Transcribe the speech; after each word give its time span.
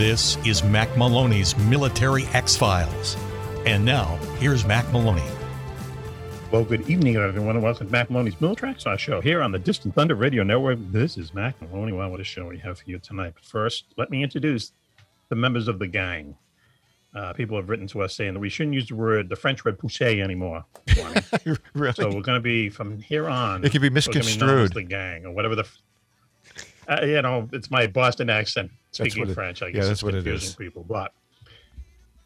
This 0.00 0.38
is 0.46 0.64
Mac 0.64 0.96
Maloney's 0.96 1.54
Military 1.58 2.24
X 2.32 2.56
Files. 2.56 3.18
And 3.66 3.84
now, 3.84 4.16
here's 4.38 4.64
Mac 4.64 4.90
Maloney. 4.94 5.22
Well, 6.50 6.64
good 6.64 6.88
evening, 6.88 7.16
everyone, 7.16 7.56
and 7.56 7.62
welcome 7.62 7.86
to 7.86 7.92
Mac 7.92 8.08
Maloney's 8.10 8.40
Military 8.40 8.72
X 8.72 8.84
Files 8.84 8.98
show 8.98 9.20
here 9.20 9.42
on 9.42 9.52
the 9.52 9.58
Distant 9.58 9.94
Thunder 9.94 10.14
Radio 10.14 10.42
Network. 10.42 10.78
This 10.90 11.18
is 11.18 11.34
Mac 11.34 11.60
Maloney. 11.60 11.92
Wow, 11.92 12.08
what 12.08 12.18
a 12.18 12.24
show 12.24 12.46
we 12.46 12.56
have 12.60 12.78
for 12.78 12.88
you 12.88 12.98
tonight. 12.98 13.34
But 13.34 13.44
first, 13.44 13.92
let 13.98 14.10
me 14.10 14.22
introduce 14.22 14.72
the 15.28 15.36
members 15.36 15.68
of 15.68 15.78
the 15.78 15.86
gang. 15.86 16.34
Uh, 17.14 17.34
people 17.34 17.58
have 17.58 17.68
written 17.68 17.86
to 17.88 18.00
us 18.00 18.16
saying 18.16 18.32
that 18.32 18.40
we 18.40 18.48
shouldn't 18.48 18.72
use 18.72 18.88
the 18.88 18.94
word, 18.94 19.28
the 19.28 19.36
French 19.36 19.66
word 19.66 19.78
pousser 19.78 20.18
anymore. 20.24 20.64
Really? 21.74 21.92
so 21.92 22.06
we're 22.06 22.22
going 22.22 22.38
to 22.38 22.40
be, 22.40 22.70
from 22.70 23.02
here 23.02 23.28
on, 23.28 23.64
It 23.64 23.70
could 23.70 23.82
be 23.82 23.90
we're 23.90 24.00
gonna 24.00 24.14
known 24.14 24.20
as 24.20 24.26
misconstrued. 24.38 24.72
the 24.72 24.82
gang 24.82 25.26
or 25.26 25.32
whatever 25.32 25.56
the. 25.56 25.68
Uh, 26.90 27.04
you 27.04 27.22
know, 27.22 27.48
it's 27.52 27.70
my 27.70 27.86
Boston 27.86 28.28
accent 28.28 28.70
speaking 28.90 29.28
it- 29.28 29.34
French. 29.34 29.62
I 29.62 29.66
yeah, 29.66 29.72
guess 29.72 29.84
that's 29.84 29.92
it's 29.92 30.02
what 30.02 30.14
it 30.14 30.24
confusing 30.24 30.48
is. 30.48 30.54
people, 30.56 30.84
but 30.84 31.12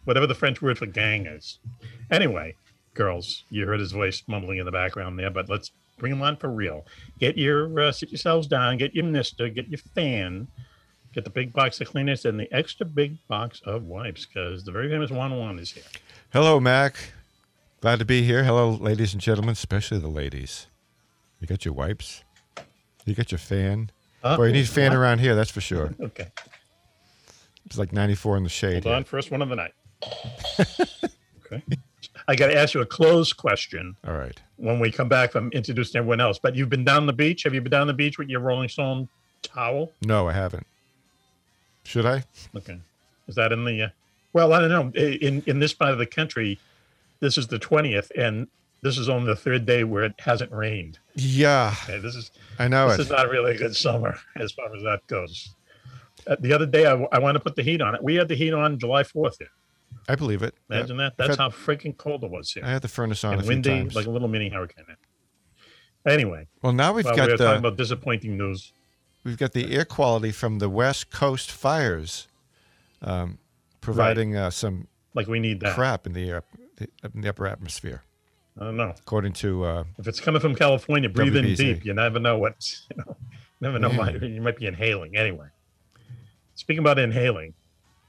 whatever 0.04 0.26
the 0.26 0.34
French 0.34 0.62
word 0.62 0.78
for 0.78 0.86
gang 0.86 1.26
is. 1.26 1.58
Anyway, 2.10 2.56
girls, 2.94 3.44
you 3.50 3.66
heard 3.66 3.80
his 3.80 3.92
voice 3.92 4.22
mumbling 4.26 4.58
in 4.58 4.64
the 4.64 4.72
background 4.72 5.18
there, 5.18 5.30
but 5.30 5.48
let's 5.50 5.70
bring 5.98 6.12
him 6.12 6.22
on 6.22 6.36
for 6.36 6.48
real. 6.50 6.86
Get 7.20 7.36
your 7.36 7.78
uh, 7.78 7.92
sit 7.92 8.10
yourselves 8.10 8.46
down. 8.46 8.78
Get 8.78 8.94
your 8.94 9.04
mister. 9.04 9.48
Get 9.48 9.68
your 9.68 9.78
fan. 9.94 10.48
Get 11.12 11.24
the 11.24 11.30
big 11.30 11.52
box 11.52 11.80
of 11.80 11.88
cleaners 11.88 12.24
and 12.24 12.40
the 12.40 12.52
extra 12.52 12.84
big 12.86 13.18
box 13.28 13.60
of 13.66 13.84
wipes 13.84 14.26
because 14.26 14.64
the 14.64 14.72
very 14.72 14.88
famous 14.88 15.10
Juan 15.10 15.36
Juan 15.36 15.58
is 15.58 15.70
here. 15.70 15.84
Hello, 16.32 16.58
Mac. 16.58 16.96
Glad 17.80 17.98
to 18.00 18.04
be 18.04 18.22
here. 18.22 18.42
Hello, 18.44 18.70
ladies 18.70 19.12
and 19.12 19.20
gentlemen, 19.20 19.52
especially 19.52 19.98
the 19.98 20.08
ladies. 20.08 20.66
You 21.38 21.46
got 21.46 21.64
your 21.64 21.74
wipes? 21.74 22.24
You 23.04 23.14
got 23.14 23.30
your 23.30 23.38
fan? 23.38 23.90
Uh, 24.24 24.36
Boy, 24.38 24.46
you 24.46 24.52
need 24.54 24.64
a 24.64 24.68
fan 24.68 24.92
around 24.94 25.18
here, 25.20 25.34
that's 25.36 25.50
for 25.50 25.60
sure. 25.60 25.94
Okay, 26.00 26.28
It's 27.66 27.76
like 27.78 27.92
94 27.92 28.38
in 28.38 28.42
the 28.42 28.48
shade. 28.48 28.82
hold 28.84 28.94
on. 28.96 29.02
Here. 29.02 29.04
First 29.04 29.30
one 29.30 29.42
of 29.42 29.48
the 29.50 29.56
night. 29.56 29.72
okay, 31.46 31.62
I 32.26 32.34
got 32.34 32.46
to 32.48 32.56
ask 32.56 32.74
you 32.74 32.80
a 32.80 32.86
closed 32.86 33.36
question. 33.36 33.96
All 34.06 34.14
right. 34.14 34.40
when 34.56 34.80
we 34.80 34.90
come 34.90 35.08
back 35.08 35.30
from 35.32 35.50
introducing 35.52 35.98
everyone 35.98 36.20
else. 36.20 36.38
But 36.38 36.54
you've 36.56 36.70
been 36.70 36.84
down 36.84 37.06
the 37.06 37.12
beach. 37.12 37.42
Have 37.42 37.54
you 37.54 37.60
been 37.60 37.70
down 37.70 37.86
the 37.86 37.92
beach 37.94 38.18
with 38.18 38.28
your 38.28 38.40
Rolling 38.40 38.68
Stone 38.68 39.08
towel? 39.42 39.92
No, 40.02 40.26
I 40.28 40.32
haven't. 40.32 40.66
Should 41.84 42.06
I? 42.06 42.24
Okay, 42.56 42.78
is 43.28 43.34
that 43.34 43.52
in 43.52 43.64
the? 43.66 43.82
Uh, 43.82 43.88
well, 44.32 44.52
I 44.54 44.60
don't 44.66 44.70
know. 44.70 44.90
In 45.00 45.42
in 45.46 45.58
this 45.58 45.74
part 45.74 45.92
of 45.92 45.98
the 45.98 46.06
country, 46.06 46.58
this 47.20 47.36
is 47.36 47.46
the 47.48 47.58
twentieth, 47.58 48.10
and 48.16 48.48
this 48.84 48.98
is 48.98 49.08
only 49.08 49.26
the 49.26 49.34
third 49.36 49.66
day 49.66 49.82
where 49.82 50.04
it 50.04 50.14
hasn't 50.20 50.52
rained. 50.52 50.98
Yeah, 51.16 51.74
Okay, 51.84 51.98
this 51.98 52.14
is 52.14 52.30
I 52.58 52.68
know 52.68 52.88
this 52.88 52.98
it. 53.00 53.02
is 53.02 53.10
not 53.10 53.28
really 53.30 53.56
a 53.56 53.58
good 53.58 53.74
summer 53.74 54.16
as 54.36 54.52
far 54.52 54.66
as 54.76 54.82
that 54.84 55.00
goes. 55.08 55.54
Uh, 56.26 56.36
the 56.38 56.52
other 56.52 56.66
day, 56.66 56.86
I, 56.86 56.94
I 57.12 57.18
want 57.18 57.34
to 57.34 57.40
put 57.40 57.56
the 57.56 57.62
heat 57.62 57.80
on 57.82 57.94
it. 57.94 58.02
We 58.02 58.14
had 58.14 58.28
the 58.28 58.34
heat 58.36 58.54
on 58.54 58.78
July 58.78 59.02
fourth. 59.02 59.38
Here, 59.38 59.48
I 60.08 60.14
believe 60.14 60.42
it. 60.42 60.54
Yeah. 60.70 60.76
imagine 60.78 60.96
that. 60.98 61.16
That's 61.16 61.30
had- 61.30 61.38
how 61.38 61.48
freaking 61.50 61.96
cold 61.96 62.22
it 62.24 62.30
was 62.30 62.52
here, 62.52 62.64
I 62.64 62.70
had 62.70 62.82
the 62.82 62.88
furnace 62.88 63.24
on 63.24 63.32
and 63.32 63.40
a 63.42 63.44
few 63.44 63.48
windy, 63.50 63.88
like 63.94 64.06
a 64.06 64.10
little 64.10 64.28
mini 64.28 64.48
hurricane. 64.50 64.84
Anyway, 66.06 66.46
well, 66.62 66.72
now 66.74 66.92
we've 66.92 67.04
well, 67.06 67.14
we 67.14 67.20
were 67.22 67.26
got 67.28 67.38
talking 67.38 67.58
about 67.60 67.76
disappointing 67.78 68.36
news. 68.36 68.72
we've 69.24 69.38
got 69.38 69.52
the 69.52 69.74
air 69.74 69.86
quality 69.86 70.32
from 70.32 70.58
the 70.58 70.68
West 70.68 71.10
Coast 71.10 71.50
fires, 71.50 72.28
um, 73.00 73.38
providing 73.80 74.36
uh, 74.36 74.50
some 74.50 74.88
Like 75.14 75.26
we 75.28 75.40
need 75.40 75.60
that. 75.60 75.74
crap 75.74 76.06
in 76.06 76.12
the 76.12 76.28
air, 76.28 76.42
in 77.14 77.22
the 77.22 77.28
upper 77.30 77.46
atmosphere, 77.46 78.02
I 78.58 78.64
don't 78.64 78.76
know. 78.76 78.94
according 78.98 79.32
to 79.34 79.64
uh, 79.64 79.84
If 79.98 80.06
it's 80.06 80.20
coming 80.20 80.40
from 80.40 80.54
California, 80.54 81.08
breathe 81.08 81.36
in 81.36 81.54
deep. 81.54 81.84
You 81.84 81.92
never 81.92 82.20
know 82.20 82.38
what 82.38 82.54
you 82.90 82.96
know. 83.06 83.16
Never 83.60 83.78
know. 83.78 83.90
Yeah. 83.90 83.96
Might, 83.96 84.22
you 84.22 84.40
might 84.40 84.56
be 84.56 84.66
inhaling 84.66 85.16
anyway. 85.16 85.48
Speaking 86.54 86.80
about 86.80 86.98
inhaling, 86.98 87.54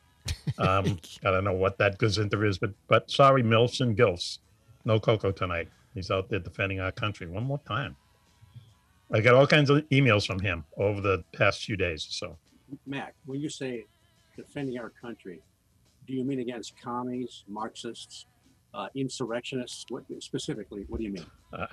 um, 0.60 1.00
I 1.24 1.32
don't 1.32 1.44
know 1.44 1.54
what 1.54 1.78
that 1.80 1.98
gazinter 1.98 2.48
is, 2.48 2.58
but 2.58 2.72
but 2.88 3.10
sorry, 3.10 3.42
milfs 3.42 3.82
and 3.82 3.98
gilfs, 3.98 4.40
no 4.86 5.00
Coco 5.00 5.32
tonight. 5.32 5.70
He's 5.94 6.12
out 6.12 6.30
there 6.30 6.40
defending 6.40 6.80
our 6.80 6.92
country 6.92 7.26
one 7.28 7.44
more 7.44 7.60
time. 7.68 7.96
I 9.12 9.22
got 9.22 9.36
all 9.36 9.48
kinds 9.48 9.70
of 9.70 9.88
emails 9.90 10.26
from 10.28 10.40
him 10.40 10.66
over 10.78 11.00
the 11.00 11.24
past 11.32 11.64
few 11.64 11.78
days. 11.78 12.06
So 12.10 12.38
Mac, 12.86 13.16
when 13.26 13.40
you 13.40 13.50
say 13.50 13.86
defending 14.36 14.78
our 14.78 14.90
country, 14.90 15.42
do 16.08 16.14
you 16.14 16.24
mean 16.24 16.40
against 16.40 16.80
commies, 16.82 17.44
Marxists, 17.48 18.26
uh, 18.76 18.88
insurrectionists? 18.96 19.86
What 19.90 20.04
specifically? 20.20 20.86
What 20.90 21.00
do 21.00 21.06
you 21.06 21.14
mean? 21.14 21.26
uh, 21.54 21.66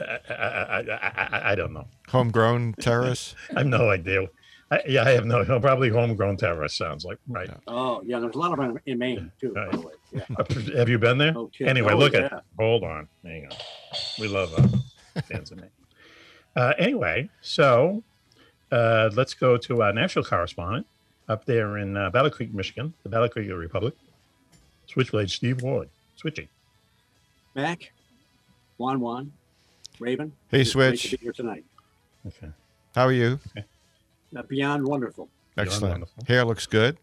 I, 0.00 0.04
I, 0.04 0.34
I, 0.34 0.80
I, 0.80 1.28
I, 1.38 1.52
I 1.52 1.54
don't 1.54 1.72
know. 1.72 1.86
homegrown 2.08 2.74
terrorists. 2.80 3.34
I 3.56 3.60
have 3.60 3.66
no 3.68 3.90
idea. 3.90 4.28
I, 4.70 4.80
yeah, 4.88 5.04
I 5.04 5.10
have 5.10 5.24
no. 5.24 5.44
Probably 5.44 5.90
homegrown 5.90 6.36
terrorist 6.38 6.76
sounds 6.76 7.04
like 7.04 7.18
right. 7.28 7.48
Oh, 7.68 8.02
yeah, 8.04 8.18
there's 8.18 8.34
a 8.34 8.38
lot 8.38 8.50
of 8.52 8.58
them 8.58 8.76
in 8.86 8.98
Maine 8.98 9.30
too, 9.40 9.52
by 9.54 9.68
the 9.70 9.80
way. 9.80 9.92
Yeah. 10.12 10.76
Have 10.78 10.88
you 10.88 10.98
been 10.98 11.18
there? 11.18 11.34
Okay. 11.36 11.66
Anyway, 11.66 11.92
Oh, 11.92 11.96
look 11.98 12.14
yeah. 12.14 12.24
at. 12.32 12.44
Hold 12.58 12.82
on. 12.82 13.06
Hang 13.24 13.46
on. 13.46 13.52
We 14.18 14.26
love 14.26 14.52
uh, 14.58 15.20
fans 15.22 15.52
of 15.52 15.58
me. 15.60 15.68
Uh, 16.56 16.72
anyway, 16.78 17.28
so 17.42 18.02
uh, 18.72 19.10
let's 19.14 19.34
go 19.34 19.56
to 19.56 19.82
our 19.82 19.92
national 19.92 20.24
correspondent 20.24 20.86
up 21.28 21.44
there 21.44 21.78
in 21.78 21.96
uh, 21.96 22.10
Battle 22.10 22.30
Creek, 22.32 22.52
Michigan, 22.52 22.92
the 23.04 23.08
Battle 23.08 23.28
Creek 23.28 23.48
Republic. 23.52 23.94
Switchblade 24.88 25.30
Steve 25.30 25.62
Ward. 25.62 25.88
Switchy. 26.22 26.48
Mac, 27.54 27.92
Juan 28.78 29.00
Juan, 29.00 29.32
Raven. 29.98 30.32
Hey, 30.50 30.60
it's 30.62 30.74
great 30.74 30.98
Switch. 30.98 31.10
to 31.12 31.18
be 31.18 31.22
here 31.24 31.32
tonight. 31.32 31.64
Okay. 32.26 32.48
How 32.94 33.04
are 33.06 33.12
you? 33.12 33.38
Uh, 34.36 34.42
beyond 34.42 34.84
wonderful. 34.86 35.28
Excellent. 35.56 35.92
wonderful. 35.92 36.24
Hair 36.26 36.44
looks 36.44 36.66
good. 36.66 36.98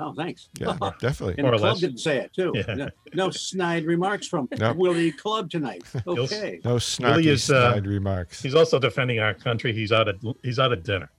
Oh, 0.00 0.12
thanks. 0.12 0.48
Yeah, 0.58 0.76
definitely. 1.00 1.34
And 1.38 1.42
More 1.42 1.52
the 1.52 1.56
or 1.56 1.58
club 1.60 1.72
less. 1.72 1.80
didn't 1.80 1.98
say 1.98 2.18
it 2.18 2.32
too. 2.32 2.52
Yeah. 2.54 2.74
No, 2.74 2.88
no 3.14 3.30
snide 3.30 3.84
remarks 3.84 4.26
from 4.28 4.48
Nope. 4.58 4.76
Willie 4.76 5.10
Club 5.12 5.50
tonight. 5.50 5.82
Okay. 6.06 6.60
No 6.64 6.76
snarky 6.76 7.04
Willie 7.16 7.28
is, 7.28 7.50
uh, 7.50 7.72
snide 7.72 7.86
remarks. 7.86 8.40
He's 8.42 8.54
also 8.54 8.78
defending 8.78 9.18
our 9.18 9.34
country. 9.34 9.72
He's 9.72 9.90
out 9.92 10.08
at 10.08 10.16
he's 10.42 10.58
out 10.58 10.72
at 10.72 10.84
dinner, 10.84 11.10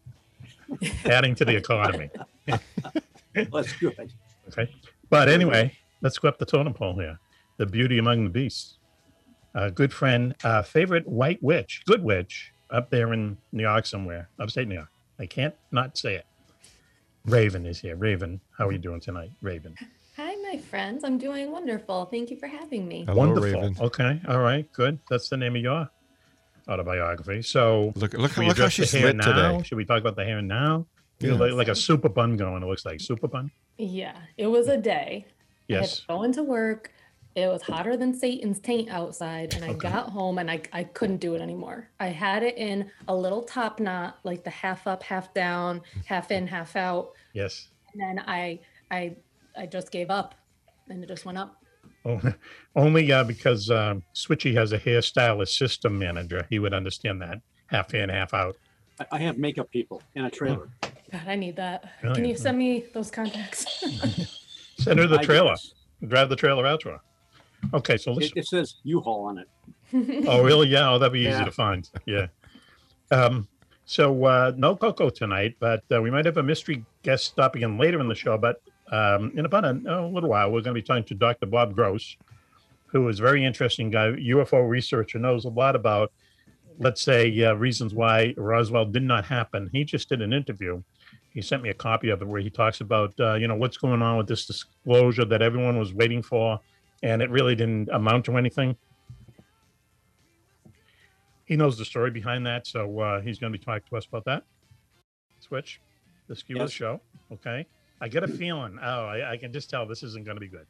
adding 1.06 1.36
to 1.36 1.46
the 1.46 1.56
economy. 1.56 2.10
That's 3.34 3.74
good. 3.74 4.12
Okay. 4.50 4.74
But 5.10 5.28
anyway, 5.30 5.76
let's 6.02 6.18
go 6.18 6.28
up 6.28 6.38
the 6.38 6.46
totem 6.46 6.74
pole 6.74 6.96
here. 6.96 7.20
The 7.58 7.66
beauty 7.66 7.98
among 7.98 8.24
the 8.24 8.30
beasts. 8.30 8.78
A 9.56 9.72
good 9.72 9.92
friend, 9.92 10.36
uh, 10.44 10.62
favorite 10.62 11.08
white 11.08 11.42
witch, 11.42 11.82
good 11.88 12.04
witch, 12.04 12.52
up 12.70 12.90
there 12.92 13.14
in 13.14 13.36
New 13.52 13.64
York 13.64 13.86
somewhere, 13.86 14.30
upstate 14.40 14.68
New 14.68 14.76
York. 14.76 14.90
I 15.20 15.26
can't 15.26 15.56
not 15.72 15.98
say 15.98 16.16
it. 16.16 16.26
Raven 17.26 17.66
is 17.66 17.80
here. 17.80 17.96
Raven, 17.96 18.40
how 18.58 18.68
are 18.68 18.72
you 18.72 18.78
doing 18.78 19.00
tonight, 19.00 19.32
Raven? 19.42 19.76
Hi, 20.18 20.36
my 20.36 20.58
friends. 20.60 21.04
I'm 21.04 21.18
doing 21.18 21.52
wonderful. 21.52 22.06
Thank 22.06 22.30
you 22.30 22.38
for 22.38 22.48
having 22.48 22.88
me. 22.88 23.06
Hello, 23.06 23.18
Wonderful. 23.18 23.62
Raven. 23.62 23.76
Okay. 23.80 24.22
All 24.28 24.40
right. 24.40 24.72
Good. 24.74 25.00
That's 25.10 25.30
the 25.30 25.38
name 25.38 25.56
of 25.56 25.62
your 25.62 25.90
autobiography. 26.68 27.42
So 27.42 27.92
Look, 27.96 28.14
look, 28.14 28.34
should 28.34 28.46
look 28.46 28.58
how 28.58 28.68
she's 28.68 28.92
hair 28.92 29.08
lit 29.08 29.16
now? 29.16 29.26
today. 29.52 29.64
Should 29.64 29.78
we 29.78 29.86
talk 29.86 30.00
about 30.00 30.16
the 30.16 30.26
hair 30.26 30.42
now? 30.42 30.86
You 31.20 31.32
Yeah. 31.34 31.38
like, 31.40 31.52
like 31.54 31.68
a 31.70 31.76
super 31.76 32.10
bun 32.10 32.38
going. 32.38 32.64
It 32.64 32.66
looks 32.68 32.86
like 32.86 33.02
super 33.02 33.28
bun. 33.28 33.52
Yeah, 33.78 34.16
it 34.38 34.48
was 34.48 34.68
a 34.68 34.78
day. 34.78 35.26
I 35.70 35.74
had 35.74 35.82
Yes. 35.82 36.36
to 36.36 36.44
work. 36.44 36.92
It 37.36 37.48
was 37.48 37.62
hotter 37.62 37.96
than 37.96 38.14
Satan's 38.14 38.60
taint 38.60 38.90
outside, 38.90 39.54
and 39.54 39.64
I 39.64 39.70
Okay. 39.70 39.88
got 39.90 40.10
home 40.10 40.40
and 40.40 40.50
I, 40.50 40.62
I 40.74 40.84
couldn't 40.84 41.18
do 41.18 41.36
it 41.36 41.42
anymore. 41.42 41.90
I 42.00 42.08
had 42.08 42.44
it 42.44 42.58
in 42.58 42.90
a 43.08 43.16
little 43.16 43.44
top 43.44 43.80
knot, 43.80 44.20
like 44.24 44.44
the 44.44 44.50
half 44.50 44.88
up, 44.88 45.04
half 45.04 45.34
down, 45.34 45.82
half 46.06 46.32
in, 46.32 46.48
half 46.48 46.76
out. 46.76 47.12
Yes. 47.34 47.70
And 47.94 48.02
then 48.02 48.24
I 48.28 48.60
I 48.92 49.16
I 49.56 49.68
just 49.68 49.92
gave 49.92 50.10
up 50.10 50.36
and 50.90 51.04
it 51.04 51.08
just 51.08 51.24
went 51.26 51.38
up. 51.38 51.62
Oh, 52.04 52.20
only 52.76 53.12
uh, 53.12 53.24
because 53.24 53.70
um, 53.70 54.04
Switchy 54.16 54.54
has 54.56 54.72
a 54.72 54.80
hairstylist 54.80 55.50
system 55.56 55.98
manager. 56.00 56.48
He 56.50 56.58
would 56.60 56.74
understand 56.74 57.22
that 57.22 57.38
half 57.68 57.94
in, 57.94 58.10
half 58.10 58.34
out. 58.34 58.58
I, 59.00 59.06
I 59.12 59.18
have 59.20 59.38
makeup 59.38 59.70
people 59.72 60.02
in 60.16 60.26
a 60.26 60.32
trailer. 60.32 60.70
God, 60.82 61.22
I 61.28 61.36
need 61.36 61.56
that. 61.58 61.92
Really? 62.02 62.16
Can 62.16 62.26
you 62.26 62.36
send 62.36 62.58
me 62.58 62.86
those 62.94 63.12
contacts? 63.12 63.84
Send 64.80 65.00
her 65.00 65.08
the 65.08 65.20
I 65.20 65.24
trailer. 65.24 65.52
guess. 65.52 65.74
Drive 66.08 66.30
the 66.30 66.36
trailer 66.36 66.66
out 66.66 66.80
to 66.82 66.90
her. 66.90 67.00
Okay, 67.74 67.98
so 67.98 68.14
let's. 68.14 68.28
It, 68.28 68.38
it 68.38 68.48
says 68.48 68.76
U-Haul 68.84 69.26
on 69.26 69.38
it. 69.38 69.48
Oh, 70.28 70.44
really? 70.44 70.68
Yeah. 70.68 70.92
Oh, 70.92 71.00
that'd 71.00 71.12
be 71.14 71.20
easy 71.22 71.30
Yeah. 71.30 71.46
to 71.46 71.52
find. 71.52 71.90
Yeah. 72.06 72.28
Um, 73.12 73.48
so 73.86 74.24
uh, 74.26 74.52
no 74.56 74.76
Coco 74.76 75.10
tonight, 75.10 75.56
but 75.60 75.84
uh, 75.94 76.00
we 76.02 76.12
might 76.12 76.26
have 76.26 76.38
a 76.38 76.44
mystery 76.44 76.86
guest 77.02 77.26
stopping 77.26 77.64
in 77.64 77.78
later 77.78 78.00
in 78.00 78.08
the 78.08 78.14
show. 78.16 78.38
But 78.38 78.62
um, 78.92 79.32
in 79.36 79.46
about 79.46 79.66
a, 79.66 79.72
a 79.88 80.06
little 80.08 80.30
while, 80.30 80.48
we're 80.52 80.62
going 80.62 80.76
to 80.76 80.82
be 80.82 80.84
talking 80.84 81.04
to 81.06 81.16
Dr. 81.16 81.48
Bob 81.48 81.74
Gross, 81.74 82.16
who 82.86 83.08
is 83.08 83.20
a 83.20 83.24
very 83.24 83.44
interesting 83.44 83.90
guy, 83.90 84.12
UFO 84.12 84.68
researcher, 84.70 85.18
knows 85.18 85.46
a 85.46 85.50
lot 85.50 85.76
about, 85.76 86.12
let's 86.78 87.02
say, 87.02 87.44
uh, 87.44 87.54
reasons 87.56 87.94
why 87.96 88.36
Roswell 88.38 88.86
did 88.86 89.04
not 89.04 89.26
happen. 89.26 89.70
He 89.74 89.84
just 89.84 90.08
did 90.10 90.22
an 90.22 90.34
interview. 90.34 90.84
He 91.34 91.42
sent 91.42 91.62
me 91.64 91.70
a 91.70 91.74
copy 91.74 92.10
of 92.10 92.22
it 92.22 92.28
where 92.28 92.42
he 92.42 92.50
talks 92.50 92.82
about, 92.82 93.14
uh, 93.20 93.36
you 93.36 93.48
know, 93.48 93.56
what's 93.56 93.78
going 93.78 94.02
on 94.02 94.18
with 94.18 94.28
this 94.28 94.46
disclosure 94.46 95.26
that 95.26 95.42
everyone 95.42 95.78
was 95.78 95.94
waiting 95.94 96.24
for, 96.24 96.60
and 97.04 97.22
it 97.22 97.30
really 97.30 97.56
didn't 97.56 97.90
amount 97.90 98.26
to 98.26 98.38
anything 98.38 98.76
he 101.50 101.56
knows 101.56 101.80
the 101.80 101.84
story 101.84 102.12
behind 102.12 102.46
that, 102.46 102.68
so 102.68 103.00
uh, 103.00 103.22
he's 103.22 103.40
going 103.40 103.52
to 103.52 103.58
be 103.58 103.66
talking 103.66 103.82
to 103.90 103.98
us 103.98 104.06
about 104.06 104.24
that. 104.26 104.44
Switch, 105.40 105.82
the 106.28 106.36
skew 106.36 106.58
of 106.58 106.60
the 106.60 106.66
Yes. 106.66 106.72
show. 106.72 107.02
Okay, 107.34 107.66
I 108.00 108.08
get 108.08 108.24
a 108.24 108.28
feeling. 108.28 108.78
Oh, 108.80 109.06
I, 109.08 109.32
I 109.32 109.38
can 109.38 109.52
just 109.52 109.68
tell 109.68 109.88
this 109.88 110.04
isn't 110.04 110.26
going 110.26 110.38
to 110.38 110.42
be 110.42 110.48
good. 110.48 110.68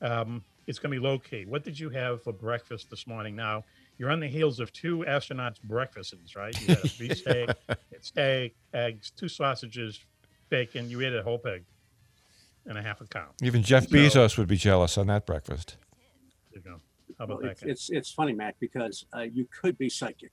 Um, 0.00 0.42
it's 0.66 0.78
going 0.78 0.94
to 0.94 0.98
be 0.98 1.06
low 1.06 1.18
key. 1.18 1.44
What 1.46 1.62
did 1.62 1.78
you 1.78 1.90
have 1.90 2.22
for 2.22 2.32
breakfast 2.32 2.88
this 2.88 3.06
morning? 3.06 3.36
Now 3.36 3.64
you're 3.98 4.10
on 4.10 4.20
the 4.20 4.26
heels 4.28 4.60
of 4.60 4.72
two 4.72 5.04
astronauts' 5.08 5.60
breakfasts, 5.62 6.34
right? 6.36 6.58
You 6.60 6.74
had 6.74 6.84
a 6.84 6.88
beef 6.98 7.16
steak, 7.18 7.50
you 7.68 8.22
had 8.22 8.50
eggs, 8.72 9.10
two 9.16 9.28
sausages, 9.28 10.00
bacon. 10.48 10.90
You 10.90 11.00
ate 11.02 11.14
a 11.14 11.22
whole 11.22 11.38
pig 11.38 11.64
and 12.66 12.76
a 12.78 12.82
half 12.82 13.00
a 13.00 13.06
cow. 13.06 13.26
Even 13.42 13.62
Jeff 13.62 13.84
So- 13.88 13.96
Bezos 13.96 14.38
would 14.38 14.48
be 14.48 14.56
jealous 14.56 14.96
on 14.98 15.06
that 15.08 15.26
breakfast. 15.26 15.76
There 16.52 16.62
you 16.64 16.70
go. 16.70 16.80
How 17.18 17.24
about 17.24 17.38
Well, 17.38 17.46
that? 17.46 17.50
it's, 17.52 17.62
guy? 17.62 17.70
it's 17.70 17.90
it's 17.90 18.10
funny, 18.12 18.32
Mac, 18.32 18.56
because 18.60 19.06
uh, 19.16 19.20
you 19.20 19.46
could 19.60 19.76
be 19.78 19.88
psychic. 19.88 20.30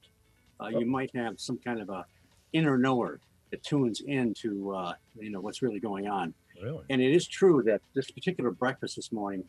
Uh, 0.60 0.66
Oh. 0.74 0.80
You 0.80 0.86
might 0.86 1.10
have 1.16 1.40
some 1.40 1.58
kind 1.58 1.82
of 1.82 1.90
a 1.90 2.06
inner 2.54 2.78
knower 2.78 3.20
that 3.52 3.64
tunes 3.64 4.02
into 4.02 4.72
uh, 4.72 4.94
you 5.20 5.30
know 5.32 5.42
what's 5.42 5.62
really 5.62 5.80
going 5.80 6.08
on. 6.08 6.34
really? 6.62 6.84
And 6.90 7.02
it 7.02 7.12
is 7.14 7.28
true 7.28 7.62
that 7.64 7.82
this 7.96 8.10
particular 8.12 8.52
breakfast 8.52 8.96
this 8.96 9.12
morning 9.12 9.44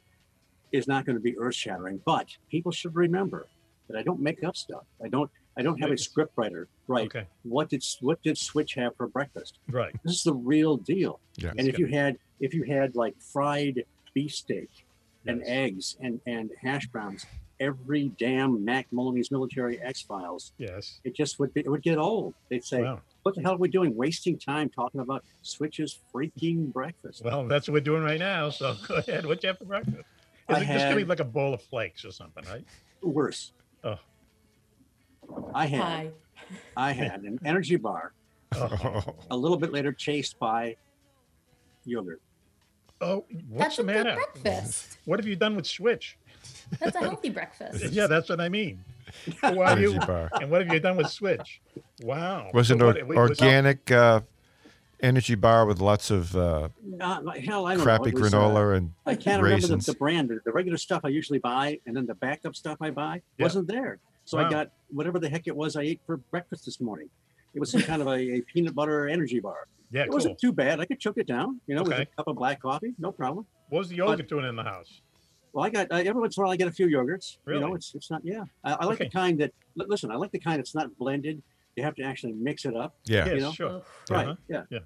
is 0.73 0.89
not 0.89 1.05
going 1.05 1.17
to 1.17 1.21
be 1.23 1.37
earth-shattering, 1.39 2.01
but 2.07 2.29
people 2.51 2.73
should 2.73 2.95
remember 2.97 3.47
that 3.93 3.99
I 3.99 4.03
don't 4.03 4.21
make 4.21 4.43
up 4.45 4.57
stuff. 4.57 4.85
I 5.05 5.09
don't 5.09 5.31
I 5.57 5.61
don't 5.63 5.79
have 5.81 5.91
a 5.91 5.93
Right. 5.93 6.01
script 6.01 6.33
writer. 6.37 6.67
Right. 6.89 7.07
Okay. 7.07 7.27
What 7.43 7.69
did 7.69 7.85
what 8.01 8.23
did 8.23 8.39
Switch 8.39 8.75
have 8.75 8.97
for 8.97 9.07
breakfast? 9.07 9.59
Right. 9.69 9.95
This 10.03 10.15
is 10.15 10.23
the 10.23 10.35
real 10.35 10.77
deal. 10.79 11.21
Yeah. 11.37 11.53
And 11.57 11.69
if 11.69 11.79
you 11.79 11.87
had 11.87 12.17
if 12.41 12.55
you 12.55 12.65
had 12.65 12.97
like 12.97 13.21
fried 13.21 13.85
beefsteak 14.15 14.71
and 15.27 15.39
Yes. 15.41 15.49
eggs 15.49 15.97
and 16.01 16.21
and 16.27 16.51
hash 16.61 16.87
browns, 16.89 17.27
every 17.61 18.09
damn 18.19 18.65
Mac 18.65 18.87
Maloney's 18.93 19.31
Military 19.31 19.79
X 19.81 20.01
Files, 20.03 20.53
Yes. 20.59 21.01
it 21.05 21.15
just 21.15 21.39
would 21.39 21.53
be, 21.55 21.61
it 21.61 21.69
would 21.69 21.83
get 21.83 21.99
old. 21.99 22.35
They'd 22.49 22.65
say, 22.65 22.83
Wow. 22.83 23.03
"What 23.23 23.35
the 23.35 23.43
hell 23.43 23.53
are 23.55 23.59
we 23.59 23.69
doing? 23.69 23.95
Wasting 23.95 24.39
time 24.39 24.69
talking 24.71 25.01
about 25.01 25.23
Switch's 25.43 25.99
freaking 26.15 26.73
breakfast." 26.73 27.23
Well, 27.23 27.47
that's 27.47 27.69
what 27.69 27.75
we're 27.75 27.81
doing 27.81 28.03
right 28.03 28.19
now. 28.19 28.49
So 28.51 28.75
go 28.89 28.95
ahead. 28.97 29.27
What 29.27 29.43
you 29.43 29.49
have 29.49 29.59
for 29.59 29.67
breakfast? 29.67 29.99
Is 30.49 30.57
I 30.57 30.63
it 30.63 30.67
just 30.67 30.85
gonna 30.87 30.97
be 30.97 31.05
like 31.05 31.21
a 31.21 31.25
bowl 31.25 31.53
of 31.55 31.63
flakes 31.63 32.05
or 32.07 32.11
something, 32.11 32.45
right? 32.47 32.65
Worse. 33.03 33.53
Oh. 33.85 33.99
I 35.55 35.67
had 35.67 35.81
Hi. 35.81 36.11
I 36.77 36.93
had 36.93 37.23
an 37.23 37.39
energy 37.45 37.77
bar. 37.77 38.13
Oh, 38.55 39.03
A 39.31 39.37
little 39.37 39.57
bit 39.57 39.73
later, 39.73 39.93
chased 39.93 40.39
by 40.39 40.77
yogurt. 41.85 42.21
oh 43.01 43.25
what's 43.49 43.77
That's 43.77 43.77
the 43.77 43.83
a 43.83 43.87
good 43.87 44.05
matter? 44.05 44.15
breakfast. 44.15 44.99
What 45.07 45.19
have 45.19 45.27
you 45.27 45.37
done 45.37 45.57
with 45.57 45.67
Switch? 45.67 46.19
That's 46.79 46.97
a 46.97 47.01
healthy 47.09 47.31
breakfast. 47.31 47.93
Yeah, 47.93 48.07
that's 48.07 48.29
what 48.29 48.41
I 48.41 48.49
mean. 48.49 48.85
Who 49.41 49.61
are 49.61 49.71
Energy 49.71 49.93
you? 49.95 50.01
bar. 50.01 50.31
And 50.41 50.51
what 50.51 50.63
have 50.65 50.73
you 50.73 50.81
done 50.81 50.97
with 50.97 51.09
Switch? 51.09 51.61
Wow. 52.03 52.51
Was 52.53 52.69
So 52.69 52.75
it 52.75 52.83
what- 52.83 52.99
or- 53.01 53.05
wait, 53.07 53.17
organic 53.19 53.91
uh, 53.91 54.21
energy 55.03 55.35
bar 55.35 55.67
with 55.67 55.81
lots 55.81 56.11
of 56.11 56.35
uh, 56.37 56.69
Uh, 57.01 57.31
hell, 57.45 57.67
I 57.67 57.75
don't 57.75 57.83
crappy 57.83 58.13
know. 58.13 58.21
Was, 58.21 58.33
uh, 58.35 58.39
granola 58.39 58.77
and 58.77 58.93
I 59.07 59.15
can't 59.15 59.43
remember 59.43 59.49
the, 59.67 59.75
raisins? 59.75 59.87
the 59.87 59.95
brand. 59.95 60.31
The, 60.45 60.53
regular 60.53 60.79
stuff 60.79 61.03
I 61.05 61.09
usually 61.09 61.39
buy, 61.39 61.81
and 61.87 61.97
then 61.97 62.07
the 62.07 62.15
backup 62.15 62.55
stuff 62.57 62.79
I 62.81 62.91
buy 62.91 63.23
Yeah. 63.39 63.45
wasn't 63.45 63.69
there. 63.69 63.99
So 64.25 64.39
Wow. 64.39 64.47
I 64.47 64.51
got 64.51 64.71
whatever 64.91 65.19
the 65.19 65.29
heck 65.29 65.47
it 65.47 65.57
was 65.57 65.77
I 65.77 65.83
ate 65.83 66.01
for 66.07 66.17
breakfast 66.17 66.65
this 66.65 66.81
morning. 66.81 67.09
It 67.55 67.61
was 67.61 67.71
some 67.71 67.83
kind 67.83 68.01
of 68.01 68.09
a, 68.09 68.13
a 68.37 68.41
peanut 68.43 68.75
butter 68.75 69.09
energy 69.09 69.41
bar. 69.41 69.67
yeah, 69.91 70.03
it 70.03 70.07
cool. 70.09 70.15
wasn't 70.15 70.39
too 70.39 70.53
bad. 70.53 70.81
I 70.81 70.85
could 70.87 71.01
choke 71.01 71.19
it 71.19 71.27
down, 71.27 71.61
you 71.67 71.75
know, 71.75 71.83
with 71.83 71.93
a 71.99 72.07
cup 72.17 72.27
of 72.29 72.37
black 72.37 72.63
coffee, 72.63 72.95
no 72.99 73.13
problem. 73.13 73.45
What 73.69 73.81
was 73.81 73.89
the 73.91 73.97
yogurt 73.97 74.29
doing 74.29 74.47
in 74.47 74.57
the 74.57 74.63
house? 74.63 75.03
Well, 75.53 75.65
I 75.67 75.69
got 75.71 75.93
uh, 75.93 75.97
every 75.97 76.19
once 76.21 76.37
in 76.39 76.43
a 76.43 76.45
while 76.45 76.53
I 76.53 76.57
get 76.57 76.69
a 76.69 76.73
few 76.73 76.87
yogurts. 76.87 77.37
You 77.47 77.55
know, 77.61 77.67
Really? 77.67 77.73
it's 77.75 77.95
it's 77.95 78.11
not. 78.11 78.23
Yeah, 78.25 78.45
I, 78.65 78.73
I 78.73 78.85
like 78.87 78.95
Okay. 78.95 79.05
the 79.05 79.11
kind 79.11 79.39
that. 79.41 79.53
Listen, 79.77 80.11
I 80.11 80.15
like 80.17 80.31
the 80.31 80.39
kind 80.39 80.59
that's 80.59 80.75
not 80.75 80.97
blended. 80.97 81.43
You 81.77 81.83
have 81.83 81.95
to 81.97 82.03
actually 82.05 82.33
mix 82.33 82.65
it 82.65 82.75
up. 82.75 82.95
yeah. 83.05 83.27
Yes, 83.27 83.41
know? 83.43 83.53
sure. 83.53 83.83
Right. 84.11 84.29
Uh-huh. 84.29 84.63
Yeah. 84.71 84.79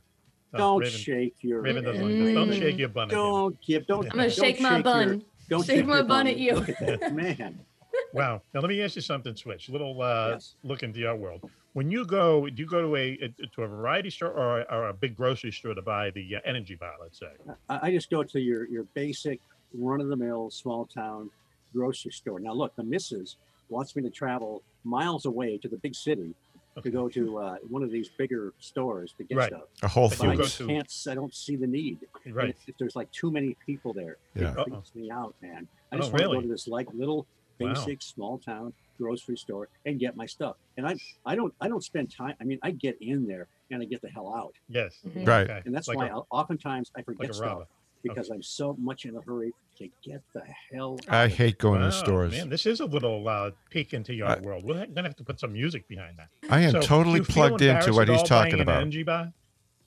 Oh, 0.55 0.59
don't 0.59 0.81
Raven, 0.81 0.99
shake 0.99 1.37
your. 1.41 1.61
Raven 1.61 1.85
doesn't 1.85 2.03
like 2.03 2.13
this. 2.13 2.35
Don't 2.35 2.49
Mm. 2.51 2.59
shake 2.59 2.79
your 2.79 2.89
bun. 2.89 3.09
Don't 3.09 3.61
give. 3.63 3.87
Don't. 3.87 4.05
I'm 4.05 4.11
gonna 4.11 4.23
don't 4.25 4.33
shake 4.33 4.61
my 4.61 4.75
your- 4.75 4.83
bun. 4.83 5.25
don't 5.49 5.67
Shake 5.67 5.87
my 5.87 5.95
your 5.97 6.05
bun 6.05 6.27
at 6.27 6.37
you. 6.39 6.55
Look 6.55 6.69
at 6.69 7.01
that, 7.01 7.15
man. 7.15 7.61
Wow. 8.13 8.43
Now 8.55 8.61
let 8.61 8.69
me 8.69 8.81
ask 8.83 8.95
you 8.97 9.03
something, 9.03 9.35
Switch. 9.35 9.69
A 9.69 9.73
little 9.73 10.01
uh, 10.03 10.33
Yes. 10.33 10.55
look 10.63 10.83
into 10.83 11.01
your 11.01 11.17
world. 11.17 11.51
When 11.73 11.91
you 11.91 12.05
go, 12.05 12.47
do 12.49 12.63
you 12.63 12.69
go 12.69 12.81
to 12.83 12.95
a, 12.97 13.19
a 13.23 13.47
to 13.55 13.63
a 13.63 13.67
variety 13.67 14.11
store 14.11 14.31
or, 14.31 14.71
or 14.71 14.89
a 14.89 14.93
big 14.95 15.17
grocery 15.17 15.51
store 15.51 15.75
to 15.75 15.81
buy 15.83 16.11
the 16.11 16.37
uh, 16.37 16.41
energy 16.45 16.75
bar? 16.75 16.93
Let's 17.01 17.19
say. 17.19 17.29
I, 17.71 17.89
I 17.89 17.91
just 17.91 18.11
go 18.11 18.23
to 18.23 18.39
your 18.41 18.67
your 18.69 18.85
basic 18.95 19.41
run 19.75 20.01
of 20.01 20.09
the 20.09 20.17
mill 20.17 20.51
small 20.51 20.85
town 20.87 21.31
grocery 21.73 22.13
store. 22.13 22.39
Now 22.39 22.53
look, 22.53 22.75
the 22.77 22.83
missus 22.85 23.37
wants 23.71 23.97
me 23.97 24.03
to 24.03 24.11
travel 24.11 24.63
miles 24.85 25.25
away 25.27 25.57
to 25.59 25.69
the 25.69 25.77
big 25.79 25.95
city 25.95 26.23
Okay. 26.23 26.35
To 26.83 26.91
go 26.91 27.09
to 27.09 27.39
uh, 27.39 27.57
one 27.69 27.83
of 27.83 27.91
these 27.91 28.09
bigger 28.09 28.53
stores 28.59 29.15
to 29.19 29.25
get 29.25 29.37
Right. 29.39 29.49
stuff. 29.53 29.63
A 29.83 29.89
Whole 29.89 30.09
But 30.09 30.21
I 30.23 30.37
go 30.37 30.43
Foods. 30.43 30.59
to- 30.59 30.67
can't. 30.67 30.87
s- 30.87 31.07
I 31.07 31.15
don't 31.15 31.35
see 31.35 31.57
the 31.57 31.67
need. 31.67 31.99
Right. 32.27 32.51
If, 32.51 32.69
if 32.69 32.79
there's 32.79 32.97
like 32.97 33.11
too 33.13 33.31
many 33.31 33.57
people 33.65 33.93
there, 33.93 34.17
Yeah. 34.35 34.53
it 34.59 34.65
freaks 34.69 34.95
me 34.95 35.11
out, 35.11 35.35
man. 35.41 35.67
I 35.93 35.97
Oh, 35.97 35.99
just 35.99 36.13
want 36.13 36.23
to 36.23 36.29
go 36.29 36.41
to 36.41 36.49
this 36.49 36.69
like 36.69 36.93
little 36.93 37.27
Wow. 37.59 37.73
basic 37.73 38.03
small 38.03 38.39
town 38.39 38.75
grocery 38.99 39.37
store 39.37 39.69
and 39.87 39.99
get 39.99 40.17
my 40.17 40.27
stuff. 40.27 40.57
And 40.77 40.87
I 40.87 40.97
I 41.25 41.35
don't 41.35 41.55
I 41.61 41.69
don't 41.69 41.83
spend 41.85 42.11
time. 42.11 42.35
I 42.41 42.45
mean, 42.45 42.59
I 42.63 42.71
get 42.73 43.01
in 43.01 43.27
there 43.27 43.47
and 43.71 43.83
I 43.83 43.87
get 43.87 44.03
the 44.03 44.09
hell 44.11 44.35
out. 44.35 44.55
Yes. 44.69 44.99
Mhm. 45.07 45.27
Right. 45.27 45.45
Okay. 45.49 45.63
And 45.65 45.75
that's 45.75 45.89
Like 45.89 45.97
why 45.99 46.09
a- 46.09 46.13
I'll, 46.13 46.27
oftentimes 46.31 46.91
I 46.97 47.03
forget 47.03 47.31
a 47.31 47.35
stuff 47.35 47.69
robber. 48.09 48.15
because 48.21 48.31
I'm 48.31 48.43
so 48.43 48.75
much 48.79 49.05
in 49.05 49.17
a 49.17 49.21
hurry 49.21 49.53
to 49.79 49.89
get 50.03 50.23
the 50.33 50.43
hell 50.73 50.99
out. 51.09 51.15
I 51.15 51.25
of 51.25 51.33
hate 51.33 51.59
going 51.59 51.81
Wow, 51.81 51.87
to 51.87 51.93
stores. 51.93 52.33
Man, 52.33 52.49
this 52.49 52.65
is 52.67 52.81
a 52.81 52.87
little 52.87 53.29
uh, 53.29 53.51
peek 53.71 53.93
into 53.95 54.15
your 54.15 54.29
I- 54.29 54.39
world. 54.41 54.65
We're 54.65 54.87
gonna 54.87 55.09
have 55.09 55.17
to 55.17 55.25
put 55.25 55.39
some 55.41 55.53
music 55.53 55.87
behind 55.89 56.17
that. 56.19 56.29
I 56.51 56.61
am 56.63 56.73
So, 56.73 56.81
totally 56.81 57.21
plugged 57.21 57.63
into 57.63 57.93
what 57.93 58.09
he's 58.09 58.23
talking 58.23 58.61
about. 58.61 58.81
Energy 58.83 59.03
bar? 59.03 59.33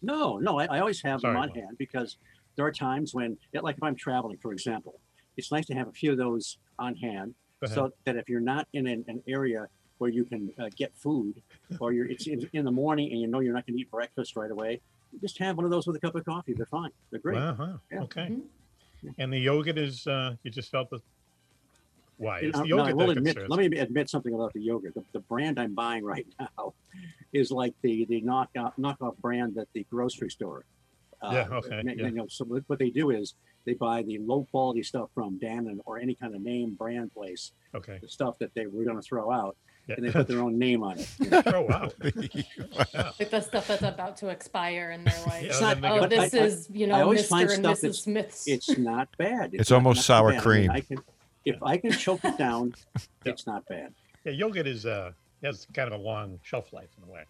No, 0.02 0.38
no, 0.38 0.60
I, 0.60 0.66
I 0.66 0.80
always 0.80 1.02
have 1.02 1.22
them 1.22 1.36
on 1.36 1.48
Bob. 1.50 1.58
hand 1.58 1.78
because 1.78 2.18
there 2.56 2.66
are 2.66 2.72
times 2.72 3.14
when, 3.14 3.38
yeah, 3.54 3.62
like 3.62 3.78
if 3.78 3.84
I'm 3.84 3.96
traveling, 3.96 4.38
for 4.38 4.52
example, 4.54 5.00
it's 5.38 5.52
nice 5.52 5.66
to 5.68 5.74
have 5.74 5.88
a 5.88 5.92
few 5.92 6.12
of 6.12 6.18
those 6.18 6.58
on 6.78 6.96
hand 6.96 7.36
so 7.66 7.92
that 8.06 8.16
if 8.16 8.30
you're 8.30 8.40
not 8.40 8.68
in 8.74 8.88
an, 8.88 9.04
an 9.10 9.22
area 9.28 9.68
where 9.98 10.10
you 10.10 10.24
can 10.24 10.50
uh, 10.58 10.70
get 10.78 10.96
food 10.96 11.42
or 11.82 11.92
you're 11.92 12.06
it's 12.06 12.26
in, 12.28 12.50
in 12.54 12.64
the 12.64 12.72
morning 12.72 13.12
and 13.12 13.20
you 13.20 13.28
know 13.28 13.42
you're 13.42 13.54
not 13.54 13.68
going 13.68 13.76
to 13.76 13.82
eat 13.82 13.92
breakfast 13.92 14.38
right 14.38 14.50
away, 14.52 14.80
just 15.22 15.38
have 15.40 15.56
one 15.58 15.66
of 15.66 15.72
those 15.72 15.88
with 15.88 15.96
a 15.96 16.00
cup 16.00 16.16
of 16.16 16.26
coffee. 16.26 16.54
They're 16.54 16.66
fine. 16.66 16.92
They're 17.12 17.20
great. 17.20 17.36
Wow, 17.38 17.56
huh. 17.58 17.78
Yeah. 17.92 18.02
Okay. 18.04 18.28
Mhm. 19.04 19.14
And 19.18 19.32
the 19.34 19.40
yogurt 19.40 19.78
is 19.78 20.06
uh, 20.08 20.36
you 20.44 20.52
just 20.52 20.70
felt 20.72 20.90
the 20.90 21.00
why? 22.18 22.40
And 22.40 22.48
It's 22.50 22.60
I- 22.60 22.64
the 22.64 22.68
no, 22.70 22.76
I 22.78 22.80
yogurt 22.90 22.96
will 22.98 23.10
admit, 23.12 23.50
let 23.50 23.60
me 23.60 23.78
admit 23.78 24.10
something 24.10 24.34
about 24.34 24.52
the 24.54 24.62
yogurt. 24.62 24.94
The, 24.94 25.04
the 25.14 25.22
brand 25.22 25.58
I'm 25.60 25.74
buying 25.74 26.04
right 26.04 26.28
now 26.40 26.74
is 27.34 27.50
like 27.52 27.74
the 27.82 28.06
the 28.06 28.22
knockoff 28.22 28.74
knockoff 28.78 29.18
brand 29.18 29.56
that 29.56 29.68
the 29.74 29.86
grocery 29.90 30.30
store. 30.30 30.66
uh, 31.22 31.32
Yeah, 31.34 31.58
okay, 31.58 31.82
ma- 31.84 31.92
yeah. 31.96 32.08
You 32.08 32.12
know, 32.12 32.28
so 32.28 32.46
what 32.46 32.64
what 32.68 32.80
they 32.80 32.90
do 32.90 33.10
is 33.12 33.36
they 33.66 33.74
buy 33.74 34.02
the 34.04 34.18
low 34.20 34.46
quality 34.52 34.84
stuff 34.84 35.10
from 35.14 35.40
Dannon 35.40 35.80
or 35.86 35.98
any 36.00 36.16
kind 36.16 36.34
of 36.36 36.42
name 36.42 36.74
brand 36.76 37.14
place, 37.14 37.52
Okay. 37.76 38.00
the 38.02 38.08
stuff 38.10 38.38
that 38.40 38.54
they 38.54 38.68
were 38.68 38.84
going 38.84 38.96
to 38.96 39.02
throw 39.02 39.32
out, 39.32 39.56
Yeah. 39.90 39.96
and 39.98 40.06
they 40.06 40.12
put 40.12 40.28
their 40.28 40.40
own 40.42 40.58
name 40.60 40.84
on 40.84 41.00
it. 41.00 41.10
you 41.20 41.30
know. 41.30 41.42
oh 41.48 41.62
wow. 41.62 41.90
Like 43.20 43.30
the 43.30 43.42
stuff 43.42 43.68
that's 43.68 43.82
about 43.82 44.18
to 44.18 44.30
expire, 44.30 44.92
and 44.92 45.06
they're 45.06 45.26
like, 45.26 45.44
Yeah, 45.46 45.60
not- 45.60 45.78
"Oh, 45.78 45.82
go- 45.82 46.00
but 46.02 46.14
I- 46.14 46.30
this 46.30 46.34
I- 46.34 46.38
is 46.46 46.70
you 46.72 46.88
know 46.88 47.10
Mr. 47.10 47.42
and 47.42 47.50
stuff 47.52 47.78
Mrs. 47.78 47.82
that's- 47.82 47.98
Smith's." 48.00 48.48
It's 48.48 48.78
not 48.78 49.10
bad. 49.18 49.52
It's 49.54 49.70
not- 49.70 49.78
almost 49.78 49.98
not 49.98 50.04
sour 50.06 50.32
bad. 50.32 50.36
I 50.36 50.38
mean, 50.38 50.42
cream. 50.44 50.72
I 50.72 50.82
can, 50.82 50.98
if 51.46 51.64
I 51.64 51.78
can 51.78 51.92
choke 51.92 52.24
it 52.24 52.38
down, 52.38 52.76
it's 53.26 53.46
not 53.48 53.66
bad. 53.68 53.94
Yeah, 54.26 54.34
yogurt 54.34 54.68
is 54.68 54.86
uh 54.86 55.12
has 55.44 55.68
kind 55.74 55.92
of 55.92 56.00
a 56.00 56.04
long 56.04 56.40
shelf 56.44 56.72
life 56.74 56.90
in 56.98 57.10
a 57.10 57.14
way. 57.14 57.24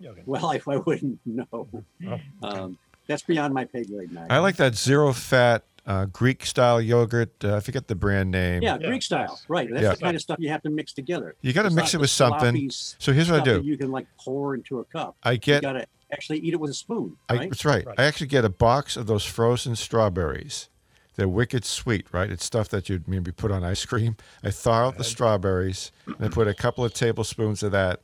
Yogurt. 0.00 0.26
Well, 0.26 0.50
if 0.52 0.66
I 0.66 0.76
wouldn't 0.76 1.18
know, 1.26 1.68
Oh, 2.06 2.20
um, 2.42 2.78
that's 3.06 3.22
beyond 3.22 3.52
my 3.52 3.64
pay 3.66 3.84
grade, 3.84 4.10
Mac. 4.12 4.30
I 4.30 4.38
like 4.38 4.56
that 4.56 4.74
zero 4.74 5.12
fat 5.12 5.62
uh, 5.86 6.04
Greek 6.06 6.44
style 6.46 6.80
yogurt. 6.80 7.32
Uh, 7.44 7.56
I 7.56 7.60
forget 7.60 7.88
the 7.88 7.94
brand 7.94 8.30
name. 8.30 8.62
Yeah, 8.62 8.76
Yeah, 8.80 8.88
Greek 8.88 9.02
style. 9.02 9.40
Right. 9.48 9.68
That's 9.70 9.82
Yeah. 9.82 9.92
the 9.92 9.96
kind 9.98 10.16
of 10.16 10.22
stuff 10.22 10.38
you 10.40 10.48
have 10.50 10.62
to 10.62 10.70
mix 10.70 10.92
together. 10.92 11.34
You 11.40 11.52
got 11.52 11.62
to 11.62 11.70
mix 11.70 11.94
it 11.94 12.00
with 12.00 12.10
something. 12.10 12.70
So 12.70 13.12
here's 13.12 13.30
what 13.30 13.40
I 13.40 13.44
do. 13.44 13.60
You 13.64 13.76
can 13.76 13.90
like 13.90 14.06
pour 14.18 14.54
into 14.54 14.80
a 14.80 14.84
cup. 14.84 15.16
I 15.22 15.36
get. 15.36 15.56
You 15.56 15.60
get. 15.60 15.62
got 15.62 15.72
to 15.74 15.86
actually 16.12 16.38
eat 16.40 16.54
it 16.54 16.60
with 16.60 16.70
a 16.70 16.74
spoon. 16.74 17.16
I, 17.28 17.36
That's 17.46 17.64
right. 17.64 17.86
Right. 17.86 17.98
I 17.98 18.04
actually 18.04 18.26
get 18.28 18.44
a 18.44 18.48
box 18.50 18.96
of 18.96 19.06
those 19.06 19.24
frozen 19.24 19.76
strawberries. 19.76 20.68
They're 21.16 21.28
wicked 21.28 21.64
sweet, 21.64 22.06
right? 22.12 22.30
It's 22.30 22.44
stuff 22.44 22.68
that 22.70 22.88
you'd 22.88 23.06
maybe 23.06 23.30
put 23.32 23.50
on 23.50 23.62
ice 23.62 23.84
cream. 23.84 24.16
I 24.42 24.50
thaw 24.50 24.86
out 24.86 24.96
the 24.96 25.04
strawberries 25.04 25.92
and 26.06 26.16
I 26.20 26.28
put 26.28 26.48
a 26.48 26.54
couple 26.54 26.84
of 26.84 26.94
tablespoons 26.94 27.62
of 27.62 27.72
that. 27.72 28.00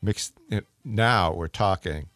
Mix 0.00 0.32
it. 0.50 0.66
Now 0.84 1.32
we're 1.32 1.48
talking 1.48 2.08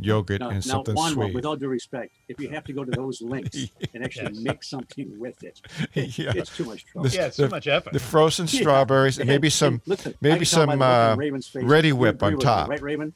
yogurt 0.00 0.40
Now, 0.40 0.48
and 0.50 0.56
now 0.56 0.60
something 0.72 0.94
Juanma, 0.94 1.12
sweet. 1.12 1.34
with 1.34 1.44
all 1.44 1.56
due 1.56 1.68
respect, 1.68 2.12
if 2.28 2.38
you 2.40 2.48
have 2.50 2.64
to 2.64 2.72
go 2.72 2.84
to 2.84 2.90
those 2.90 3.20
links 3.20 3.56
and 3.94 4.04
actually 4.04 4.32
Yes. 4.34 4.42
mix 4.42 4.68
something 4.70 5.18
with 5.18 5.42
it, 5.42 5.60
Yeah. 6.18 6.32
it's 6.36 6.56
too 6.56 6.64
much 6.64 6.84
trouble. 6.86 7.08
The- 7.08 7.16
Yeah, 7.16 7.26
it's 7.26 7.36
too 7.36 7.48
much 7.48 7.66
effort. 7.66 7.92
the 7.92 7.98
frozen 7.98 8.46
Yeah. 8.50 8.60
strawberries 8.60 9.18
and 9.18 9.28
maybe 9.28 9.50
some 9.50 9.82
listen, 9.86 10.14
maybe 10.20 10.44
can 10.44 10.46
tell 10.46 10.66
by 10.66 10.72
some 10.72 10.78
the 10.78 10.84
look 10.84 10.94
on 10.94 11.12
uh, 11.12 11.16
Raven's 11.16 11.46
face, 11.48 11.64
Reddi-wip 11.64 12.22
on 12.22 12.38
top. 12.38 12.68
right, 12.68 12.82
Raven? 12.82 13.12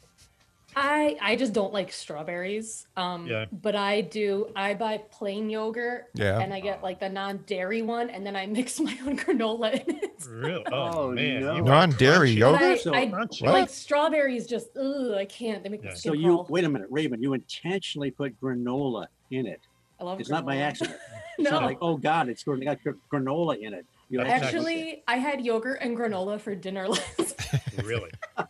I 0.75 1.17
I 1.21 1.37
just 1.37 1.53
don't 1.53 1.73
like 1.73 1.93
strawberries. 1.93 2.87
Um, 2.97 3.27
Yeah. 3.27 3.45
but 3.53 3.77
I 3.77 4.01
do. 4.01 4.51
I 4.57 4.75
buy 4.75 4.99
plain 5.11 5.51
yogurt. 5.51 6.07
Yeah. 6.15 6.39
And 6.39 6.53
I 6.55 6.61
get 6.61 6.83
like 6.83 6.99
the 7.01 7.09
non-dairy 7.09 7.83
one, 7.83 8.09
and 8.11 8.25
then 8.27 8.37
I 8.37 8.47
mix 8.59 8.81
my 8.81 8.97
own 9.07 9.17
granola 9.19 9.75
in 9.87 9.97
it. 9.97 10.27
Really? 10.29 10.65
Oh, 10.73 10.91
Oh, 11.09 11.11
man. 11.13 11.41
no. 11.41 11.59
Non-dairy 11.61 12.31
yogurt? 12.31 12.63
I, 12.63 12.77
So 12.77 12.95
I 12.95 13.07
crunchy. 13.09 13.43
Like 13.47 13.69
strawberries. 13.69 14.47
Just 14.47 14.77
ugh, 14.77 15.13
I 15.15 15.25
can't. 15.27 15.63
They 15.63 15.69
make 15.69 15.83
Yeah. 15.83 15.91
me 15.91 15.97
So 15.97 16.11
skin 16.11 16.21
you 16.21 16.29
crawl. 16.35 16.47
wait 16.49 16.65
a 16.65 16.69
minute, 16.69 16.89
Raven. 16.91 17.23
You 17.23 17.35
intentionally 17.35 18.11
put 18.11 18.41
granola 18.41 19.07
in 19.31 19.47
it. 19.47 19.61
I 20.01 20.05
love 20.05 20.19
it. 20.19 20.23
It's 20.23 20.31
not 20.31 20.45
by 20.47 20.57
granola. 20.57 20.61
accident. 20.63 20.97
It's 21.39 21.51
not 21.51 21.63
No. 21.63 21.67
like, 21.67 21.79
oh 21.81 21.97
God, 21.97 22.29
it's 22.29 22.43
got 22.45 22.83
gr- 22.83 22.91
granola 23.11 23.59
in 23.59 23.73
it. 23.73 23.87
You 24.11 24.19
That's 24.19 24.45
actually- 24.45 24.59
Actually, 24.91 25.05
I 25.09 25.17
had 25.17 25.41
yogurt 25.41 25.79
and 25.81 25.97
granola 25.97 26.39
for 26.39 26.55
dinner 26.55 26.87
last. 26.89 27.41
Really? 27.83 28.11
that 28.37 28.49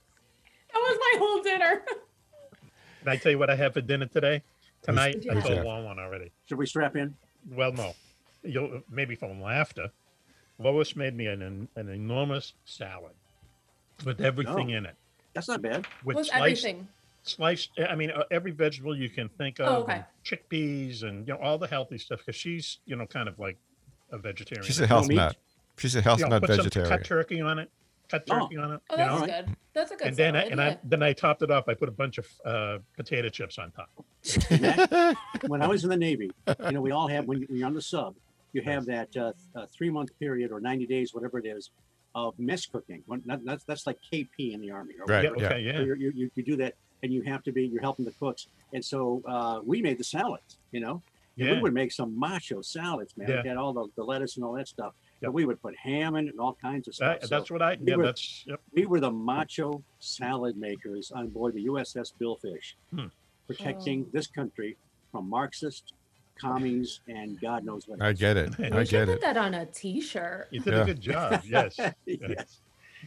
was 0.74 0.98
my 1.00 1.18
whole 1.18 1.42
dinner. 1.42 1.82
Can 3.02 3.12
I 3.12 3.16
tell 3.16 3.32
you 3.32 3.38
what 3.38 3.50
I 3.50 3.56
had 3.56 3.74
for 3.74 3.80
dinner 3.80 4.06
today? 4.06 4.42
Tonight, 4.82 5.24
I 5.30 5.34
told 5.34 5.44
have? 5.54 5.64
Juan 5.64 5.84
one 5.84 5.98
already. 5.98 6.30
Should 6.48 6.58
we 6.58 6.66
strap 6.66 6.96
in? 6.96 7.14
Well, 7.50 7.72
no. 7.72 7.94
You'll 8.44 8.82
maybe 8.90 9.14
from 9.14 9.40
laughter. 9.40 9.90
Lois 10.58 10.94
made 10.96 11.14
me 11.16 11.26
an 11.26 11.68
an 11.76 11.88
enormous 11.88 12.54
salad 12.64 13.12
with 14.04 14.20
everything 14.20 14.72
Oh. 14.72 14.76
in 14.78 14.86
it. 14.86 14.94
That's 15.34 15.48
not 15.48 15.62
bad. 15.62 15.86
With 16.04 16.16
was 16.16 16.28
sliced, 16.28 16.64
everything. 16.64 16.88
sliced. 17.22 17.70
I 17.88 17.94
mean, 17.94 18.10
uh, 18.10 18.24
every 18.30 18.50
vegetable 18.50 18.96
you 18.96 19.08
can 19.08 19.28
think 19.30 19.60
of. 19.60 19.66
Oh, 19.68 19.76
okay. 19.82 19.92
and 19.94 20.04
chickpeas 20.24 21.02
and 21.04 21.26
you 21.26 21.34
know 21.34 21.40
all 21.40 21.58
the 21.58 21.66
healthy 21.68 21.98
stuff 21.98 22.20
because 22.20 22.36
she's 22.36 22.78
you 22.86 22.96
know 22.96 23.06
kind 23.06 23.28
of 23.28 23.38
like 23.38 23.56
a 24.10 24.18
vegetarian. 24.18 24.64
She's 24.64 24.80
a 24.80 24.86
health 24.86 25.08
meat? 25.08 25.16
nut. 25.16 25.36
She's 25.78 25.96
a 25.96 26.02
health 26.02 26.18
You 26.20 26.24
know, 26.26 26.30
nut 26.38 26.42
put 26.42 26.50
some 26.50 26.56
vegetarian. 26.64 26.90
cut 26.90 27.04
turkey 27.04 27.40
on 27.40 27.58
it. 27.58 27.70
Cut 28.10 28.24
Oh. 28.30 28.40
turkey 28.40 28.56
on 28.58 28.72
it. 28.72 28.80
Oh, 28.90 28.96
that's 28.96 29.20
know? 29.20 29.26
good. 29.26 29.56
That's 29.74 29.90
a 29.90 29.96
good 29.96 30.06
and 30.08 30.16
then 30.16 30.36
I, 30.36 30.42
and 30.44 30.60
yeah. 30.60 30.66
I 30.66 30.78
then 30.84 31.02
I 31.02 31.12
topped 31.14 31.42
it 31.42 31.50
off. 31.50 31.66
I 31.68 31.74
put 31.74 31.88
a 31.88 31.92
bunch 31.92 32.18
of 32.18 32.26
uh, 32.44 32.78
potato 32.96 33.28
chips 33.30 33.58
on 33.58 33.70
top. 33.70 33.88
Matt, 34.60 35.16
when 35.46 35.62
I 35.62 35.66
was 35.66 35.84
in 35.84 35.90
the 35.90 35.96
Navy, 35.96 36.30
you 36.66 36.72
know, 36.72 36.80
we 36.82 36.90
all 36.90 37.08
have 37.08 37.26
when 37.26 37.40
you- 37.40 37.46
when 37.48 37.58
you're 37.58 37.66
on 37.66 37.74
the 37.74 37.80
sub, 37.82 38.14
you 38.52 38.60
have 38.62 38.84
that 38.86 39.16
uh, 39.16 39.32
uh, 39.56 39.66
three 39.74 39.88
month 39.88 40.10
period 40.18 40.52
or 40.52 40.60
90 40.60 40.86
days, 40.86 41.14
whatever 41.14 41.38
it 41.38 41.46
is, 41.46 41.70
of 42.14 42.38
mess 42.38 42.66
cooking. 42.66 43.02
When, 43.06 43.22
that, 43.26 43.42
that's 43.46 43.64
that's 43.64 43.86
like 43.86 43.98
KP 44.12 44.52
in 44.52 44.60
the 44.60 44.70
army. 44.70 44.94
or 45.00 45.06
Right, 45.06 45.24
Yeah. 45.24 45.30
whatever. 45.30 45.54
Okay. 45.54 45.64
So 45.72 45.78
Yeah. 45.78 45.84
you're, 45.86 45.96
you 45.96 46.12
you 46.14 46.30
you 46.34 46.42
do 46.42 46.56
that, 46.56 46.74
and 47.02 47.10
you 47.12 47.22
have 47.22 47.42
to 47.44 47.52
be 47.52 47.64
you're 47.66 47.80
helping 47.80 48.04
the 48.04 48.12
cooks. 48.12 48.48
And 48.74 48.84
so 48.84 49.22
uh, 49.26 49.60
we 49.64 49.80
made 49.80 49.96
the 49.96 50.04
salads. 50.04 50.58
You 50.72 50.80
know, 50.80 51.02
Yeah. 51.36 51.52
we 51.52 51.60
would 51.62 51.72
make 51.72 51.92
some 51.92 52.18
macho 52.18 52.60
salads, 52.60 53.16
man. 53.16 53.30
Yeah. 53.30 53.42
We 53.42 53.48
had 53.48 53.56
all 53.56 53.72
the, 53.72 53.86
the 53.96 54.04
lettuce 54.04 54.36
and 54.36 54.44
all 54.44 54.52
that 54.52 54.68
stuff. 54.68 54.92
Yep. 55.22 55.28
But 55.28 55.32
we 55.34 55.44
would 55.46 55.62
put 55.62 55.76
ham 55.76 56.16
in 56.16 56.26
it 56.26 56.30
and 56.30 56.40
all 56.40 56.54
kinds 56.60 56.88
of 56.88 56.94
stuff. 56.94 57.20
That, 57.20 57.28
So 57.28 57.34
that's 57.38 57.50
what 57.50 57.62
I. 57.62 57.76
we 57.80 57.86
Yeah. 57.90 57.96
were- 57.96 58.04
That's. 58.06 58.44
Yep. 58.46 58.60
we 58.72 58.86
were 58.86 59.00
the 59.00 59.10
macho 59.10 59.82
salad 60.00 60.56
makers 60.56 61.12
on 61.12 61.28
board 61.28 61.54
the 61.54 61.62
USS 61.62 62.12
Billfish, 62.20 62.74
Hmm. 62.90 63.06
protecting 63.46 64.04
Oh. 64.06 64.10
this 64.12 64.26
country 64.26 64.76
from 65.12 65.28
Marxist 65.28 65.92
commies 66.40 67.00
and 67.08 67.40
God 67.40 67.64
knows 67.64 67.86
what. 67.86 68.02
I 68.02 68.12
get 68.12 68.36
it. 68.36 68.54
I 68.58 68.76
we 68.78 68.84
should 68.84 68.90
get 68.90 69.06
put 69.06 69.14
it. 69.16 69.20
that 69.20 69.36
on 69.36 69.54
a 69.54 69.66
T-shirt. 69.66 70.48
You 70.50 70.60
did 70.60 70.72
Yeah. 70.74 70.82
a 70.82 70.86
good 70.86 71.00
job. 71.00 71.42
Yes. 71.44 71.76
yes. 72.06 72.60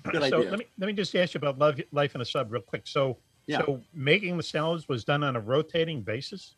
Good 0.03 0.13
so 0.13 0.39
idea. 0.39 0.49
let 0.49 0.59
me 0.59 0.65
let 0.77 0.87
me 0.87 0.93
just 0.93 1.13
ask 1.15 1.33
you 1.33 1.37
about 1.39 1.57
love, 1.57 1.79
life 1.91 2.15
in 2.15 2.21
a 2.21 2.25
sub 2.25 2.51
real 2.51 2.61
quick. 2.61 2.83
So 2.87 3.17
Yeah. 3.47 3.65
so 3.65 3.81
making 3.93 4.37
the 4.37 4.43
salads 4.43 4.87
was 4.87 5.03
done 5.03 5.23
on 5.23 5.35
a 5.35 5.39
rotating 5.41 6.01
basis. 6.01 6.55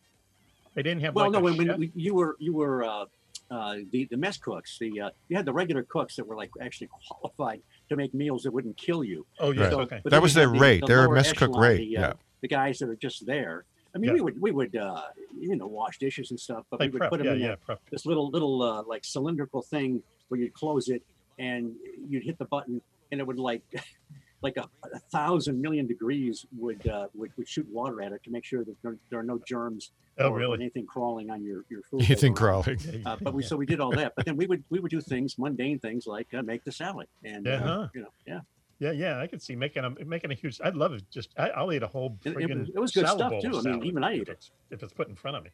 They 0.75 0.83
didn't 0.83 1.01
have 1.01 1.15
well, 1.15 1.25
like 1.25 1.31
no, 1.33 1.39
a 1.39 1.41
when, 1.41 1.57
when 1.57 1.67
chef? 1.67 1.77
we, 1.79 1.91
you 1.95 2.13
were 2.13 2.35
you 2.39 2.53
were 2.53 2.83
uh, 2.83 3.05
uh, 3.49 3.75
the 3.91 4.05
the 4.11 4.17
mess 4.17 4.37
cooks, 4.37 4.77
the 4.79 5.01
uh, 5.01 5.09
you 5.29 5.37
had 5.37 5.45
the 5.45 5.53
regular 5.53 5.83
cooks 5.83 6.15
that 6.17 6.27
were 6.27 6.35
like 6.35 6.51
actually 6.61 6.89
qualified 7.07 7.61
to 7.89 7.95
make 7.95 8.13
meals 8.13 8.43
that 8.43 8.51
wouldn't 8.51 8.77
kill 8.77 9.03
you. 9.03 9.25
oh 9.39 9.51
yeah 9.51 9.61
Right. 9.63 9.71
So- 9.71 9.81
okay 9.81 10.01
That 10.05 10.21
was 10.21 10.33
their 10.33 10.47
the- 10.51 10.59
rate. 10.59 10.81
the 10.81 10.87
Their 10.87 11.05
lower 11.05 11.15
mess 11.15 11.31
cook 11.33 11.49
echelon, 11.49 11.61
rate. 11.61 11.77
the, 11.77 11.97
uh, 11.97 12.01
Yeah. 12.01 12.13
the 12.41 12.47
guys 12.47 12.79
that 12.79 12.89
are 12.89 12.95
just 12.95 13.25
there. 13.25 13.65
I 13.95 13.99
mean, 13.99 14.09
Yeah. 14.09 14.13
we 14.15 14.21
would 14.21 14.41
we 14.41 14.51
would 14.51 14.75
uh, 14.75 15.01
you 15.39 15.55
know 15.55 15.67
wash 15.67 15.97
dishes 15.97 16.29
and 16.31 16.39
stuff, 16.39 16.65
but 16.69 16.79
like 16.79 16.87
we 16.89 16.93
would 16.93 16.99
prep 16.99 17.09
put 17.11 17.17
them 17.19 17.27
yeah 17.27 17.33
in 17.33 17.39
yeah 17.39 17.55
that 17.67 17.79
this 17.89 18.05
little 18.05 18.29
little 18.29 18.61
uh, 18.61 18.83
like 18.83 19.03
cylindrical 19.05 19.61
thing 19.61 20.03
where 20.27 20.39
you'd 20.39 20.53
close 20.53 20.89
it 20.89 21.01
and 21.39 21.73
you'd 22.09 22.23
hit 22.23 22.37
the 22.37 22.45
button 22.45 22.81
and 23.11 23.21
it 23.21 23.25
would 23.25 23.39
like 23.39 23.61
like 24.41 24.57
a, 24.57 24.67
a 24.93 24.99
thousand 25.11 25.59
million 25.61 25.87
degrees 25.87 26.45
would, 26.57 26.87
uh, 26.87 27.07
would 27.15 27.31
would 27.37 27.47
shoot 27.47 27.67
water 27.71 28.01
at 28.01 28.11
it 28.11 28.23
to 28.23 28.29
make 28.29 28.45
sure 28.45 28.63
that 28.63 28.75
there, 28.83 28.95
there 29.09 29.19
are 29.19 29.23
no 29.23 29.39
germs 29.47 29.91
oh 30.19 30.29
or, 30.29 30.37
really 30.37 30.55
anything 30.59 30.85
crawling 30.85 31.29
on 31.29 31.43
your 31.43 31.63
your 31.69 31.81
food. 31.83 32.01
Anything 32.05 32.33
crawling. 32.33 32.79
Uh, 33.05 33.17
but 33.21 33.33
we 33.33 33.43
yeah. 33.43 33.49
so 33.49 33.55
we 33.57 33.65
did 33.65 33.79
all 33.79 33.91
that, 33.91 34.13
but 34.15 34.25
then 34.25 34.37
we 34.37 34.45
would 34.47 34.63
we 34.69 34.79
would 34.79 34.91
do 34.91 35.01
things 35.01 35.37
mundane 35.37 35.79
things 35.79 36.05
like 36.07 36.27
uh, 36.33 36.41
make 36.43 36.63
the 36.63 36.71
salad 36.71 37.07
and 37.23 37.47
uh, 37.47 37.51
Uh-huh. 37.51 37.87
you 37.95 38.01
know 38.01 38.09
yeah 38.27 38.39
yeah 38.79 38.91
yeah 38.91 39.19
I 39.19 39.25
could 39.27 39.41
see 39.41 39.55
making 39.55 39.83
a 39.83 39.89
making 40.05 40.31
a 40.31 40.35
huge 40.35 40.59
I'd 40.63 40.75
love 40.75 40.93
it 40.93 41.03
just 41.09 41.29
I, 41.37 41.49
I'll 41.49 41.73
eat 41.73 41.81
a 41.83 41.87
whole 41.87 42.17
It- 42.23 42.37
it 42.39 42.79
was- 42.79 42.91
good 42.91 43.07
stuff, 43.07 43.33
too. 43.41 43.57
I 43.57 43.61
mean, 43.71 43.83
even 43.85 44.03
I 44.03 44.13
ate 44.13 44.29
it. 44.29 44.49
if 44.69 44.83
it's 44.83 44.93
put 44.93 45.07
in 45.07 45.15
front 45.15 45.37
of 45.37 45.43
me 45.45 45.49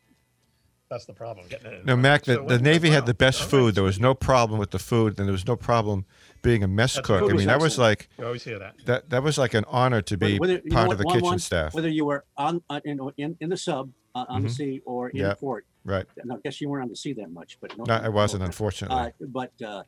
that's 0.94 1.06
the 1.06 1.14
problem 1.14 1.48
getting 1.50 1.72
it 1.74 1.86
No. 1.86 1.96
Mac, 1.98 2.24
the, 2.24 2.36
So 2.36 2.46
the 2.46 2.54
anyway, 2.56 2.72
Navy 2.72 2.90
had 2.92 3.06
the 3.06 3.14
best 3.14 3.40
All 3.42 3.46
right, 3.46 3.52
food. 3.52 3.76
There 3.76 3.84
was 3.84 4.00
no 4.00 4.14
problem 4.14 4.60
with 4.60 4.72
the 4.72 4.80
food, 4.80 5.18
and 5.20 5.28
there 5.28 5.32
was 5.34 5.48
no 5.48 5.56
problem 5.56 6.06
being 6.42 6.62
a 6.64 6.68
mess 6.68 6.96
That's 6.96 7.08
cook. 7.08 7.24
I 7.24 7.26
mean, 7.28 7.36
was 7.38 7.46
that 7.46 7.60
was 7.60 7.78
like 7.78 8.10
you 8.18 8.26
always 8.26 8.44
hear 8.44 8.60
that 8.60 8.74
that. 8.86 9.10
That 9.10 9.24
was 9.24 9.38
like 9.38 9.54
an 9.54 9.66
honor 9.68 10.02
to 10.04 10.16
be 10.18 10.38
Whether- 10.38 10.62
you 10.64 10.70
know 10.70 10.76
part 10.76 10.88
what, 10.88 10.94
of 10.94 10.98
the 11.00 11.06
one- 11.06 11.14
kitchen 11.16 11.26
one- 11.26 11.40
staff. 11.40 11.74
whether 11.74 11.90
you 11.90 12.06
were 12.06 12.24
on 12.38 12.62
uh, 12.70 12.80
in, 12.86 13.00
in 13.18 13.36
in 13.40 13.50
the 13.50 13.58
sub 13.58 13.92
uh, 14.16 14.26
on 14.30 14.44
the 14.44 14.50
Mhm. 14.50 14.54
sea 14.60 14.82
or 14.86 15.10
in 15.10 15.18
Yeah. 15.18 15.34
port. 15.34 15.66
Right. 15.86 16.06
Now, 16.24 16.36
I 16.36 16.40
guess 16.44 16.62
you 16.62 16.70
weren't 16.70 16.84
on 16.84 16.90
the 16.90 16.96
sea 16.96 17.14
that 17.14 17.32
much, 17.32 17.58
but 17.60 17.78
no, 17.78 17.84
No, 17.86 17.96
I 17.96 18.08
wasn't, 18.10 18.42
okay. 18.44 18.48
unfortunately. 18.48 18.98
Uh, 18.98 19.10
but 19.40 19.52
uh, 19.62 19.84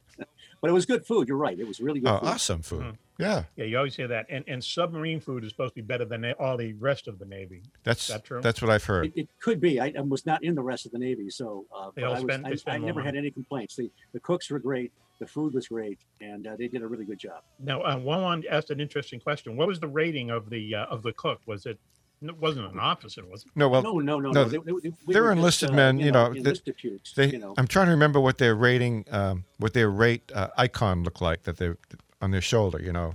but 0.61 0.71
it 0.71 0.73
was 0.73 0.87
good 0.87 1.07
food. 1.07 1.29
You're 1.29 1.37
right. 1.37 1.59
It 1.59 1.67
was 1.69 1.81
really 1.81 2.01
good. 2.01 2.09
oh, 2.11 2.19
food. 2.21 2.29
awesome 2.29 2.63
food. 2.63 2.83
Mhm. 2.85 2.97
Yeah, 3.19 3.45
yeah 3.57 3.65
you 3.65 3.77
always 3.79 3.97
hear 3.97 4.09
that 4.09 4.27
and 4.29 4.45
and 4.47 4.63
submarine 4.63 5.21
food 5.21 5.45
is 5.45 5.51
supposed 5.51 5.75
to 5.75 5.83
be 5.83 5.87
better 5.87 6.05
than 6.05 6.25
all 6.39 6.57
the 6.57 6.73
rest 6.75 7.09
of 7.09 7.19
the 7.19 7.25
Navy 7.25 7.63
that's 7.83 8.09
that 8.09 8.25
true? 8.25 8.41
that's 8.43 8.61
what 8.61 8.71
I've 8.71 8.85
heard. 8.85 9.07
It, 9.07 9.13
it 9.17 9.29
could 9.41 9.61
be. 9.61 9.81
I, 9.81 9.93
I 9.97 10.01
was 10.03 10.27
not 10.27 10.45
in 10.45 10.55
the 10.55 10.63
rest 10.63 10.87
of 10.87 10.93
the 10.93 10.99
Navy, 10.99 11.31
so 11.31 11.65
uh, 11.75 11.91
They 11.95 12.03
but 12.03 12.09
all 12.09 12.17
I, 12.17 12.21
was, 12.21 12.23
spend- 12.23 12.47
I, 12.47 12.55
spend 12.57 12.83
I 12.83 12.87
never 12.87 13.01
money. 13.01 13.07
had 13.07 13.17
any 13.17 13.31
complaints. 13.31 13.77
The 13.77 13.91
the 14.13 14.21
cooks 14.21 14.51
were 14.51 14.59
great. 14.59 14.93
The 15.19 15.27
food 15.27 15.55
was 15.55 15.69
great, 15.69 15.99
and 16.21 16.47
uh, 16.47 16.57
they 16.57 16.69
did 16.69 16.83
a 16.83 16.87
really 16.87 17.07
good 17.07 17.19
job. 17.19 17.43
Now, 17.59 17.81
uh, 17.83 17.97
one 17.97 18.45
asked 18.51 18.69
an 18.71 18.81
interesting 18.81 19.19
question. 19.19 19.57
What 19.57 19.67
was 19.67 19.81
the 19.81 19.89
rating 19.89 20.29
of 20.31 20.51
the 20.51 20.75
uh, 20.75 20.85
of 20.87 21.03
the 21.03 21.15
cook? 21.15 21.41
Was 21.47 21.65
it? 21.65 21.79
It 22.23 22.37
wasn't 22.39 22.73
an 22.73 22.79
officer, 22.79 23.25
was 23.27 23.45
it? 23.45 23.51
No, 23.55 23.69
well, 23.69 23.83
no, 23.83 23.99
no, 23.99 24.19
no, 24.19 24.31
no, 24.31 24.45
no. 24.45 24.49
They, 24.49 24.57
they, 24.59 24.73
we 24.73 24.93
they're 25.09 25.23
were 25.23 25.29
just, 25.31 25.39
enlisted 25.39 25.71
uh, 25.71 25.75
men, 25.75 25.99
you 26.01 26.13
know, 26.13 26.33
they- 26.33 26.39
enlisted 26.41 26.77
troops, 26.79 27.13
they. 27.13 27.27
you 27.29 27.39
know. 27.39 27.55
I'm 27.59 27.67
trying 27.67 27.87
to 27.87 27.93
remember 27.93 28.21
what 28.21 28.39
their 28.39 28.55
rating, 28.55 29.05
um, 29.11 29.45
what 29.59 29.75
their 29.75 29.91
rate 29.91 30.31
uh, 30.35 30.49
icon 30.57 31.03
looked 31.05 31.21
like 31.21 31.43
that 31.45 31.59
they 31.59 31.73
on 32.21 32.31
their 32.31 32.41
shoulder. 32.41 32.81
You 32.83 32.93
know. 32.93 33.15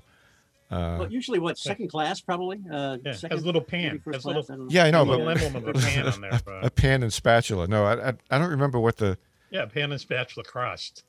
Uh, 0.69 0.95
Well, 0.99 1.11
usually 1.11 1.37
what 1.39 1.57
second 1.57 1.89
class 1.89 2.21
probably. 2.21 2.57
Uh, 2.71 2.97
Yeah, 3.03 3.11
second, 3.11 3.37
has 3.37 3.43
a 3.43 3.45
little 3.45 3.61
pan. 3.61 3.99
first 3.99 4.15
Has 4.15 4.25
a 4.25 4.29
class, 4.29 4.49
little, 4.49 4.65
I 4.65 4.67
yeah, 4.69 4.83
I 4.85 4.91
know, 4.91 5.01
a 5.01 5.03
little 5.03 5.25
but 5.25 5.41
emblem 5.43 5.63
of 5.67 5.75
a 5.75 5.79
pan 5.85 6.07
on 6.07 6.21
there. 6.21 6.39
a 6.47 6.65
Uh, 6.65 6.69
pan 6.69 7.03
and 7.03 7.11
spatula. 7.11 7.67
No, 7.67 7.83
I, 7.85 8.09
I 8.09 8.13
I 8.29 8.37
don't 8.37 8.49
remember 8.49 8.79
what 8.79 8.97
the. 8.97 9.17
Yeah, 9.51 9.65
pan 9.65 9.91
and 9.91 9.99
spatula 10.01 10.43
crossed. 10.43 11.03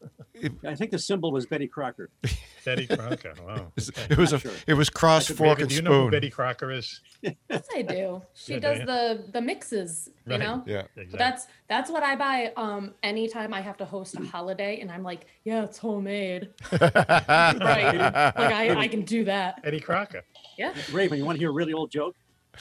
I 0.66 0.74
think 0.74 0.90
the 0.90 0.98
symbol 0.98 1.30
was 1.32 1.46
Betty 1.46 1.68
Crocker. 1.68 2.10
Betty 2.64 2.86
Crocker. 2.96 3.34
Wow. 3.46 3.72
okay. 3.80 4.06
It 4.10 4.18
was 4.18 4.32
a. 4.32 4.38
Sure. 4.40 4.50
It 4.66 4.74
was 4.74 4.90
cross 4.90 5.30
Raven, 5.30 5.36
fork 5.46 5.58
do 5.58 5.62
and 5.64 5.72
you 5.72 5.82
know 5.82 5.90
who 5.92 5.98
spoon. 6.02 6.10
Betty 6.10 6.30
Crocker 6.30 6.70
is? 6.72 7.00
Yes, 7.22 7.34
I 7.74 7.82
do. 7.82 8.20
She 8.34 8.54
Yeah, 8.54 8.58
does 8.58 8.78
you? 8.80 8.86
the 8.86 9.24
the 9.32 9.40
mixes, 9.40 10.10
you 10.26 10.32
Right. 10.32 10.40
know. 10.40 10.62
Yeah. 10.66 10.82
But 10.94 11.02
Exactly. 11.02 11.18
that's 11.18 11.46
that's 11.68 11.90
what 11.90 12.02
I 12.02 12.16
buy 12.16 12.52
um 12.56 12.94
anytime 13.02 13.54
I 13.54 13.60
have 13.60 13.76
to 13.78 13.84
host 13.84 14.16
a 14.18 14.24
holiday 14.24 14.80
and 14.80 14.90
I'm 14.90 15.02
like, 15.04 15.26
yeah, 15.44 15.62
it's 15.64 15.78
homemade. 15.78 16.48
right. 16.72 16.80
Like 17.60 18.36
I, 18.36 18.74
I 18.76 18.88
can 18.88 19.02
do 19.02 19.24
that. 19.24 19.62
Betty 19.62 19.80
Crocker. 19.80 20.22
Yeah. 20.58 20.74
Raven, 20.92 21.18
you 21.18 21.24
want 21.24 21.36
to 21.36 21.40
hear 21.40 21.50
a 21.50 21.52
really 21.52 21.72
old 21.72 21.90
joke? 21.90 22.16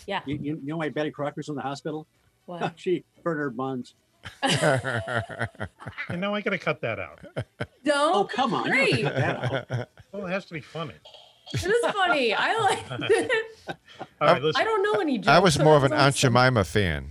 Yeah. 0.07 0.21
You, 0.25 0.35
you, 0.35 0.59
you 0.63 0.67
know 0.67 0.77
why 0.77 0.89
Betty 0.89 1.11
Crocker's 1.11 1.49
in 1.49 1.55
the 1.55 1.61
hospital? 1.61 2.07
What? 2.45 2.73
she 2.75 3.03
burned 3.23 3.39
her 3.39 3.49
buns. 3.49 3.95
And 6.09 6.19
now 6.21 6.33
I 6.33 6.41
got 6.41 6.51
to 6.51 6.57
cut 6.57 6.81
that 6.81 6.99
out. 6.99 7.19
No. 7.83 8.11
Oh, 8.13 8.23
come 8.25 8.53
on. 8.53 8.65
you 8.67 8.73
don't 8.73 8.77
have 8.77 8.89
to 8.89 8.93
Great. 8.93 9.03
cut 9.03 9.67
that 9.69 9.79
out. 9.79 9.87
Well, 10.11 10.25
it 10.27 10.31
has 10.31 10.45
to 10.45 10.53
be 10.53 10.61
funny. 10.61 10.93
It 11.53 11.63
is 11.65 11.91
funny. 11.93 12.33
I 12.33 12.57
like 12.59 12.79
it. 13.09 13.31
All 13.67 13.75
right, 14.21 14.41
listen. 14.41 14.61
I 14.61 14.63
don't 14.63 14.83
know 14.83 14.99
any 15.01 15.17
jokes. 15.17 15.27
I 15.27 15.39
was 15.39 15.55
so 15.55 15.63
more 15.63 15.75
of 15.75 15.81
that's 15.81 15.91
an 15.93 15.97
Aunt 15.99 16.15
awesome. 16.15 16.33
Jemima 16.33 16.63
fan. 16.63 17.07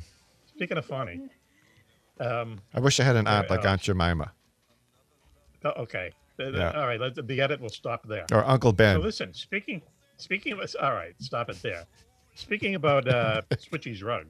Speaking 0.47 0.79
of 0.79 0.87
funny, 0.87 1.29
Um, 2.21 2.61
I 2.75 2.81
wish 2.81 3.00
I 3.00 3.05
had 3.05 3.17
an 3.17 3.25
Very 3.25 3.37
aunt 3.38 3.50
like 3.50 3.61
odd. 3.61 3.67
Aunt 3.67 3.81
Jemima 3.83 4.33
oh, 5.64 5.71
okay. 5.83 6.12
Uh, 6.38 6.50
Yeah. 6.50 6.71
All 6.73 6.87
right. 6.87 7.00
Let 7.00 7.26
the 7.26 7.40
edit 7.40 7.61
will 7.61 7.69
stop 7.71 8.07
there. 8.07 8.26
or 8.33 8.45
Uncle 8.45 8.71
So 8.71 8.76
Ben. 8.76 9.00
listen, 9.02 9.35
speaking 9.35 9.83
speaking 10.17 10.52
of 10.52 10.61
all 10.81 10.93
right, 10.93 11.14
stop 11.19 11.50
it 11.50 11.61
there. 11.62 11.85
Speaking 12.35 12.75
about 12.76 13.09
uh 13.09 13.43
Switchy's 13.59 14.02
rug, 14.02 14.26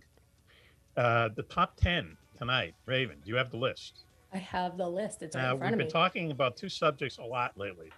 uh 0.96 1.28
the 1.36 1.42
top 1.44 1.76
ten 1.76 2.16
tonight, 2.40 2.74
Raven, 2.86 3.16
do 3.22 3.30
you 3.30 3.36
have 3.36 3.50
the 3.50 3.56
list? 3.58 4.00
I 4.32 4.38
have 4.38 4.78
the 4.78 4.88
list. 4.88 5.22
It's 5.22 5.36
right 5.36 5.42
Now 5.42 5.52
in 5.52 5.58
front 5.58 5.72
we've 5.72 5.72
of 5.74 5.78
been 5.78 5.86
me. 5.88 5.92
talking 5.92 6.30
about 6.30 6.56
two 6.56 6.70
subjects 6.70 7.18
a 7.18 7.22
lot 7.22 7.52
lately. 7.56 7.90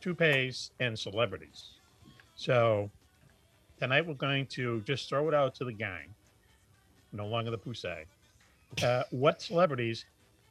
Toupees 0.00 0.70
and 0.80 0.98
celebrities. 0.98 1.64
So 2.34 2.90
tonight 3.78 4.06
we're 4.06 4.14
going 4.14 4.46
to 4.46 4.80
just 4.82 5.08
throw 5.08 5.28
it 5.28 5.34
out 5.34 5.54
to 5.56 5.64
the 5.64 5.72
gang. 5.72 6.14
No 7.12 7.26
longer 7.26 7.50
the 7.50 7.58
poussey. 7.58 8.04
Uh, 8.82 9.02
what 9.10 9.42
celebrities 9.42 10.06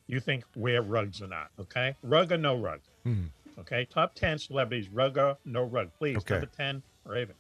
you 0.08 0.20
think 0.20 0.44
wear 0.56 0.82
rugs 0.84 1.22
or 1.24 1.28
not? 1.28 1.48
Okay, 1.60 1.96
rug 2.04 2.32
or 2.32 2.38
no 2.38 2.56
rug? 2.56 2.82
Hmm. 3.04 3.24
Okay, 3.60 3.86
top 3.86 4.14
ten 4.14 4.38
celebrities, 4.38 4.90
rug 4.90 5.18
or 5.18 5.38
no 5.44 5.64
rug, 5.64 5.90
please. 5.98 6.18
Okay. 6.18 6.36
Number 6.36 6.48
ten, 6.56 6.84
Raven. 7.04 7.36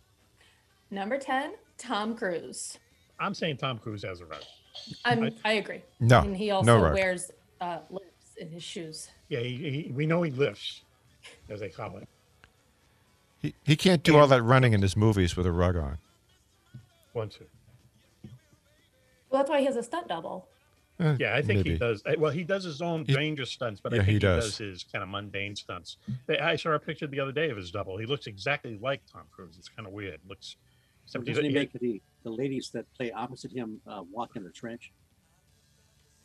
Number 0.92 1.18
10, 1.18 1.54
Tom 1.80 2.16
Cruise. 2.16 2.78
I'm 3.20 3.34
saying 3.34 3.58
Tom 3.58 3.80
Cruise 3.80 4.04
has 4.04 4.22
a 4.22 4.26
rug. 4.26 4.44
I'm, 5.04 5.24
I- 5.24 5.34
I 5.44 5.54
agree. 5.54 5.82
No, 6.00 6.22
And 6.22 6.36
he 6.36 6.48
no 6.48 6.56
also 6.58 6.80
rug. 6.82 6.94
wears 6.94 7.32
uh, 7.62 7.80
lips 7.90 8.36
in 8.40 8.50
his 8.50 8.64
shoes. 8.64 9.10
Yeah, 9.30 9.40
he, 9.40 9.56
he, 9.88 9.92
we 9.94 10.06
know 10.06 10.22
he 10.22 10.32
lifts, 10.32 10.82
as 11.50 11.60
they 11.60 11.70
call 11.70 11.98
it. 11.98 12.08
He, 13.40 13.54
he 13.64 13.76
can't 13.76 14.04
do 14.04 14.18
all 14.18 14.28
that 14.28 14.42
running 14.44 14.74
in 14.74 14.82
his 14.82 14.96
movies 14.98 15.36
with 15.36 15.46
a 15.46 15.52
rug 15.52 15.76
on. 15.76 15.98
One, 17.14 17.30
two. 17.30 17.46
Well, 19.30 19.42
that's 19.42 19.50
why 19.50 19.60
he 19.60 19.66
has 19.66 19.76
a 19.76 19.84
stunt 19.84 20.08
double. 20.08 20.48
Eh, 21.00 21.18
Yeah, 21.20 21.36
I 21.36 21.42
think 21.42 21.64
he 21.64 21.72
maybe. 21.72 21.78
does. 21.80 22.02
uh, 22.06 22.14
Well, 22.18 22.32
he 22.32 22.44
does 22.44 22.64
his 22.64 22.82
own 22.82 23.06
He- 23.06 23.14
dangerous 23.14 23.52
stunts, 23.52 23.82
but 23.82 23.94
I 23.94 23.98
Yeah, 23.98 24.02
think 24.02 24.08
he 24.08 24.14
he 24.14 24.20
does. 24.20 24.44
does. 24.46 24.58
his 24.58 24.84
kind 24.84 25.04
of 25.04 25.10
mundane 25.10 25.56
stunts. 25.56 25.98
They- 26.26 26.40
I 26.40 26.56
saw 26.56 26.72
a 26.72 26.80
picture 26.80 27.08
the 27.08 27.20
other 27.20 27.32
day 27.34 27.50
of 27.50 27.58
his 27.58 27.70
double. 27.72 27.98
He 27.98 28.06
looks 28.06 28.28
exactly 28.28 28.78
like 28.82 29.02
Tom 29.12 29.24
Cruise. 29.32 29.56
It's 29.58 29.70
kind 29.70 29.88
of 29.88 29.94
weird. 29.94 30.20
Looks. 30.28 30.56
So 31.06 31.20
Except 31.20 31.26
doesn't 31.26 31.44
he 31.46 31.50
he- 31.50 31.56
make 31.56 31.74
the, 31.74 32.02
the 32.26 32.32
ladies 32.32 32.72
that 32.74 32.86
play 32.98 33.12
opposite 33.14 33.52
him 33.54 33.80
uh, 33.88 34.02
walk 34.12 34.32
in 34.36 34.44
the 34.44 34.50
trench? 34.50 34.92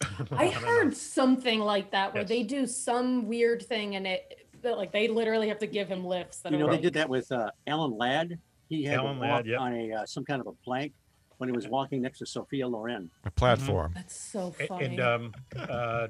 I 0.03 0.25
don't 0.29 0.31
know. 0.31 0.49
heard 0.51 0.97
something 0.97 1.61
like 1.61 1.93
that 1.93 2.13
where 2.15 2.23
Yes. 2.23 2.29
they 2.29 2.43
do 2.43 2.67
some 2.67 3.29
weird 3.29 3.63
thing 3.63 3.95
and 3.97 4.07
it, 4.07 4.49
that, 4.63 4.77
like, 4.77 4.93
they 4.93 5.09
literally 5.09 5.47
have 5.49 5.59
to 5.61 5.67
give 5.67 5.89
him 5.89 6.05
lifts. 6.05 6.39
That 6.39 6.53
You 6.53 6.57
are 6.59 6.61
know, 6.63 6.67
they 6.67 6.73
like- 6.73 6.83
did 6.83 6.95
that 6.95 7.09
with 7.09 7.31
uh, 7.31 7.51
Alan 7.67 7.97
Ladd. 7.97 8.39
He 8.69 8.83
had 8.85 8.99
Alan 8.99 9.19
Ladd, 9.19 9.31
walk 9.31 9.47
yep. 9.47 9.61
on 9.61 9.75
a 9.75 9.93
uh, 9.93 10.07
some 10.07 10.25
kind 10.25 10.41
of 10.41 10.47
a 10.47 10.53
plank 10.65 10.93
when 11.39 11.49
he 11.49 11.55
was 11.55 11.67
walking 11.69 12.01
next 12.03 12.19
to 12.21 12.27
Sophia 12.27 12.67
Loren. 12.69 13.11
A 13.25 13.31
platform. 13.31 13.93
That's 13.95 14.15
so 14.19 14.55
A- 14.61 14.67
funny. 14.67 14.85
And 14.87 15.01
um, 15.01 15.33
uh, 15.59 16.07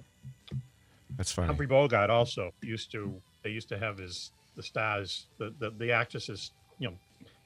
That's 1.16 1.32
funny. 1.32 1.46
Humphrey 1.48 1.66
Bogart 1.66 2.10
also 2.10 2.52
used 2.62 2.92
to. 2.92 3.20
They 3.42 3.50
used 3.50 3.68
to 3.70 3.78
have 3.78 3.98
his 3.98 4.32
the 4.56 4.62
stars, 4.62 5.26
the 5.38 5.54
the, 5.58 5.70
the 5.70 5.90
actresses. 5.92 6.52
You 6.78 6.90
know, 6.90 6.96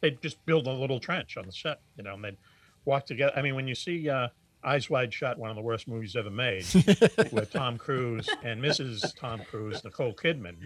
they'd 0.05 0.21
just 0.23 0.45
build 0.47 0.67
a 0.67 0.73
little 0.73 1.01
trench 1.01 1.37
on 1.37 1.47
the 1.47 1.53
set. 1.53 1.81
You 1.97 2.05
know, 2.05 2.15
and 2.15 2.25
they'd 2.25 2.37
walk 2.85 3.07
together. 3.07 3.33
I 3.37 3.43
mean, 3.43 3.55
when 3.55 3.67
you 3.67 3.75
see 3.75 4.09
uh, 4.09 4.29
Eyes 4.63 4.89
Wide 4.91 5.13
Shut, 5.13 5.39
one 5.39 5.51
of 5.51 5.57
the 5.57 5.63
worst 5.63 5.89
movies 5.89 6.15
ever 6.17 6.31
made, 6.31 6.65
with 7.33 7.51
Tom 7.53 7.79
Cruise 7.79 8.29
and 8.43 8.61
Mrs. 8.63 9.15
Tom 9.19 9.41
Cruise, 9.51 9.83
Nicole 9.85 10.13
Kidman. 10.15 10.57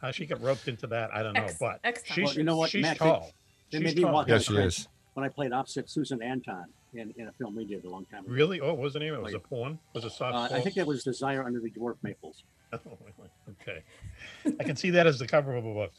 How 0.00 0.10
she 0.10 0.26
got 0.26 0.40
roped 0.42 0.68
into 0.68 0.86
that, 0.88 1.10
I 1.14 1.22
don't 1.22 1.32
know. 1.34 1.42
X- 1.44 1.56
but 1.58 1.80
X 1.82 2.02
she's, 2.04 2.24
Well, 2.26 2.34
you 2.34 2.44
know 2.44 2.56
what, 2.58 2.70
she's 2.70 2.82
Matt, 2.82 2.98
tall. 2.98 3.32
they 3.72 3.80
she's 3.80 3.94
tall. 3.94 4.24
Yes, 4.28 4.44
she 4.44 4.54
is. 4.56 4.88
when 5.14 5.24
I 5.24 5.28
played 5.30 5.52
opposite 5.52 5.88
Susan 5.88 6.20
Anton 6.22 6.66
in, 6.92 7.12
in 7.16 7.28
a 7.28 7.32
film 7.32 7.56
we 7.56 7.64
did 7.64 7.84
a 7.84 7.88
long 7.90 8.04
time 8.06 8.24
ago. 8.24 8.32
Really? 8.32 8.60
Oh, 8.60 8.74
was 8.74 8.92
the 8.92 8.98
name? 8.98 9.14
It 9.14 9.22
was 9.22 9.32
Like- 9.32 9.42
a 9.42 9.48
porn? 9.48 9.78
Was 9.94 10.04
it 10.04 10.12
soft? 10.12 10.52
Uh, 10.52 10.56
I 10.56 10.60
think 10.60 10.74
that 10.76 10.86
was 10.86 11.02
Desire 11.04 11.42
Under 11.42 11.58
the 11.60 11.70
Dwarf 11.70 11.96
Maples. 12.02 12.44
Oh, 12.74 12.98
okay. 13.62 13.82
I 14.58 14.64
can 14.64 14.74
see 14.74 14.90
that 14.90 15.06
as 15.06 15.18
the 15.20 15.26
cover 15.28 15.54
of 15.54 15.64
a 15.64 15.72
book. 15.72 15.92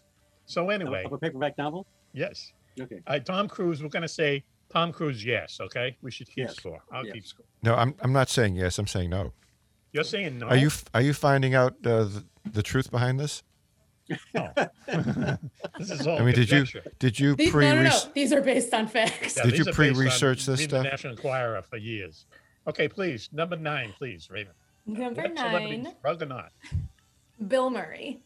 So 0.45 0.69
anyway, 0.69 1.03
Of 1.05 1.13
a 1.13 1.17
paperback 1.17 1.57
novel? 1.57 1.87
yes. 2.13 2.51
Okay. 2.79 3.01
Uh, 3.07 3.19
Tom 3.19 3.47
Cruise, 3.47 3.81
we're 3.81 3.89
going 3.89 4.01
to 4.01 4.07
say 4.07 4.43
Tom 4.69 4.91
Cruise, 4.91 5.23
yes. 5.23 5.59
Okay. 5.61 5.97
We 6.01 6.11
should 6.11 6.27
keep 6.27 6.45
Yes. 6.47 6.55
score. 6.55 6.81
I'll 6.91 7.05
Yes. 7.05 7.13
keep 7.13 7.25
score. 7.25 7.45
No, 7.63 7.75
I'm 7.75 7.95
I'm 8.01 8.11
not 8.13 8.29
saying 8.29 8.55
yes. 8.55 8.77
I'm 8.77 8.87
saying 8.87 9.09
no. 9.09 9.33
You're 9.93 10.03
saying 10.03 10.39
no. 10.39 10.47
Are 10.47 10.57
you 10.57 10.69
are 10.93 11.01
you 11.01 11.13
finding 11.13 11.55
out 11.55 11.73
uh, 11.85 12.03
the, 12.05 12.25
the 12.51 12.63
truth 12.63 12.91
behind 12.91 13.19
this? 13.19 13.43
No. 14.33 14.51
this 15.79 15.89
is 15.89 16.05
all 16.05 16.19
I 16.19 16.25
mean, 16.25 16.35
did 16.35 16.51
you 16.51 16.65
did 16.99 17.19
you 17.19 17.35
These, 17.35 17.51
pre 17.51 17.65
no, 17.69 17.75
no, 17.75 17.83
no. 17.89 17.99
These 18.13 18.33
are 18.33 18.41
based 18.41 18.73
on 18.73 18.87
facts. 18.87 19.37
Yeah, 19.37 19.43
Did 19.43 19.53
these 19.53 19.59
you 19.59 19.63
are 19.63 19.65
based 19.65 19.79
on 19.79 19.95
pre-research 19.95 20.45
this 20.45 20.59
reading 20.59 20.69
stuff? 20.69 20.83
The 20.83 20.89
National 20.89 21.13
Enquirer 21.13 21.61
for 21.63 21.77
years. 21.77 22.25
Okay, 22.67 22.87
please. 22.87 23.29
Number 23.31 23.55
nine, 23.55 23.93
please, 23.97 24.29
Raven. 24.29 24.53
Number 24.85 25.21
What 25.23 25.33
nine, 25.33 25.93
Rug 26.03 26.21
or 26.21 26.25
not? 26.25 26.51
Bill 27.47 27.69
Murray. 27.69 28.21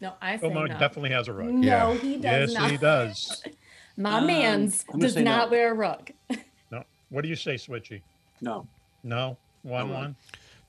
No, 0.00 0.14
I 0.20 0.36
say 0.36 0.40
Bill 0.42 0.54
Murray 0.54 0.68
no. 0.70 0.78
definitely 0.78 1.10
has 1.10 1.28
a 1.28 1.32
rug. 1.32 1.48
No, 1.50 1.92
Yeah. 1.92 1.94
he 1.98 2.16
does 2.16 2.50
Yes, 2.50 2.52
not. 2.54 2.70
he 2.70 2.76
does. 2.76 3.42
My 4.00 4.18
Um, 4.18 4.26
man's 4.26 4.84
does 4.98 5.14
say 5.14 5.22
no. 5.22 5.36
not 5.36 5.50
wear 5.50 5.70
a 5.72 5.74
rug. 5.74 6.10
No. 6.70 6.84
What 7.10 7.22
do 7.22 7.28
you 7.28 7.36
say, 7.36 7.56
Switchy? 7.56 8.00
No. 8.40 8.66
No? 9.02 9.36
One, 9.62 9.88
No 9.88 9.94
one? 9.94 10.16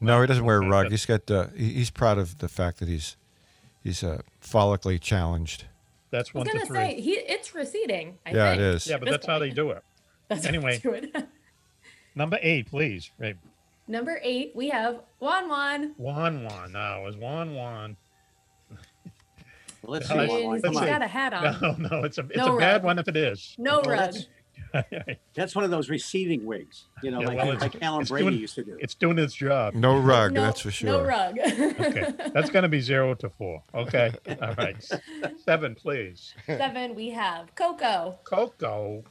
No, 0.01 0.19
he 0.21 0.27
doesn't 0.27 0.43
wear 0.43 0.57
a 0.61 0.67
rug. 0.67 0.89
He's 0.91 1.05
got 1.05 1.29
uh, 1.31 1.47
he's 1.55 1.89
proud 1.91 2.17
of 2.17 2.39
the 2.39 2.49
fact 2.49 2.79
that 2.79 2.87
he's 2.89 3.15
he's 3.83 4.03
uh, 4.03 4.21
follically 4.43 4.99
challenged. 4.99 5.65
That's 6.09 6.33
one 6.33 6.47
I 6.49 6.53
was 6.53 6.61
one 6.61 6.67
to 6.67 6.73
gonna 6.73 6.87
three. 6.89 6.95
say 6.97 7.01
he 7.01 7.11
it's 7.13 7.53
receding. 7.55 8.17
I 8.25 8.31
yeah, 8.31 8.49
think. 8.49 8.61
it 8.61 8.65
is. 8.65 8.87
yeah, 8.87 8.97
but 8.97 9.05
this 9.05 9.11
that's 9.13 9.27
how 9.27 9.39
they 9.39 9.51
do 9.51 9.69
it. 9.71 9.83
That's 10.27 10.43
how 10.43 10.49
Anyway. 10.49 10.77
they 10.77 10.89
do 10.89 10.93
it. 10.93 11.15
Number 12.15 12.37
eight, 12.41 12.69
please, 12.69 13.11
Raven. 13.19 13.39
Number 13.87 14.19
eight, 14.23 14.53
we 14.55 14.69
have 14.69 15.01
Juan 15.19 15.47
Juan. 15.49 15.93
Juan 15.97 16.43
Juan. 16.45 16.71
No, 16.71 17.05
it's 17.07 17.17
Juan 17.17 17.53
Juan. 17.55 17.95
Well, 19.83 19.93
let's 19.93 20.07
see. 20.07 20.13
let's- 20.15 20.31
Come 20.31 20.53
He's 20.53 20.61
see. 20.73 20.77
on. 20.77 20.85
got 20.87 21.01
a 21.01 21.07
hat 21.07 21.33
on. 21.33 21.43
No, 21.61 21.89
no, 21.89 22.03
it's 22.03 22.17
a 22.17 22.21
it's 22.21 22.37
No 22.37 22.55
a 22.55 22.59
bad 22.59 22.73
rug. 22.75 22.83
one 22.83 22.99
if 22.99 23.07
it 23.07 23.17
is. 23.17 23.55
No 23.57 23.81
Oh, 23.83 23.89
rug. 23.89 23.99
that's- 24.13 24.27
That's 25.33 25.53
one 25.53 25.65
of 25.65 25.71
those 25.71 25.89
receding 25.89 26.45
wigs, 26.45 26.85
you 27.03 27.11
know, 27.11 27.19
Yeah, 27.19 27.27
like, 27.27 27.37
well, 27.37 27.47
it's- 27.49 27.61
like 27.61 27.83
Alan 27.83 28.01
it's 28.01 28.09
Brady 28.11 28.27
doing- 28.29 28.39
used 28.39 28.55
to 28.55 28.63
do. 28.63 28.77
it's 28.79 28.95
doing 28.95 29.17
its 29.19 29.33
job. 29.33 29.73
No 29.73 29.97
rug, 29.97 30.31
no, 30.33 30.41
that's 30.43 30.61
for 30.61 30.71
sure. 30.71 30.89
No 30.91 31.03
rug. 31.03 31.37
Okay, 31.39 32.13
that's 32.33 32.49
going 32.49 32.63
to 32.63 32.69
be 32.69 32.79
zero 32.79 33.13
to 33.15 33.29
four. 33.29 33.61
Okay, 33.75 34.11
all 34.41 34.53
right. 34.53 34.75
Seven, 35.43 35.75
please. 35.75 36.33
Seven, 36.45 36.95
we 36.95 37.09
have 37.09 37.53
Coco. 37.55 38.17
Coco. 38.23 39.03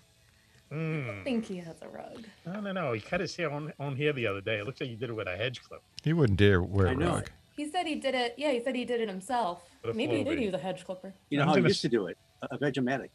I 0.73 0.75
Mm, 0.75 1.25
think 1.25 1.47
he 1.47 1.57
has 1.59 1.83
a 1.83 1.89
rug. 1.89 2.25
I 2.47 2.53
don't 2.61 2.75
know. 2.75 2.93
He 2.93 3.01
cut 3.01 3.19
his 3.21 3.35
hair 3.35 3.51
on, 3.51 3.73
on 3.81 3.97
here 3.97 4.13
the 4.13 4.27
other 4.29 4.41
day. 4.41 4.61
It 4.61 4.67
looks 4.67 4.81
like 4.81 4.89
he 4.89 4.95
did 4.97 5.11
it 5.11 5.15
with 5.15 5.27
a 5.27 5.37
hedge 5.37 5.61
clip. 5.63 5.83
He 6.05 6.13
wouldn't 6.13 6.39
dare 6.39 6.63
wear 6.63 6.89
I 6.89 6.93
a 6.93 6.95
know. 6.95 7.15
rug. 7.15 7.31
He 7.57 7.71
said 7.71 7.87
he 7.87 7.97
did 7.97 8.15
it. 8.15 8.35
Yeah, 8.37 8.51
he 8.53 8.61
said 8.63 8.75
he 8.75 8.85
did 8.85 9.01
it 9.01 9.09
himself. 9.09 9.63
With 9.83 9.95
a 9.95 9.97
Maybe 9.97 10.19
he 10.19 10.25
did 10.25 10.39
Flowbee. 10.39 10.43
use 10.45 10.55
a 10.55 10.59
hedge 10.59 10.85
clipper. 10.85 11.13
You 11.31 11.39
know 11.39 11.43
I'm 11.43 11.49
how 11.49 11.55
he 11.55 11.61
gonna 11.61 11.69
used 11.69 11.83
to 11.83 11.89
do 11.89 12.07
it? 12.07 12.17
A, 12.43 12.55
a 12.55 12.59
Vegematic. 12.59 13.11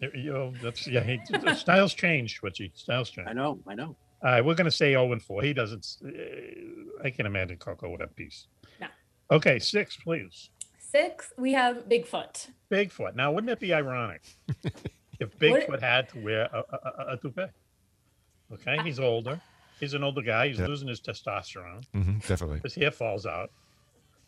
There- 0.00 0.14
You 0.16 0.32
know, 0.32 0.52
that's 0.62 0.86
yeah. 0.86 1.02
He, 1.02 1.20
the 1.30 1.54
styles 1.54 1.94
change, 1.94 2.40
Switchy. 2.40 2.70
Styles 2.74 3.10
change. 3.10 3.28
I 3.28 3.32
know, 3.32 3.58
I 3.66 3.74
know. 3.74 3.96
All 4.22 4.30
right, 4.32 4.44
we're 4.44 4.54
going 4.54 4.66
to 4.66 4.70
say 4.70 4.90
0 4.92 5.12
and 5.12 5.22
4. 5.22 5.42
He 5.42 5.54
doesn't. 5.54 5.96
Uh, 6.04 6.08
I 7.02 7.08
can 7.10 7.24
imagine 7.24 7.56
Coco 7.56 7.88
with 7.90 8.02
a 8.02 8.06
piece. 8.06 8.48
No. 8.78 8.86
Okay, 9.30 9.58
six, 9.58 9.96
please. 9.96 10.50
Six, 10.78 11.32
we 11.38 11.52
have 11.54 11.88
Bigfoot. 11.88 12.48
Bigfoot. 12.70 13.14
Now, 13.14 13.32
wouldn't 13.32 13.50
it 13.50 13.60
be 13.60 13.72
ironic 13.72 14.22
if 15.20 15.20
What- 15.20 15.38
Bigfoot 15.40 15.80
had 15.80 16.08
to 16.10 16.18
wear 16.18 16.48
a, 16.52 16.58
a, 16.58 16.78
a, 17.08 17.12
a 17.12 17.16
toupee? 17.16 17.44
Okay, 18.52 18.78
he's 18.84 18.98
older. 19.00 19.40
He's 19.80 19.94
an 19.94 20.04
older 20.04 20.22
guy. 20.22 20.48
He's 20.48 20.58
Yep. 20.58 20.68
losing 20.68 20.88
his 20.88 21.00
testosterone. 21.00 21.82
hmm 21.92 22.18
definitely. 22.18 22.60
His 22.62 22.74
hair 22.74 22.90
falls 22.90 23.26
out. 23.26 23.50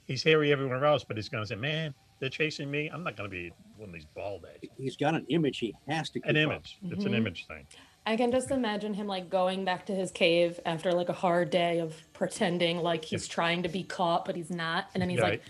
He's 0.06 0.22
hairy 0.24 0.50
everywhere 0.50 0.84
else, 0.84 1.04
but 1.04 1.16
he's 1.16 1.28
going 1.28 1.44
to 1.44 1.46
say, 1.46 1.54
"Man, 1.54 1.94
they're 2.20 2.28
chasing 2.30 2.70
me. 2.70 2.88
I'm 2.88 3.04
not 3.04 3.16
going 3.16 3.30
to 3.30 3.34
be 3.34 3.52
one 3.76 3.90
of 3.90 3.94
these 3.94 4.06
bald 4.16 4.44
eggs." 4.52 4.72
He's 4.78 4.96
got 4.96 5.14
an 5.14 5.26
image 5.28 5.58
he 5.58 5.74
has 5.88 6.10
to 6.10 6.20
keep 6.20 6.28
An 6.30 6.36
up. 6.36 6.42
image. 6.42 6.78
It's 6.90 7.04
an 7.04 7.12
Mhm. 7.12 7.16
image 7.16 7.46
thing. 7.46 7.66
I 8.04 8.16
can 8.16 8.32
just 8.32 8.50
imagine 8.50 8.94
him 8.94 9.06
like 9.06 9.30
going 9.30 9.64
back 9.64 9.86
to 9.86 9.94
his 9.94 10.10
cave 10.10 10.58
after 10.66 10.92
like 10.92 11.08
a 11.08 11.12
hard 11.12 11.50
day 11.50 11.78
of 11.78 11.94
pretending 12.14 12.78
like 12.78 13.04
he's 13.04 13.28
trying 13.28 13.62
to 13.62 13.68
be 13.68 13.84
caught, 13.84 14.24
but 14.24 14.34
he's 14.34 14.50
not. 14.50 14.88
And 14.94 15.00
then 15.02 15.08
he's 15.10 15.20
Right. 15.20 15.40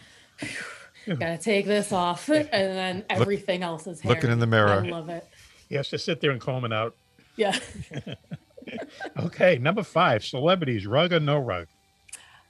like, 1.08 1.18
gotta 1.18 1.38
take 1.38 1.64
this 1.64 1.92
off. 1.92 2.28
And 2.28 2.48
then 2.50 3.04
everything 3.08 3.62
else 3.62 3.86
is 3.86 4.04
looking 4.04 4.30
in 4.30 4.38
the 4.38 4.46
mirror. 4.46 4.68
I 4.68 4.80
love 4.80 5.08
it. 5.08 5.26
He 5.70 5.76
has 5.76 5.88
to 5.90 5.98
sit 5.98 6.20
there 6.20 6.30
and 6.32 6.40
comb 6.40 6.66
it 6.66 6.72
out. 6.74 6.94
Yeah. 7.36 7.58
Okay, 9.18 9.58
number 9.58 9.82
five, 9.82 10.24
celebrities, 10.24 10.86
rug 10.86 11.12
or 11.12 11.20
no 11.20 11.38
rug? 11.38 11.66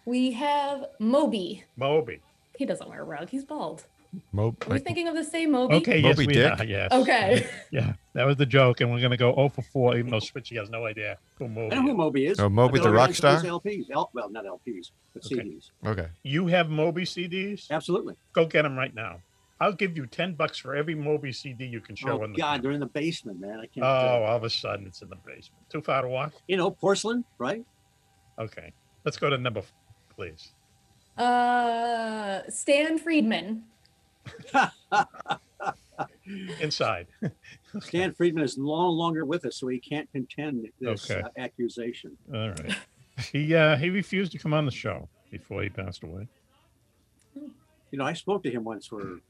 We 0.05 0.33
have 0.33 0.87
Moby. 0.99 1.65
Moby. 1.77 2.21
He 2.57 2.67
doesn't 2.67 2.89
wear 2.89 3.01
a 3.03 3.05
rug. 3.05 3.29
He's 3.31 3.45
bald. 3.45 3.85
Mo- 4.33 4.49
Are 4.49 4.55
we 4.69 4.75
like, 4.75 4.85
thinking 4.85 5.09
of 5.09 5.15
the 5.15 5.25
same 5.25 5.53
Moby? 5.53 5.77
Okay, 5.77 5.99
yes, 6.01 6.19
we 6.19 6.27
Dick? 6.27 6.61
are. 6.61 6.65
Yes. 6.65 6.93
Okay. 6.93 7.47
Yeah, 7.71 7.95
that 8.13 8.27
was 8.27 8.37
the 8.37 8.45
joke, 8.45 8.83
and 8.83 8.93
we're 8.93 9.01
gonna 9.01 9.17
go 9.17 9.35
0 9.35 9.49
for 9.49 9.63
4, 9.63 9.97
even 9.97 10.11
though 10.11 10.19
Switchy 10.19 10.59
has 10.59 10.69
no 10.69 10.85
idea 10.85 11.17
who 11.39 11.49
Moby 11.49 11.75
I 11.75 11.77
know 11.77 11.83
who 11.83 11.91
is. 11.93 11.97
Moby 11.97 12.27
is. 12.27 12.39
Oh, 12.41 12.49
Moby 12.51 12.79
the 12.81 12.91
rock 12.91 13.15
star? 13.15 13.41
those 13.41 13.45
LPs. 13.51 13.87
L, 13.91 14.11
well, 14.13 14.29
not 14.29 14.45
LPs, 14.45 14.91
but 15.15 15.25
Okay. 15.25 15.37
CDs. 15.37 15.71
okay. 15.87 16.09
You 16.23 16.47
have 16.49 16.69
Moby 16.69 17.05
CDs? 17.05 17.71
Absolutely. 17.71 18.15
Go 18.35 18.45
get 18.45 18.63
them 18.63 18.77
right 18.77 18.95
now. 18.95 19.21
I'll 19.63 19.73
give 19.73 19.97
you 19.97 20.07
10 20.07 20.35
bucks 20.35 20.59
for 20.59 20.75
every 20.75 20.97
Moby 20.97 21.31
CD 21.31 21.65
you 21.65 21.81
can 21.81 21.95
show 21.95 22.21
Oh 22.21 22.25
in 22.25 22.33
the 22.33 22.39
God, 22.39 22.63
they're 22.63 22.73
in 22.73 22.81
the 22.81 22.87
basement, 22.87 23.39
man. 23.41 23.61
I 23.61 23.67
can't. 23.67 23.85
Oh, 23.87 24.25
uh, 24.25 24.27
all 24.29 24.37
of 24.37 24.43
a 24.43 24.51
sudden 24.51 24.89
it's 24.89 25.03
in 25.03 25.09
the 25.09 25.15
basement. 25.15 25.63
Too 25.71 25.81
far 25.81 26.03
to 26.03 26.09
walk? 26.09 26.33
you 26.49 26.57
know, 26.57 26.73
porcelain, 26.73 27.25
right? 27.39 27.65
Okay. 28.41 28.73
Let's 29.05 29.17
go 29.19 29.31
to 29.31 29.39
number, 29.39 29.61
f- 29.61 29.73
please. 30.17 30.51
Uh, 31.17 32.41
Stan 32.49 32.99
Friedman. 32.99 33.63
Inside. 36.61 37.07
Stan 37.81 38.15
Friedman 38.15 38.43
is 38.43 38.59
no 38.59 38.65
longer 38.65 39.25
with 39.25 39.45
us, 39.45 39.57
so 39.59 39.69
he 39.69 39.79
can't 39.79 40.11
contend 40.11 40.67
this 40.81 41.09
Okay. 41.09 41.21
uh, 41.21 41.29
accusation. 41.39 42.17
All 42.35 42.49
right. 42.51 42.77
He 43.33 43.55
uh, 43.55 43.77
he 43.77 43.91
refused 43.91 44.33
to 44.33 44.39
come 44.39 44.55
on 44.55 44.65
the 44.65 44.73
show 44.73 45.09
before 45.31 45.63
he 45.63 45.69
passed 45.69 46.03
away. 46.03 46.27
You 47.37 47.99
know, 47.99 48.05
I 48.05 48.15
spoke 48.15 48.43
to 48.45 48.51
him 48.51 48.65
once 48.65 48.87
for 48.89 49.21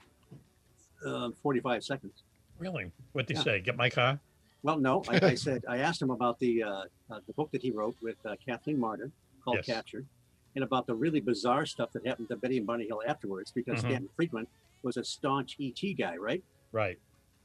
uh, 1.07 1.31
45 1.43 1.85
seconds. 1.85 2.23
Really? 2.59 2.91
What 3.13 3.27
did 3.27 3.35
he 3.37 3.39
Yeah. 3.41 3.45
say? 3.45 3.61
Get 3.61 3.77
my 3.77 3.91
car? 3.91 4.21
Well, 4.63 4.79
no, 4.79 5.03
I, 5.09 5.19
I 5.23 5.35
said 5.47 5.65
I 5.69 5.79
asked 5.79 6.01
him 6.01 6.11
about 6.11 6.39
the 6.39 6.63
uh, 6.63 6.69
uh, 7.11 7.21
the 7.27 7.33
book 7.35 7.51
that 7.53 7.63
he 7.63 7.71
wrote 7.71 7.97
with 8.03 8.17
uh, 8.25 8.37
Kathleen 8.47 8.79
Marden 8.79 9.13
called 9.45 9.57
Yes. 9.59 9.67
Captured, 9.67 10.07
and 10.55 10.63
about 10.65 10.87
the 10.87 10.95
really 10.95 11.21
bizarre 11.21 11.67
stuff 11.67 11.91
that 11.95 12.07
happened 12.07 12.29
to 12.29 12.37
Betty 12.37 12.59
and 12.59 12.67
Barney 12.67 12.87
Hill 12.87 13.03
afterwards, 13.07 13.51
because 13.51 13.77
Mhm. 13.79 13.87
Stanton 13.87 14.09
Friedman 14.17 14.47
was 14.83 14.97
a 14.97 15.05
staunch 15.05 15.57
ET 15.61 15.95
guy, 15.95 16.17
right? 16.17 16.43
Right. 16.71 16.99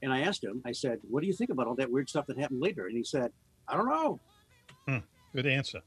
And 0.03 0.13
I 0.13 0.21
asked 0.21 0.43
him, 0.43 0.61
I 0.65 0.71
said, 0.73 0.99
"What 1.09 1.21
do 1.21 1.27
you 1.27 1.33
think 1.33 1.49
about 1.49 1.65
all 1.67 1.75
that 1.75 1.89
weird 1.91 2.07
stuff 2.09 2.27
that 2.27 2.37
happened 2.37 2.61
later?" 2.61 2.85
And 2.85 2.95
he 2.95 3.03
said, 3.03 3.31
"I 3.67 3.75
don't 3.77 3.87
know." 3.89 4.19
Good 5.33 5.45
answer. 5.45 5.81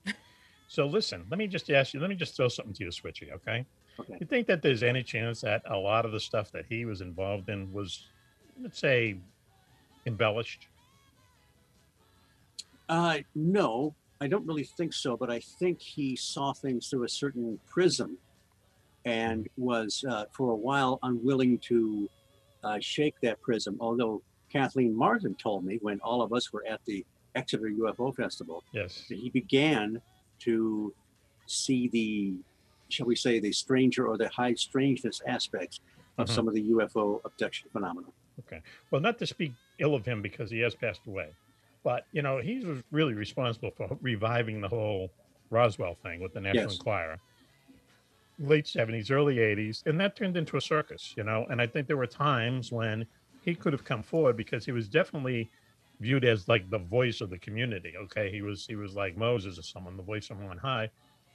So 0.68 0.86
listen, 0.86 1.26
let 1.30 1.38
me 1.38 1.46
just 1.48 1.70
ask 1.70 1.92
you. 1.94 1.98
Let 1.98 2.10
me 2.10 2.14
just 2.14 2.36
throw 2.36 2.46
something 2.48 2.74
to 2.74 2.84
you, 2.84 2.90
Switchy. 2.90 3.32
Okay. 3.32 3.64
Okay. 3.98 4.16
You 4.20 4.26
think 4.26 4.46
that 4.46 4.62
there's 4.62 4.82
any 4.82 5.02
chance 5.02 5.40
that 5.42 5.62
a 5.66 5.76
lot 5.76 6.04
of 6.06 6.12
the 6.12 6.20
stuff 6.20 6.50
that 6.52 6.64
he 6.68 6.84
was 6.84 7.00
involved 7.00 7.48
in 7.48 7.72
was, 7.72 8.06
let's 8.62 8.78
say, 8.78 9.16
embellished? 10.06 10.68
Uh, 12.88 13.18
no, 13.34 13.94
I 14.20 14.26
don't 14.26 14.46
really 14.46 14.64
think 14.64 14.92
so, 14.92 15.16
but 15.16 15.30
I 15.30 15.40
think 15.40 15.80
he 15.80 16.16
saw 16.16 16.52
things 16.52 16.88
through 16.88 17.04
a 17.04 17.08
certain 17.08 17.58
prism 17.68 18.18
and 19.04 19.48
was, 19.56 20.04
uh, 20.08 20.24
for 20.32 20.50
a 20.50 20.56
while, 20.56 20.98
unwilling 21.02 21.58
to 21.58 22.08
uh, 22.64 22.78
shake 22.80 23.14
that 23.22 23.40
prism. 23.40 23.76
Although 23.80 24.22
Kathleen 24.52 24.94
Marden 24.94 25.34
told 25.36 25.64
me 25.64 25.78
when 25.80 26.00
all 26.00 26.20
of 26.22 26.32
us 26.32 26.52
were 26.52 26.64
at 26.68 26.80
the 26.84 27.04
Exeter 27.34 27.70
UFO 27.70 28.14
Festival 28.14 28.64
Yes. 28.72 29.04
that 29.08 29.18
he 29.18 29.30
began 29.30 30.02
to 30.40 30.92
see 31.46 31.88
the, 31.88 32.34
shall 32.92 33.06
we 33.06 33.16
say, 33.16 33.40
the 33.40 33.52
stranger 33.52 34.06
or 34.08 34.16
the 34.18 34.28
high 34.28 34.54
strangeness 34.54 35.20
aspects 35.26 35.80
of 36.18 36.26
Mhm. 36.28 36.30
some 36.34 36.48
of 36.48 36.54
the 36.54 36.62
UFO 36.62 37.20
abduction 37.24 37.68
phenomena. 37.70 38.08
Okay. 38.40 38.60
Well, 38.90 39.00
not 39.00 39.18
to 39.18 39.26
speak 39.26 39.52
ill 39.78 39.94
of 39.94 40.04
him 40.04 40.22
because 40.22 40.50
he 40.50 40.60
has 40.60 40.74
passed 40.74 41.06
away, 41.06 41.30
but 41.82 42.06
you 42.12 42.22
know 42.22 42.38
he 42.38 42.60
was 42.64 42.82
really 42.90 43.14
responsible 43.14 43.70
for 43.70 43.96
reviving 44.00 44.60
the 44.60 44.68
whole 44.68 45.10
Roswell 45.50 45.94
thing 45.96 46.20
with 46.20 46.32
the 46.32 46.40
National 46.40 46.64
Yes. 46.64 46.74
Enquirer. 46.74 47.18
Late 48.38 48.66
seventies, 48.66 49.10
early 49.10 49.38
eighties, 49.38 49.82
and 49.84 50.00
that 50.00 50.16
turned 50.16 50.36
into 50.36 50.56
a 50.56 50.60
circus, 50.60 51.12
you 51.16 51.22
know. 51.24 51.46
And 51.50 51.60
I 51.60 51.66
think 51.66 51.86
there 51.86 51.98
were 51.98 52.06
times 52.06 52.72
when 52.72 53.06
he 53.42 53.54
could 53.54 53.72
have 53.74 53.84
come 53.84 54.02
forward 54.02 54.36
because 54.36 54.64
he 54.64 54.72
was 54.72 54.88
definitely 54.88 55.50
viewed 56.00 56.24
as 56.24 56.48
like 56.48 56.70
the 56.70 56.78
voice 56.78 57.20
of 57.20 57.28
the 57.28 57.38
community. 57.38 57.94
Okay, 57.98 58.30
he 58.30 58.40
was 58.40 58.66
he 58.66 58.76
was 58.76 58.94
like 58.94 59.16
Moses 59.16 59.58
or 59.58 59.62
someone, 59.62 59.96
the 59.98 60.02
voice 60.02 60.26
from 60.26 60.42
on 60.46 60.56
high, 60.56 60.88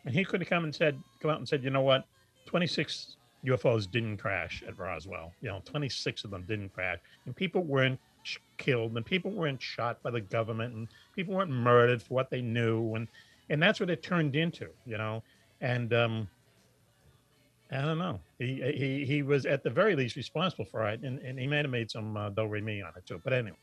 and 0.05 0.13
he 0.13 0.23
could 0.23 0.41
have 0.41 0.49
come 0.49 0.63
and 0.63 0.73
said, 0.73 1.01
come 1.19 1.31
out 1.31 1.39
and 1.39 1.47
said, 1.47 1.63
you 1.63 1.69
know 1.69 1.81
what, 1.81 2.05
twenty 2.45 2.67
six 2.67 3.17
UFOs 3.45 3.89
didn't 3.89 4.17
crash 4.17 4.63
at 4.67 4.77
Roswell. 4.77 5.31
You 5.41 5.49
know, 5.49 5.61
26 5.65 6.23
of 6.23 6.31
them 6.31 6.43
didn't 6.47 6.73
crash, 6.73 6.99
and 7.25 7.35
people 7.35 7.63
weren't 7.63 7.99
killed, 8.57 8.95
and 8.95 9.05
people 9.05 9.31
weren't 9.31 9.61
shot 9.61 10.01
by 10.01 10.11
the 10.11 10.21
government, 10.21 10.73
and 10.73 10.87
people 11.15 11.35
weren't 11.35 11.51
murdered 11.51 12.01
for 12.01 12.13
what 12.13 12.29
they 12.29 12.41
knew, 12.41 12.95
and 12.95 13.07
and 13.49 13.61
that's 13.61 13.79
what 13.79 13.89
it 13.89 14.01
turned 14.01 14.35
into. 14.35 14.67
You 14.85 14.97
know, 14.97 15.23
and 15.61 15.93
um, 15.93 16.27
I 17.71 17.81
don't 17.81 17.99
know. 17.99 18.19
He 18.39 18.61
he 18.75 19.05
he 19.05 19.21
was 19.21 19.45
at 19.45 19.63
the 19.63 19.69
very 19.69 19.95
least 19.95 20.15
responsible 20.15 20.65
for 20.65 20.87
it, 20.89 21.01
and, 21.01 21.19
and 21.19 21.39
he 21.39 21.47
may 21.47 21.57
have 21.57 21.69
made 21.69 21.91
some 21.91 22.17
uh, 22.17 22.29
do 22.29 22.45
re 22.45 22.61
mi 22.61 22.81
on 22.81 22.93
it 22.97 23.05
too. 23.05 23.21
But 23.23 23.33
anyway, 23.33 23.57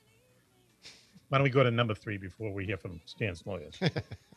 why 1.29 1.39
don't 1.39 1.45
we 1.45 1.51
go 1.51 1.63
to 1.63 1.71
number 1.71 1.95
three 1.95 2.19
before 2.19 2.53
we 2.53 2.65
hear 2.67 2.77
from 2.77 3.01
Stan's 3.07 3.45
lawyers? 3.47 3.79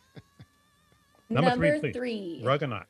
Number 1.30 1.50
Number, 1.52 1.80
three, 1.80 1.94
three. 1.94 2.42
Rug 2.44 2.64
or 2.64 2.68
not? 2.68 2.88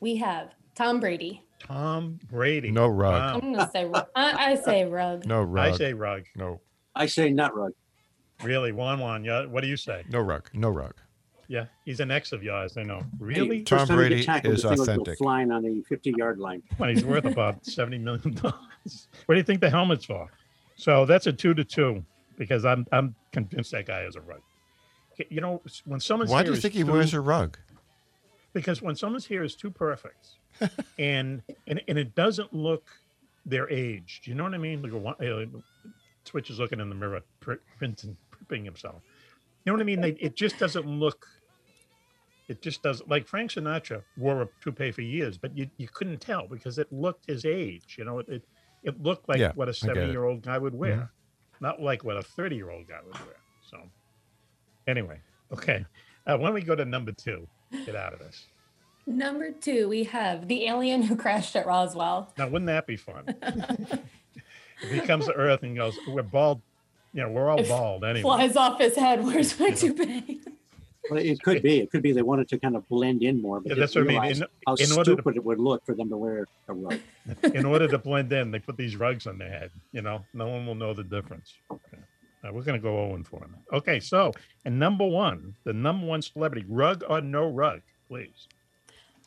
we 0.00 0.16
have 0.16 0.50
Tom 0.74 1.00
Brady. 1.00 1.42
Tom 1.58 2.18
Brady. 2.30 2.70
No 2.70 2.86
rug. 2.86 3.14
Wow. 3.14 3.34
I'm 3.34 3.52
gonna 3.54 3.70
say 3.70 3.84
rug. 3.86 4.06
I, 4.14 4.52
I 4.52 4.54
say 4.56 4.84
rug. 4.84 5.26
No 5.26 5.42
rug. 5.42 5.66
I 5.66 5.76
say 5.76 5.92
rug. 5.94 6.24
no, 6.34 6.60
I 6.94 7.06
say 7.06 7.30
nut 7.30 7.54
rug. 7.56 7.72
Really, 8.42 8.72
Juan 8.72 9.00
Juan. 9.00 9.24
Yeah. 9.24 9.46
What 9.46 9.62
do 9.62 9.66
you 9.68 9.76
say? 9.76 10.04
no 10.10 10.20
rug. 10.20 10.48
No 10.52 10.68
rug. 10.70 10.94
Yeah, 11.48 11.66
he's 11.84 12.00
an 12.00 12.10
ex 12.10 12.32
of 12.32 12.42
yours. 12.42 12.76
I 12.76 12.82
know. 12.82 13.02
Really? 13.20 13.62
Tom 13.62 13.78
First 13.78 13.88
time 13.88 13.98
he 13.98 14.08
Brady 14.08 14.26
got 14.26 14.32
tackled, 14.34 14.54
is 14.54 14.62
the 14.62 14.68
thing 14.68 14.78
would 14.78 14.86
go 14.86 14.92
authentic. 14.92 15.18
Flying 15.18 15.50
on 15.52 15.62
the 15.62 15.82
50 15.88 16.14
yard 16.16 16.38
line. 16.38 16.62
Well, 16.78 16.90
he's 16.90 17.04
worth 17.04 17.24
about 17.36 17.64
seventy 17.64 17.98
million 17.98 18.34
dollars. 18.34 19.08
What 19.26 19.34
do 19.34 19.38
you 19.38 19.44
think 19.44 19.60
the 19.60 19.70
helmet's 19.70 20.04
for? 20.04 20.28
So 20.76 21.06
that's 21.06 21.26
a 21.26 21.32
two 21.32 21.54
to 21.54 21.64
two 21.64 22.04
because 22.36 22.64
I'm 22.64 22.86
I'm 22.92 23.14
convinced 23.32 23.70
that 23.72 23.86
guy 23.86 24.02
is 24.02 24.16
a 24.16 24.20
rug. 24.20 24.40
You 25.30 25.40
know, 25.40 25.62
when 25.84 26.00
someone's 26.00 26.30
Why 26.30 26.42
do 26.42 26.50
you 26.52 26.56
think 26.60 26.74
he 26.74 26.84
too- 26.84 26.92
wears 26.92 27.14
a 27.14 27.20
rug? 27.20 27.58
because 28.52 28.80
when 28.80 28.96
someone's 28.96 29.26
hair 29.26 29.42
is 29.44 29.54
too 29.54 29.70
perfect 29.70 30.28
and, 30.98 31.42
and 31.66 31.82
and 31.88 31.98
it 31.98 32.14
doesn't 32.14 32.54
look 32.54 32.88
their 33.44 33.68
age 33.70 34.22
do 34.24 34.30
you 34.30 34.34
know 34.34 34.44
what 34.44 34.54
i 34.54 34.58
mean? 34.58 34.80
Like 34.82 34.92
a, 34.92 34.96
one- 34.98 35.14
uh, 35.22 35.58
twitch 36.24 36.48
is 36.50 36.58
looking 36.58 36.80
in 36.80 36.88
the 36.88 36.94
mirror 36.94 37.20
pri- 37.40 37.58
printing 37.78 38.16
pripping 38.30 38.64
himself. 38.64 39.02
You 39.64 39.72
know 39.72 39.74
what 39.74 39.82
i 39.82 39.84
mean? 39.84 40.00
They, 40.00 40.10
it 40.20 40.36
just 40.36 40.58
doesn't 40.58 40.86
look 40.86 41.26
it 42.48 42.62
just 42.62 42.82
doesn't 42.82 43.08
like 43.10 43.26
frank 43.26 43.50
sinatra 43.50 44.02
wore 44.16 44.42
a 44.42 44.48
toupee 44.62 44.90
for 44.92 45.02
years 45.02 45.36
but 45.36 45.56
you, 45.56 45.68
you 45.78 45.88
couldn't 45.92 46.20
tell 46.20 46.46
because 46.46 46.78
it 46.78 46.90
looked 46.92 47.26
his 47.26 47.44
age 47.44 47.96
you 47.98 48.04
know? 48.04 48.20
It 48.20 48.28
it, 48.28 48.42
it 48.84 49.02
looked 49.02 49.28
like 49.28 49.40
Yeah, 49.40 49.52
what 49.54 49.68
a 49.68 49.74
70 49.74 50.06
year 50.10 50.24
old 50.24 50.42
guy 50.42 50.56
would 50.58 50.74
wear 50.74 50.96
Mhm. 50.96 51.08
not 51.60 51.80
like 51.82 52.04
what 52.04 52.16
a 52.16 52.22
30 52.22 52.56
year 52.56 52.70
old 52.70 52.86
guy 52.88 53.00
would 53.04 53.18
wear 53.26 53.36
so 53.70 53.78
anyway 54.86 55.18
okay 55.52 55.84
uh, 56.26 56.36
why 56.36 56.46
don't 56.46 56.54
we 56.54 56.62
go 56.62 56.74
to 56.74 56.84
number 56.84 57.12
two 57.12 57.46
get 57.84 57.96
out 57.96 58.12
of 58.12 58.18
this 58.18 58.46
Number 59.06 59.52
two, 59.52 59.88
we 59.88 60.02
have 60.04 60.48
the 60.48 60.66
alien 60.66 61.00
who 61.02 61.14
crashed 61.14 61.54
at 61.54 61.64
Roswell. 61.64 62.32
Now, 62.36 62.48
wouldn't 62.48 62.66
that 62.66 62.88
be 62.88 62.96
fun? 62.96 63.24
if 63.40 64.90
he 64.90 65.00
comes 65.00 65.26
to 65.26 65.32
Earth 65.32 65.62
and 65.62 65.76
goes, 65.76 65.96
"We're 66.08 66.22
bald," 66.24 66.60
you 67.14 67.22
know, 67.22 67.30
we're 67.30 67.48
all 67.48 67.60
If 67.60 67.68
bald 67.68 68.02
anyway. 68.02 68.22
Flies 68.22 68.56
off 68.56 68.80
his 68.80 68.96
head. 68.96 69.24
Where's 69.24 69.58
my 69.60 69.70
toupee? 69.70 70.40
Well, 71.08 71.20
it 71.20 71.40
could 71.40 71.62
be. 71.62 71.78
It 71.78 71.92
could 71.92 72.02
be 72.02 72.10
they 72.10 72.22
wanted 72.22 72.48
to 72.48 72.58
kind 72.58 72.74
of 72.74 72.88
blend 72.88 73.22
in 73.22 73.40
more, 73.40 73.60
but 73.60 73.70
Yeah, 73.70 73.76
that's 73.78 73.94
what 73.94 74.10
I 74.10 74.28
mean. 74.28 74.42
In- 74.42 74.46
how 74.66 74.74
in 74.74 74.90
order 74.90 75.14
to- 75.14 75.22
stupid 75.22 75.36
it 75.36 75.44
would 75.44 75.60
look 75.60 75.86
for 75.86 75.94
them 75.94 76.08
to 76.08 76.16
wear 76.16 76.48
a 76.66 76.72
rug. 76.72 76.98
In 77.54 77.64
order 77.64 77.86
to 77.86 77.98
blend 77.98 78.32
in, 78.32 78.50
they 78.50 78.58
put 78.58 78.76
these 78.76 78.96
rugs 78.96 79.28
on 79.28 79.38
their 79.38 79.48
head. 79.48 79.70
You 79.92 80.02
know, 80.02 80.24
no 80.34 80.48
one 80.48 80.66
will 80.66 80.74
know 80.74 80.94
the 80.94 81.04
difference. 81.04 81.54
Okay. 81.70 82.02
Uh, 82.46 82.52
we're 82.52 82.62
going 82.62 82.78
to 82.78 82.82
go 82.82 82.98
Owen 82.98 83.24
for 83.24 83.40
him. 83.40 83.56
Okay, 83.72 84.00
so 84.00 84.32
and 84.64 84.78
number 84.78 85.06
one, 85.06 85.54
the 85.64 85.72
number 85.72 86.06
one 86.06 86.22
celebrity, 86.22 86.64
rug 86.68 87.02
or 87.08 87.20
no 87.20 87.48
rug, 87.48 87.80
please, 88.08 88.48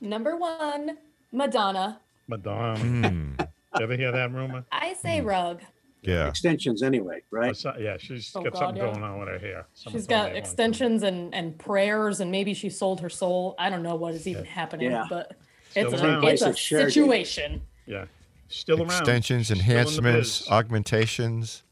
Number 0.02 0.38
one, 0.38 0.98
Madonna. 1.34 2.00
Madonna. 2.28 2.80
Hmm. 2.80 3.34
Ever 3.82 3.96
hear 3.98 4.12
that 4.14 4.32
rumor? 4.32 4.64
I 4.72 4.94
say 4.94 5.20
rug. 5.22 5.62
Yeah. 6.02 6.30
Extensions, 6.30 6.82
anyway, 6.82 7.20
right? 7.32 7.52
Or 7.52 7.54
so- 7.54 7.76
yeah, 7.78 7.98
she's 8.00 8.32
Oh, 8.34 8.42
got 8.42 8.54
God, 8.54 8.60
something 8.60 8.78
yeah. 8.84 8.92
going 8.94 9.04
on 9.04 9.20
with 9.20 9.28
her 9.28 9.38
hair. 9.38 9.68
Someone 9.74 10.00
She's 10.00 10.08
told 10.08 10.10
me 10.10 10.16
got 10.16 10.20
at 10.22 10.24
one 10.28 10.32
time. 10.34 10.38
extensions 10.44 11.04
and, 11.04 11.36
and 11.36 11.60
prayers, 11.60 12.22
and 12.22 12.32
maybe 12.32 12.54
she 12.54 12.70
sold 12.70 13.02
her 13.02 13.10
soul. 13.10 13.56
I 13.60 13.70
don't 13.70 13.84
know 13.84 13.96
what 13.96 14.14
is 14.14 14.26
even 14.26 14.46
happening, 14.46 14.92
Yeah. 14.92 15.06
but 15.10 15.34
Still 15.72 15.94
it's 15.94 16.02
around. 16.02 16.24
a, 16.24 16.28
it's 16.30 16.42
a 16.42 16.46
Place 16.46 16.54
of 16.54 16.56
charity. 16.56 16.92
situation. 16.94 17.62
Yeah, 17.86 18.06
still 18.48 18.78
around. 18.82 18.92
Extensions, 18.92 19.48
She's 19.48 19.58
still 19.58 19.60
in 19.60 19.66
the 19.68 19.74
enhancements, 19.74 20.50
augmentations. 20.50 21.64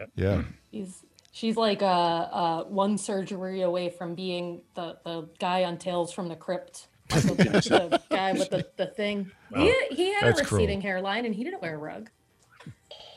Yep. 0.00 0.10
Yeah. 0.16 0.42
He's 0.70 1.04
she's 1.32 1.56
like 1.56 1.82
uh, 1.82 1.86
uh, 1.86 2.64
one 2.64 2.98
surgery 2.98 3.60
away 3.62 3.90
from 3.90 4.14
being 4.14 4.62
the, 4.74 4.98
the 5.04 5.28
guy 5.38 5.64
on 5.64 5.76
Tales 5.78 6.12
from 6.12 6.28
the 6.28 6.36
Crypt. 6.36 6.88
the, 7.10 7.20
the 7.34 8.00
guy 8.10 8.32
with 8.32 8.50
the, 8.50 8.66
the 8.76 8.86
thing. 8.86 9.30
Wow. 9.50 9.60
He, 9.62 9.94
he 9.96 10.14
had 10.14 10.22
a 10.22 10.26
That's 10.26 10.42
cruel. 10.42 10.60
receding 10.60 10.80
hairline 10.80 11.24
and 11.26 11.34
he 11.34 11.42
didn't 11.44 11.60
wear 11.60 11.74
a 11.74 11.78
rug. 11.78 12.08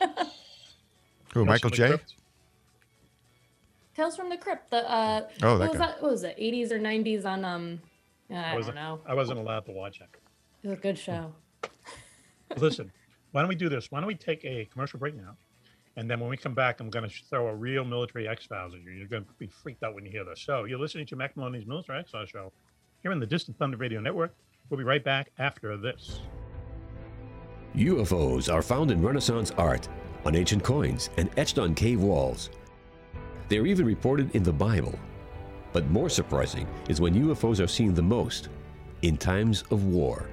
Who? 0.00 1.44
Tales 1.44 1.46
Michael 1.46 1.70
J. 1.70 1.88
Crypt? 1.88 2.14
Tales 3.96 4.16
from 4.16 4.28
the 4.30 4.36
Crypt. 4.36 4.70
The 4.70 4.90
uh, 4.90 5.28
Oh, 5.42 5.52
what 5.52 5.58
that 5.58 5.68
was 5.70 5.78
guy. 5.78 5.86
that? 5.86 6.02
What 6.02 6.10
was 6.10 6.24
it? 6.24 6.36
80s 6.38 6.72
or 6.72 6.78
90s 6.80 7.24
on 7.24 7.44
um, 7.44 7.80
I 8.30 8.34
don't 8.48 8.54
wasn't- 8.56 8.76
know. 8.76 9.00
I 9.06 9.14
wasn't 9.14 9.38
allowed 9.38 9.66
to 9.66 9.72
watch 9.72 10.00
it. 10.00 10.08
It 10.64 10.68
was 10.68 10.78
a 10.78 10.80
good 10.80 10.98
show. 10.98 11.32
Listen, 12.56 12.90
why 13.32 13.42
don't 13.42 13.48
we 13.48 13.54
do 13.54 13.68
this? 13.68 13.90
Why 13.90 14.00
don't 14.00 14.06
we 14.08 14.14
take 14.14 14.44
a 14.44 14.64
commercial 14.72 14.98
break 14.98 15.14
now? 15.14 15.36
And 15.96 16.10
then 16.10 16.18
when 16.18 16.28
we 16.28 16.36
come 16.36 16.54
back, 16.54 16.80
I'm 16.80 16.90
going 16.90 17.08
to 17.08 17.14
throw 17.30 17.46
a 17.46 17.54
real 17.54 17.84
military 17.84 18.26
X 18.26 18.46
Files 18.46 18.74
at 18.74 18.82
you. 18.82 18.90
You're 18.90 19.06
going 19.06 19.24
to 19.24 19.32
be 19.38 19.46
freaked 19.46 19.82
out 19.82 19.94
when 19.94 20.04
you 20.04 20.10
hear 20.10 20.24
this. 20.24 20.40
So 20.40 20.64
you're 20.64 20.78
listening 20.78 21.06
to 21.06 21.16
Mac 21.16 21.36
Maloney's 21.36 21.66
Military 21.66 22.00
X 22.00 22.10
Files 22.10 22.30
show 22.30 22.52
here 23.02 23.12
on 23.12 23.20
the 23.20 23.26
Distant 23.26 23.56
Thunder 23.58 23.76
Radio 23.76 24.00
Network. 24.00 24.34
We'll 24.68 24.78
be 24.78 24.84
right 24.84 25.04
back 25.04 25.30
after 25.38 25.76
this. 25.76 26.20
UFOs 27.76 28.52
are 28.52 28.62
found 28.62 28.90
in 28.90 29.02
Renaissance 29.02 29.52
art, 29.52 29.88
on 30.24 30.34
ancient 30.34 30.64
coins, 30.64 31.10
and 31.16 31.30
etched 31.36 31.58
on 31.58 31.74
cave 31.74 32.00
walls. 32.00 32.50
They 33.48 33.58
are 33.58 33.66
even 33.66 33.84
reported 33.84 34.34
in 34.34 34.42
the 34.42 34.52
Bible. 34.52 34.98
But 35.72 35.90
more 35.90 36.08
surprising 36.08 36.66
is 36.88 37.00
when 37.00 37.14
UFOs 37.14 37.62
are 37.62 37.68
seen 37.68 37.94
the 37.94 38.02
most 38.02 38.48
in 39.02 39.16
times 39.16 39.64
of 39.70 39.84
war. 39.84 40.28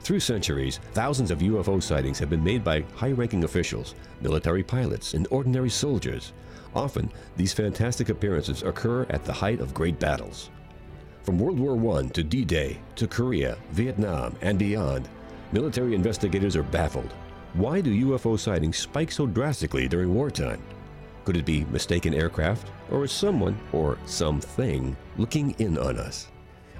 Through 0.00 0.20
centuries, 0.20 0.80
thousands 0.92 1.30
of 1.30 1.40
UFO 1.40 1.82
sightings 1.82 2.18
have 2.18 2.30
been 2.30 2.42
made 2.42 2.64
by 2.64 2.82
high 2.94 3.12
ranking 3.12 3.44
officials, 3.44 3.94
military 4.20 4.62
pilots, 4.62 5.14
and 5.14 5.28
ordinary 5.30 5.70
soldiers. 5.70 6.32
Often, 6.74 7.10
these 7.36 7.52
fantastic 7.52 8.08
appearances 8.08 8.62
occur 8.62 9.06
at 9.10 9.24
the 9.24 9.32
height 9.32 9.60
of 9.60 9.74
great 9.74 9.98
battles. 9.98 10.50
From 11.22 11.38
World 11.38 11.58
War 11.58 11.98
I 11.98 12.06
to 12.08 12.22
D 12.22 12.44
Day 12.44 12.78
to 12.96 13.06
Korea, 13.06 13.58
Vietnam, 13.72 14.34
and 14.40 14.58
beyond, 14.58 15.08
military 15.52 15.94
investigators 15.94 16.56
are 16.56 16.62
baffled. 16.62 17.12
Why 17.54 17.80
do 17.80 18.06
UFO 18.06 18.38
sightings 18.38 18.78
spike 18.78 19.12
so 19.12 19.26
drastically 19.26 19.88
during 19.88 20.14
wartime? 20.14 20.62
Could 21.24 21.36
it 21.36 21.44
be 21.44 21.66
mistaken 21.66 22.14
aircraft, 22.14 22.70
or 22.90 23.04
is 23.04 23.12
someone, 23.12 23.58
or 23.72 23.98
something, 24.06 24.96
looking 25.18 25.50
in 25.58 25.76
on 25.76 25.98
us? 25.98 26.28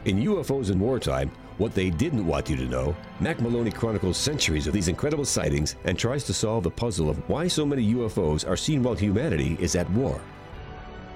In 0.07 0.19
UFOs 0.21 0.71
in 0.71 0.81
Wartime, 0.81 1.31
What 1.59 1.75
They 1.75 1.91
Didn't 1.91 2.25
Want 2.25 2.49
You 2.49 2.55
to 2.55 2.67
Know, 2.67 2.97
Mac 3.19 3.41
Maloney 3.41 3.73
chronicles 3.73 4.17
centuries 4.17 4.69
of 4.69 4.73
these 4.73 4.87
incredible 4.87 5.25
sightings 5.25 5.75
and 5.85 5.99
tries 5.99 6.23
to 6.25 6.33
solve 6.33 6.63
the 6.63 6.71
puzzle 6.71 7.11
of 7.11 7.29
why 7.29 7.49
so 7.49 7.67
many 7.67 7.95
UFOs 7.95 8.49
are 8.49 8.57
seen 8.57 8.81
while 8.81 8.95
humanity 8.95 9.57
is 9.61 9.75
at 9.75 9.91
war. 9.91 10.21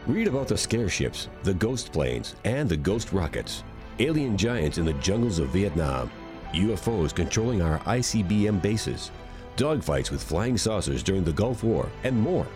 Read 0.08 0.26
about 0.26 0.48
the 0.48 0.58
scare 0.58 0.88
ships, 0.88 1.28
the 1.44 1.54
ghost 1.54 1.92
planes, 1.92 2.34
and 2.44 2.68
the 2.68 2.76
ghost 2.76 3.12
rockets, 3.12 3.62
alien 4.00 4.36
giants 4.36 4.78
in 4.78 4.84
the 4.84 4.94
jungles 4.94 5.38
of 5.38 5.50
Vietnam, 5.50 6.10
UFOs 6.52 7.14
controlling 7.14 7.62
our 7.62 7.78
ICBM 7.80 8.60
bases, 8.60 9.12
dogfights 9.56 10.10
with 10.10 10.24
flying 10.24 10.58
saucers 10.58 11.04
during 11.04 11.22
the 11.22 11.32
Gulf 11.32 11.62
War, 11.62 11.88
and 12.02 12.20
more. 12.20 12.48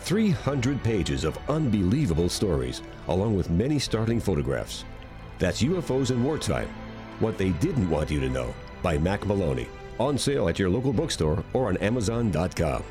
300 0.00 0.82
pages 0.82 1.24
of 1.24 1.38
unbelievable 1.50 2.30
stories, 2.30 2.80
along 3.08 3.36
with 3.36 3.50
many 3.50 3.78
startling 3.78 4.18
photographs. 4.18 4.86
That's 5.38 5.62
UFOs 5.62 6.10
in 6.10 6.24
Wartime 6.24 6.70
What 7.20 7.38
They 7.38 7.50
Didn't 7.50 7.88
Want 7.90 8.10
You 8.10 8.20
to 8.20 8.28
Know 8.28 8.54
by 8.82 8.98
Mac 8.98 9.26
Maloney. 9.26 9.68
On 9.98 10.16
sale 10.16 10.48
at 10.48 10.58
your 10.58 10.70
local 10.70 10.92
bookstore 10.92 11.44
or 11.52 11.68
on 11.68 11.76
Amazon.com. 11.78 12.84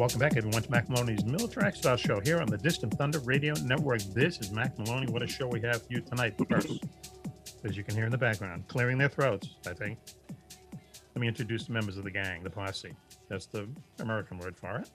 welcome 0.00 0.18
back, 0.18 0.34
everyone, 0.34 0.62
to 0.62 0.70
Mac 0.70 0.88
Maloney's 0.88 1.26
Military 1.26 1.66
X 1.66 1.80
Files 1.80 2.00
Show 2.00 2.20
here 2.20 2.40
on 2.40 2.46
the 2.46 2.56
Distant 2.56 2.94
Thunder 2.94 3.18
Radio 3.18 3.52
Network. 3.64 4.00
This 4.14 4.38
is 4.38 4.50
Mac 4.50 4.78
Maloney. 4.78 5.12
What 5.12 5.22
a 5.22 5.26
show 5.26 5.46
we 5.46 5.60
have 5.60 5.82
for 5.82 5.92
you 5.92 6.00
tonight. 6.00 6.36
First, 6.48 6.86
as 7.64 7.76
you 7.76 7.84
can 7.84 7.94
hear 7.94 8.06
in 8.06 8.10
the 8.10 8.16
background, 8.16 8.66
clearing 8.66 8.96
their 8.96 9.10
throats, 9.10 9.56
I 9.66 9.74
think. 9.74 9.98
Let 11.14 11.20
me 11.20 11.28
introduce 11.28 11.66
the 11.66 11.72
members 11.72 11.98
of 11.98 12.04
the 12.04 12.10
gang, 12.10 12.42
the 12.42 12.48
posse. 12.48 12.94
That's 13.28 13.44
the 13.44 13.68
American 13.98 14.38
word 14.38 14.56
for 14.56 14.78
it. 14.78 14.88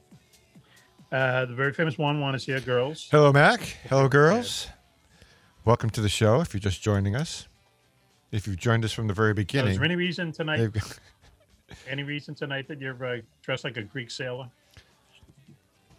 Uh, 1.11 1.45
the 1.45 1.53
very 1.53 1.71
famous 1.71 1.99
Juan 1.99 2.19
Juan 2.19 2.33
is 2.33 2.43
here, 2.43 2.59
girls. 2.59 3.07
Hello, 3.11 3.31
Mac. 3.31 3.61
Hello, 3.87 4.09
girls. 4.09 4.69
Welcome 5.65 5.91
to 5.91 6.01
the 6.01 6.09
show. 6.09 6.41
If 6.41 6.51
you're 6.51 6.61
just 6.61 6.81
joining 6.81 7.15
us, 7.15 7.47
if 8.31 8.47
you've 8.47 8.57
joined 8.57 8.83
us 8.83 8.91
from 8.91 9.05
the 9.05 9.13
very 9.13 9.35
So 9.35 9.65
is 9.67 9.75
there 9.75 9.85
any 9.85 9.95
reason 9.95 10.31
tonight? 10.31 10.75
Any 11.87 12.03
reason 12.03 12.35
tonight 12.35 12.67
that 12.67 12.79
you're 12.79 13.05
uh, 13.05 13.17
dressed 13.41 13.63
like 13.63 13.77
a 13.77 13.81
Greek 13.81 14.11
sailor? 14.11 14.49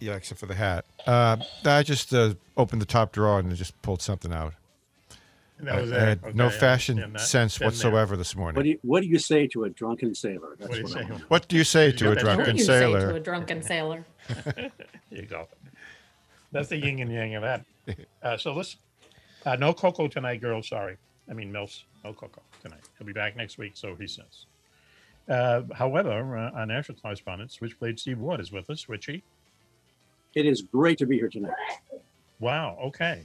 Yeah, 0.00 0.14
except 0.14 0.40
for 0.40 0.46
the 0.46 0.54
hat. 0.54 0.84
Uh, 1.06 1.36
I 1.64 1.82
just 1.82 2.12
uh, 2.14 2.34
opened 2.56 2.82
the 2.82 2.86
top 2.86 3.12
drawer 3.12 3.38
and 3.38 3.54
just 3.54 3.80
pulled 3.82 4.02
something 4.02 4.32
out. 4.32 4.54
That 5.60 5.74
I, 5.76 5.80
was 5.80 5.92
I 5.92 5.96
it. 5.96 6.00
had 6.00 6.36
no 6.36 6.46
Okay, 6.46 6.56
I 6.56 6.58
fashion 6.58 6.98
understand 7.02 7.14
that. 7.14 7.20
sense 7.20 7.58
Been 7.58 7.64
there. 7.64 7.68
whatsoever 7.68 8.16
this 8.16 8.36
morning. 8.36 8.56
What 8.56 8.62
do 8.64 8.68
you 8.68 8.78
What 8.82 9.00
do 9.02 9.08
you 9.08 9.18
say 9.18 9.46
to 9.48 9.64
a 9.64 9.70
drunken 9.70 10.14
sailor? 10.14 10.56
That's 10.58 10.68
What 10.68 10.74
do 10.74 10.78
you 10.78 10.84
what 10.84 10.96
I 10.96 11.00
say? 11.18 11.24
What 11.28 11.48
do 11.48 11.56
you 11.56 11.64
say 11.64 11.92
to 11.92 12.10
a 12.10 12.14
drunken 12.14 12.46
What 12.46 12.52
do 12.52 12.58
you 12.58 12.64
sailor? 12.64 13.00
say 13.00 13.06
to 13.08 13.14
a 13.14 13.20
drunken 13.20 13.62
sailor? 13.62 14.04
There 14.46 14.70
you 15.10 15.22
go. 15.22 15.48
That's 16.52 16.68
the 16.68 16.76
yin 16.76 17.00
and 17.00 17.10
yang 17.12 17.34
of 17.36 17.42
that. 17.42 17.64
Uh, 18.22 18.36
so 18.36 18.52
let's. 18.52 18.76
Uh, 19.46 19.56
no 19.56 19.72
Coco 19.72 20.08
tonight, 20.08 20.40
girls. 20.40 20.68
Sorry. 20.68 20.96
I 21.30 21.32
mean, 21.32 21.50
Mills. 21.50 21.84
No 22.04 22.12
Coco 22.12 22.42
tonight. 22.62 22.80
He'll 22.98 23.06
be 23.06 23.12
back 23.12 23.36
next 23.36 23.56
week, 23.56 23.72
so 23.76 23.94
he 23.94 24.06
says. 24.06 24.44
Uh, 25.28 25.62
however, 25.74 26.36
uh, 26.36 26.50
our 26.50 26.66
national 26.66 26.98
correspondent, 26.98 27.50
Switchblade 27.52 27.98
Steve 27.98 28.18
Ward, 28.18 28.40
is 28.40 28.52
with 28.52 28.68
us. 28.70 28.84
Switchy. 28.84 29.22
It 30.36 30.44
is 30.44 30.60
great 30.60 30.98
to 30.98 31.06
be 31.06 31.16
here 31.16 31.30
tonight. 31.30 31.54
Wow. 32.38 32.78
Okay. 32.84 33.24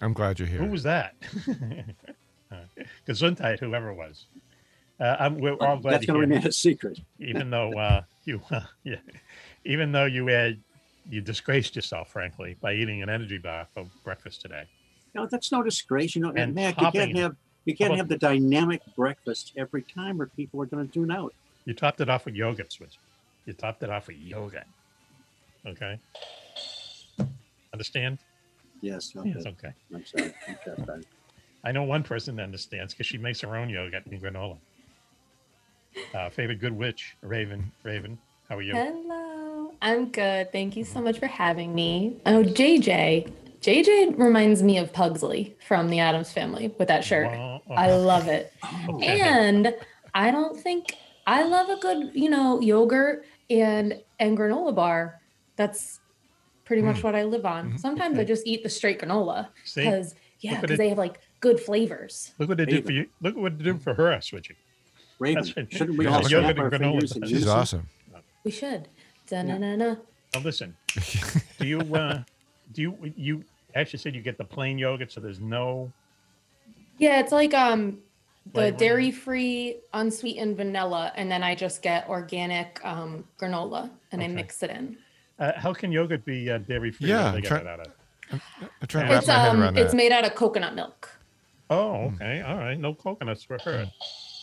I'm 0.00 0.14
glad 0.14 0.38
you're 0.38 0.48
here. 0.48 0.58
Who 0.58 0.72
was 0.72 0.82
that? 0.82 1.14
Uh, 2.50 2.56
Gesundheit, 3.06 3.60
whoever 3.60 3.90
it 3.90 3.94
was. 3.94 4.24
Uh, 4.98 5.16
I'm, 5.20 5.38
we're 5.38 5.52
all 5.52 5.76
glad 5.76 5.92
That's 5.92 6.06
going 6.06 6.18
to 6.22 6.26
here, 6.26 6.36
remain 6.36 6.46
a 6.46 6.50
secret. 6.50 6.98
even 7.18 7.50
though 7.50 7.78
uh, 7.78 8.00
you, 8.24 8.40
yeah, 8.84 8.96
even 9.66 9.92
though 9.92 10.06
you 10.06 10.26
had 10.28 10.58
you 11.10 11.20
disgraced 11.20 11.76
yourself, 11.76 12.10
frankly, 12.10 12.56
by 12.62 12.72
eating 12.72 13.02
an 13.02 13.10
energy 13.10 13.36
bar 13.36 13.66
for 13.74 13.84
breakfast 14.02 14.40
today. 14.40 14.64
No, 15.14 15.26
that's 15.26 15.52
no 15.52 15.62
disgrace. 15.62 16.16
You 16.16 16.22
know, 16.22 16.32
And 16.34 16.54
Mac, 16.54 16.80
you 16.80 16.90
can't 16.90 17.14
have 17.18 17.36
you 17.66 17.76
can't 17.76 17.88
about- 17.90 17.98
have 17.98 18.08
the 18.08 18.16
dynamic 18.16 18.80
breakfast 18.96 19.52
every 19.58 19.82
time, 19.82 20.18
or 20.18 20.28
people 20.28 20.62
are 20.62 20.66
going 20.66 20.86
to 20.86 20.90
tune 20.90 21.10
out. 21.10 21.34
You 21.66 21.74
topped 21.74 22.00
it 22.00 22.08
off 22.08 22.24
with 22.24 22.34
yogurt, 22.34 22.72
Switch. 22.72 22.96
You 23.44 23.52
topped 23.52 23.82
it 23.82 23.90
off 23.90 24.06
with 24.06 24.16
yogurt. 24.16 24.64
Okay. 25.66 25.98
Understand? 27.72 28.18
Yes. 28.80 29.12
Okay. 29.16 29.32
Yes, 29.34 29.46
okay. 29.46 29.72
I'm 29.94 30.04
sorry. 30.04 30.32
Okay, 30.48 30.82
fine. 30.86 31.04
I 31.64 31.72
know 31.72 31.82
one 31.82 32.02
person 32.02 32.36
that 32.36 32.44
understands 32.44 32.94
because 32.94 33.06
she 33.06 33.18
makes 33.18 33.40
her 33.40 33.56
own 33.56 33.68
yogurt 33.68 34.06
and 34.06 34.22
granola. 34.22 34.58
Uh, 36.14 36.30
favorite 36.30 36.60
good 36.60 36.72
witch, 36.72 37.16
Raven. 37.22 37.70
Raven, 37.82 38.18
how 38.48 38.56
are 38.56 38.62
you? 38.62 38.74
Hello. 38.74 39.72
I'm 39.82 40.10
good. 40.10 40.52
Thank 40.52 40.76
you 40.76 40.84
so 40.84 41.00
much 41.00 41.18
for 41.18 41.26
having 41.26 41.74
me. 41.74 42.20
Oh, 42.26 42.42
JJ. 42.42 43.32
JJ 43.60 44.18
reminds 44.18 44.62
me 44.62 44.78
of 44.78 44.92
Pugsley 44.92 45.56
from 45.66 45.88
the 45.88 45.98
Addams 45.98 46.32
family 46.32 46.72
with 46.78 46.88
that 46.88 47.04
shirt. 47.04 47.26
Wow. 47.26 47.62
I 47.70 47.90
love 47.90 48.28
it. 48.28 48.52
Okay. 48.88 49.20
And 49.20 49.74
I 50.14 50.30
don't 50.30 50.58
think 50.58 50.94
I 51.26 51.42
love 51.42 51.68
a 51.68 51.76
good, 51.80 52.12
you 52.14 52.30
know, 52.30 52.60
yogurt 52.60 53.26
and 53.50 54.00
and 54.18 54.38
granola 54.38 54.74
bar. 54.74 55.20
That's 55.58 56.00
pretty 56.64 56.82
much 56.82 57.02
what 57.02 57.14
I 57.14 57.24
live 57.24 57.44
on. 57.44 57.76
Sometimes 57.76 58.18
I 58.18 58.24
just 58.24 58.46
eat 58.46 58.62
the 58.62 58.68
straight 58.70 59.00
granola 59.00 59.48
Mm-hmm. 59.48 59.80
Because 59.80 60.14
yeah, 60.40 60.60
because 60.60 60.78
they 60.78 60.88
have 60.88 60.98
like 60.98 61.18
good 61.40 61.58
flavors. 61.58 62.32
Look 62.38 62.48
what 62.48 62.58
they 62.58 62.64
did 62.64 62.86
for 62.86 62.92
you. 62.92 63.08
Look 63.20 63.36
what 63.36 63.58
they 63.58 63.64
did 63.64 63.82
for 63.82 63.92
her, 63.92 64.10
Switchy. 64.18 64.54
Raven, 65.18 65.42
That's 65.42 65.72
shouldn't 65.74 65.98
we 65.98 66.06
all 66.06 66.22
snap 66.22 66.30
yogurt 66.30 66.58
our 66.58 66.66
and 66.66 66.74
granola. 66.74 66.90
fingers 66.92 67.16
in 67.16 67.26
She's 67.26 67.48
awesome. 67.48 67.88
We 68.44 68.52
should. 68.52 68.88
Da-na-na-na. 69.26 69.96
Now 70.34 70.40
listen, 70.40 70.76
do 71.58 71.66
you 71.66 71.80
uh 71.94 72.22
do 72.72 72.82
you 72.82 73.12
you 73.16 73.44
actually 73.74 73.98
said 73.98 74.14
you 74.14 74.22
get 74.22 74.38
the 74.38 74.44
plain 74.44 74.78
yogurt 74.78 75.10
so 75.10 75.20
there's 75.20 75.40
no 75.40 75.92
Yeah, 76.98 77.18
it's 77.18 77.32
like 77.32 77.52
um 77.52 77.98
the 78.54 78.70
dairy 78.70 79.10
free 79.10 79.78
unsweetened 79.92 80.56
vanilla 80.56 81.12
and 81.16 81.30
then 81.30 81.42
I 81.42 81.54
just 81.54 81.82
get 81.82 82.08
organic 82.08 82.80
um 82.84 83.24
granola 83.40 83.90
and 84.12 84.22
I 84.22 84.28
mix 84.28 84.62
it 84.62 84.70
in. 84.70 84.98
Uh, 85.38 85.52
how 85.56 85.72
can 85.72 85.92
yogurt 85.92 86.24
be 86.24 86.50
uh, 86.50 86.58
dairy 86.58 86.90
free? 86.90 87.08
Yeah, 87.08 87.32
I'm 87.32 87.42
try- 87.42 87.58
it 87.58 87.66
out 87.66 87.80
of? 87.80 87.92
I'm 88.30 88.40
trying 88.88 89.06
to 89.06 89.12
wrap 89.12 89.18
It's 89.20 89.28
my 89.28 89.34
head 89.34 89.48
um 89.50 89.62
around 89.62 89.78
it's 89.78 89.90
that. 89.92 89.96
made 89.96 90.12
out 90.12 90.24
of 90.24 90.34
coconut 90.34 90.74
milk. 90.74 91.08
Oh, 91.70 92.12
okay. 92.14 92.42
All 92.42 92.56
right. 92.56 92.78
No 92.78 92.94
coconuts 92.94 93.42
for 93.44 93.58
her 93.64 93.86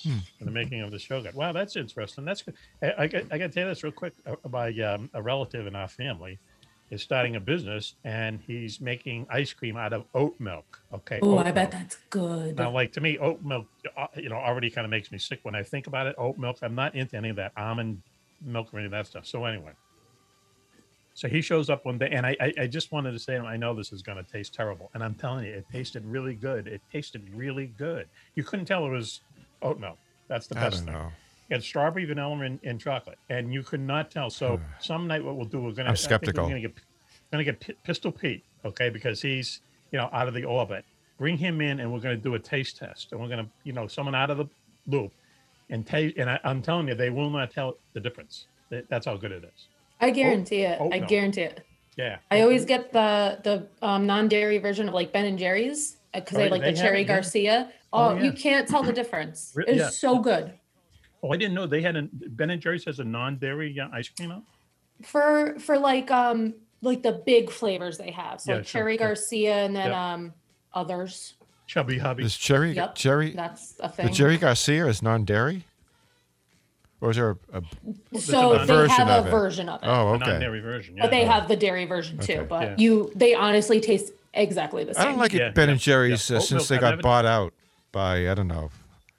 Hmm. 0.04 0.18
in 0.40 0.46
the 0.46 0.52
making 0.52 0.82
of 0.82 0.92
this 0.92 1.10
yogurt. 1.10 1.34
Wow, 1.34 1.52
that's 1.52 1.76
interesting. 1.76 2.26
That's 2.26 2.44
good. 2.44 2.54
I, 2.84 2.94
I, 3.00 3.08
got- 3.08 3.24
I 3.32 3.38
got 3.40 3.48
to 3.48 3.50
tell 3.50 3.64
you 3.64 3.70
this 3.70 3.84
real 3.84 3.92
quick. 3.92 4.14
Uh, 4.26 4.36
my 4.50 4.68
um, 4.82 5.10
a 5.16 5.22
relative 5.22 5.66
in 5.66 5.76
our 5.76 5.88
family 5.88 6.38
is 6.92 7.02
starting 7.02 7.36
a 7.36 7.40
business, 7.40 7.96
and 8.04 8.40
he's 8.46 8.80
making 8.80 9.26
ice 9.32 9.52
cream 9.52 9.76
out 9.78 9.94
of 9.94 10.06
oat 10.14 10.36
milk. 10.40 10.80
Okay. 10.94 11.18
Oh, 11.24 11.40
oat 11.40 11.48
I 11.48 11.52
bet 11.52 11.72
milk. 11.72 11.82
that's 11.82 11.98
good. 12.12 12.56
Now, 12.58 12.70
like 12.70 12.92
to 12.94 13.02
me, 13.02 13.18
oat 13.18 13.42
milk, 13.44 13.66
uh, 13.98 14.06
you 14.16 14.30
know, 14.30 14.36
already 14.36 14.70
kind 14.70 14.86
of 14.86 14.92
makes 14.92 15.12
me 15.12 15.18
sick 15.18 15.40
when 15.42 15.56
I 15.56 15.64
think 15.64 15.88
about 15.88 16.06
it. 16.06 16.14
Oat 16.20 16.38
milk. 16.38 16.60
I'm 16.62 16.76
not 16.76 16.94
into 16.94 17.18
any 17.18 17.30
of 17.30 17.36
that 17.38 17.52
almond 17.58 18.04
milk 18.44 18.72
or 18.74 18.78
any 18.78 18.86
of 18.86 18.92
that 18.92 19.08
stuff. 19.08 19.26
So 19.26 19.46
anyway, 19.46 19.72
so 21.16 21.30
he 21.30 21.42
shows 21.42 21.70
up 21.70 21.86
one 21.86 21.98
day, 21.98 22.10
and 22.12 22.26
I, 22.26 22.36
I, 22.42 22.54
I 22.64 22.68
just 22.68 22.92
wanted 22.92 23.14
to 23.14 23.20
say 23.20 23.38
I 23.38 23.56
know 23.56 23.74
this 23.74 23.94
is 23.94 24.02
going 24.02 24.18
to 24.18 24.30
taste 24.30 24.54
terrible, 24.54 24.92
and 24.94 25.02
I'm 25.02 25.16
telling 25.16 25.46
you, 25.46 25.54
it 25.54 25.66
tasted 25.72 26.06
really 26.06 26.36
good. 26.36 26.68
It 26.68 26.82
tasted 26.92 27.24
really 27.34 27.68
good. 27.78 28.10
You 28.36 28.44
couldn't 28.44 28.66
tell 28.66 28.86
it 28.86 28.90
was 28.90 29.22
oat 29.62 29.80
milk. 29.80 29.98
That's 30.28 30.48
the 30.48 30.56
best 30.56 30.66
I 30.66 30.70
don't 30.70 30.86
thing. 30.86 30.94
know. 30.94 31.12
Had 31.50 31.64
strawberry, 31.64 32.04
vanilla, 32.04 32.38
and, 32.42 32.60
and 32.64 32.82
chocolate, 32.82 33.18
and 33.30 33.54
you 33.54 33.64
could 33.64 33.80
not 33.80 34.12
tell. 34.12 34.30
So 34.30 34.58
hmm. 34.58 34.64
some 34.82 35.08
night, 35.08 35.24
what 35.24 35.38
we'll 35.38 35.46
do, 35.46 35.62
we're 35.62 35.72
gonna. 35.72 35.90
I'm 35.90 35.96
skeptical. 35.96 36.44
We're 36.44 36.50
gonna 36.50 36.62
get, 36.62 36.74
gonna 37.32 37.44
get 37.46 37.62
P- 37.62 37.78
Pistol 37.86 38.12
Pete, 38.12 38.44
okay, 38.66 38.90
because 38.90 39.22
he's 39.22 39.62
you 39.92 39.98
know 39.98 40.10
out 40.12 40.28
of 40.28 40.34
the 40.34 40.44
orbit. 40.44 40.84
Bring 41.18 41.38
him 41.38 41.62
in, 41.62 41.80
and 41.80 41.94
we're 41.94 42.02
gonna 42.02 42.18
do 42.18 42.36
a 42.36 42.40
taste 42.40 42.76
test, 42.78 43.14
and 43.14 43.22
we're 43.22 43.30
gonna 43.30 43.48
you 43.64 43.72
know 43.72 43.88
someone 43.88 44.16
out 44.16 44.32
of 44.32 44.38
the 44.38 44.48
loop, 44.88 45.14
and 45.70 45.88
taste. 45.88 46.18
And 46.18 46.30
I, 46.30 46.40
I'm 46.44 46.62
telling 46.62 46.90
you, 46.90 46.96
they 46.96 47.10
will 47.10 47.30
not 47.30 47.52
tell 47.52 47.78
the 47.94 48.02
difference. 48.02 48.48
That's 48.90 49.06
how 49.06 49.16
good 49.16 49.32
it 49.32 49.46
is. 49.46 49.68
I 50.06 50.10
guarantee 50.12 50.62
it. 50.62 50.78
oh, 50.80 50.90
I 50.92 51.00
no. 51.00 51.08
guarantee 51.08 51.42
it. 51.42 51.62
Yeah. 51.98 52.18
I 52.30 52.42
always 52.42 52.66
get 52.66 52.92
the 52.92 53.40
the 53.44 53.68
um, 53.86 54.06
non-dairy 54.06 54.58
version 54.58 54.88
of 54.90 54.94
like 54.94 55.12
Ben 55.14 55.26
and 55.26 55.40
Jerry's 55.40 55.98
because 56.14 56.38
Oh, 56.38 56.42
they 56.42 56.50
like 56.50 56.62
the 56.62 56.68
have 56.68 56.78
cherry 56.78 57.02
it, 57.02 57.08
yeah. 57.08 57.16
Garcia. 57.16 57.72
Oh, 57.94 58.10
Oh, 58.10 58.16
yeah. 58.16 58.24
you 58.24 58.32
can't 58.34 58.68
tell 58.68 58.84
the 58.84 58.92
difference. 58.94 59.54
It's 59.68 59.78
yeah. 59.78 59.90
so 59.90 60.20
good. 60.20 60.54
Oh, 61.24 61.32
I 61.32 61.38
didn't 61.38 61.54
know 61.56 61.66
they 61.66 61.82
had 61.82 61.96
a 61.96 62.08
Ben 62.12 62.50
and 62.50 62.62
Jerry's 62.62 62.84
has 62.86 63.00
a 63.00 63.04
non-dairy 63.04 63.80
uh, 63.80 63.88
ice 63.94 64.10
cream 64.10 64.32
out. 64.32 64.44
For 65.04 65.58
for 65.60 65.78
like 65.78 66.12
um 66.12 66.54
like 66.82 67.02
the 67.02 67.14
big 67.26 67.50
flavors 67.50 67.98
they 67.98 68.12
have. 68.12 68.42
So 68.42 68.52
Yeah, 68.52 68.58
like 68.58 68.66
cherry 68.68 68.98
sure. 68.98 69.08
Garcia 69.08 69.56
and 69.66 69.76
then 69.76 69.88
Yep. 69.88 69.96
um 69.98 70.34
others. 70.74 71.36
Chubby 71.68 71.98
Hubby. 71.98 72.24
Is 72.24 72.38
Cherry 72.38 72.74
Yep. 72.74 72.96
Jerry 72.96 73.32
That's 73.32 73.74
a 73.80 73.90
thing. 73.90 74.06
the 74.06 74.10
thing. 74.10 74.14
Jerry 74.14 74.38
Garcia 74.38 74.86
is 74.86 75.02
non-dairy, 75.02 75.64
or 77.06 77.12
is 77.12 77.18
there 77.18 77.38
a, 77.54 77.62
a 78.14 78.20
so 78.20 78.54
a 78.54 78.60
they 78.60 78.66
version 78.66 78.90
have 78.96 79.08
of 79.10 79.26
a 79.26 79.28
it. 79.28 79.32
version 79.32 79.70
of 79.70 79.82
it. 79.84 79.86
oh 79.88 80.08
a 80.10 80.14
okay? 80.16 80.26
non-dairy 80.32 80.60
version. 80.60 80.98
Yeah. 80.98 81.04
But 81.04 81.12
they 81.12 81.24
have 81.26 81.48
the 81.48 81.56
dairy 81.56 81.86
version 81.86 82.18
too. 82.18 82.34
Okay. 82.34 82.46
But 82.46 82.62
Yeah. 82.64 82.76
you 82.78 83.12
they 83.16 83.36
honestly 83.36 83.80
taste 83.80 84.12
exactly 84.34 84.84
the 84.84 84.94
same. 84.96 85.04
I 85.04 85.06
don't 85.10 85.20
like 85.20 85.34
it 85.34 85.38
Yeah, 85.40 85.50
Ben 85.52 85.68
yeah, 85.68 85.74
and 85.74 85.80
Jerry's 85.82 86.30
yeah. 86.30 86.38
uh, 86.38 86.40
since 86.42 86.52
milk, 86.70 86.82
they 86.82 86.88
I've 86.88 86.96
got 86.96 87.02
bought 87.04 87.26
out 87.26 87.54
by 87.92 88.30
I 88.30 88.34
don't 88.34 88.48
know 88.48 88.72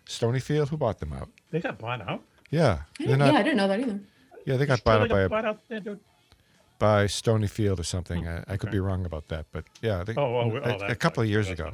Stonyfield. 0.07 0.69
Who 0.69 0.77
bought 0.77 0.99
them 0.99 1.13
out? 1.13 1.29
They 1.51 1.61
got 1.61 1.79
bought 1.79 2.01
out. 2.03 2.23
Yeah, 2.51 2.81
I 3.01 3.03
didn't- 3.05 3.21
yeah, 3.21 3.33
I 3.33 3.43
didn't 3.43 3.57
know 3.57 3.69
that 3.69 3.81
either. 3.81 4.01
Yeah, 4.45 4.57
they 4.57 4.67
got 4.67 4.83
bought 4.85 5.03
out 5.03 5.09
by 5.09 5.21
a, 5.23 5.29
bought 5.29 5.45
out. 5.45 5.59
Yeah, 5.69 5.79
dude. 5.81 6.01
by 6.79 7.07
Stonyfield 7.07 7.79
or 7.81 7.83
something. 7.85 8.27
I, 8.29 8.45
I 8.49 8.57
could 8.57 8.71
be 8.71 8.79
wrong 8.81 9.05
about 9.07 9.29
that, 9.29 9.47
but 9.53 9.65
yeah, 9.83 10.05
they, 10.05 10.15
Oh, 10.17 10.23
oh, 10.23 10.51
oh, 10.53 10.57
a, 10.57 10.75
a 10.75 10.79
that's 10.79 10.95
couple 10.99 11.23
of 11.23 11.29
years 11.29 11.49
That's 11.49 11.61
ago. 11.61 11.73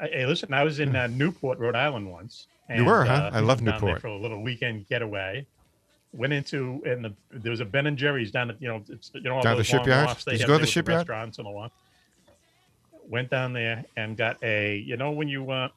Hey, 0.00 0.10
hey, 0.12 0.26
listen, 0.26 0.52
I 0.54 0.62
was 0.64 0.80
in 0.80 0.94
uh, 0.96 1.06
Newport, 1.08 1.58
Rhode 1.58 1.74
Island 1.76 2.10
once. 2.10 2.46
You 2.76 2.84
were, 2.84 3.04
huh? 3.04 3.12
uh, 3.12 3.30
I 3.32 3.40
love 3.40 3.58
down 3.58 3.64
there 3.66 3.74
Newport. 3.74 4.00
for 4.02 4.08
a 4.08 4.16
little 4.16 4.42
weekend 4.42 4.86
getaway. 4.88 5.46
Went 6.12 6.32
into 6.32 6.82
and 6.86 7.04
the, 7.04 7.14
there 7.30 7.50
was 7.50 7.60
a 7.60 7.64
Ben 7.64 7.86
and 7.86 7.96
Jerry's 7.96 8.30
down 8.30 8.50
at 8.50 8.60
you 8.62 8.68
know 8.68 8.82
it's, 8.88 9.10
you 9.14 9.20
know 9.22 9.36
all 9.36 9.42
Down 9.42 9.56
those 9.56 9.68
the 9.68 9.76
long 9.76 9.84
shipyard? 9.84 10.06
lofts 10.06 10.24
they 10.24 10.32
Did 10.32 10.40
you 10.42 10.46
go 10.46 10.52
to 10.54 10.58
the 10.58 10.62
with 10.62 10.68
shipyard? 10.70 10.98
restaurants 11.00 11.38
and 11.38 11.46
a 11.46 11.50
lot. 11.50 11.72
Went 13.08 13.30
down 13.30 13.52
there 13.52 13.84
and 13.96 14.16
got 14.16 14.36
a 14.42 14.76
you 14.78 14.96
know 14.96 15.10
when 15.10 15.28
you 15.28 15.50
uh, 15.50 15.68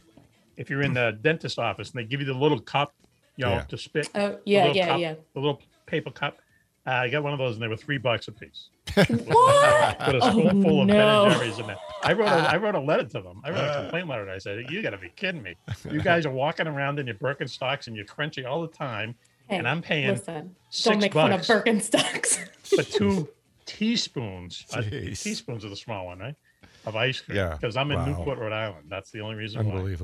if 0.56 0.70
you're 0.70 0.82
in 0.82 0.94
the 0.94 1.18
dentist 1.22 1.58
office 1.58 1.90
and 1.90 1.98
they 2.00 2.04
give 2.04 2.20
you 2.20 2.26
the 2.26 2.32
little 2.34 2.60
cup 2.60 2.92
you 3.36 3.44
know 3.44 3.52
Yeah. 3.52 3.62
to 3.62 3.78
spit 3.78 4.08
Oh 4.14 4.38
yeah, 4.44 4.72
yeah, 4.72 4.86
cup, 4.88 5.00
yeah. 5.00 5.14
the 5.34 5.40
little 5.40 5.60
paper 5.86 6.10
cup. 6.10 6.38
Uh, 6.88 7.02
I 7.02 7.08
got 7.10 7.22
one 7.22 7.32
of 7.34 7.38
those 7.38 7.54
and 7.56 7.62
they 7.62 7.68
were 7.68 7.76
three 7.76 7.98
bucks 7.98 8.28
a 8.28 8.32
piece. 8.32 8.70
What? 8.94 9.06
With 9.08 9.28
a 9.28 10.20
Oh, 10.22 10.30
spoonful 10.30 10.80
of 10.82 10.86
no. 10.86 10.94
Ben 10.94 11.32
and 11.32 11.34
Jerry's 11.40 11.58
in 11.58 11.66
there. 11.66 11.76
I 12.02 12.12
wrote 12.14 12.28
a, 12.28 12.50
I 12.50 12.56
wrote 12.56 12.74
a 12.74 12.80
letter 12.80 13.04
to 13.04 13.20
them. 13.20 13.42
I 13.44 13.50
wrote 13.50 13.58
a 13.64 13.82
complaint 13.82 14.08
letter. 14.08 14.30
I 14.30 14.38
said, 14.38 14.70
"You 14.70 14.80
got 14.82 14.90
to 14.90 14.98
be 14.98 15.10
kidding 15.14 15.42
me! 15.42 15.54
You 15.90 16.00
guys 16.00 16.24
are 16.24 16.32
walking 16.32 16.66
around 16.66 16.98
in 16.98 17.06
your 17.06 17.16
Birkenstocks 17.16 17.86
and 17.88 17.94
you're 17.96 18.06
crunchy 18.06 18.46
all 18.48 18.62
the 18.62 18.68
time, 18.68 19.14
Hey, 19.48 19.56
and 19.58 19.68
I'm 19.68 19.82
paying 19.82 20.08
listen, 20.08 20.54
six 20.70 20.84
don't 20.92 21.00
make 21.00 21.12
bucks 21.12 21.46
fun 21.46 21.56
of 21.58 21.64
Birkenstocks. 21.64 22.38
for 22.62 22.82
two 22.82 23.28
teaspoons. 23.66 24.64
uh, 24.72 24.80
teaspoons 24.82 25.64
of 25.64 25.70
the 25.70 25.76
small 25.76 26.06
one, 26.06 26.18
right? 26.20 26.34
Of 26.86 26.96
ice 26.96 27.20
cream. 27.20 27.36
Yeah. 27.36 27.54
Because 27.60 27.76
I'm 27.76 27.90
in 27.90 27.98
Wow. 27.98 28.06
Newport, 28.06 28.38
Rhode 28.38 28.52
Island. 28.52 28.86
That's 28.88 29.10
the 29.10 29.20
only 29.20 29.36
reason 29.36 29.66
why. 29.66 29.96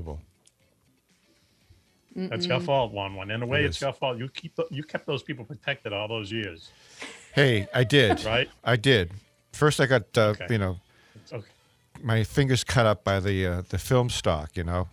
Unbelievable. 2.17 2.37
That's 2.37 2.47
your 2.47 2.61
fault, 2.61 2.93
one 2.93 3.15
one. 3.15 3.31
In 3.31 3.43
a 3.43 3.47
way, 3.47 3.63
It 3.65 3.67
it's 3.67 3.81
your 3.81 3.93
fault. 3.93 4.19
You 4.19 4.29
keep 4.29 4.55
the, 4.57 4.67
you 4.71 4.83
kept 4.85 5.07
those 5.07 5.23
people 5.23 5.45
protected 5.45 5.93
all 5.93 6.07
those 6.09 6.31
years, 6.31 6.71
Hey, 7.33 7.67
I 7.75 7.83
did. 7.85 8.25
right? 8.25 8.49
I 8.63 8.77
did. 8.77 9.11
First, 9.53 9.81
I 9.81 9.87
got 9.87 10.03
uh, 10.17 10.21
Okay. 10.31 10.47
you 10.51 10.59
know 10.59 10.79
okay. 11.33 11.45
my 12.03 12.23
fingers 12.25 12.63
cut 12.65 12.87
up 12.87 13.03
by 13.05 13.19
the 13.21 13.47
uh, 13.47 13.63
the 13.69 13.79
film 13.79 14.09
stock. 14.11 14.57
You 14.57 14.65
know, 14.65 14.89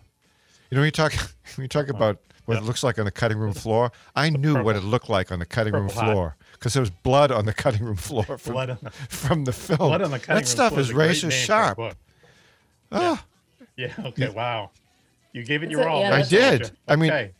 you 0.70 0.76
know 0.76 0.80
when 0.82 0.86
you 0.86 0.90
talk 0.90 1.12
when 1.56 1.64
you 1.64 1.68
talk 1.68 1.88
about 1.88 2.18
what 2.46 2.54
Yep. 2.54 2.62
it 2.64 2.66
looks 2.66 2.82
like 2.82 2.98
on 2.98 3.04
the 3.04 3.12
cutting 3.12 3.38
room 3.38 3.52
floor. 3.52 3.92
I 4.16 4.28
knew 4.30 4.60
what 4.64 4.74
it 4.74 4.82
looked 4.82 5.08
like 5.08 5.30
on 5.30 5.38
the 5.38 5.46
cutting 5.46 5.72
room 5.74 5.86
Purple 5.86 6.02
hot. 6.02 6.12
floor 6.12 6.36
because 6.54 6.72
there 6.74 6.80
was 6.80 6.90
blood 6.90 7.30
on 7.30 7.46
the 7.46 7.54
cutting 7.64 7.84
room 7.84 7.94
floor 7.94 8.24
from, 8.36 8.52
Blood 8.54 8.70
on 8.70 8.78
the, 8.82 8.90
from 9.08 9.44
the 9.44 9.52
film. 9.52 9.78
blood 9.78 10.02
on 10.02 10.10
the 10.10 10.18
cutting 10.18 10.34
that 10.34 10.40
room 10.40 10.44
stuff 10.46 10.68
floor 10.72 10.80
is 10.80 10.90
a 10.90 10.94
razor 10.96 11.28
name 11.28 11.30
for 11.38 11.42
a 11.42 11.46
sharp. 11.46 11.76
book. 11.76 11.96
Ah, 12.90 13.24
Yeah. 13.76 13.92
Okay. 14.06 14.28
Wow. 14.28 14.70
You 15.32 15.44
gave 15.44 15.62
it 15.62 15.66
That's 15.66 15.72
your 15.72 15.88
a- 15.88 15.92
all. 15.92 16.00
yeah, 16.00 16.08
I 16.14 16.16
that's 16.18 16.28
did. 16.28 16.70
I 16.88 16.96
mean- 16.96 17.10
okay. 17.10 17.32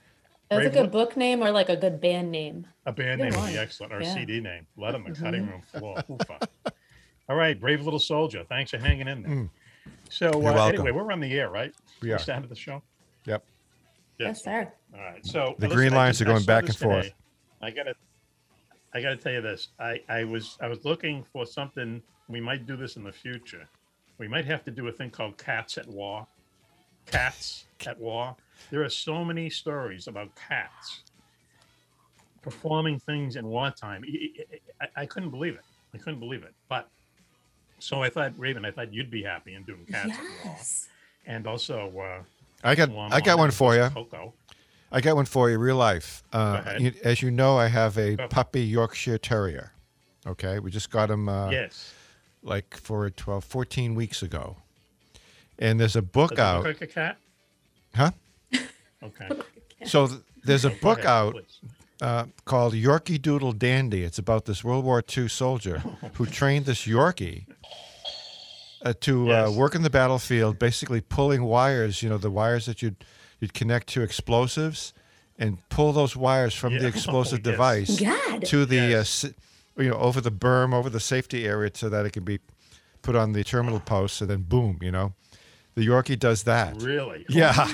That's 0.49 0.67
a 0.67 0.69
Brave 0.69 0.73
good 0.75 0.95
Lo- 0.95 1.05
book 1.07 1.17
name 1.17 1.43
or 1.43 1.51
like 1.51 1.71
a 1.71 1.77
good 1.77 1.99
band 2.01 2.31
name. 2.31 2.67
A 2.85 2.93
band 2.93 3.21
Good 3.21 3.25
name 3.25 3.33
would 3.33 3.39
one. 3.45 3.53
be 3.53 3.59
excellent, 3.59 3.93
or 3.95 4.01
a 4.01 4.05
Yeah. 4.05 4.15
CD 4.15 4.39
name. 4.41 4.67
Blood 4.77 4.95
on 4.95 5.05
the 5.05 5.13
cutting 5.13 5.47
room 5.49 5.63
floor. 5.63 5.97
Oofa. 6.11 6.47
All 7.29 7.37
right, 7.37 7.59
brave 7.59 7.81
little 7.83 7.99
soldier. 7.99 8.45
Thanks 8.45 8.71
for 8.71 8.77
hanging 8.77 9.09
in 9.09 9.23
there. 9.23 9.49
So 10.11 10.31
Mm. 10.31 10.43
You're 10.43 10.51
uh, 10.53 10.55
welcome. 10.55 10.81
anyway, 10.81 10.91
we're 10.91 11.11
on 11.11 11.21
the 11.21 11.33
air, 11.33 11.49
right? 11.49 11.73
We 12.03 12.13
are. 12.13 12.19
started 12.19 12.51
the 12.51 12.55
show. 12.55 12.83
Yep. 13.25 13.45
Yes, 14.19 14.45
sir. 14.45 14.71
All 14.95 15.01
right. 15.01 15.25
So 15.25 15.55
The 15.59 15.69
listen, 15.69 15.77
green 15.79 15.93
I 15.95 15.97
lines 15.97 16.19
just- 16.19 16.29
are 16.29 16.31
I 16.33 16.35
going 16.35 16.43
saw 16.43 16.47
back 16.47 16.67
this 16.67 16.83
and 16.83 16.91
forth. 16.91 17.05
today. 17.05 17.15
I 17.63 17.71
gotta, 17.71 17.95
I 18.93 19.01
gotta 19.01 19.17
tell 19.17 19.33
you 19.33 19.41
this. 19.41 19.69
I, 19.79 20.03
I 20.11 20.25
was, 20.25 20.59
I 20.61 20.69
was 20.69 20.85
looking 20.85 21.25
for 21.33 21.47
something. 21.47 22.03
We 22.29 22.41
might 22.43 22.67
do 22.67 22.77
this 22.77 22.97
in 22.97 23.05
the 23.05 23.13
future. 23.13 23.67
We 24.19 24.29
might 24.29 24.45
have 24.45 24.65
to 24.65 24.71
do 24.71 24.87
a 24.89 24.93
thing 24.93 25.09
called 25.09 25.39
Cats 25.39 25.79
at 25.79 25.87
War. 25.89 26.27
Cats 27.07 27.65
at 27.87 27.99
War. 27.99 28.35
There 28.71 28.83
are 28.83 28.89
so 28.89 29.25
many 29.25 29.51
stories 29.51 30.07
about 30.09 30.31
cats 30.49 31.01
performing 32.43 32.99
things 32.99 33.37
in 33.37 33.47
wartime. 33.47 34.05
I, 34.07 34.09
I, 34.83 34.85
I- 34.85 35.03
I 35.03 35.07
couldn't 35.07 35.31
believe 35.31 35.55
it. 35.55 35.65
I 35.95 35.99
couldn't 35.99 36.21
believe 36.21 36.43
it. 36.43 36.53
But 36.69 36.89
so 37.79 38.03
I 38.03 38.09
thought, 38.11 38.33
Raven, 38.39 38.65
I 38.65 38.71
thought 38.71 38.93
you'd 38.93 39.11
be 39.11 39.23
happy 39.23 39.55
in 39.55 39.63
doing 39.65 39.85
Cats 39.91 40.11
at 40.11 40.19
War, 40.19 40.29
Yes. 40.45 40.89
and 41.27 41.47
also. 41.47 41.93
Uh, 41.99 42.23
I 42.65 42.75
got 42.75 42.91
Lon 42.91 43.13
I 43.13 43.21
got 43.21 43.39
one 43.39 43.51
for 43.51 43.75
you. 43.75 43.89
Coco. 43.91 44.33
I 44.91 45.01
got 45.01 45.17
one 45.17 45.25
for 45.25 45.51
you, 45.51 45.59
real 45.59 45.77
life. 45.77 46.23
Uh, 46.33 46.75
you, 46.79 46.93
as 47.03 47.23
you 47.23 47.31
know, 47.31 47.57
I 47.59 47.67
have 47.69 47.97
a 47.99 48.17
Go. 48.17 48.29
puppy 48.29 48.63
Yorkshire 48.63 49.19
Terrier. 49.19 49.73
Okay, 50.27 50.59
we 50.61 50.71
just 50.71 50.91
got 50.91 51.11
him 51.11 51.29
uh, 51.29 51.51
yes. 51.51 51.93
like 52.43 52.77
for 52.77 53.09
12, 53.11 53.43
14 53.45 53.95
weeks 53.95 54.23
ago. 54.23 54.57
And 55.63 55.79
there's 55.79 55.95
a 55.97 56.03
book 56.03 56.31
Does 56.31 56.39
it 56.39 56.43
out, 56.43 56.65
look 56.65 56.81
like 56.81 56.91
a 56.91 56.93
cat? 56.93 57.17
huh? 57.95 58.11
Okay. 59.03 59.29
So 59.85 60.07
th- 60.09 60.21
there's 60.45 60.65
a 60.65 60.71
Go 60.71 60.77
book 60.81 60.99
ahead, 61.01 61.11
out 61.11 61.37
uh, 62.01 62.25
called 62.45 62.73
Yorkie 62.75 63.21
Doodle 63.21 63.53
Dandy. 63.53 64.03
It's 64.05 64.19
about 64.19 64.45
this 64.45 64.63
World 64.65 64.85
War 64.85 65.03
II 65.17 65.27
soldier 65.29 65.79
who 66.15 66.27
trained 66.27 66.67
this 66.67 66.87
Yorkie 66.87 67.47
uh, 68.85 68.93
to 69.01 69.33
uh, 69.33 69.51
work 69.51 69.75
in 69.75 69.83
the 69.83 69.91
battlefield, 69.91 70.59
basically 70.59 71.01
pulling 71.01 71.45
wires. 71.45 72.03
You 72.03 72.09
know, 72.11 72.19
the 72.19 72.31
wires 72.31 72.67
that 72.67 72.83
you'd 72.83 72.97
you'd 73.41 73.55
connect 73.55 73.89
to 73.89 74.03
explosives, 74.03 74.93
and 75.39 75.59
pull 75.69 75.93
those 75.93 76.15
wires 76.17 76.55
from 76.55 76.75
Yeah. 76.75 76.79
the 76.81 76.87
Oh, 76.87 76.89
explosive 76.91 77.41
yes. 77.45 77.53
device 77.53 78.01
God. 78.01 78.45
to 78.47 78.65
the 78.65 78.77
Yes. 78.77 79.25
uh, 79.25 79.29
you 79.83 79.91
know 79.91 79.97
over 79.97 80.21
the 80.21 80.31
berm, 80.33 80.73
over 80.75 80.89
the 80.91 81.01
safety 81.01 81.45
area, 81.47 81.71
so 81.75 81.89
that 81.89 82.07
it 82.07 82.13
can 82.13 82.25
be 82.25 82.39
put 83.03 83.17
on 83.17 83.33
the 83.33 83.43
terminal 83.45 83.81
post, 83.81 84.21
and 84.21 84.31
then 84.31 84.43
boom, 84.43 84.79
you 84.81 84.93
know, 84.93 85.13
the 85.75 85.87
Yorkie 85.87 86.19
does 86.19 86.43
that. 86.45 86.81
Really? 86.83 87.25
Yeah, 87.29 87.53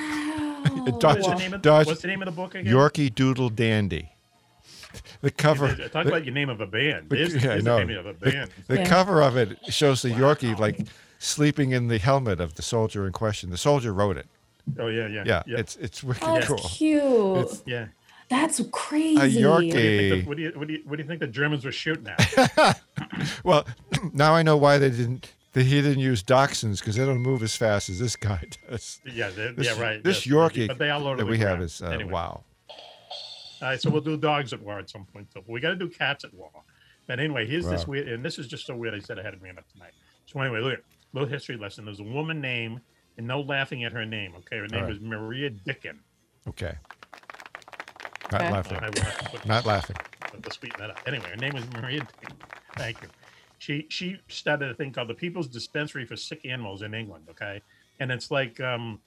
What's 0.84 0.98
Dodge, 0.98 1.24
the, 1.24 1.34
name 1.34 1.54
of, 1.54 1.62
Dodge, 1.62 1.86
what's 1.86 2.02
the 2.02 2.08
name 2.08 2.20
of 2.22 2.26
the 2.26 2.32
book 2.32 2.54
again? 2.54 2.72
Yorkie 2.72 3.14
Doodle 3.14 3.48
Dandy. 3.50 4.10
The 5.20 5.30
cover. 5.30 5.74
Talk 5.88 6.06
about 6.06 6.24
your 6.24 6.34
name 6.34 6.48
of 6.48 6.60
a 6.60 6.66
band. 6.66 7.10
There's, 7.10 7.34
yeah, 7.34 7.40
I 7.40 7.46
there's 7.46 7.64
know. 7.64 7.78
the 7.78 7.84
name 7.84 7.98
of 7.98 8.06
a 8.06 8.14
band. 8.14 8.50
The 8.66 8.78
Yeah. 8.78 8.84
cover 8.86 9.22
of 9.22 9.36
it 9.36 9.58
shows 9.72 10.02
the 10.02 10.08
Yorkie 10.10 10.58
like 10.58 10.80
sleeping 11.18 11.72
in 11.72 11.88
the 11.88 11.98
helmet 11.98 12.40
of 12.40 12.54
the 12.54 12.62
soldier 12.62 13.06
in 13.06 13.12
question. 13.12 13.50
The 13.50 13.58
soldier 13.58 13.92
wrote 13.92 14.16
it. 14.16 14.26
Oh 14.78 14.88
yeah, 14.88 15.06
yeah, 15.06 15.22
Yeah, 15.26 15.42
yeah. 15.46 15.58
it's 15.58 15.76
it's 15.76 16.02
oh, 16.04 16.08
wicked 16.08 16.22
Oh, 16.24 16.34
that's 16.40 16.76
cute. 16.76 17.02
It's- 17.02 17.62
yeah. 17.66 17.86
That's 18.30 18.60
crazy. 18.72 19.16
What 19.16 19.60
do, 19.60 19.66
you 19.66 19.72
Yorkie. 19.72 19.72
think 19.72 20.24
the, 20.24 20.28
what, 20.28 20.36
do 20.36 20.42
you, 20.42 20.52
what, 20.54 20.68
do 20.68 20.74
you, 20.74 20.82
what 20.84 20.96
do 20.96 21.02
you 21.02 21.08
think 21.08 21.20
the 21.20 21.26
Germans 21.26 21.64
were 21.64 21.72
shooting 21.72 22.08
at? 22.08 22.80
Well, 23.44 23.66
now 24.12 24.34
I 24.34 24.42
know 24.42 24.56
why 24.56 24.76
they 24.78 24.90
didn't. 24.90 25.32
That 25.58 25.64
he 25.64 25.82
didn't 25.82 25.98
use 25.98 26.22
dachshunds 26.22 26.78
because 26.78 26.94
they 26.94 27.04
don't 27.04 27.18
move 27.20 27.42
as 27.42 27.56
fast 27.56 27.88
as 27.88 27.98
this 27.98 28.14
guy 28.14 28.44
does. 28.70 29.00
yeah, 29.04 29.28
This, 29.30 29.66
yeah, 29.66 29.80
right. 29.80 30.02
This 30.04 30.24
yes, 30.24 30.32
Yorkie 30.32 30.68
but 30.68 30.78
they 30.78 30.90
all 30.90 31.16
that 31.16 31.26
we 31.26 31.38
have 31.38 31.60
is 31.60 31.82
uh, 31.82 31.86
Anyway. 31.88 32.12
wow. 32.12 32.44
All 32.70 33.68
right, 33.68 33.80
so 33.82 33.90
we'll 33.90 34.00
do 34.00 34.16
dogs 34.16 34.52
at 34.52 34.62
war 34.62 34.78
at 34.78 34.88
some 34.88 35.04
point. 35.04 35.26
So 35.32 35.42
we 35.48 35.58
got 35.58 35.70
to 35.70 35.74
do 35.76 35.88
cats 35.88 36.22
at 36.22 36.32
war. 36.32 36.50
But 37.08 37.18
anyway, 37.18 37.44
here's 37.44 37.66
this 37.66 37.88
weird, 37.88 38.06
and 38.06 38.24
this 38.24 38.38
is 38.38 38.46
just 38.46 38.66
so 38.66 38.76
weird. 38.76 38.94
I 38.94 39.00
said 39.00 39.18
I 39.18 39.22
had 39.22 39.32
to 39.32 39.36
bring 39.36 39.50
it 39.50 39.58
up 39.58 39.66
tonight. 39.72 39.90
So 40.26 40.40
anyway, 40.40 40.60
look, 40.60 40.78
little 41.12 41.28
history 41.28 41.56
lesson. 41.56 41.84
There's 41.86 41.98
a 41.98 42.04
woman 42.04 42.40
named, 42.40 42.80
and 43.16 43.26
no 43.26 43.40
laughing 43.40 43.82
at 43.82 43.90
her 43.92 44.06
name. 44.06 44.34
Okay, 44.36 44.58
her 44.58 44.68
name 44.68 44.82
right. 44.82 44.88
was 44.90 45.00
Maria 45.00 45.50
Dickin. 45.50 45.96
Okay. 46.46 46.74
Not 48.30 48.42
Okay. 48.42 48.52
laughing. 48.52 48.78
I 48.78 48.90
will 48.90 49.00
have 49.00 49.18
to 49.18 49.30
put 49.30 49.46
Not 49.46 49.66
laughing. 49.66 49.96
to 50.40 50.52
sweeten 50.52 50.78
that 50.78 50.90
up. 50.90 51.00
Anyway, 51.06 51.26
her 51.30 51.36
name 51.36 51.54
was 51.54 51.64
Maria. 51.72 52.00
Dickin. 52.02 52.36
Thank 52.76 53.02
you. 53.02 53.08
She 53.58 53.86
she 53.88 54.18
started 54.28 54.70
a 54.70 54.74
thing 54.74 54.92
called 54.92 55.08
the 55.08 55.14
People's 55.14 55.48
Dispensary 55.48 56.04
for 56.04 56.16
Sick 56.16 56.44
Animals 56.46 56.82
in 56.82 56.94
England. 56.94 57.26
Okay, 57.30 57.60
and 58.00 58.10
it's 58.12 58.30
like 58.30 58.60
um, 58.60 59.00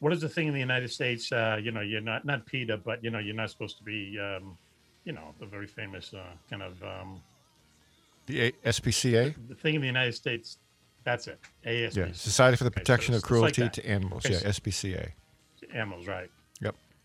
what 0.00 0.12
is 0.12 0.20
the 0.20 0.28
thing 0.28 0.48
in 0.48 0.54
the 0.54 0.60
United 0.60 0.90
States? 0.90 1.30
Uh, 1.30 1.58
you 1.62 1.70
know, 1.70 1.80
you're 1.80 2.00
not 2.00 2.24
not 2.24 2.44
PETA, 2.46 2.78
but 2.78 3.02
you 3.04 3.10
know, 3.10 3.18
you're 3.18 3.34
not 3.34 3.50
supposed 3.50 3.78
to 3.78 3.84
be, 3.84 4.18
um, 4.18 4.58
you 5.04 5.12
know, 5.12 5.34
the 5.40 5.46
very 5.46 5.66
famous 5.66 6.12
uh, 6.12 6.22
kind 6.50 6.62
of 6.62 6.82
um, 6.82 7.20
The 8.26 8.40
A- 8.48 8.52
SPCA. 8.72 9.34
the 9.48 9.54
thing 9.54 9.76
in 9.76 9.80
the 9.80 9.86
United 9.86 10.14
States. 10.14 10.58
That's 11.04 11.28
it. 11.28 11.38
ASP. 11.64 11.96
Yeah, 11.98 12.08
Society 12.12 12.56
for 12.56 12.64
the 12.64 12.68
Okay, 12.70 12.80
so 12.80 12.80
Protection 12.80 13.14
of 13.14 13.20
it's 13.20 13.30
like 13.30 13.54
Cruelty 13.54 13.68
to 13.80 13.86
Animals. 13.88 14.26
Okay, 14.26 14.34
Yeah, 14.34 14.50
SPCA. 14.50 15.12
animals, 15.72 16.08
right? 16.08 16.28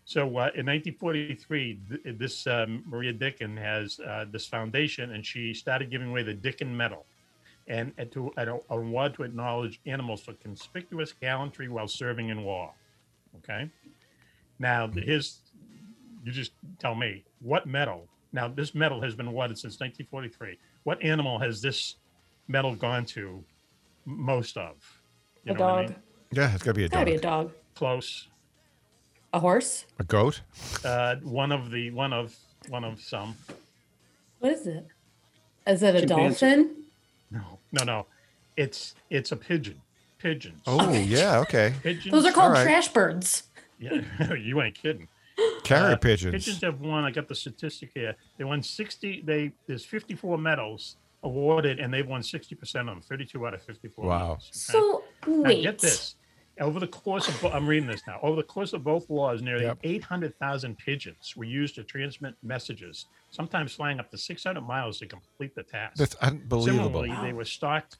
Yep. 0.04 0.08
So 0.10 0.20
uh, 0.22 0.50
in 0.54 0.66
1943, 0.66 1.80
th- 2.04 2.18
this 2.18 2.46
um, 2.46 2.82
Maria 2.86 3.12
Dickin 3.12 3.56
has 3.56 4.00
uh, 4.00 4.24
this 4.30 4.46
foundation, 4.46 5.12
and 5.12 5.24
she 5.24 5.54
started 5.54 5.90
giving 5.90 6.10
away 6.10 6.22
the 6.22 6.34
Dickin 6.34 6.68
Medal, 6.68 7.06
and, 7.68 7.92
and 7.98 8.10
to 8.12 8.30
an 8.36 8.58
award 8.70 9.14
to 9.14 9.22
acknowledge 9.22 9.80
animals 9.86 10.22
for 10.22 10.32
conspicuous 10.34 11.12
gallantry 11.12 11.68
while 11.68 11.88
serving 11.88 12.28
in 12.30 12.42
war. 12.42 12.72
Okay. 13.38 13.70
Now 14.58 14.88
his, 14.88 15.38
you 16.24 16.32
just 16.32 16.52
tell 16.78 16.94
me 16.94 17.24
what 17.40 17.66
medal. 17.66 18.08
Now 18.32 18.48
this 18.48 18.74
medal 18.74 19.00
has 19.02 19.14
been 19.14 19.26
awarded 19.28 19.58
since 19.58 19.74
1943. 19.80 20.58
What 20.84 21.02
animal 21.02 21.38
has 21.38 21.62
this 21.62 21.96
medal 22.48 22.74
gone 22.74 23.04
to 23.06 23.42
m- 24.06 24.20
most 24.20 24.56
of? 24.56 24.74
You 25.44 25.54
A 25.54 25.58
know 25.58 25.64
what 25.64 25.70
I 25.74 25.80
dog. 25.82 25.88
mean? 25.90 25.98
Yeah, 26.32 26.54
it's 26.54 26.62
got 26.62 26.70
to 26.72 26.74
be 26.74 26.84
a 26.84 26.88
dog. 26.88 26.92
Gotta 27.00 27.10
be 27.10 27.16
a 27.16 27.20
dog. 27.20 27.52
Close. 27.74 28.28
A 29.32 29.40
horse? 29.40 29.86
A 29.98 30.04
goat? 30.04 30.42
Uh, 30.84 31.16
one 31.22 31.52
of 31.52 31.70
the 31.70 31.90
one 31.90 32.12
of 32.12 32.34
one 32.68 32.84
of 32.84 33.00
some. 33.00 33.36
What 34.40 34.52
is 34.52 34.66
it? 34.66 34.86
Is 35.66 35.82
it 35.82 35.94
a 35.94 36.00
Chimpanzee. 36.00 36.46
dolphin? 36.46 36.76
No, 37.30 37.58
no, 37.72 37.84
no. 37.84 38.06
It's 38.56 38.94
it's 39.10 39.32
a 39.32 39.36
pigeon. 39.36 39.80
Pigeons. 40.18 40.60
Oh, 40.66 40.92
yeah, 40.92 41.38
okay. 41.40 41.74
pigeons. 41.82 42.12
Those 42.12 42.26
are 42.26 42.32
called 42.32 42.48
Alright. 42.50 42.64
trash 42.66 42.88
birds. 42.88 43.44
Yeah, 43.78 44.02
you 44.34 44.60
ain't 44.62 44.74
kidding. 44.76 45.08
Carrier 45.64 45.94
Uh, 45.94 45.96
pigeons. 45.96 46.32
Pigeons 46.34 46.60
have 46.62 46.80
won. 46.80 47.04
I 47.04 47.10
got 47.10 47.26
the 47.26 47.34
statistic 47.34 47.90
here. 47.94 48.14
They 48.36 48.44
won 48.44 48.62
sixty. 48.62 49.22
They 49.22 49.52
there's 49.66 49.84
54 49.84 50.36
medals 50.38 50.96
awarded, 51.24 51.80
and 51.80 51.92
they've 51.92 52.06
won 52.06 52.22
60 52.22 52.54
percent 52.54 52.88
of 52.88 52.94
them. 52.96 53.02
32 53.02 53.46
out 53.46 53.54
of 53.54 53.62
54. 53.62 54.04
Wow. 54.04 54.18
medals, 54.18 54.38
okay? 54.40 54.78
So 54.78 55.04
Now, 55.26 55.42
wait. 55.42 55.62
get 55.62 55.78
this. 55.78 56.16
Over 56.62 56.80
the 56.80 56.86
course 56.86 57.28
of, 57.28 57.44
I'm 57.52 57.66
reading 57.66 57.88
this 57.88 58.02
now. 58.06 58.18
Over 58.22 58.36
the 58.36 58.42
course 58.46 58.72
of 58.72 58.84
both 58.84 59.08
wars, 59.10 59.42
nearly 59.42 59.64
Yep. 59.64 59.78
800,000 59.82 60.78
pigeons 60.78 61.34
were 61.36 61.44
used 61.44 61.74
to 61.74 61.84
transmit 61.84 62.34
messages, 62.42 63.06
sometimes 63.30 63.74
flying 63.74 63.98
up 63.98 64.10
to 64.12 64.18
600 64.18 64.60
miles 64.60 64.98
to 65.00 65.06
complete 65.06 65.54
the 65.54 65.64
task. 65.64 65.96
That's 65.96 66.14
unbelievable. 66.16 67.02
Similarly, 67.02 67.26
they 67.26 67.32
were 67.32 67.44
stocked. 67.44 67.98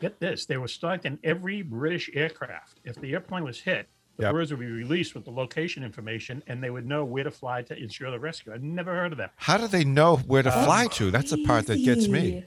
Get 0.00 0.18
this: 0.18 0.46
they 0.46 0.56
were 0.56 0.68
stocked 0.68 1.04
in 1.04 1.18
every 1.22 1.60
British 1.62 2.08
aircraft. 2.14 2.80
If 2.84 2.96
the 2.96 3.12
airplane 3.12 3.44
was 3.44 3.60
hit, 3.60 3.90
the 4.16 4.24
Yep. 4.24 4.32
birds 4.32 4.50
would 4.50 4.60
be 4.60 4.66
released 4.66 5.14
with 5.14 5.26
the 5.26 5.30
location 5.30 5.84
information, 5.84 6.42
and 6.46 6.62
they 6.64 6.70
would 6.70 6.86
know 6.86 7.04
where 7.04 7.24
to 7.24 7.30
fly 7.30 7.62
to 7.62 7.76
ensure 7.76 8.10
the 8.10 8.18
rescue. 8.18 8.52
I've 8.54 8.62
never 8.62 8.94
heard 8.94 9.12
of 9.12 9.18
that. 9.18 9.34
How 9.36 9.58
do 9.58 9.66
they 9.66 9.84
know 9.84 10.16
where 10.16 10.42
to 10.42 10.50
fly 10.50 10.86
to? 10.92 11.10
That's 11.10 11.30
the 11.30 11.44
part 11.44 11.66
that 11.66 11.84
gets 11.84 12.08
me. 12.08 12.44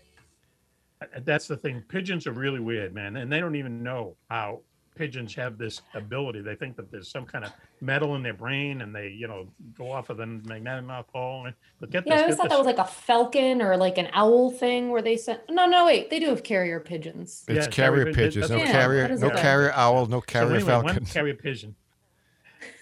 Uh, 0.99 1.05
That's 1.19 1.47
the 1.47 1.57
thing. 1.57 1.83
Pigeons 1.87 2.25
are 2.25 2.31
really 2.31 2.59
weird, 2.59 2.93
man, 2.93 3.17
and 3.17 3.31
they 3.31 3.39
don't 3.39 3.55
even 3.55 3.83
know 3.83 4.15
how 4.29 4.61
pigeons 4.95 5.33
have 5.35 5.57
this 5.57 5.81
ability. 5.93 6.41
They 6.41 6.55
think 6.55 6.75
that 6.77 6.91
there's 6.91 7.09
some 7.09 7.25
kind 7.25 7.45
of 7.45 7.51
metal 7.81 8.15
in 8.15 8.23
their 8.23 8.33
brain, 8.33 8.81
and 8.81 8.93
they, 8.95 9.09
you 9.09 9.27
know, 9.27 9.47
go 9.77 9.91
off 9.91 10.09
of 10.09 10.17
the 10.17 10.25
magnetic 10.25 10.85
north 10.85 11.07
pole. 11.07 11.45
And 11.45 11.55
but 11.79 11.89
get 11.91 12.05
Yeah, 12.07 12.13
I 12.15 12.17
always 12.21 12.35
get 12.35 12.41
thought 12.41 12.49
that 12.49 12.57
was 12.57 12.65
like 12.67 12.77
a 12.77 12.85
falcon 12.85 13.61
or 13.61 13.75
like 13.77 13.97
an 13.97 14.09
owl 14.13 14.51
thing 14.51 14.89
where 14.89 15.01
they 15.01 15.17
sent. 15.17 15.41
No, 15.49 15.65
no, 15.65 15.85
wait. 15.85 16.09
They 16.09 16.19
do 16.19 16.27
have 16.27 16.43
carrier 16.43 16.79
pigeons. 16.79 17.43
It's 17.47 17.65
Yeah, 17.67 17.71
carrier 17.71 18.03
carrier 18.05 18.15
pigeons. 18.15 18.49
No 18.49 18.57
that's 18.57 18.67
what- 18.69 18.71
carrier, 18.71 19.07
Yeah, 19.09 19.15
no 19.15 19.27
what 19.27 19.35
I- 19.37 19.41
carrier 19.41 19.71
owl, 19.73 20.05
no 20.07 20.19
So 20.19 20.25
carrier 20.25 20.55
anyway, 20.55 20.73
one 20.75 20.85
falcon. 20.85 21.05
carrier 21.13 21.33
pigeon. 21.35 21.75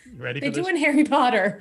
You 0.06 0.18
ready 0.22 0.40
They 0.42 0.48
for 0.50 0.56
do 0.56 0.62
this? 0.64 0.70
in 0.70 0.78
Harry 0.78 1.04
Potter. 1.06 1.60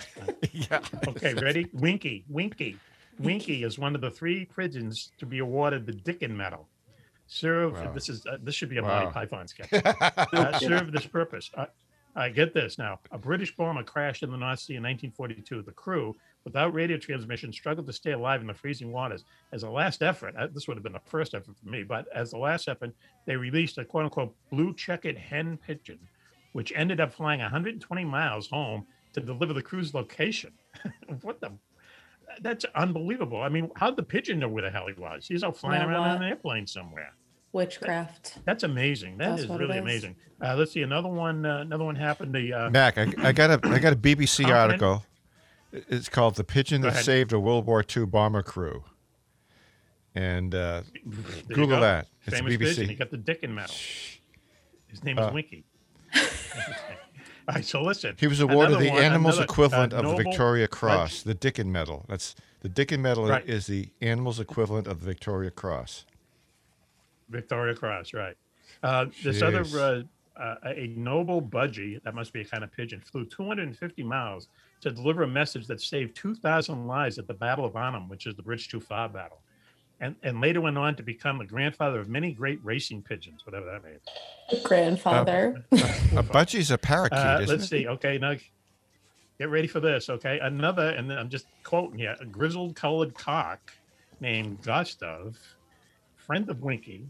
yeah. 0.53 0.81
Okay, 1.09 1.35
ready? 1.35 1.69
Winkie. 1.73 2.25
Winkie. 2.29 2.77
Winkie 3.21 3.63
is 3.65 3.79
one 3.79 3.95
of 3.95 4.01
the 4.01 4.11
three 4.11 4.45
pigeons 4.47 5.13
to 5.19 5.27
be 5.27 5.39
awarded 5.39 5.87
the 5.87 5.93
Dickin 5.93 6.31
Medal. 6.35 6.67
Serve. 7.33 7.75
Wow. 7.75 7.93
This 7.93 8.09
is 8.09 8.27
uh, 8.27 8.39
this 8.43 8.57
should 8.57 8.69
be 8.69 8.79
a 8.79 8.83
Wow. 8.83 9.05
Monty 9.05 9.13
Python 9.13 9.47
sketch. 9.47 9.73
uh, 10.33 10.59
serve 10.59 10.91
this 10.91 11.07
purpose. 11.07 11.49
Uh, 11.57 11.67
I 12.17 12.29
get 12.29 12.53
this 12.53 12.77
now. 12.77 12.99
A 13.13 13.19
British 13.19 13.55
bomber 13.55 13.85
crashed 13.85 14.25
in 14.25 14.33
the 14.33 14.37
North 14.37 14.59
Sea 14.59 14.75
in 14.75 14.83
1942. 14.83 15.63
The 15.63 15.71
crew, 15.71 16.17
without 16.45 16.75
radio 16.75 16.97
transmission, 16.97 17.53
struggled 17.53 17.87
to 17.87 17.93
stay 17.93 18.11
alive 18.11 18.41
in 18.41 18.49
the 18.49 18.55
freezing 18.55 18.91
waters. 18.91 19.25
As 19.53 19.63
a 19.63 19.71
last 19.71 20.03
effort, 20.03 20.35
uh, 20.37 20.49
this 20.53 20.67
would 20.67 20.77
have 20.77 20.83
been 20.83 20.93
the 20.93 20.99
first 21.07 21.35
effort 21.35 21.55
for 21.57 21.69
me, 21.69 21.85
but 21.85 22.07
as 22.13 22.33
the 22.33 22.39
last 22.39 22.67
effort, 22.67 22.91
they 23.27 23.37
released 23.37 23.79
a 23.79 23.85
quote 23.85 24.07
unquote 24.07 24.35
blue 24.51 24.75
checkered 24.75 25.17
hen 25.17 25.57
pigeon, 25.57 26.01
which 26.53 26.73
ended 26.75 26.99
up 26.99 27.15
flying 27.15 27.39
120 27.39 28.05
miles 28.05 28.49
home 28.49 28.85
to 29.13 29.21
deliver 29.21 29.53
the 29.53 29.63
crew's 29.63 29.95
location. 29.95 30.53
what 31.23 31.41
the? 31.41 31.53
That's 32.41 32.65
unbelievable. 32.75 33.41
I 33.43 33.49
mean, 33.49 33.71
how'd 33.77 33.97
the 33.97 34.03
pigeon 34.03 34.39
know 34.39 34.49
where 34.49 34.63
the 34.63 34.71
hell 34.71 34.87
he 34.87 34.95
was? 35.01 35.27
He's 35.27 35.43
out 35.45 35.57
flying 35.57 35.81
Yeah, 35.83 35.89
around 35.89 36.05
in 36.05 36.13
what? 36.15 36.23
an 36.23 36.29
airplane 36.29 36.67
somewhere. 36.67 37.13
Witchcraft. 37.53 38.39
That's 38.45 38.63
amazing. 38.63 39.19
That 39.19 39.31
That's 39.31 39.43
is 39.43 39.49
really 39.49 39.75
is. 39.77 39.81
amazing. 39.83 40.17
Uh, 40.41 40.55
let's 40.57 40.73
see. 40.73 40.83
Another 40.83 41.09
one. 41.09 41.45
Uh, 41.45 41.59
another 41.59 41.85
one 41.85 41.97
happened. 41.97 42.33
The 42.35 42.53
uh, 42.53 42.71
Mac, 42.71 42.97
I, 42.97 43.13
I 43.19 43.33
got 43.33 43.51
a 43.51 43.69
I 43.69 43.79
got 43.81 43.93
a 43.93 43.97
BBC 43.97 44.47
article. 44.55 45.05
It's 45.73 46.09
called 46.09 46.37
"The 46.37 46.45
Pigeon 46.45 46.81
Go 46.83 46.87
That 46.87 46.95
ahead. 46.95 47.05
Saved 47.05 47.33
a 47.33 47.41
World 47.41 47.67
War 47.67 47.85
II 47.97 48.07
Bomber 48.07 48.43
Crew," 48.43 48.85
and 50.15 50.55
uh, 50.55 50.83
Google 51.49 51.67
go. 51.69 51.81
that. 51.81 52.07
It's 52.27 52.37
Famous 52.37 52.55
BBC. 52.55 52.59
pigeon. 52.61 52.89
He 52.89 52.95
got 52.95 53.11
the 53.11 53.19
Dickin 53.19 53.51
medal. 53.51 53.75
His 54.87 55.03
name 55.05 55.19
is 55.19 55.27
Uh, 55.27 55.31
Winkie. 55.35 55.65
So 57.63 57.83
listen. 57.83 58.17
he 58.19 58.27
was 58.27 58.41
awarded 58.41 58.73
another 58.77 58.85
the 58.85 58.91
one- 58.91 59.03
animal's 59.03 59.37
another, 59.37 59.51
uh, 59.51 59.53
equivalent 59.53 59.93
of 59.93 60.05
the 60.07 60.17
Victoria 60.23 60.69
Cross, 60.69 61.23
the 61.23 61.35
Dickin 61.35 61.67
Medal. 61.67 62.05
That's 62.09 62.35
the 62.61 62.69
Dickin 62.69 63.01
Medal 63.01 63.27
Right. 63.29 63.47
is 63.49 63.67
the 63.67 63.89
animal's 64.01 64.39
equivalent 64.41 64.87
of 64.87 65.01
the 65.01 65.07
Victoria 65.07 65.51
Cross. 65.51 66.05
Victoria 67.29 67.75
Cross, 67.75 68.13
right? 68.15 68.37
Uh, 68.83 69.07
this 69.23 69.43
other 69.43 69.65
uh, 69.79 70.03
uh, 70.41 70.55
a 70.65 70.87
noble 70.97 71.43
budgie 71.43 72.03
that 72.03 72.15
must 72.15 72.33
be 72.33 72.41
a 72.41 72.45
kind 72.45 72.65
of 72.65 72.73
pigeon 72.73 73.01
flew 73.01 73.25
250 73.27 74.03
miles 74.03 74.49
to 74.81 74.91
deliver 74.91 75.23
a 75.23 75.29
message 75.29 75.67
that 75.67 75.81
saved 75.81 76.17
2,000 76.17 76.87
lives 76.87 77.19
at 77.19 77.27
the 77.27 77.35
Battle 77.35 77.65
of 77.67 77.77
Arnhem, 77.77 78.09
which 78.09 78.27
is 78.27 78.35
the 78.35 78.43
Bridge 78.43 78.69
Too 78.69 78.81
Far 78.81 79.09
battle, 79.09 79.41
and 80.01 80.17
and 80.23 80.41
later 80.41 80.61
went 80.61 80.79
on 80.79 80.97
to 80.97 81.03
become 81.03 81.41
a 81.41 81.45
grandfather 81.47 82.01
of 82.01 82.09
many 82.09 82.33
great 82.33 82.59
racing 82.65 83.03
pigeons, 83.03 83.45
whatever 83.47 83.67
that 83.67 83.85
means. 83.85 84.01
A 84.53 84.67
Grandfather. 84.67 85.65
A 86.17 86.23
budgie's 86.23 86.71
a 86.71 86.79
parakeet, 86.79 87.19
Uh, 87.19 87.39
isn't 87.43 87.49
let's 87.57 87.65
it? 87.65 87.69
see. 87.69 87.87
Okay, 87.87 88.19
now 88.19 88.35
get 89.39 89.49
ready 89.51 89.67
for 89.69 89.81
this. 89.81 90.09
Okay, 90.11 90.39
another, 90.41 90.89
and 90.91 91.09
then 91.11 91.19
I'm 91.19 91.29
just 91.29 91.47
quoting 91.65 91.99
here: 91.99 92.17
a 92.21 92.25
grizzled 92.27 92.75
colored 92.77 93.15
cock 93.15 93.73
named 94.21 94.63
Gustav, 94.63 95.37
friend 96.17 96.49
of 96.49 96.63
Winkie. 96.63 97.07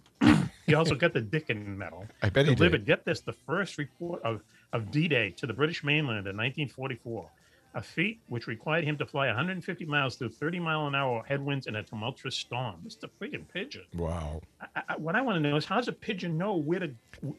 he 0.66 0.74
also 0.74 0.95
got 0.95 1.12
the 1.12 1.20
Dickin 1.22 1.76
medal. 1.76 2.07
I 2.22 2.28
bet 2.30 2.47
he 2.47 2.55
delivered. 2.55 2.78
did. 2.78 2.86
Get 2.86 3.05
this: 3.05 3.20
the 3.20 3.32
first 3.32 3.78
report 3.78 4.22
of 4.22 4.43
of 4.72 4.91
D-Day 4.93 5.30
to 5.30 5.47
the 5.47 5.53
British 5.53 5.82
mainland 5.82 6.26
in 6.28 6.36
1944. 6.36 7.28
A 7.72 7.80
feat 7.82 8.20
which 8.26 8.48
required 8.48 8.82
him 8.82 8.96
to 8.98 9.06
fly 9.06 9.28
150 9.28 9.84
miles 9.84 10.16
through 10.16 10.30
30 10.30 10.58
mile 10.58 10.88
an 10.88 10.94
hour 10.96 11.22
headwinds 11.28 11.68
in 11.68 11.76
a 11.76 11.82
tumultuous 11.84 12.34
storm. 12.34 12.76
It's 12.84 12.96
the 12.96 13.08
freaking 13.20 13.44
pigeon. 13.52 13.84
Wow. 13.94 14.42
I, 14.60 14.82
I, 14.88 14.96
what 14.96 15.14
I 15.14 15.20
want 15.22 15.36
to 15.42 15.48
know 15.48 15.56
is 15.56 15.64
how 15.64 15.76
does 15.76 15.86
a 15.86 15.92
pigeon 15.92 16.36
know 16.36 16.56
where 16.56 16.80
to? 16.80 16.90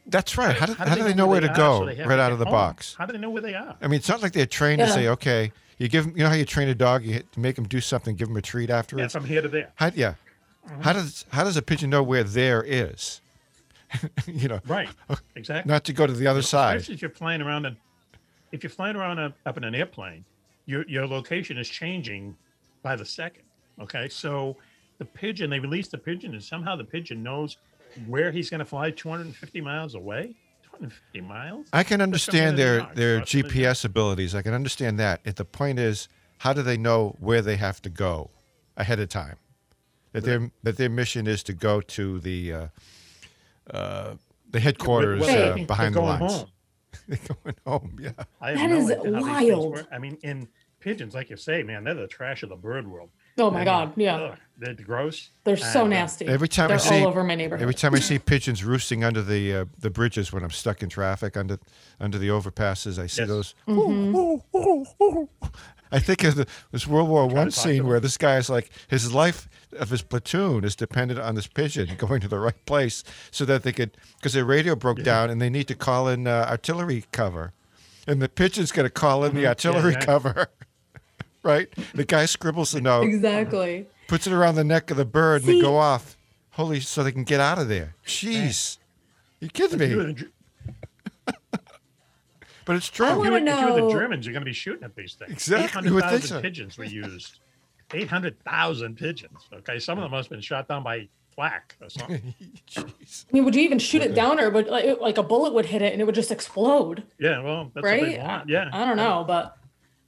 That's 0.07 0.37
right. 0.37 0.55
How 0.55 0.67
do, 0.67 0.73
how 0.73 0.85
how 0.85 0.95
do 0.95 1.03
they 1.03 1.13
know 1.13 1.27
where 1.27 1.41
to 1.41 1.49
go 1.49 1.79
so 1.79 1.93
they 1.93 2.01
right 2.03 2.17
out 2.19 2.31
of 2.31 2.39
the 2.39 2.45
home? 2.45 2.53
box? 2.53 2.95
How 2.97 3.05
do 3.05 3.11
they 3.11 3.19
know 3.19 3.29
where 3.29 3.41
they 3.41 3.55
are? 3.55 3.75
I 3.81 3.87
mean, 3.87 3.97
it's 3.97 4.07
not 4.07 4.21
like 4.21 4.31
they're 4.31 4.45
trained 4.45 4.79
to 4.79 4.87
say, 4.89 5.09
okay, 5.09 5.51
you 5.77 5.89
give 5.89 6.05
them, 6.05 6.15
you 6.15 6.23
know 6.23 6.29
how 6.29 6.35
you 6.35 6.45
train 6.45 6.69
a 6.69 6.75
dog, 6.75 7.03
you 7.03 7.23
make 7.35 7.55
them 7.57 7.67
do 7.67 7.81
something, 7.81 8.15
give 8.15 8.29
them 8.29 8.37
a 8.37 8.41
treat 8.41 8.69
after 8.69 8.95
it? 8.95 8.99
Yeah, 8.99 9.05
afterwards. 9.05 9.25
from 9.25 9.33
here 9.33 9.41
to 9.41 9.49
there. 9.49 9.71
How, 9.75 9.91
yeah. 9.93 10.13
Mm-hmm. 10.65 10.81
How 10.81 10.93
does 10.93 11.25
how 11.31 11.43
does 11.43 11.57
a 11.57 11.61
pigeon 11.61 11.89
know 11.89 12.03
where 12.03 12.23
there 12.23 12.63
is? 12.65 13.19
you 14.27 14.47
know, 14.47 14.61
Right. 14.65 14.87
Exactly. 15.35 15.69
not 15.69 15.83
to 15.85 15.93
go 15.93 16.07
to 16.07 16.13
the 16.13 16.27
other 16.27 16.41
side. 16.41 16.77
Especially 16.77 16.95
if 16.95 17.01
you're 17.01 17.11
flying 17.11 17.41
around 17.41 17.65
and 17.65 17.75
if 18.51 18.63
you're 18.63 18.69
flying 18.69 18.95
around 18.95 19.19
a, 19.19 19.33
up 19.45 19.57
in 19.57 19.63
an 19.63 19.75
airplane, 19.75 20.25
your 20.65 20.85
your 20.87 21.07
location 21.07 21.57
is 21.57 21.69
changing 21.69 22.35
by 22.83 22.95
the 22.95 23.05
second. 23.05 23.43
Okay, 23.79 24.09
so 24.09 24.57
the 24.99 25.05
pigeon 25.05 25.49
they 25.49 25.59
release 25.59 25.87
the 25.87 25.97
pigeon 25.97 26.33
and 26.33 26.43
somehow 26.43 26.75
the 26.75 26.83
pigeon 26.83 27.23
knows 27.23 27.57
where 28.07 28.31
he's 28.31 28.49
going 28.49 28.59
to 28.59 28.65
fly 28.65 28.91
250 28.91 29.61
miles 29.61 29.95
away. 29.95 30.35
250 30.63 31.21
miles. 31.21 31.67
I 31.73 31.83
can 31.83 32.01
understand 32.01 32.57
their 32.57 32.79
dark, 32.79 32.95
their 32.95 33.17
crossing 33.17 33.41
the 33.41 33.47
dark. 33.49 33.53
GPS 33.53 33.85
abilities. 33.85 34.35
I 34.35 34.41
can 34.41 34.53
understand 34.53 34.99
that. 34.99 35.21
If 35.25 35.35
the 35.35 35.45
point 35.45 35.79
is, 35.79 36.07
how 36.39 36.53
do 36.53 36.61
they 36.61 36.77
know 36.77 37.15
where 37.19 37.41
they 37.41 37.57
have 37.57 37.81
to 37.83 37.89
go 37.89 38.29
ahead 38.77 38.99
of 38.99 39.09
time? 39.09 39.37
That 40.13 40.23
their 40.23 40.51
that 40.63 40.77
their 40.77 40.89
mission 40.89 41.25
is 41.27 41.41
to 41.43 41.53
go 41.53 41.81
to 41.81 42.19
the 42.19 42.53
uh, 42.53 42.67
uh, 43.69 44.15
the 44.49 44.59
headquarters 44.59 45.21
Well, 45.21 45.53
uh, 45.61 45.65
behind 45.65 45.95
the 45.95 46.01
lines. 46.01 46.33
home. 46.33 46.47
They're 47.07 47.19
going 47.43 47.55
home. 47.65 47.97
Yeah. 48.01 48.11
I 48.39 48.51
have 48.51 48.59
That 48.59 48.69
no 48.69 48.77
is 48.77 48.91
idea 48.91 48.97
how 48.97 49.39
these 49.39 49.49
things 49.49 49.55
wild. 49.55 49.87
I 49.91 49.97
mean, 49.99 50.17
in 50.23 50.47
pigeons, 50.79 51.13
like 51.13 51.29
you 51.29 51.37
say, 51.37 51.63
man, 51.63 51.83
they're 51.83 51.93
the 51.93 52.07
trash 52.07 52.43
of 52.43 52.49
the 52.49 52.55
bird 52.55 52.87
world. 52.87 53.09
Oh 53.37 53.49
my 53.49 53.57
I 53.57 53.59
mean, 53.59 53.65
God, 53.65 53.93
yeah. 53.95 54.15
ugh, 54.17 54.37
they're 54.57 54.73
gross. 54.73 55.29
They're 55.45 55.55
so 55.55 55.85
And, 55.85 55.93
uh, 55.93 55.97
nasty. 55.99 56.27
Every 56.27 56.47
time 56.49 56.67
They're 56.67 56.77
I 56.77 56.79
see 56.81 57.01
all 57.01 57.07
over 57.07 57.23
my 57.23 57.35
neighborhood. 57.35 57.61
Every 57.61 57.73
time 57.73 57.95
I 57.95 57.99
see 57.99 58.19
pigeons 58.19 58.63
roosting 58.63 59.03
under 59.03 59.21
the 59.21 59.53
uh, 59.55 59.65
the 59.79 59.89
bridges 59.89 60.33
when 60.33 60.43
I'm 60.43 60.49
stuck 60.51 60.83
in 60.83 60.89
traffic 60.89 61.37
under 61.37 61.57
under 61.99 62.17
the 62.17 62.27
overpasses, 62.27 62.99
I 63.01 63.07
see 63.07 63.21
Yes. 63.21 63.29
those. 63.29 63.55
Mm-hmm. 63.67 65.23
I 65.93 65.99
think 65.99 66.23
of 66.23 66.35
the, 66.35 66.47
this 66.71 66.87
World 66.87 67.09
War 67.09 67.27
to 67.27 67.33
One 67.35 67.51
scene 67.51 67.85
where 67.85 67.99
this 67.99 68.17
guy 68.17 68.37
is 68.37 68.49
like 68.49 68.69
his 68.89 69.13
life 69.13 69.49
of 69.73 69.89
his 69.89 70.01
platoon 70.01 70.63
is 70.63 70.75
dependent 70.75 71.19
on 71.19 71.35
this 71.35 71.47
pigeon 71.47 71.95
going 71.97 72.21
to 72.21 72.27
the 72.27 72.39
right 72.39 72.65
place 72.65 73.03
so 73.31 73.45
that 73.45 73.63
they 73.63 73.71
could 73.71 73.97
because 74.17 74.33
their 74.33 74.45
radio 74.45 74.75
broke 74.75 75.03
down 75.03 75.29
and 75.29 75.41
they 75.41 75.49
need 75.49 75.67
to 75.67 75.75
call 75.75 76.07
in 76.07 76.27
uh, 76.27 76.45
artillery 76.49 77.05
cover, 77.11 77.53
and 78.07 78.21
the 78.21 78.29
pigeon's 78.29 78.71
going 78.71 78.85
to 78.85 78.89
call 78.91 79.23
in 79.23 79.35
the 79.35 79.47
artillery 79.47 79.93
Mm-hmm. 79.93 79.99
yeah. 80.01 80.05
cover. 80.05 80.47
right, 81.43 81.69
the 81.93 82.05
guy 82.05 82.25
scribbles 82.25 82.71
the 82.71 82.81
note, 82.81 83.03
exactly. 83.03 83.87
puts 84.07 84.27
it 84.27 84.33
around 84.33 84.55
the 84.55 84.63
neck 84.63 84.91
of 84.91 84.97
the 84.97 85.05
bird, 85.05 85.41
and 85.43 85.49
they 85.49 85.61
go 85.61 85.77
off. 85.77 86.17
Holy, 86.55 86.79
so 86.81 87.01
they 87.03 87.11
can 87.13 87.23
get 87.23 87.39
out 87.39 87.57
of 87.57 87.67
there. 87.69 87.95
Jeez, 88.05 88.77
you 89.39 89.47
kidding 89.49 89.79
If 89.81 90.17
me? 90.19 90.25
But 92.63 92.75
it's 92.75 92.89
I 92.89 92.93
true. 92.93 93.05
if 93.07 93.11
you 93.11 93.17
wanna 93.17 93.31
were- 93.31 93.37
if 93.37 93.43
you 93.59 93.65
were 93.73 93.79
know- 93.79 93.87
the 93.87 93.93
Germans, 93.93 94.25
you're 94.25 94.33
going 94.33 94.41
to 94.43 94.49
be 94.49 94.53
shooting 94.53 94.83
at 94.83 94.95
these 94.95 95.15
things. 95.15 95.31
Exactly, 95.31 95.87
you 95.87 95.95
would 95.95 96.03
800,000 96.03 96.27
so. 96.37 96.41
pigeons 96.41 96.77
were 96.77 96.85
used. 96.85 97.39
800,000 97.93 98.97
pigeons. 98.97 99.47
Okay. 99.53 99.79
Some 99.79 99.97
of 99.97 100.03
them 100.03 100.11
must 100.11 100.27
have 100.27 100.31
been 100.37 100.41
shot 100.41 100.67
down 100.67 100.83
by 100.83 101.07
flak 101.35 101.75
or 101.81 101.89
something. 101.89 102.33
Jeez. 102.69 103.25
I 103.29 103.33
mean, 103.33 103.45
would 103.45 103.55
you 103.55 103.61
even 103.61 103.79
shoot 103.79 104.01
it 104.01 104.13
down, 104.13 104.39
or 104.39 104.49
would 104.49 104.67
like, 104.67 104.99
like 104.99 105.17
a 105.17 105.23
bullet 105.23 105.53
would 105.53 105.65
hit 105.65 105.81
it 105.81 105.93
and 105.93 106.01
it 106.01 106.05
would 106.05 106.15
just 106.15 106.31
explode? 106.31 107.03
yeah. 107.19 107.41
Well, 107.41 107.71
that's 107.73 107.83
what 107.83 107.99
they 107.99 108.03
right? 108.17 108.19
want. 108.19 108.49
Yeah. 108.49 108.69
I 108.73 108.85
don't 108.85 108.97
know, 108.97 109.23
but 109.25 109.57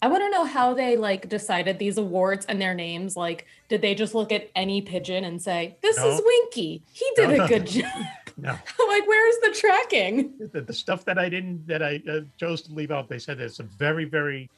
I 0.02 0.08
want 0.08 0.22
to 0.22 0.30
know 0.30 0.44
how 0.44 0.74
they 0.74 0.98
like 0.98 1.30
decided 1.30 1.80
these 1.80 1.98
awards 1.98 2.46
and 2.48 2.62
their 2.62 2.74
names. 2.74 3.16
Like, 3.16 3.46
did 3.70 3.82
they 3.82 3.96
just 3.96 4.14
look 4.14 4.34
at 4.34 4.50
any 4.56 4.82
pigeon 4.82 5.24
and 5.24 5.42
say, 5.42 5.78
"This 5.82 5.98
is 5.98 6.22
Winkie. 6.26 6.84
He 6.92 7.10
did 7.16 7.30
No, 7.30 7.36
a 7.36 7.38
no. 7.38 7.48
good 7.48 7.68
job." 7.68 7.86
No. 8.36 8.50
like, 8.88 9.08
where's 9.08 9.36
the 9.44 9.52
tracking? 9.54 10.34
the, 10.52 10.62
the 10.62 10.74
stuff 10.74 11.06
that 11.06 11.20
I 11.20 11.30
didn't 11.30 11.68
that 11.68 11.84
I 11.84 12.02
uh, 12.10 12.22
chose 12.36 12.64
to 12.64 12.74
leave 12.74 12.90
out. 12.90 13.08
They 13.08 13.20
said 13.20 13.40
it's 13.40 13.60
a 13.60 13.64
very 13.64 14.06
very 14.06 14.50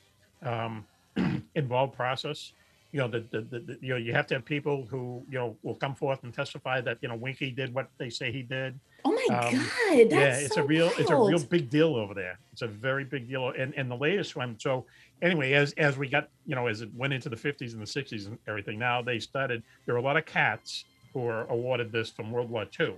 um, 0.44 0.86
involved 1.56 1.94
process. 1.94 2.54
You 2.96 3.02
know, 3.02 3.10
the, 3.10 3.20
the, 3.30 3.42
the, 3.42 3.60
the 3.60 3.78
you 3.82 3.90
know 3.90 3.98
you 3.98 4.14
have 4.14 4.26
to 4.28 4.36
have 4.36 4.46
people 4.46 4.86
who 4.90 5.26
you 5.30 5.38
know 5.38 5.58
will 5.64 5.76
come 5.76 5.96
forth 5.96 6.24
and 6.24 6.34
testify 6.34 6.80
that 6.80 6.98
you 7.02 7.10
know 7.10 7.18
Winkie 7.18 7.52
did 7.52 7.74
what 7.74 7.90
they 7.98 8.10
say 8.10 8.32
he 8.32 8.42
did. 8.42 8.80
Oh 9.04 9.12
my 9.12 9.36
Um, 9.36 9.54
god, 9.54 10.10
that's 10.10 10.12
yeah, 10.12 10.46
it's 10.46 10.56
so 10.56 10.62
a 10.62 10.66
real 10.66 10.90
it's 10.98 11.10
a 11.10 11.16
real 11.16 11.44
big 11.44 11.70
deal 11.70 11.98
over 11.98 12.14
there. 12.14 12.40
It's 12.54 12.62
a 12.62 12.68
very 12.68 13.04
big 13.04 13.28
deal. 13.28 13.50
And 13.50 13.74
and 13.76 13.92
the 13.92 13.98
latest 13.98 14.38
one. 14.38 14.58
So 14.62 14.86
anyway, 15.22 15.52
as 15.52 15.74
as 15.74 15.98
we 15.98 16.08
got 16.08 16.30
you 16.46 16.56
know 16.56 16.68
as 16.68 16.80
it 16.84 16.90
went 16.96 17.12
into 17.12 17.28
the 17.28 17.36
50s 17.36 17.74
and 17.74 17.82
the 17.82 17.86
60s 17.86 18.28
and 18.28 18.40
everything, 18.48 18.80
now 18.80 19.02
they 19.02 19.20
started. 19.20 19.62
There 19.86 19.96
were 19.96 20.00
a 20.00 20.04
lot 20.04 20.16
of 20.16 20.26
cats 20.26 20.86
who 21.14 21.20
were 21.20 21.44
awarded 21.48 21.92
this 21.92 22.12
from 22.12 22.32
World 22.32 22.50
War 22.50 22.66
II, 22.80 22.96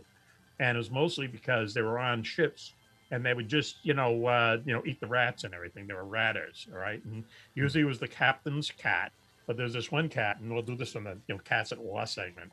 and 0.59 0.75
it 0.75 0.77
was 0.77 0.91
mostly 0.91 1.25
because 1.25 1.73
they 1.73 1.81
were 1.81 1.97
on 1.97 2.21
ships 2.21 2.75
and 3.09 3.25
they 3.25 3.33
would 3.33 3.47
just 3.47 3.83
you 3.83 3.95
know 3.95 4.27
uh, 4.27 4.57
you 4.63 4.73
know 4.73 4.83
eat 4.85 4.99
the 4.99 5.07
rats 5.07 5.43
and 5.43 5.55
everything. 5.55 5.87
They 5.87 5.95
were 5.95 6.05
ratters, 6.05 6.67
all 6.71 6.77
right. 6.77 7.03
And 7.03 7.25
usually 7.55 7.81
it 7.81 7.87
was 7.87 7.99
the 7.99 8.07
captain's 8.07 8.69
cat, 8.71 9.11
but 9.47 9.57
there's 9.57 9.73
this 9.73 9.91
one 9.91 10.09
cat, 10.09 10.39
and 10.39 10.53
we'll 10.53 10.61
do 10.61 10.75
this 10.75 10.95
on 10.95 11.05
the 11.05 11.17
you 11.27 11.35
know 11.35 11.39
cats 11.39 11.71
at 11.71 11.79
war 11.79 12.05
segment. 12.05 12.51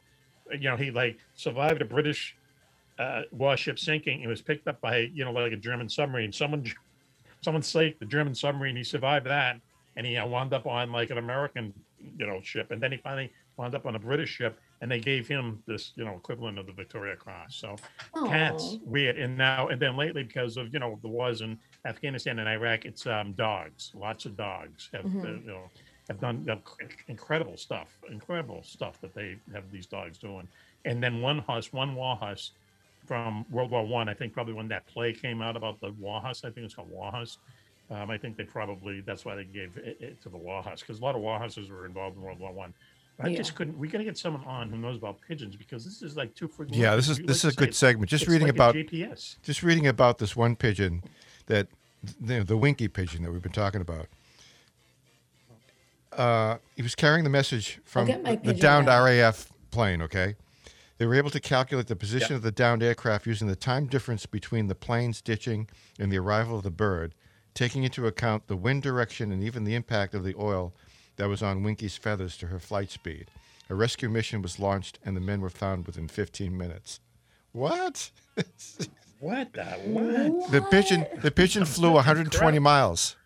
You 0.53 0.71
know, 0.71 0.77
he 0.77 0.91
like 0.91 1.19
survived 1.35 1.83
a 1.83 1.85
British 1.85 2.37
uh, 2.99 3.23
warship 3.33 3.79
sinking. 3.79 4.21
He 4.21 4.27
was 4.27 4.41
picked 4.41 4.69
up 4.69 4.81
by 4.81 5.11
you 5.13 5.25
know 5.25 5.33
like 5.33 5.53
a 5.53 5.57
German 5.57 5.89
submarine. 5.89 6.33
Someone 6.33 6.65
someone 7.43 7.63
sank 7.63 7.99
the 7.99 8.07
German 8.07 8.35
submarine. 8.35 8.77
He 8.77 8.85
survived 8.85 9.27
that, 9.27 9.61
and 9.97 10.07
he 10.07 10.17
uh, 10.17 10.27
wound 10.27 10.55
up 10.55 10.67
on 10.67 10.93
like 10.93 11.11
an 11.11 11.19
American 11.19 11.75
you 12.19 12.27
know 12.27 12.41
ship, 12.43 12.71
and 12.71 12.81
then 12.83 12.93
he 12.93 12.99
finally 12.99 13.31
wound 13.57 13.75
up 13.75 13.87
on 13.87 13.95
a 13.95 13.99
British 13.99 14.31
ship, 14.31 14.59
and 14.81 14.91
they 14.91 15.01
gave 15.01 15.27
him 15.27 15.63
this 15.67 15.93
you 15.97 16.05
know 16.05 16.15
equivalent 16.15 16.59
of 16.59 16.67
the 16.67 16.73
Victoria 16.73 17.17
Cross. 17.17 17.57
So 17.57 17.77
cats 18.29 18.63
Aw. 18.75 18.79
weird, 18.85 19.19
and 19.19 19.37
now 19.37 19.69
and 19.69 19.81
then 19.83 19.97
lately 19.97 20.23
because 20.23 20.57
of 20.57 20.73
you 20.73 20.79
know 20.79 20.99
the 21.03 21.09
wars 21.09 21.41
in 21.41 21.59
Afghanistan 21.87 22.39
and 22.39 22.49
Iraq, 22.49 22.85
it's 22.85 23.07
um, 23.07 23.33
dogs. 23.33 23.91
Lots 23.95 24.27
of 24.27 24.37
dogs 24.37 24.91
have 24.93 25.07
uh, 25.07 25.09
Mhm. 25.09 25.43
you 25.43 25.49
know 25.51 25.71
have 26.09 26.21
done 26.21 26.47
incredible 27.09 27.57
stuff, 27.57 27.99
incredible 28.11 28.63
stuff 28.63 29.01
that 29.01 29.15
they 29.15 29.37
have 29.53 29.71
these 29.71 29.87
dogs 29.87 30.19
doing. 30.19 30.47
And 30.85 31.03
then 31.03 31.21
one 31.21 31.39
huss, 31.39 31.73
one 31.73 31.95
Warhus 31.97 32.51
from 33.07 33.45
World 33.51 33.71
War 33.71 33.87
One. 33.87 34.09
I, 34.09 34.15
think 34.15 34.33
probably 34.33 34.55
when 34.55 34.69
that 34.69 34.87
play 34.87 35.13
came 35.13 35.41
out 35.41 35.57
about 35.57 35.81
the 35.81 35.93
War 35.93 36.21
Horse, 36.21 36.45
I 36.45 36.51
think 36.51 36.67
it's 36.67 36.75
called 36.75 36.91
War 36.91 37.11
Horse. 37.11 37.39
Um, 37.91 38.11
I 38.11 38.17
think 38.19 38.37
they 38.37 38.45
probably 38.45 39.01
that's 39.03 39.25
why 39.25 39.35
they 39.35 39.45
gave 39.45 39.77
it, 39.77 39.99
it 40.01 40.23
to 40.23 40.29
the 40.29 40.39
Warhus 40.39 40.81
because 40.81 41.01
a 41.01 41.03
lot 41.03 41.15
of 41.15 41.23
Warhuses 41.23 41.71
were 41.71 41.87
involved 41.87 42.17
in 42.17 42.23
World 42.23 42.39
War 42.39 42.53
One. 42.53 42.75
I 43.21 43.29
Yeah. 43.29 43.37
just 43.37 43.55
couldn't. 43.55 43.79
We 43.79 43.89
got 43.89 43.99
to 43.99 44.05
get 44.05 44.19
someone 44.19 44.45
on 44.45 44.71
who 44.71 44.77
knows 44.77 44.97
about 44.97 45.21
pigeons 45.21 45.55
because 45.55 45.85
this 45.85 46.03
is 46.03 46.17
like 46.17 46.35
too 46.35 46.49
freaking. 46.49 46.77
Yeah, 46.77 46.97
this 46.97 47.09
is 47.09 47.19
you 47.19 47.27
this 47.27 47.45
like 47.45 47.53
is 47.53 47.57
a 47.57 47.61
good 47.61 47.75
segment. 47.75 48.11
Just 48.11 48.25
it's 48.25 48.31
reading 48.31 48.49
like 48.49 48.55
a 48.55 48.57
about 48.57 48.75
GPS. 48.75 49.37
just 49.43 49.63
reading 49.63 49.87
about 49.87 50.19
this 50.19 50.35
one 50.35 50.57
pigeon 50.57 51.03
that 51.47 51.69
the, 52.21 52.43
the 52.43 52.57
Winkie 52.57 52.89
pigeon 52.89 53.23
that 53.23 53.33
we've 53.33 53.43
been 53.43 53.53
talking 53.53 53.81
about. 53.81 54.07
Uh, 56.17 56.59
he 56.77 56.83
was 56.83 56.95
carrying 56.95 57.25
the 57.25 57.31
message 57.31 57.81
from 57.85 58.07
the, 58.07 58.41
the 58.43 58.55
downed 58.55 58.87
back. 58.87 59.05
RAF 59.05 59.53
plane. 59.71 60.03
Okay, 60.03 60.37
they 60.99 61.07
were 61.07 61.15
able 61.15 61.31
to 61.31 61.41
calculate 61.41 61.87
the 61.87 61.97
position 61.97 62.35
of 62.37 62.43
the 62.43 62.53
downed 62.53 62.83
aircraft 62.83 63.27
using 63.27 63.49
the 63.49 63.57
time 63.57 63.87
difference 63.87 64.27
between 64.27 64.69
the 64.69 64.75
plane's 64.75 65.21
ditching 65.21 65.69
and 65.99 66.11
the 66.13 66.19
arrival 66.19 66.59
of 66.59 66.63
the 66.63 66.71
bird, 66.71 67.15
taking 67.55 67.85
into 67.85 68.07
account 68.07 68.47
the 68.47 68.57
wind 68.57 68.83
direction 68.83 69.33
and 69.33 69.43
even 69.43 69.65
the 69.65 69.75
impact 69.75 70.15
of 70.15 70.25
the 70.25 70.35
oil 70.39 70.75
that 71.17 71.29
was 71.29 71.43
on 71.43 71.63
Winkie's 71.63 71.97
feathers 71.97 72.37
to 72.39 72.47
her 72.49 72.59
flight 72.59 72.91
speed. 72.91 73.31
A 73.71 73.75
rescue 73.75 74.09
mission 74.09 74.43
was 74.43 74.59
launched, 74.59 74.99
and 75.05 75.17
the 75.17 75.21
men 75.21 75.41
were 75.41 75.51
found 75.51 75.87
within 75.87 76.09
15 76.09 76.57
minutes. 76.57 77.01
What? 77.53 78.11
What 79.21 79.55
the 79.55 79.65
what? 79.65 80.51
The 80.51 80.61
pigeon 80.61 81.07
the 81.23 81.31
pigeon 81.31 81.65
flew 81.65 81.93
120 81.93 82.59
miles. 82.59 83.17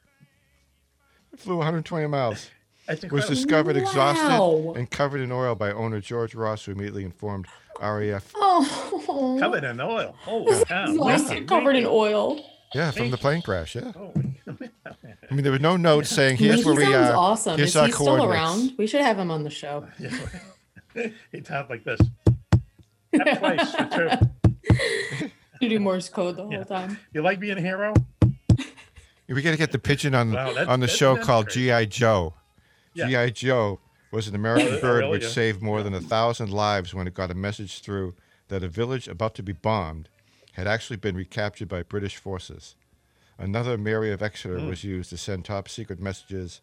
It 1.33 1.41
flew 1.41 1.57
120 1.57 2.07
miles. 2.07 2.51
That's 2.89 3.05
Was 3.13 3.27
discovered 3.27 3.77
Wow. 3.77 3.83
exhausted 3.83 4.77
and 4.79 4.91
covered 4.91 5.21
in 5.21 5.31
oil 5.31 5.55
by 5.55 5.71
owner 5.73 6.01
George 6.01 6.35
Ross, 6.35 6.65
who 6.65 6.73
immediately 6.73 7.05
informed 7.05 7.47
RAF. 7.81 8.33
Oh, 8.35 9.37
covered 9.41 9.63
in 9.65 9.81
oil. 9.81 10.17
Holy 10.23 10.65
cow! 10.65 10.87
Nice, 10.87 11.29
Winkie, 11.29 11.45
covered 11.45 11.77
in 11.77 11.87
oil. 11.87 12.43
Yeah, 12.75 12.91
from 12.91 13.11
the 13.11 13.17
plane 13.19 13.43
crash. 13.43 13.77
Yeah, 13.77 13.93
I 15.31 15.35
mean 15.35 15.43
there 15.43 15.53
were 15.53 15.59
no 15.59 15.77
notes 15.77 16.09
saying 16.11 16.39
here's 16.39 16.61
he 16.61 16.65
where 16.65 16.75
we 16.75 16.85
sounds 16.85 17.11
uh, 17.11 17.19
awesome. 17.21 17.57
here's 17.59 17.71
Is 17.71 17.77
our 17.77 17.87
he 17.87 17.93
still 17.93 18.25
around? 18.25 18.73
We 18.79 18.87
should 18.87 19.03
have 19.03 19.19
him 19.19 19.31
on 19.31 19.43
the 19.45 19.51
show. 19.51 19.87
he 21.33 21.41
tapped 21.43 21.71
like 21.71 21.85
this. 21.85 22.01
Tap 23.15 23.39
twice 23.39 23.75
or 23.75 24.19
two. 24.19 25.29
You 25.61 25.69
do 25.69 25.81
Morse 25.81 26.09
code 26.09 26.37
the 26.37 26.43
whole 26.45 26.53
Yeah. 26.53 26.63
time. 26.63 26.99
You 27.13 27.21
like 27.21 27.41
being 27.41 27.59
a 27.59 27.61
hero? 27.61 27.93
We 29.29 29.43
got 29.43 29.51
to 29.51 29.57
get 29.57 29.73
the 29.73 29.79
pigeon 29.81 30.15
on 30.15 30.31
Wow, 30.33 30.53
that- 30.53 30.69
on 30.69 30.79
the 30.81 30.87
show 30.87 31.17
called. 31.17 31.51
GI 31.51 31.87
Joe. 31.87 32.35
Yeah. 32.99 33.27
GI 33.27 33.33
Joe 33.33 33.81
was 34.11 34.29
an 34.29 34.35
American 34.35 34.81
bird 34.81 35.01
really? 35.01 35.11
which 35.13 35.23
Yeah. 35.25 35.29
saved 35.31 35.63
more 35.63 35.83
than 35.83 35.95
a 35.95 36.01
thousand 36.01 36.51
lives 36.51 36.95
when 36.95 37.07
it 37.07 37.15
got 37.15 37.31
a 37.31 37.35
message 37.35 37.81
through 37.81 38.15
that 38.49 38.63
a 38.65 38.69
village 38.69 39.09
about 39.09 39.35
to 39.37 39.43
be 39.43 39.53
bombed 39.53 40.09
had 40.53 40.67
actually 40.67 40.97
been 40.97 41.15
recaptured 41.17 41.69
by 41.69 41.83
British 41.83 42.17
forces. 42.17 42.75
Another 43.39 43.79
Mary 43.79 44.11
of 44.11 44.23
Exeter 44.23 44.59
Hmm. 44.59 44.69
was 44.69 44.83
used 44.83 45.11
to 45.11 45.17
send 45.17 45.45
top 45.45 45.69
secret 45.69 46.01
messages 46.01 46.61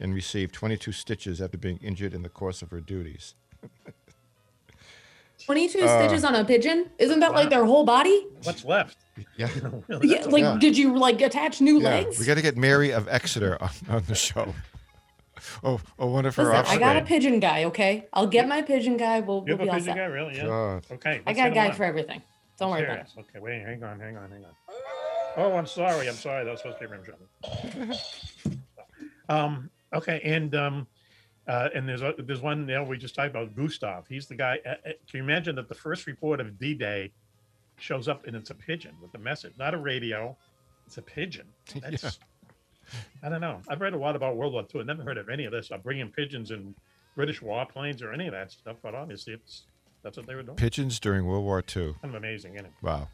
and 0.00 0.14
received 0.14 0.52
22 0.54 0.92
stitches 0.92 1.40
after 1.40 1.56
being 1.58 1.78
injured 1.82 2.12
in 2.14 2.22
the 2.22 2.28
course 2.28 2.60
of 2.62 2.70
her 2.70 2.80
duties. 2.80 3.34
22 5.46 5.80
Uh, 5.80 5.98
stitches 6.06 6.24
on 6.24 6.34
a 6.34 6.44
pigeon? 6.44 6.90
Isn't 6.98 7.20
that 7.20 7.32
like 7.32 7.48
their 7.48 7.64
whole 7.64 7.84
body? 7.84 8.26
What's 8.42 8.64
left? 8.64 8.98
Yeah. 9.36 9.48
Really, 9.88 10.08
Yeah, 10.08 10.24
like, 10.26 10.44
lot. 10.44 10.60
did 10.60 10.76
you 10.76 10.96
like 10.96 11.20
attach 11.22 11.60
new 11.60 11.80
Yeah, 11.80 11.88
legs? 11.90 12.18
we 12.18 12.26
got 12.26 12.34
to 12.34 12.42
get 12.42 12.56
Mary 12.56 12.90
of 12.92 13.08
Exeter 13.08 13.56
on, 13.62 13.70
on 13.88 14.02
the 14.06 14.14
show. 14.14 14.54
Oh, 15.62 15.80
oh, 15.98 16.06
one 16.06 16.26
of 16.26 16.34
her 16.36 16.44
Listen, 16.44 16.66
I 16.66 16.78
got 16.78 16.96
a 16.96 17.02
pigeon 17.02 17.40
guy, 17.40 17.64
okay? 17.64 18.06
I'll 18.12 18.26
get 18.26 18.48
my 18.48 18.62
pigeon 18.62 18.96
guy. 18.96 19.20
We'll, 19.20 19.44
You 19.46 19.56
we'll 19.56 19.58
have 19.58 19.60
be 19.60 19.68
a 19.68 19.70
all 19.70 19.78
pigeon 19.78 19.84
set. 19.84 19.96
guy, 19.96 20.04
really? 20.04 20.36
Yeah. 20.36 20.46
God. 20.46 20.86
Okay. 20.92 21.20
I 21.26 21.32
got 21.32 21.48
a 21.48 21.54
guy 21.54 21.68
on. 21.68 21.74
for 21.74 21.84
everything. 21.84 22.22
Don't 22.58 22.70
worry 22.70 22.84
about 22.84 22.98
it. 22.98 23.06
Okay, 23.18 23.38
wait, 23.38 23.62
hang 23.62 23.82
on, 23.84 24.00
hang 24.00 24.16
on, 24.16 24.30
hang 24.30 24.44
on. 24.44 24.52
Oh, 25.36 25.52
I'm 25.54 25.66
sorry. 25.66 26.08
I'm 26.08 26.14
sorry. 26.14 26.44
That 26.44 26.50
was 26.50 26.60
supposed 26.60 26.78
to 26.80 26.88
be 26.88 26.92
rim 26.92 27.04
shot. 27.04 28.56
um. 29.28 29.70
Okay, 29.94 30.20
and 30.24 30.54
um, 30.54 30.86
uh, 31.46 31.68
and 31.74 31.88
there's 31.88 32.02
a, 32.02 32.14
there's 32.18 32.40
one. 32.40 32.68
You 32.68 32.74
know, 32.74 32.84
we 32.84 32.98
just 32.98 33.14
talked 33.14 33.30
about 33.30 33.54
Gustav. 33.54 34.06
He's 34.08 34.26
the 34.26 34.34
guy. 34.34 34.58
Uh, 34.66 34.70
uh, 34.70 34.74
can 34.84 35.18
you 35.18 35.22
imagine 35.22 35.54
that 35.56 35.68
the 35.68 35.74
first 35.74 36.06
report 36.06 36.40
of 36.40 36.58
D-Day 36.58 37.12
shows 37.78 38.08
up 38.08 38.26
and 38.26 38.36
it's 38.36 38.50
a 38.50 38.54
pigeon 38.54 38.94
with 39.00 39.14
a 39.14 39.18
message, 39.18 39.52
not 39.58 39.74
a 39.74 39.78
radio. 39.78 40.36
It's 40.86 40.98
a 40.98 41.02
pigeon. 41.02 41.46
That's. 41.82 42.18
I 43.22 43.28
don't 43.28 43.40
know. 43.40 43.60
I've 43.68 43.80
read 43.80 43.94
a 43.94 43.98
lot 43.98 44.16
about 44.16 44.36
World 44.36 44.52
War 44.52 44.64
II. 44.74 44.80
I've 44.80 44.86
never 44.86 45.02
heard 45.02 45.18
of 45.18 45.28
any 45.28 45.44
of 45.44 45.52
this. 45.52 45.70
I'm 45.70 45.80
bringing 45.80 46.10
pigeons 46.10 46.50
and 46.50 46.74
British 47.16 47.40
warplanes 47.40 48.02
or 48.02 48.12
any 48.12 48.26
of 48.26 48.32
that 48.32 48.50
stuff, 48.52 48.76
but 48.82 48.94
obviously 48.94 49.34
it's 49.34 49.62
that's 50.02 50.16
what 50.16 50.26
they 50.26 50.34
were 50.34 50.42
doing. 50.42 50.56
Pigeons 50.56 51.00
during 51.00 51.26
World 51.26 51.44
War 51.44 51.58
II. 51.58 51.94
Kind 52.00 52.04
of 52.04 52.14
amazing, 52.14 52.54
isn't 52.54 52.66
it? 52.66 52.72
Wow. 52.82 53.08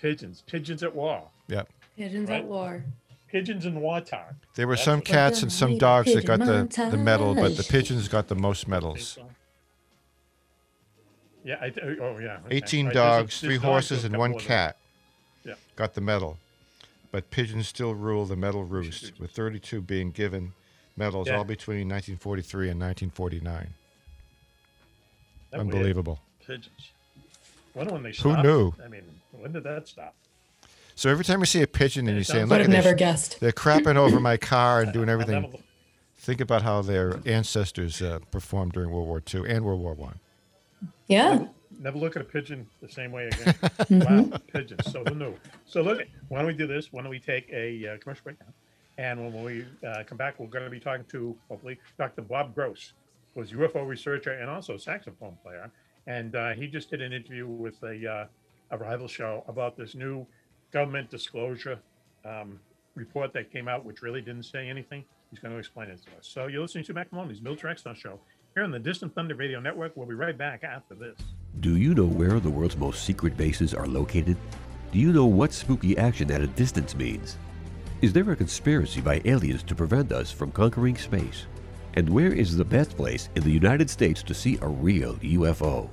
Pigeons, 0.00 0.42
pigeons 0.46 0.82
at 0.82 0.94
war. 0.94 1.28
Yep. 1.48 1.68
Pigeons 1.96 2.28
Right. 2.30 2.40
at 2.40 2.44
war. 2.46 2.84
pigeons 3.28 3.66
in 3.66 3.80
wartime. 3.80 4.36
There 4.54 4.66
were 4.66 4.74
That's 4.74 4.84
some 4.84 5.00
cats 5.00 5.42
and 5.42 5.52
some 5.52 5.78
dogs 5.78 6.12
that 6.14 6.24
got 6.24 6.38
the, 6.40 6.88
the 6.90 6.96
medal, 6.96 7.34
but 7.34 7.56
the 7.56 7.62
pigeons 7.64 8.08
got 8.08 8.28
the 8.28 8.34
most 8.34 8.66
medals. 8.68 9.18
Yeah. 11.44 11.56
I, 11.60 11.72
oh, 11.82 11.96
oh, 12.00 12.18
yeah. 12.18 12.38
okay. 12.46 12.56
18 12.56 12.86
Right, 12.86 12.94
there's 12.94 12.94
dogs, 12.94 13.40
there's 13.40 13.40
three 13.40 13.54
dogs 13.56 13.64
horses, 13.64 14.02
that 14.02 14.12
and 14.12 14.18
one 14.18 14.38
cat 14.38 14.76
Yeah. 15.44 15.54
got 15.76 15.94
the 15.94 16.00
medal. 16.00 16.38
But 17.12 17.30
pigeons 17.30 17.66
still 17.68 17.94
rule 17.94 18.24
the 18.26 18.36
medal 18.36 18.64
roost, 18.64 19.18
with 19.18 19.32
32 19.32 19.80
being 19.80 20.10
given 20.12 20.52
medals 20.96 21.26
Yeah. 21.28 21.38
all 21.38 21.44
between 21.44 21.88
1943 21.88 22.70
and 22.70 22.78
1949. 22.80 23.74
That 25.50 25.58
weird. 25.58 25.74
Unbelievable. 25.74 26.20
Pigeons. 26.46 26.90
Wonder 27.74 27.92
when 27.94 28.02
they 28.04 28.12
Who 28.12 28.40
knew? 28.42 28.72
I 28.84 28.88
mean, 28.88 29.02
when 29.32 29.52
did 29.52 29.64
that 29.64 29.88
stop? 29.88 30.14
So 30.94 31.08
every 31.10 31.24
time 31.24 31.40
you 31.40 31.46
see 31.46 31.62
a 31.62 31.66
pigeon 31.66 32.06
and 32.08 32.16
you 32.16 32.24
say, 32.24 32.42
"Look 32.42 32.50
Would 32.50 32.60
at 32.60 32.66
have 32.66 32.70
never 32.70 32.90
this," 32.90 32.98
guessed. 32.98 33.40
they're 33.40 33.52
crapping 33.52 33.96
over 33.96 34.20
my 34.20 34.36
car 34.36 34.82
and 34.82 34.92
doing 34.92 35.08
everything. 35.08 35.62
Think 36.18 36.40
about 36.40 36.62
how 36.62 36.82
their 36.82 37.20
ancestors 37.24 38.02
uh, 38.02 38.18
performed 38.30 38.72
during 38.72 38.90
World 38.90 39.08
War 39.08 39.22
II 39.34 39.48
and 39.48 39.64
World 39.64 39.80
War 39.80 39.94
One. 39.94 40.18
Yeah. 41.06 41.46
Never 41.80 41.96
look 41.96 42.14
at 42.14 42.22
a 42.22 42.26
pigeon 42.26 42.66
the 42.82 42.88
same 42.88 43.10
way 43.10 43.28
again. 43.28 43.54
wow, 43.90 44.38
pigeons. 44.52 44.92
So 44.92 45.02
who 45.02 45.14
knew? 45.14 45.34
So 45.64 45.80
look, 45.80 46.02
why 46.28 46.38
don't 46.38 46.46
we 46.46 46.52
do 46.52 46.66
this? 46.66 46.92
Why 46.92 47.00
don't 47.00 47.10
we 47.10 47.18
take 47.18 47.50
a 47.50 47.94
uh, 47.94 47.96
commercial 47.98 48.22
break 48.24 48.36
now? 48.38 48.52
And 48.98 49.18
when 49.18 49.42
we 49.42 49.64
uh, 49.86 50.02
come 50.06 50.18
back, 50.18 50.38
we're 50.38 50.48
going 50.48 50.66
to 50.66 50.70
be 50.70 50.78
talking 50.78 51.06
to 51.06 51.34
hopefully 51.48 51.78
Dr. 51.96 52.20
Bob 52.20 52.54
Gross, 52.54 52.92
who's 53.34 53.52
UFO 53.52 53.86
researcher 53.86 54.32
and 54.32 54.50
also 54.50 54.76
saxophone 54.76 55.38
player. 55.42 55.70
And 56.06 56.36
uh, 56.36 56.52
he 56.52 56.66
just 56.66 56.90
did 56.90 57.00
an 57.00 57.14
interview 57.14 57.46
with 57.46 57.82
a 57.82 58.06
uh, 58.06 58.26
a 58.70 58.78
rival 58.78 59.08
show 59.08 59.44
about 59.48 59.76
this 59.76 59.94
new 59.94 60.26
government 60.72 61.10
disclosure 61.10 61.78
um, 62.24 62.60
report 62.94 63.32
that 63.32 63.50
came 63.52 63.68
out, 63.68 63.84
which 63.84 64.02
really 64.02 64.20
didn't 64.20 64.44
say 64.44 64.68
anything. 64.68 65.04
He's 65.30 65.38
going 65.38 65.52
to 65.52 65.58
explain 65.58 65.88
it 65.88 66.00
to 66.02 66.18
us. 66.18 66.28
So 66.28 66.46
you're 66.46 66.62
listening 66.62 66.84
to 66.84 66.94
Mac 66.94 67.12
Maloney's 67.12 67.40
Military 67.40 67.72
X 67.72 67.84
Show 67.98 68.20
here 68.54 68.64
on 68.64 68.70
the 68.70 68.78
Distant 68.78 69.14
Thunder 69.14 69.34
Radio 69.34 69.60
Network. 69.60 69.96
We'll 69.96 70.06
be 70.06 70.14
right 70.14 70.36
back 70.36 70.64
after 70.64 70.94
this. 70.94 71.16
Do 71.60 71.76
you 71.76 71.94
know 71.94 72.06
where 72.06 72.40
the 72.40 72.50
world's 72.50 72.76
most 72.76 73.04
secret 73.04 73.36
bases 73.36 73.74
are 73.74 73.86
located? 73.86 74.36
Do 74.92 74.98
you 74.98 75.12
know 75.12 75.26
what 75.26 75.52
spooky 75.52 75.96
action 75.96 76.30
at 76.32 76.40
a 76.40 76.46
distance 76.48 76.96
means? 76.96 77.36
Is 78.02 78.12
there 78.12 78.30
a 78.30 78.36
conspiracy 78.36 79.00
by 79.00 79.20
aliens 79.24 79.62
to 79.64 79.74
prevent 79.74 80.10
us 80.10 80.32
from 80.32 80.50
conquering 80.50 80.96
space? 80.96 81.46
And 81.94 82.08
where 82.08 82.32
is 82.32 82.56
the 82.56 82.64
best 82.64 82.96
place 82.96 83.28
in 83.34 83.42
the 83.42 83.50
United 83.50 83.90
States 83.90 84.22
to 84.24 84.34
see 84.34 84.58
a 84.62 84.68
real 84.68 85.14
UFO? 85.16 85.88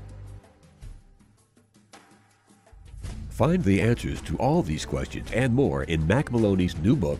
Find 3.29 3.63
the 3.63 3.81
answers 3.81 4.19
to 4.21 4.35
all 4.37 4.63
these 4.63 4.85
questions 4.85 5.29
and 5.31 5.53
more 5.53 5.83
in 5.83 6.07
Mac 6.07 6.31
Maloney's 6.31 6.75
new 6.77 6.95
book, 6.95 7.19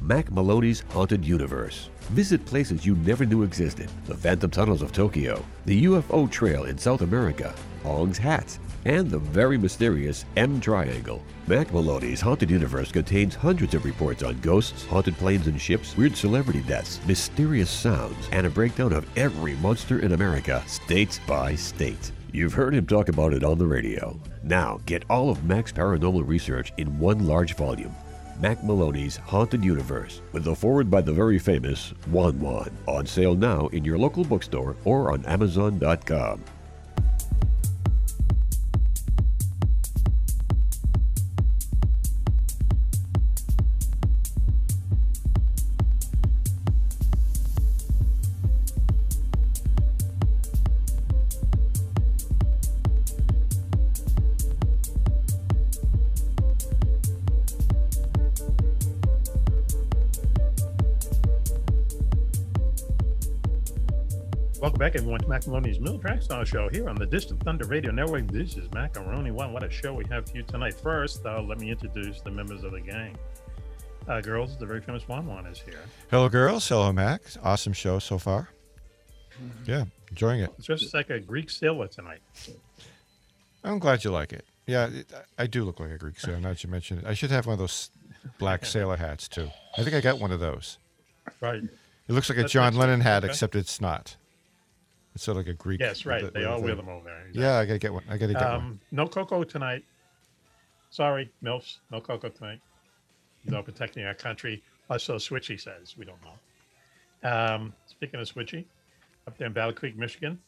Mac 0.00 0.30
Maloney's 0.30 0.82
Haunted 0.90 1.24
Universe. 1.24 1.90
Visit 2.10 2.46
places 2.46 2.86
you 2.86 2.96
never 2.96 3.26
knew 3.26 3.42
existed 3.42 3.90
the 4.06 4.14
Phantom 4.14 4.50
Tunnels 4.50 4.80
of 4.80 4.92
Tokyo, 4.92 5.44
the 5.66 5.84
UFO 5.84 6.30
Trail 6.30 6.64
in 6.64 6.78
South 6.78 7.02
America, 7.02 7.54
Hong's 7.82 8.16
Hats, 8.16 8.58
and 8.86 9.10
the 9.10 9.18
very 9.18 9.58
mysterious 9.58 10.24
M 10.34 10.58
Triangle. 10.58 11.22
Mac 11.46 11.70
Maloney's 11.70 12.22
Haunted 12.22 12.50
Universe 12.50 12.90
contains 12.90 13.34
hundreds 13.34 13.74
of 13.74 13.84
reports 13.84 14.22
on 14.22 14.40
ghosts, 14.40 14.86
haunted 14.86 15.18
planes 15.18 15.48
and 15.48 15.60
ships, 15.60 15.94
weird 15.98 16.16
celebrity 16.16 16.62
deaths, 16.62 16.98
mysterious 17.06 17.68
sounds, 17.68 18.28
and 18.32 18.46
a 18.46 18.50
breakdown 18.50 18.94
of 18.94 19.06
every 19.18 19.56
monster 19.56 19.98
in 19.98 20.12
America, 20.12 20.64
state 20.66 21.20
by 21.26 21.54
state. 21.54 22.10
You've 22.32 22.54
heard 22.54 22.74
him 22.74 22.86
talk 22.86 23.10
about 23.10 23.34
it 23.34 23.44
on 23.44 23.58
the 23.58 23.66
radio. 23.66 24.18
Now, 24.42 24.80
get 24.86 25.04
all 25.10 25.28
of 25.28 25.44
Mac's 25.44 25.72
paranormal 25.72 26.26
research 26.26 26.72
in 26.78 26.98
one 26.98 27.26
large 27.26 27.54
volume. 27.54 27.94
Mac 28.40 28.62
Maloney's 28.62 29.16
Haunted 29.16 29.64
Universe, 29.64 30.22
with 30.32 30.46
a 30.46 30.54
forward 30.54 30.90
by 30.90 31.00
the 31.00 31.12
very 31.12 31.38
famous 31.38 31.92
Juan 32.10 32.38
Juan. 32.40 32.70
On 32.86 33.06
sale 33.06 33.34
now 33.34 33.66
in 33.68 33.84
your 33.84 33.98
local 33.98 34.24
bookstore 34.24 34.76
or 34.84 35.12
on 35.12 35.24
Amazon.com. 35.26 36.44
Mac 65.28 65.46
Maloney's 65.46 65.78
Military 65.78 66.22
Style 66.22 66.42
Show 66.44 66.70
here 66.70 66.88
on 66.88 66.96
the 66.96 67.04
Distant 67.04 67.42
Thunder 67.42 67.66
Radio 67.66 67.90
Network. 67.92 68.28
This 68.32 68.56
is 68.56 68.70
Macaroni 68.72 69.30
One. 69.30 69.52
What 69.52 69.62
a 69.62 69.68
show 69.68 69.92
we 69.92 70.06
have 70.06 70.26
for 70.26 70.38
you 70.38 70.42
tonight. 70.42 70.72
First, 70.72 71.24
uh, 71.26 71.42
let 71.42 71.60
me 71.60 71.70
introduce 71.70 72.22
the 72.22 72.30
members 72.30 72.64
of 72.64 72.72
the 72.72 72.80
gang. 72.80 73.14
Uh, 74.08 74.22
girls, 74.22 74.56
the 74.56 74.64
very 74.64 74.80
famous 74.80 75.06
Juan 75.06 75.26
Juan 75.26 75.44
is 75.44 75.60
here. 75.60 75.80
Hello, 76.10 76.30
girls. 76.30 76.66
Hello, 76.66 76.90
Max. 76.94 77.36
Awesome 77.42 77.74
show 77.74 77.98
so 77.98 78.16
far. 78.16 78.48
Mm-hmm. 79.34 79.70
Yeah, 79.70 79.84
enjoying 80.08 80.40
it. 80.40 80.50
It's 80.56 80.66
just 80.66 80.94
like 80.94 81.10
a 81.10 81.20
Greek 81.20 81.50
sailor 81.50 81.88
tonight. 81.88 82.20
I'm 83.62 83.78
glad 83.78 84.04
you 84.04 84.10
like 84.10 84.32
it. 84.32 84.46
Yeah, 84.66 84.86
it, 84.86 85.12
I 85.38 85.46
do 85.46 85.62
look 85.62 85.78
like 85.78 85.90
a 85.90 85.98
Greek 85.98 86.18
sailor. 86.18 86.40
Now 86.40 86.48
that 86.50 86.64
you 86.64 86.70
mention 86.70 86.98
it, 86.98 87.04
I 87.06 87.12
should 87.12 87.30
have 87.30 87.44
one 87.46 87.52
of 87.52 87.58
those 87.58 87.90
black 88.38 88.64
sailor 88.64 88.96
hats 88.96 89.28
too. 89.28 89.50
I 89.76 89.82
think 89.82 89.94
I 89.94 90.00
got 90.00 90.18
one 90.18 90.32
of 90.32 90.40
those. 90.40 90.78
Right. 91.42 91.62
It 91.62 92.12
looks 92.12 92.30
like 92.30 92.38
a 92.38 92.42
That's 92.42 92.52
John. 92.54 92.74
Lennon 92.76 93.02
hat, 93.02 93.24
Okay. 93.24 93.30
except 93.30 93.54
it's 93.54 93.78
not. 93.82 94.16
It's 95.18 95.24
sort 95.24 95.36
of 95.36 95.46
like 95.46 95.52
a 95.52 95.56
Greek. 95.56 95.80
Yes, 95.80 96.06
right. 96.06 96.22
with 96.22 96.30
a- 96.30 96.38
They 96.38 96.40
with 96.46 96.48
all 96.48 96.62
wear 96.62 96.76
them 96.76 96.88
over 96.88 97.04
there. 97.06 97.26
Yeah, 97.32 97.56
I 97.58 97.66
gotta 97.66 97.80
get 97.80 97.92
one. 97.92 98.04
I 98.08 98.16
gotta 98.16 98.34
get 98.34 98.40
one. 98.40 98.52
Um, 98.52 98.80
no 98.92 99.08
cocoa 99.08 99.42
tonight. 99.42 99.84
Sorry, 100.90 101.28
MILFs. 101.42 101.78
No 101.90 102.00
cocoa 102.00 102.28
tonight. 102.28 102.60
You 103.44 103.50
know, 103.50 103.60
protecting 103.60 104.04
our 104.04 104.14
country. 104.14 104.62
Or 104.88 104.96
so 105.00 105.16
Switchy 105.16 105.60
says. 105.60 105.96
We 105.98 106.04
don't 106.04 106.20
know. 106.22 107.28
Um, 107.28 107.72
speaking 107.88 108.20
of 108.20 108.28
Switchy, 108.32 108.64
up 109.26 109.36
there 109.38 109.48
in 109.48 109.52
Battle 109.52 109.72
Creek, 109.72 109.96
Michigan, 109.98 110.38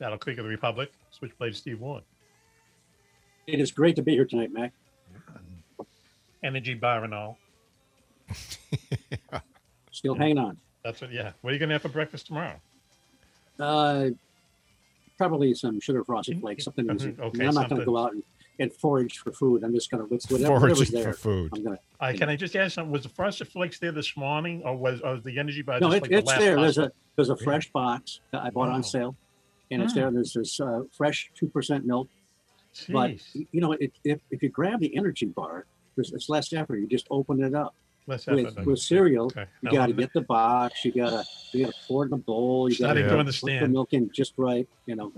Battle 0.00 0.18
Creek 0.18 0.38
of 0.38 0.44
the 0.46 0.50
Republic, 0.50 0.90
Switchblade 1.12 1.54
Steve 1.54 1.78
Ward. 1.78 2.02
It 3.46 3.60
is 3.60 3.70
great 3.70 3.94
to 3.94 4.02
be 4.02 4.14
here 4.14 4.24
tonight, 4.24 4.52
Mac. 4.52 4.72
Energy 6.42 6.74
bar 6.74 7.04
and 7.04 7.14
all. 7.14 7.38
Still 9.92 10.16
hanging 10.16 10.38
on. 10.38 10.58
That's 10.82 11.00
what, 11.00 11.12
yeah. 11.12 11.30
What 11.42 11.50
are 11.50 11.52
you 11.52 11.60
going 11.60 11.68
to 11.68 11.76
have 11.76 11.82
for 11.82 11.88
breakfast 11.88 12.26
tomorrow? 12.26 12.60
Uh, 13.58 14.10
probably 15.16 15.52
some 15.54 15.80
sugar 15.80 16.04
frosted 16.04 16.36
Mhm. 16.36 16.40
flakes, 16.40 16.64
something 16.64 16.90
easy. 16.94 17.12
Mhm. 17.12 17.20
Okay, 17.20 17.46
I'm 17.46 17.54
not 17.54 17.68
going 17.68 17.80
to 17.80 17.84
go 17.84 17.96
out 17.98 18.12
and, 18.12 18.22
and 18.60 18.72
forage 18.72 19.18
for 19.18 19.32
food. 19.32 19.64
I'm 19.64 19.74
just 19.74 19.90
going 19.90 20.02
to 20.06 20.08
whatever, 20.08 20.60
Foraging 20.60 20.68
whatever's 20.68 20.88
for 20.88 20.92
there. 21.02 21.12
food. 21.12 21.50
I'm 21.54 21.64
going 21.64 21.76
to. 21.76 21.82
Uh, 22.00 22.12
can 22.16 22.28
I 22.28 22.36
just 22.36 22.54
ask 22.54 22.74
something? 22.74 22.92
Was 22.92 23.02
the 23.02 23.08
Frosted 23.08 23.48
Flakes 23.48 23.78
there 23.80 23.92
this 23.92 24.16
morning, 24.16 24.62
or 24.64 24.76
was, 24.76 25.00
or 25.00 25.14
was 25.14 25.24
the 25.24 25.38
energy 25.38 25.62
bar 25.62 25.80
No, 25.80 25.88
it, 25.88 26.02
like 26.02 26.10
the 26.10 26.18
it's 26.18 26.28
last 26.28 26.38
there. 26.38 26.56
There's 26.56 26.78
a 26.78 26.92
there's 27.16 27.30
a 27.30 27.36
fresh 27.36 27.70
box 27.72 28.20
that 28.30 28.42
I 28.42 28.50
bought 28.50 28.68
Wow. 28.68 28.76
on 28.76 28.82
sale, 28.84 29.16
and 29.72 29.82
it's 29.82 29.92
Hmm. 29.92 29.98
there. 30.00 30.10
There's 30.12 30.32
this 30.34 30.60
uh, 30.60 30.82
fresh 30.92 31.30
two 31.34 31.48
percent 31.48 31.84
milk. 31.84 32.08
But 32.90 33.10
Jeez. 33.12 33.22
y- 33.34 33.46
you 33.50 33.60
know, 33.60 33.72
it, 33.72 33.92
if 34.04 34.20
if 34.30 34.40
you 34.42 34.50
grab 34.50 34.78
the 34.78 34.96
energy 34.96 35.26
bar, 35.26 35.64
there's, 35.96 36.12
it's 36.12 36.28
less 36.28 36.52
effort. 36.52 36.76
You 36.76 36.86
just 36.86 37.08
open 37.10 37.42
it 37.42 37.54
up. 37.56 37.74
Let's 38.08 38.26
With, 38.26 38.58
it. 38.58 38.64
with 38.66 38.78
cereal, 38.78 39.26
Okay. 39.26 39.42
you 39.42 39.46
Now, 39.62 39.70
got 39.70 39.76
to 39.76 39.80
let 39.92 39.96
me- 39.98 40.02
get 40.04 40.12
the 40.14 40.22
box. 40.22 40.82
You 40.84 40.92
got 40.92 41.10
to 41.10 41.24
you 41.52 41.66
got 41.66 41.74
to 41.74 41.80
pour 41.86 42.04
it 42.04 42.08
in 42.08 42.14
a 42.14 42.16
bowl. 42.16 42.68
You 42.70 42.74
got 42.78 42.84
Starting 42.86 43.02
to 43.04 43.08
put 43.10 43.14
the 43.14 43.18
understand. 43.20 43.72
milk 43.72 43.92
in 43.92 44.10
just 44.12 44.32
right. 44.38 44.66
You 44.86 44.96
know, 44.96 45.12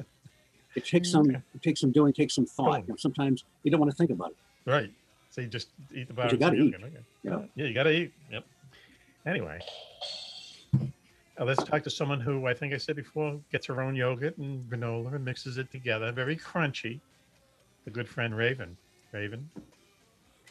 it 0.75 0.85
takes 0.85 1.11
some 1.13 1.29
Okay. 1.31 1.41
it 1.55 1.63
takes 1.63 1.81
some 1.81 1.93
doing, 1.93 2.13
takes 2.13 2.35
some 2.35 2.47
thought. 2.47 2.73
Cool. 2.73 2.79
You 2.81 2.89
know, 2.89 2.97
sometimes 2.97 3.45
you 3.63 3.71
don't 3.71 3.79
want 3.81 3.93
to 3.93 3.97
think 3.97 4.11
about 4.11 4.31
it. 4.33 4.37
Right. 4.71 4.93
So 5.31 5.41
you 5.41 5.47
just 5.47 5.69
eat 5.95 6.09
the 6.09 6.15
bar. 6.15 6.29
you 6.31 6.37
gotta 6.37 6.57
eat. 6.57 6.75
again, 6.75 6.85
okay. 6.85 7.05
Yeah. 7.23 7.43
Yeah, 7.55 7.67
you 7.67 7.75
got 7.75 7.85
to 7.85 7.93
eat. 7.93 8.13
Yep. 8.33 8.45
Anyway, 9.25 9.61
uh, 10.75 11.45
let's 11.45 11.63
talk 11.63 11.85
to 11.85 11.91
someone 11.91 12.21
who 12.21 12.47
I 12.47 12.55
think 12.55 12.75
I 12.75 12.77
said 12.79 12.97
before 12.97 13.39
gets 13.53 13.67
her 13.67 13.81
own 13.81 13.95
yogurt 13.95 14.37
and 14.39 14.69
granola 14.69 15.15
and 15.15 15.25
mixes 15.25 15.59
it 15.59 15.71
together. 15.71 16.11
Very 16.11 16.37
crunchy. 16.37 16.99
The 17.85 17.91
good 17.93 18.09
friend 18.09 18.37
Raven. 18.37 18.77
Raven. 19.13 19.49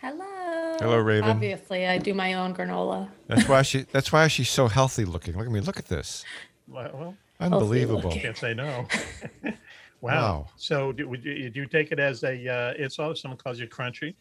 Hello. 0.01 0.38
Hello, 0.79 0.97
Raven. 0.97 1.29
Obviously, 1.29 1.87
I 1.87 1.97
do 1.97 2.13
my 2.13 2.33
own 2.33 2.55
granola. 2.55 3.09
That's 3.27 3.47
why 3.47 3.61
she. 3.61 3.81
That's 3.91 4.11
why 4.11 4.27
she's 4.27 4.49
so 4.49 4.67
healthy 4.67 5.05
looking. 5.05 5.37
Look 5.37 5.45
at 5.45 5.51
me. 5.51 5.59
Look 5.59 5.77
at 5.77 5.87
this. 5.87 6.23
Well, 6.67 6.89
well, 6.93 7.15
Unbelievable. 7.39 8.01
looking. 8.01 8.21
can't 8.21 8.37
say 8.37 8.53
no. 8.53 8.87
wow. 9.43 9.53
Wow. 10.01 10.47
So 10.55 10.91
do, 10.91 11.07
would 11.07 11.23
you, 11.23 11.49
do 11.49 11.61
you 11.61 11.65
take 11.67 11.91
it 11.91 11.99
as 11.99 12.23
a 12.23 12.47
uh, 12.47 12.73
insult 12.73 13.11
if 13.11 13.17
someone 13.19 13.37
calls 13.37 13.59
you 13.59 13.67
crunchy? 13.67 14.15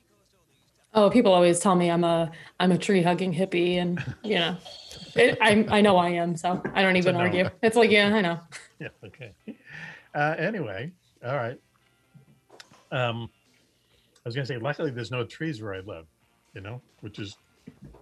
Oh, 0.94 1.10
people 1.10 1.32
always 1.32 1.60
tell 1.60 1.74
me 1.74 1.90
I'm 1.90 2.02
a 2.02 2.30
I'm 2.58 2.72
a 2.72 2.78
tree 2.78 3.02
hugging 3.02 3.32
hippie, 3.32 3.76
and 3.76 4.02
you 4.24 4.36
know, 4.36 4.56
it, 5.14 5.36
I 5.40 5.66
I 5.68 5.80
know 5.80 5.96
I 5.96 6.10
am, 6.10 6.36
so 6.36 6.62
I 6.74 6.82
don't 6.82 6.96
even 6.96 7.14
no. 7.14 7.20
argue. 7.20 7.48
It's 7.62 7.76
like 7.76 7.90
yeah, 7.90 8.14
I 8.14 8.20
know. 8.20 8.40
Yeah. 8.80 8.88
Okay. 9.04 9.32
Uh, 10.14 10.34
anyway, 10.38 10.90
all 11.24 11.36
right. 11.36 11.60
Um, 12.90 13.28
I 14.16 14.28
was 14.28 14.34
gonna 14.34 14.46
say, 14.46 14.56
luckily 14.56 14.90
there's 14.90 15.10
no 15.10 15.24
trees 15.24 15.60
where 15.60 15.74
I 15.74 15.80
live, 15.80 16.06
you 16.58 16.64
know, 16.64 16.80
which 17.02 17.20
is 17.20 17.36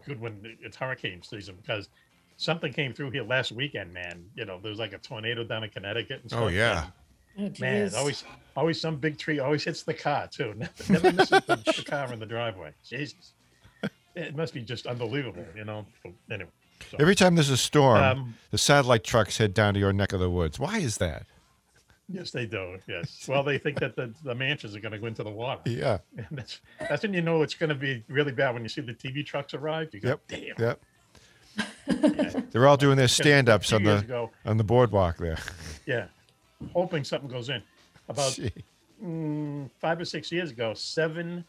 good 0.07 0.19
when 0.19 0.57
it's 0.63 0.79
hurricane 0.79 1.23
season 1.23 1.57
because 1.61 1.91
something 2.39 2.73
came 2.73 2.95
through 2.95 3.11
here 3.11 3.23
last 3.23 3.53
weekend, 3.53 3.93
man. 3.93 4.25
You 4.35 4.47
know, 4.47 4.59
there 4.63 4.71
was 4.71 4.79
like 4.79 4.95
a 4.95 4.99
tornado 4.99 5.45
down 5.45 5.63
in 5.63 5.69
Connecticut. 5.69 6.23
And 6.23 6.31
stuff, 6.31 6.43
Oh 6.45 6.49
yeah. 6.49 6.87
and, 7.37 7.55
Oh, 7.59 7.61
man, 7.61 7.95
always 7.95 8.25
always 8.57 8.81
some 8.81 8.97
big 8.97 9.19
tree 9.19 9.41
always 9.41 9.63
hits 9.63 9.83
the 9.83 9.93
car 9.93 10.27
too. 10.27 10.55
Never, 10.57 10.73
never 10.91 11.13
misses 11.13 11.43
the, 11.47 11.57
the 11.77 11.85
car 11.87 12.11
in 12.15 12.19
the 12.19 12.25
driveway. 12.25 12.73
Jesus, 12.83 13.35
it 14.15 14.35
must 14.35 14.55
be 14.55 14.63
just 14.63 14.87
unbelievable, 14.87 15.45
you 15.55 15.67
know. 15.67 15.85
But 16.03 16.15
Anyway, 16.31 16.51
so, 16.91 16.97
Every 16.99 17.15
time 17.15 17.35
there's 17.35 17.51
a 17.51 17.59
storm, 17.59 18.03
Um, 18.03 18.35
the 18.53 18.59
satellite 18.59 19.05
trucks 19.05 19.37
head 19.37 19.53
down 19.53 19.75
to 19.75 19.81
your 19.81 19.93
neck 19.93 20.15
of 20.15 20.21
the 20.21 20.31
woods. 20.31 20.59
Why 20.59 20.79
is 20.79 20.97
that? 20.97 21.27
Yes, 22.13 22.31
they 22.31 22.47
do. 22.47 22.79
Yes, 22.89 23.27
well, 23.29 23.43
they 23.43 23.59
think 23.59 23.79
that 23.81 23.97
the, 23.97 24.13
the 24.25 24.35
mansions 24.35 24.75
are 24.77 24.81
going 24.81 24.93
to 24.93 24.99
go 24.99 25.07
into 25.07 25.23
the 25.23 25.31
water. 25.31 25.61
Yeah. 25.67 25.99
And 26.17 26.27
that's 26.31 26.61
that's 26.79 27.03
when 27.03 27.13
you 27.15 27.23
know 27.23 27.43
it's 27.43 27.55
going 27.55 27.69
to 27.71 27.75
be 27.75 28.03
really 28.09 28.33
bad 28.33 28.55
when 28.55 28.63
you 28.63 28.69
see 28.69 28.81
the 28.81 28.95
TV 28.95 29.25
trucks 29.25 29.55
arrive. 29.55 29.89
You 29.93 30.01
go, 30.01 30.09
Yep. 30.09 30.21
damn. 30.29 30.55
Yep. 30.59 30.81
They're 32.51 32.67
all 32.67 32.77
doing 32.77 32.97
their 32.97 33.09
stand-ups 33.09 33.73
on 33.73 33.83
the 33.85 33.99
ago, 33.99 34.31
on 34.45 34.57
the 34.57 34.65
boardwalk 34.65 35.17
there. 35.19 35.39
yeah, 35.87 36.07
hoping 36.73 37.05
something 37.05 37.31
goes 37.31 37.49
in. 37.49 37.63
About 38.09 38.39
mm, 39.03 39.71
five 39.81 40.01
or 40.01 40.05
six 40.05 40.31
years 40.31 40.51
ago, 40.51 40.75
seven 40.75 41.45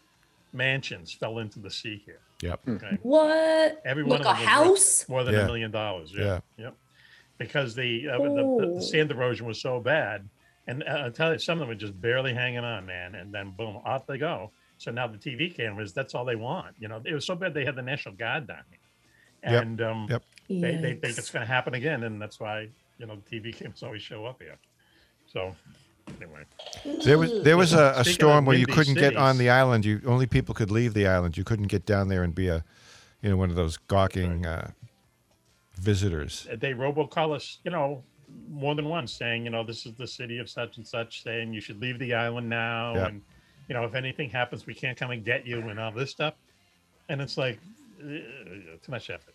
mansions 0.53 1.11
fell 1.11 1.39
into 1.39 1.59
the 1.59 1.69
sea 1.69 2.01
here. 2.05 2.19
Yep. 2.41 2.59
Okay, 2.69 2.97
What? 3.01 3.81
every 3.83 4.03
like 4.03 4.19
one 4.23 4.27
a 4.27 4.29
of 4.31 4.37
them 4.37 4.45
was 4.45 4.67
worth 4.69 4.77
house? 4.77 5.09
more 5.09 5.23
than 5.23 5.33
Yeah. 5.33 5.41
a 5.41 5.45
million 5.45 5.71
dollars. 5.71 6.13
Yeah, 6.15 6.23
Yeah. 6.25 6.39
yep. 6.57 6.75
Because 7.37 7.75
the, 7.75 8.09
uh, 8.09 8.17
the, 8.17 8.23
the 8.23 8.41
Oh. 8.41 8.75
the 8.75 8.81
sand 8.81 9.11
erosion 9.11 9.45
was 9.45 9.59
so 9.59 9.79
bad, 9.79 10.27
and 10.67 10.83
uh, 10.83 11.03
I 11.05 11.09
tell 11.09 11.33
you, 11.33 11.39
some 11.39 11.53
of 11.53 11.59
them 11.59 11.69
were 11.69 11.75
just 11.75 11.99
barely 11.99 12.33
hanging 12.33 12.59
on, 12.59 12.85
man. 12.85 13.15
And 13.15 13.33
then 13.33 13.51
boom, 13.51 13.77
off 13.85 14.05
they 14.05 14.17
go. 14.17 14.51
So 14.77 14.91
now 14.91 15.07
the 15.07 15.17
TV 15.17 15.53
cameras, 15.55 15.93
that's 15.93 16.13
all 16.13 16.25
they 16.25 16.35
want. 16.35 16.75
You 16.79 16.87
know, 16.87 17.01
it 17.03 17.13
was 17.13 17.25
so 17.25 17.35
bad 17.35 17.53
they 17.53 17.65
had 17.65 17.75
the 17.75 17.81
National 17.81 18.15
Guard 18.15 18.47
down 18.47 18.63
here, 18.69 19.51
Yep, 19.51 19.63
and 19.63 19.81
um, 19.81 20.07
yep. 20.09 20.23
they, 20.49 20.75
they 20.75 20.93
think 20.95 21.17
it's 21.17 21.31
going 21.31 21.45
to 21.45 21.51
happen 21.51 21.73
again, 21.73 22.03
and 22.03 22.21
that's 22.21 22.39
why 22.39 22.69
you 22.97 23.05
know 23.05 23.15
the 23.15 23.39
TV 23.39 23.55
cameras 23.57 23.81
always 23.81 24.01
show 24.01 24.25
up 24.25 24.41
here. 24.41 24.57
So 25.25 25.55
anyway, 26.15 26.43
There 27.03 27.17
was 27.17 27.43
there 27.43 27.57
was 27.57 27.73
a, 27.73 27.93
a 27.97 28.03
storm 28.03 28.45
where 28.45 28.57
you 28.57 28.67
couldn't 28.67 28.95
get 28.95 29.15
on 29.15 29.37
the 29.37 29.49
island. 29.49 29.85
You 29.85 30.01
only 30.05 30.27
people 30.27 30.53
could 30.53 30.71
leave 30.71 30.93
the 30.93 31.07
island. 31.07 31.37
You 31.37 31.43
couldn't 31.43 31.67
get 31.67 31.85
down 31.85 32.07
there 32.07 32.23
and 32.23 32.35
be 32.35 32.47
a, 32.49 32.63
you 33.21 33.29
know, 33.29 33.37
one 33.37 33.49
of 33.49 33.55
those 33.55 33.77
gawking 33.77 34.45
uh, 34.45 34.71
visitors. 35.75 36.47
they 36.55 36.73
robocall 36.73 37.35
us, 37.35 37.59
you 37.63 37.71
know, 37.71 38.03
more 38.49 38.75
than 38.75 38.89
once, 38.89 39.13
saying, 39.13 39.45
you 39.45 39.49
know, 39.49 39.63
this 39.63 39.85
is 39.85 39.93
the 39.93 40.07
city 40.07 40.39
of 40.39 40.49
such 40.49 40.77
and 40.77 40.85
such, 40.87 41.23
saying 41.23 41.53
you 41.53 41.61
should 41.61 41.79
leave 41.81 41.97
the 41.99 42.13
island 42.13 42.49
now, 42.49 42.93
Yeah. 42.95 43.07
and 43.07 43.21
you 43.69 43.73
know, 43.75 43.83
if 43.83 43.95
anything 43.95 44.29
happens, 44.29 44.65
we 44.65 44.73
can't 44.73 44.97
come 44.97 45.11
and 45.11 45.25
get 45.25 45.45
you, 45.45 45.59
and 45.69 45.79
all 45.79 45.91
this 45.91 46.11
stuff. 46.11 46.33
And 47.09 47.21
it's 47.21 47.37
like 47.37 47.59
uh, 48.01 48.05
too 48.05 48.89
much 48.89 49.09
effort. 49.09 49.33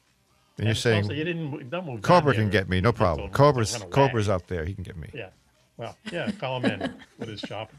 And 0.59 0.66
you're 0.66 0.70
it's 0.72 0.84
also, 0.86 1.03
saying 1.09 1.18
you 1.18 1.24
didn't 1.24 1.70
don't 1.70 1.86
move. 1.86 2.03
Cobra 2.03 2.34
can 2.34 2.49
get 2.51 2.68
me, 2.68 2.80
no 2.80 2.93
problem. 2.93 3.30
Cobra's 3.30 3.74
it 3.74 3.80
went. 3.80 3.93
Cobra's 3.93 4.28
up 4.28 4.47
there. 4.47 4.64
He 4.64 4.74
can 4.74 4.84
get 4.84 4.97
me. 4.97 5.09
Yeah. 5.14 5.28
Well, 5.76 5.97
yeah, 6.11 6.30
call 6.32 6.61
him 6.61 6.70
in 6.80 6.95
with 7.18 7.28
his 7.30 7.40
shopping. 7.40 7.78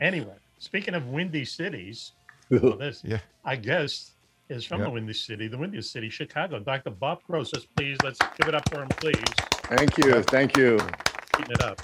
Anyway, 0.00 0.34
speaking 0.58 0.94
of 0.94 1.06
windy 1.08 1.44
cities, 1.44 2.12
well, 2.50 2.76
this 2.76 3.02
Yeah. 3.04 3.18
I 3.44 3.56
guess 3.56 4.12
is 4.48 4.64
from 4.64 4.80
Yep. 4.80 4.88
the 4.88 4.92
windy 4.94 5.12
city, 5.12 5.46
the 5.48 5.58
windiest 5.58 5.92
city, 5.92 6.08
Chicago. 6.10 6.58
Dr. 6.58 6.90
Bob 6.90 7.20
Gross, 7.26 7.52
let's 7.52 7.66
please 7.66 7.96
let's 8.02 8.18
give 8.38 8.48
it 8.48 8.54
up 8.54 8.68
for 8.68 8.82
him, 8.82 8.88
please. 8.88 9.22
Thank 9.70 9.98
you. 9.98 10.22
Thank 10.24 10.56
you. 10.56 10.78
Keeping 11.36 11.52
it 11.52 11.62
up. 11.62 11.80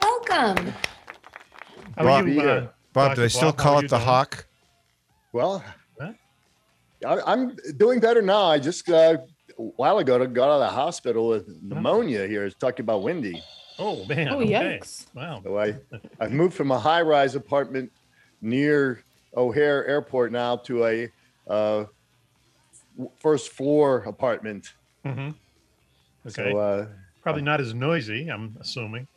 Welcome. 0.00 0.72
How 1.96 2.04
Bob, 2.04 2.24
are 2.24 2.28
you, 2.28 2.40
uh, 2.40 2.68
Bob, 2.92 3.08
Dr. 3.10 3.14
do 3.14 3.20
they 3.22 3.28
still 3.28 3.52
Bob? 3.52 3.58
How 3.58 3.62
call 3.62 3.74
are 3.74 3.78
it 3.80 3.82
you 3.82 3.88
the 3.88 3.96
doing? 3.96 4.08
Hawk? 4.08 4.46
Well, 5.32 5.64
Huh? 6.00 6.12
I, 7.06 7.20
I'm 7.32 7.56
doing 7.76 8.00
better 8.00 8.22
now. 8.22 8.44
I 8.44 8.58
just 8.58 8.88
uh, 8.88 9.18
a 9.58 9.62
while 9.62 9.98
ago 9.98 10.18
got 10.26 10.48
out 10.48 10.54
of 10.54 10.60
the 10.60 10.68
hospital 10.74 11.28
with 11.28 11.46
pneumonia 11.62 12.26
here. 12.26 12.44
It's 12.46 12.56
talking 12.56 12.84
about 12.84 13.02
Windy. 13.02 13.42
Oh 13.78 14.02
man. 14.06 14.28
Oh, 14.30 14.40
okay. 14.40 14.80
yikes. 14.80 15.06
Wow. 15.14 15.42
So 15.44 15.58
I, 15.58 15.74
I've 16.18 16.32
moved 16.32 16.54
from 16.54 16.70
a 16.70 16.78
high 16.78 17.02
rise 17.02 17.34
apartment 17.34 17.90
near 18.40 19.02
O'Hare 19.36 19.86
Airport 19.86 20.32
now 20.32 20.56
to 20.56 20.86
a 20.86 21.12
uh, 21.48 21.84
w- 22.96 23.10
first 23.20 23.50
floor 23.52 23.98
apartment. 24.06 24.72
hmm 25.04 25.30
Okay. 26.26 26.52
So, 26.52 26.56
uh, 26.58 26.86
Probably 27.26 27.42
not 27.42 27.60
as 27.60 27.74
noisy, 27.74 28.28
I'm 28.28 28.56
assuming, 28.60 29.08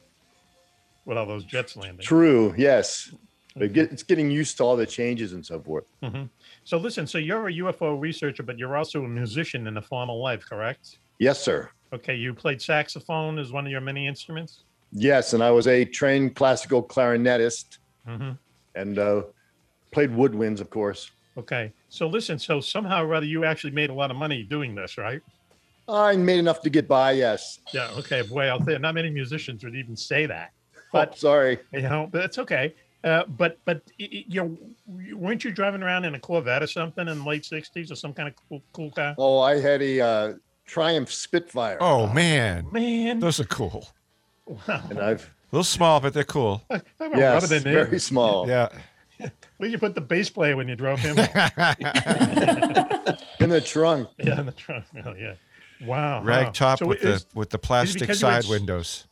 with 1.05 1.15
all 1.15 1.27
those 1.27 1.45
jets 1.45 1.77
landing. 1.77 2.03
true. 2.03 2.55
Yes. 2.57 3.13
Get, 3.55 3.91
it's 3.91 4.01
getting 4.01 4.31
used 4.31 4.57
to 4.57 4.63
all 4.63 4.75
the 4.75 4.87
changes 4.87 5.33
and 5.33 5.45
so 5.45 5.61
forth. 5.61 5.83
hmm 6.01 6.23
So 6.63 6.77
listen, 6.79 7.05
so 7.05 7.19
you're 7.19 7.49
a 7.49 7.53
UFO 7.53 7.99
researcher, 7.99 8.41
but 8.41 8.57
you're 8.57 8.75
also 8.75 9.03
a 9.03 9.07
musician 9.07 9.67
in 9.67 9.77
a 9.77 9.81
formal 9.83 10.19
life, 10.23 10.43
correct? 10.43 10.97
Yes, 11.19 11.39
sir. 11.39 11.69
Okay, 11.93 12.15
you 12.15 12.33
played 12.33 12.59
saxophone 12.59 13.37
as 13.37 13.51
one 13.51 13.67
of 13.67 13.71
your 13.71 13.81
many 13.81 14.07
instruments. 14.07 14.63
Yes. 14.91 15.33
And 15.33 15.43
I 15.43 15.51
was 15.51 15.67
a 15.67 15.85
trained 15.85 16.35
classical 16.35 16.81
clarinetist 16.81 17.77
hmm 18.07 18.31
and 18.73 18.97
uh, 18.97 19.21
played 19.91 20.09
woodwinds, 20.09 20.61
of 20.61 20.71
course. 20.71 21.11
Okay, 21.37 21.71
so 21.89 22.07
listen, 22.07 22.39
so 22.39 22.59
somehow 22.59 23.03
or 23.03 23.13
other 23.13 23.27
you 23.27 23.45
actually 23.45 23.73
made 23.73 23.91
a 23.91 23.93
lot 23.93 24.09
of 24.09 24.17
money 24.17 24.41
doing 24.41 24.73
this, 24.73 24.97
right? 24.97 25.21
I 25.89 26.15
made 26.15 26.39
enough 26.39 26.61
to 26.61 26.69
get 26.69 26.87
by. 26.87 27.11
Yes. 27.11 27.59
Yeah. 27.73 27.89
Okay. 27.97 28.21
Boy, 28.21 28.45
I'll 28.47 28.59
tell 28.59 28.73
you, 28.73 28.79
not 28.79 28.95
many 28.95 29.09
musicians 29.09 29.63
would 29.63 29.75
even 29.75 29.95
say 29.97 30.25
that. 30.27 30.51
But 30.91 31.11
But 31.11 31.19
sorry. 31.19 31.59
you 31.73 31.81
know, 31.81 32.07
but 32.11 32.23
it's 32.25 32.37
okay. 32.39 32.73
Uh, 33.03 33.23
but 33.27 33.57
but 33.65 33.81
y- 33.99 34.09
y- 34.11 34.25
you 34.27 34.41
know, 34.43 34.57
weren't 35.15 35.43
you 35.43 35.51
driving 35.51 35.83
around 35.83 36.05
in 36.05 36.15
a 36.15 36.19
Corvette 36.19 36.63
or 36.63 36.67
something 36.67 37.07
in 37.07 37.19
the 37.19 37.25
late 37.25 37.43
'60s 37.43 37.91
or 37.91 37.95
some 37.95 38.13
kind 38.13 38.27
of 38.27 38.35
cool, 38.49 38.61
cool 38.73 38.91
car? 38.91 39.15
Oh, 39.17 39.39
I 39.39 39.59
had 39.59 39.81
a 39.81 40.01
uh, 40.01 40.33
Triumph 40.65 41.11
Spitfire. 41.11 41.77
Oh 41.79 42.07
man, 42.11 42.67
Man, 42.71 43.19
those 43.19 43.39
are 43.39 43.45
cool. 43.45 43.87
wow. 44.45 44.81
And 44.89 44.99
I've 44.99 45.23
A 45.23 45.55
little 45.55 45.63
small, 45.63 46.01
but 46.01 46.13
they're 46.13 46.23
cool. 46.25 46.61
Talk 46.69 46.83
about 46.99 47.17
yes, 47.17 47.43
rubbing 47.43 47.57
it 47.57 47.65
in. 47.67 47.73
very 47.85 47.99
small. 47.99 48.47
Yeah. 48.49 48.67
Where'd 49.57 49.71
you 49.71 49.77
put 49.79 49.95
the 49.95 50.01
bass 50.01 50.29
player 50.29 50.57
when 50.57 50.67
you 50.67 50.75
drove 50.75 50.99
him? 50.99 51.17
In 53.39 53.49
the 53.49 53.61
trunk. 53.63 54.09
yeah, 54.17 54.39
in 54.39 54.45
the 54.45 54.51
trunk. 54.51 54.85
Oh, 55.05 55.13
yeah. 55.13 55.33
Wow. 55.85 56.23
Rag 56.23 56.53
top 56.53 56.79
So 56.79 56.87
with 56.87 57.03
is- 57.03 57.25
the 57.25 57.37
with 57.39 57.49
the 57.49 57.57
plastic 57.59 58.01
because 58.01 58.21
had 58.21 58.43
side 58.43 58.49
windows. 58.49 59.05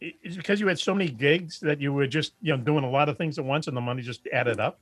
Is 0.00 0.12
it 0.34 0.36
because 0.36 0.60
you 0.60 0.66
had 0.66 0.78
so 0.78 0.94
many 0.94 1.10
gigs 1.10 1.58
that 1.60 1.80
you 1.80 1.92
were 1.92 2.06
just 2.06 2.34
you 2.42 2.54
know 2.56 2.62
doing 2.62 2.84
a 2.84 2.90
lot 2.90 3.08
of 3.08 3.16
things 3.16 3.38
at 3.38 3.44
once 3.44 3.66
and 3.66 3.76
the 3.76 3.80
money 3.80 4.02
just 4.02 4.26
added 4.32 4.60
up? 4.60 4.78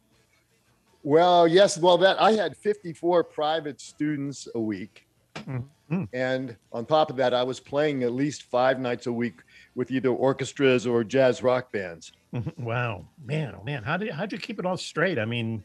Well, 1.03 1.47
yes. 1.47 1.79
Well, 1.79 1.99
that 1.99 2.21
I 2.21 2.33
had 2.33 2.57
54 2.57 3.25
private 3.25 3.81
students 3.81 4.49
a 4.55 4.61
week. 4.61 5.07
Mhm. 5.35 6.09
And 6.15 6.57
on 6.73 6.87
top 6.87 7.11
of 7.11 7.17
that, 7.17 7.35
I 7.35 7.43
was 7.43 7.61
playing 7.61 8.03
at 8.05 8.13
least 8.13 8.45
five 8.45 8.81
nights 8.81 9.07
a 9.07 9.13
week 9.13 9.41
with 9.75 9.91
either 9.91 10.09
orchestras 10.09 10.87
or 10.87 11.05
jazz 11.05 11.43
rock 11.43 11.71
bands. 11.73 12.13
Mhm. 12.33 12.59
Wow, 12.59 13.07
man, 13.23 13.55
oh 13.61 13.63
man, 13.63 13.83
how 13.85 13.97
did 13.99 14.11
how'd 14.13 14.33
you 14.33 14.39
keep 14.39 14.59
it 14.59 14.65
all 14.67 14.79
straight? 14.79 15.19
I 15.19 15.25
mean, 15.27 15.63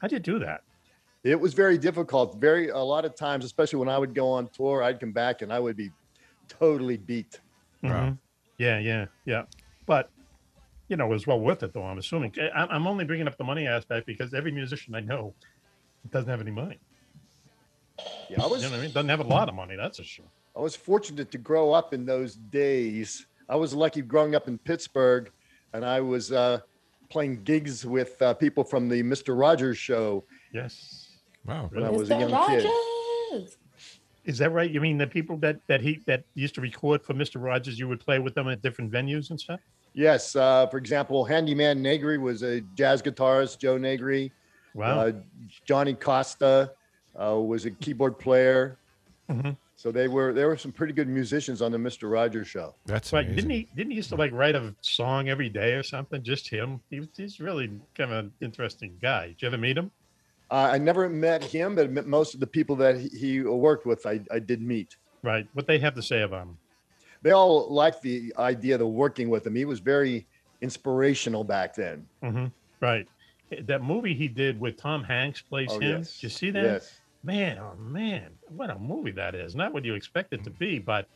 how'd 0.00 0.10
you 0.12 0.18
do 0.18 0.38
that? 0.40 0.62
It 1.24 1.38
was 1.38 1.52
very 1.54 1.78
difficult. 1.78 2.36
Very, 2.40 2.68
a 2.68 2.78
lot 2.78 3.04
of 3.04 3.14
times, 3.14 3.44
especially 3.44 3.78
when 3.80 3.88
I 3.88 3.98
would 3.98 4.14
go 4.14 4.28
on 4.30 4.48
tour, 4.48 4.82
I'd 4.82 5.00
come 5.00 5.12
back 5.12 5.42
and 5.42 5.52
I 5.52 5.58
would 5.58 5.76
be 5.76 5.90
totally 6.48 6.96
beat. 6.96 7.40
Wow. 7.82 7.90
Mhm. 8.10 8.18
Yeah, 8.58 8.78
yeah, 8.78 9.06
yeah. 9.24 9.44
But 9.86 10.10
you 10.88 10.96
know, 10.96 11.04
it 11.06 11.10
was 11.10 11.26
well 11.26 11.38
worth 11.40 11.62
it, 11.62 11.72
though. 11.74 11.84
I'm 11.84 11.98
assuming. 11.98 12.32
I- 12.40 12.50
I'm 12.50 12.68
I'm 12.70 12.86
only 12.86 13.04
bringing 13.04 13.26
up 13.28 13.36
the 13.36 13.44
money 13.44 13.66
aspect 13.66 14.06
because 14.06 14.32
every 14.32 14.50
musician 14.52 14.94
I 14.94 15.00
know 15.00 15.34
doesn't 16.10 16.30
have 16.30 16.40
any 16.40 16.50
money. 16.50 16.78
Yeah, 18.30 18.40
I 18.42 18.44
You 18.46 18.50
was, 18.50 18.62
know 18.62 18.70
what 18.70 18.78
I 18.78 18.82
mean? 18.82 18.92
Doesn't 18.92 19.08
have 19.08 19.20
a 19.20 19.24
lot 19.24 19.48
of 19.48 19.54
money. 19.54 19.76
That's 19.76 19.98
for 19.98 20.04
sure. 20.04 20.24
I 20.56 20.60
was 20.60 20.74
fortunate 20.74 21.30
to 21.32 21.38
grow 21.38 21.72
up 21.72 21.92
in 21.92 22.06
those 22.06 22.36
days. 22.36 23.26
I 23.48 23.56
was 23.56 23.74
lucky 23.74 24.02
growing 24.02 24.34
up 24.34 24.48
in 24.48 24.56
Pittsburgh, 24.58 25.30
and 25.72 25.84
I 25.84 26.00
was 26.00 26.32
uh, 26.32 26.60
playing 27.10 27.42
gigs 27.44 27.84
with 27.84 28.20
uh, 28.22 28.34
people 28.34 28.64
from 28.64 28.88
the 28.88 29.02
Mister 29.02 29.34
Rogers 29.34 29.76
show 29.78 30.24
Yes. 30.52 31.07
Wow. 31.48 31.68
when 31.72 31.82
I 31.84 31.90
was 31.90 32.10
a 32.10 32.14
Mr. 32.14 32.28
young 32.30 32.46
kid. 32.48 32.64
Rogers. 33.32 33.56
Is 34.24 34.38
that 34.38 34.50
right? 34.52 34.70
You 34.70 34.80
mean 34.80 34.98
the 34.98 35.06
people 35.06 35.38
that 35.38 35.58
that 35.68 35.80
he 35.80 36.00
that 36.06 36.22
used 36.34 36.54
to 36.56 36.60
record 36.60 37.02
for 37.02 37.14
Mr. 37.14 37.42
Rogers, 37.42 37.78
you 37.78 37.88
would 37.88 38.00
play 38.00 38.18
with 38.18 38.34
them 38.34 38.48
at 38.48 38.60
different 38.60 38.90
venues 38.90 39.30
and 39.30 39.40
stuff? 39.40 39.60
Yes, 39.94 40.36
uh, 40.36 40.66
for 40.66 40.76
example, 40.76 41.24
Handyman 41.24 41.80
Negri 41.82 42.18
was 42.18 42.42
a 42.42 42.60
jazz 42.76 43.00
guitarist. 43.00 43.58
Joe 43.58 43.78
Negri, 43.78 44.30
Wow. 44.74 45.00
uh, 45.00 45.12
Johnny 45.64 45.94
Costa 45.94 46.72
uh, 47.20 47.40
was 47.40 47.64
a 47.64 47.70
keyboard 47.70 48.18
player. 48.18 48.76
Mm-hmm. 49.30 49.50
So 49.76 49.90
they 49.90 50.08
were 50.08 50.32
there 50.34 50.48
were 50.48 50.58
some 50.58 50.72
pretty 50.72 50.92
good 50.92 51.08
musicians 51.08 51.62
on 51.62 51.72
the 51.72 51.78
Mister 51.78 52.08
Rogers 52.08 52.48
show. 52.48 52.74
That's 52.84 53.12
Right? 53.12 53.20
amazing. 53.24 53.36
Didn't 53.36 53.50
he? 53.50 53.68
Didn't 53.76 53.90
he 53.92 53.96
used 53.96 54.10
to 54.10 54.16
like 54.16 54.32
write 54.32 54.54
a 54.56 54.74
song 54.82 55.28
every 55.30 55.48
day 55.48 55.72
or 55.72 55.82
something? 55.82 56.22
Just 56.22 56.48
him. 56.50 56.80
He, 56.90 57.00
was- 57.00 57.08
he's 57.16 57.40
really 57.40 57.68
kind 57.94 58.12
of 58.12 58.18
an 58.26 58.32
interesting 58.42 58.98
guy. 59.00 59.28
Did 59.28 59.42
you 59.42 59.48
ever 59.48 59.56
meet 59.58 59.78
him? 59.78 59.90
Uh, 60.50 60.70
I 60.72 60.78
never 60.78 61.08
met 61.08 61.44
him, 61.44 61.74
but 61.74 61.90
met 61.90 62.06
most 62.06 62.32
of 62.34 62.40
the 62.40 62.46
people 62.46 62.74
that 62.76 62.96
he, 62.98 63.08
he 63.08 63.40
worked 63.42 63.84
with, 63.86 64.06
I, 64.06 64.20
I 64.30 64.38
did 64.38 64.62
meet. 64.62 64.96
Right. 65.22 65.46
What 65.52 65.66
they 65.66 65.78
have 65.78 65.94
to 65.94 66.02
say 66.02 66.22
about 66.22 66.42
him? 66.46 66.58
They 67.22 67.32
all 67.32 67.72
liked 67.72 68.00
the 68.02 68.32
idea 68.38 68.80
of 68.80 68.88
working 68.88 69.28
with 69.28 69.46
him. 69.46 69.54
He 69.54 69.64
was 69.64 69.80
very 69.80 70.26
inspirational 70.62 71.44
back 71.44 71.74
then. 71.74 72.06
hmm 72.22 72.46
Right. 72.80 73.06
That 73.66 73.82
movie 73.82 74.14
he 74.14 74.28
did 74.28 74.60
with 74.60 74.76
Tom 74.76 75.02
Hanks 75.02 75.40
plays 75.42 75.68
Oh, 75.72 75.80
him. 75.80 75.98
yes. 75.98 76.14
Did 76.14 76.22
you 76.22 76.28
see 76.28 76.50
that? 76.52 76.62
Yes. 76.64 77.00
man, 77.24 77.58
oh 77.58 77.74
man, 77.76 78.30
what 78.48 78.70
a 78.70 78.78
movie 78.78 79.10
that 79.12 79.34
is! 79.34 79.54
Not 79.56 79.72
what 79.72 79.84
you 79.84 79.94
expect 79.94 80.32
it 80.34 80.44
to 80.44 80.50
be, 80.50 80.78
but 80.78 81.06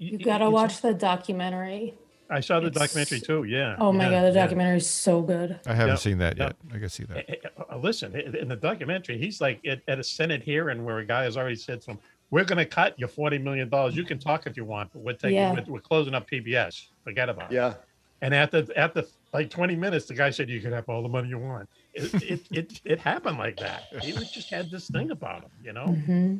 y- 0.00 0.08
You 0.12 0.18
gotta 0.18 0.48
watch 0.50 0.80
the 0.80 0.92
documentary. 0.94 1.94
I 2.28 2.40
saw 2.40 2.60
the 2.60 2.66
it's- 2.68 2.80
documentary 2.88 3.20
too. 3.20 3.44
Yeah. 3.44 3.76
Oh 3.78 3.92
my 3.92 4.04
yeah, 4.04 4.10
god, 4.10 4.22
the 4.22 4.26
yeah. 4.38 4.42
documentary 4.44 4.76
is 4.78 4.88
so 4.90 5.22
good. 5.22 5.60
I 5.66 5.74
haven't 5.74 5.94
Yep, 5.94 5.98
seen 6.00 6.18
that 6.18 6.36
yep. 6.36 6.56
yet. 6.64 6.74
I 6.74 6.78
gotta 6.78 6.88
see 6.88 7.04
that. 7.04 7.16
Eh, 7.30 7.34
eh, 7.44 7.48
uh, 7.70 7.76
Listen, 7.78 8.14
in 8.16 8.48
the 8.48 8.56
documentary, 8.56 9.18
he's 9.18 9.40
like 9.40 9.60
at, 9.66 9.80
at 9.88 9.98
a 9.98 10.04
Senate 10.04 10.42
hearing 10.42 10.84
where 10.84 10.98
a 10.98 11.04
guy 11.04 11.24
has 11.24 11.36
already 11.36 11.56
said 11.56 11.80
to 11.82 11.92
him, 11.92 11.98
"We're 12.30 12.44
going 12.44 12.58
to 12.58 12.64
cut 12.66 12.98
your 12.98 13.08
forty 13.08 13.38
million 13.38 13.68
dollars. 13.68 13.94
You 13.94 14.04
can 14.04 14.18
talk 14.18 14.46
if 14.46 14.56
you 14.56 14.64
want, 14.64 14.92
but 14.92 15.02
we're 15.02 15.12
taking, 15.12 15.36
Yeah. 15.36 15.52
we're, 15.52 15.74
we're 15.74 15.80
closing 15.80 16.14
up 16.14 16.28
PBS. 16.28 16.86
Forget 17.04 17.28
about 17.28 17.52
it." 17.52 17.54
Yeah. 17.54 17.74
And 18.22 18.34
after 18.34 18.66
after 18.76 19.04
like 19.32 19.50
twenty 19.50 19.76
minutes, 19.76 20.06
the 20.06 20.14
guy 20.14 20.30
said, 20.30 20.48
"You 20.48 20.60
can 20.60 20.72
have 20.72 20.88
all 20.88 21.02
the 21.02 21.08
money 21.08 21.28
you 21.28 21.38
want." 21.38 21.68
It 21.94 22.14
it 22.22 22.40
it, 22.50 22.80
it 22.84 22.98
happened 22.98 23.38
like 23.38 23.56
that. 23.58 23.84
He 24.00 24.12
just 24.12 24.50
had 24.50 24.70
this 24.70 24.88
thing 24.88 25.10
about 25.10 25.42
him, 25.42 25.50
you 25.62 25.72
know. 25.72 25.86
hmm 25.86 26.38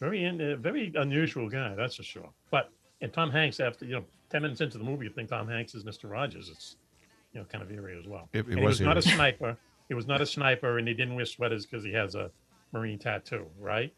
Very 0.00 0.24
in, 0.24 0.40
uh, 0.42 0.56
very 0.56 0.92
unusual 0.96 1.48
guy, 1.48 1.74
that's 1.74 1.96
for 1.96 2.02
sure. 2.02 2.28
But 2.50 2.70
and 3.00 3.12
Tom 3.12 3.30
Hanks, 3.30 3.60
after 3.60 3.84
you 3.86 3.92
know, 3.92 4.04
ten 4.36 4.42
minutes 4.42 4.60
into 4.60 4.76
the 4.78 4.84
movie, 4.84 5.06
you 5.06 5.10
think 5.10 5.30
Tom 5.30 5.48
Hanks 5.48 5.74
is 5.74 5.84
Mister 5.84 6.08
Rogers. 6.08 6.48
It's 6.50 6.76
you 7.32 7.40
know 7.40 7.46
kind 7.46 7.62
of 7.62 7.70
eerie 7.72 7.98
as 7.98 8.06
well. 8.06 8.28
It- 8.32 8.40
it 8.40 8.46
And 8.48 8.58
he 8.58 8.64
was 8.64 8.80
was 8.80 8.86
not 8.86 8.98
a 8.98 9.02
sniper. 9.02 9.56
He 9.88 9.94
was 9.94 10.06
not 10.06 10.20
a 10.20 10.26
sniper, 10.26 10.78
and 10.78 10.86
he 10.88 10.94
didn't 10.94 11.14
wear 11.14 11.24
sweaters 11.24 11.64
because 11.64 11.84
he 11.84 11.92
has 11.92 12.14
a 12.14 12.30
marine 12.72 12.98
tattoo, 12.98 13.46
right? 13.60 13.92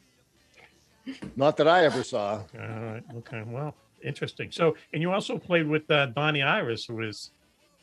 Not 1.36 1.56
that 1.56 1.66
I 1.66 1.84
ever 1.84 2.02
saw. 2.02 2.34
All 2.34 2.44
right. 2.54 3.02
Okay. 3.16 3.42
Well, 3.46 3.74
interesting. 4.04 4.50
So, 4.52 4.76
and 4.92 5.00
you 5.00 5.10
also 5.10 5.38
played 5.38 5.66
with 5.66 5.90
uh, 5.90 6.06
Donnie 6.06 6.42
Iris, 6.42 6.84
who 6.84 6.96
was 6.96 7.30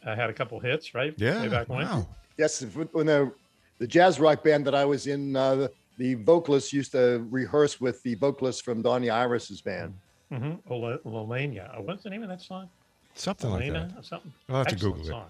uh, 0.06 0.16
had 0.16 0.30
a 0.30 0.34
couple 0.34 0.60
hits, 0.60 0.94
right? 0.94 1.14
Yeah. 1.18 1.42
Way 1.42 1.50
back 1.50 1.68
when. 1.70 1.80
Wow. 1.88 2.08
Yes, 2.38 2.62
when 2.92 3.08
the 3.08 3.32
the 3.80 3.88
jazz 3.88 4.20
rock 4.20 4.44
band 4.44 4.66
that 4.68 4.76
I 4.76 4.86
was 4.86 5.08
in, 5.08 5.36
uh, 5.36 5.56
the, 5.56 5.72
the 5.98 6.14
vocalist 6.16 6.72
used 6.72 6.92
to 6.92 7.26
rehearse 7.32 7.82
with 7.82 8.02
the 8.04 8.14
vocalist 8.16 8.64
from 8.64 8.82
Donnie 8.84 9.10
Iris's 9.10 9.62
band. 9.62 9.96
Mm-hmm. 10.32 10.72
Lelania. 10.72 11.78
Uh, 11.78 11.82
What's 11.82 12.04
the 12.04 12.10
name 12.10 12.24
of 12.24 12.30
that 12.30 12.42
song? 12.42 12.70
Something 13.14 13.52
like 13.52 13.72
that. 13.72 13.92
or 13.98 14.04
something. 14.04 14.34
I'll 14.50 14.58
have 14.58 14.68
to 14.68 14.74
Excellent 14.74 14.98
Google 15.04 15.20
it. 15.20 15.26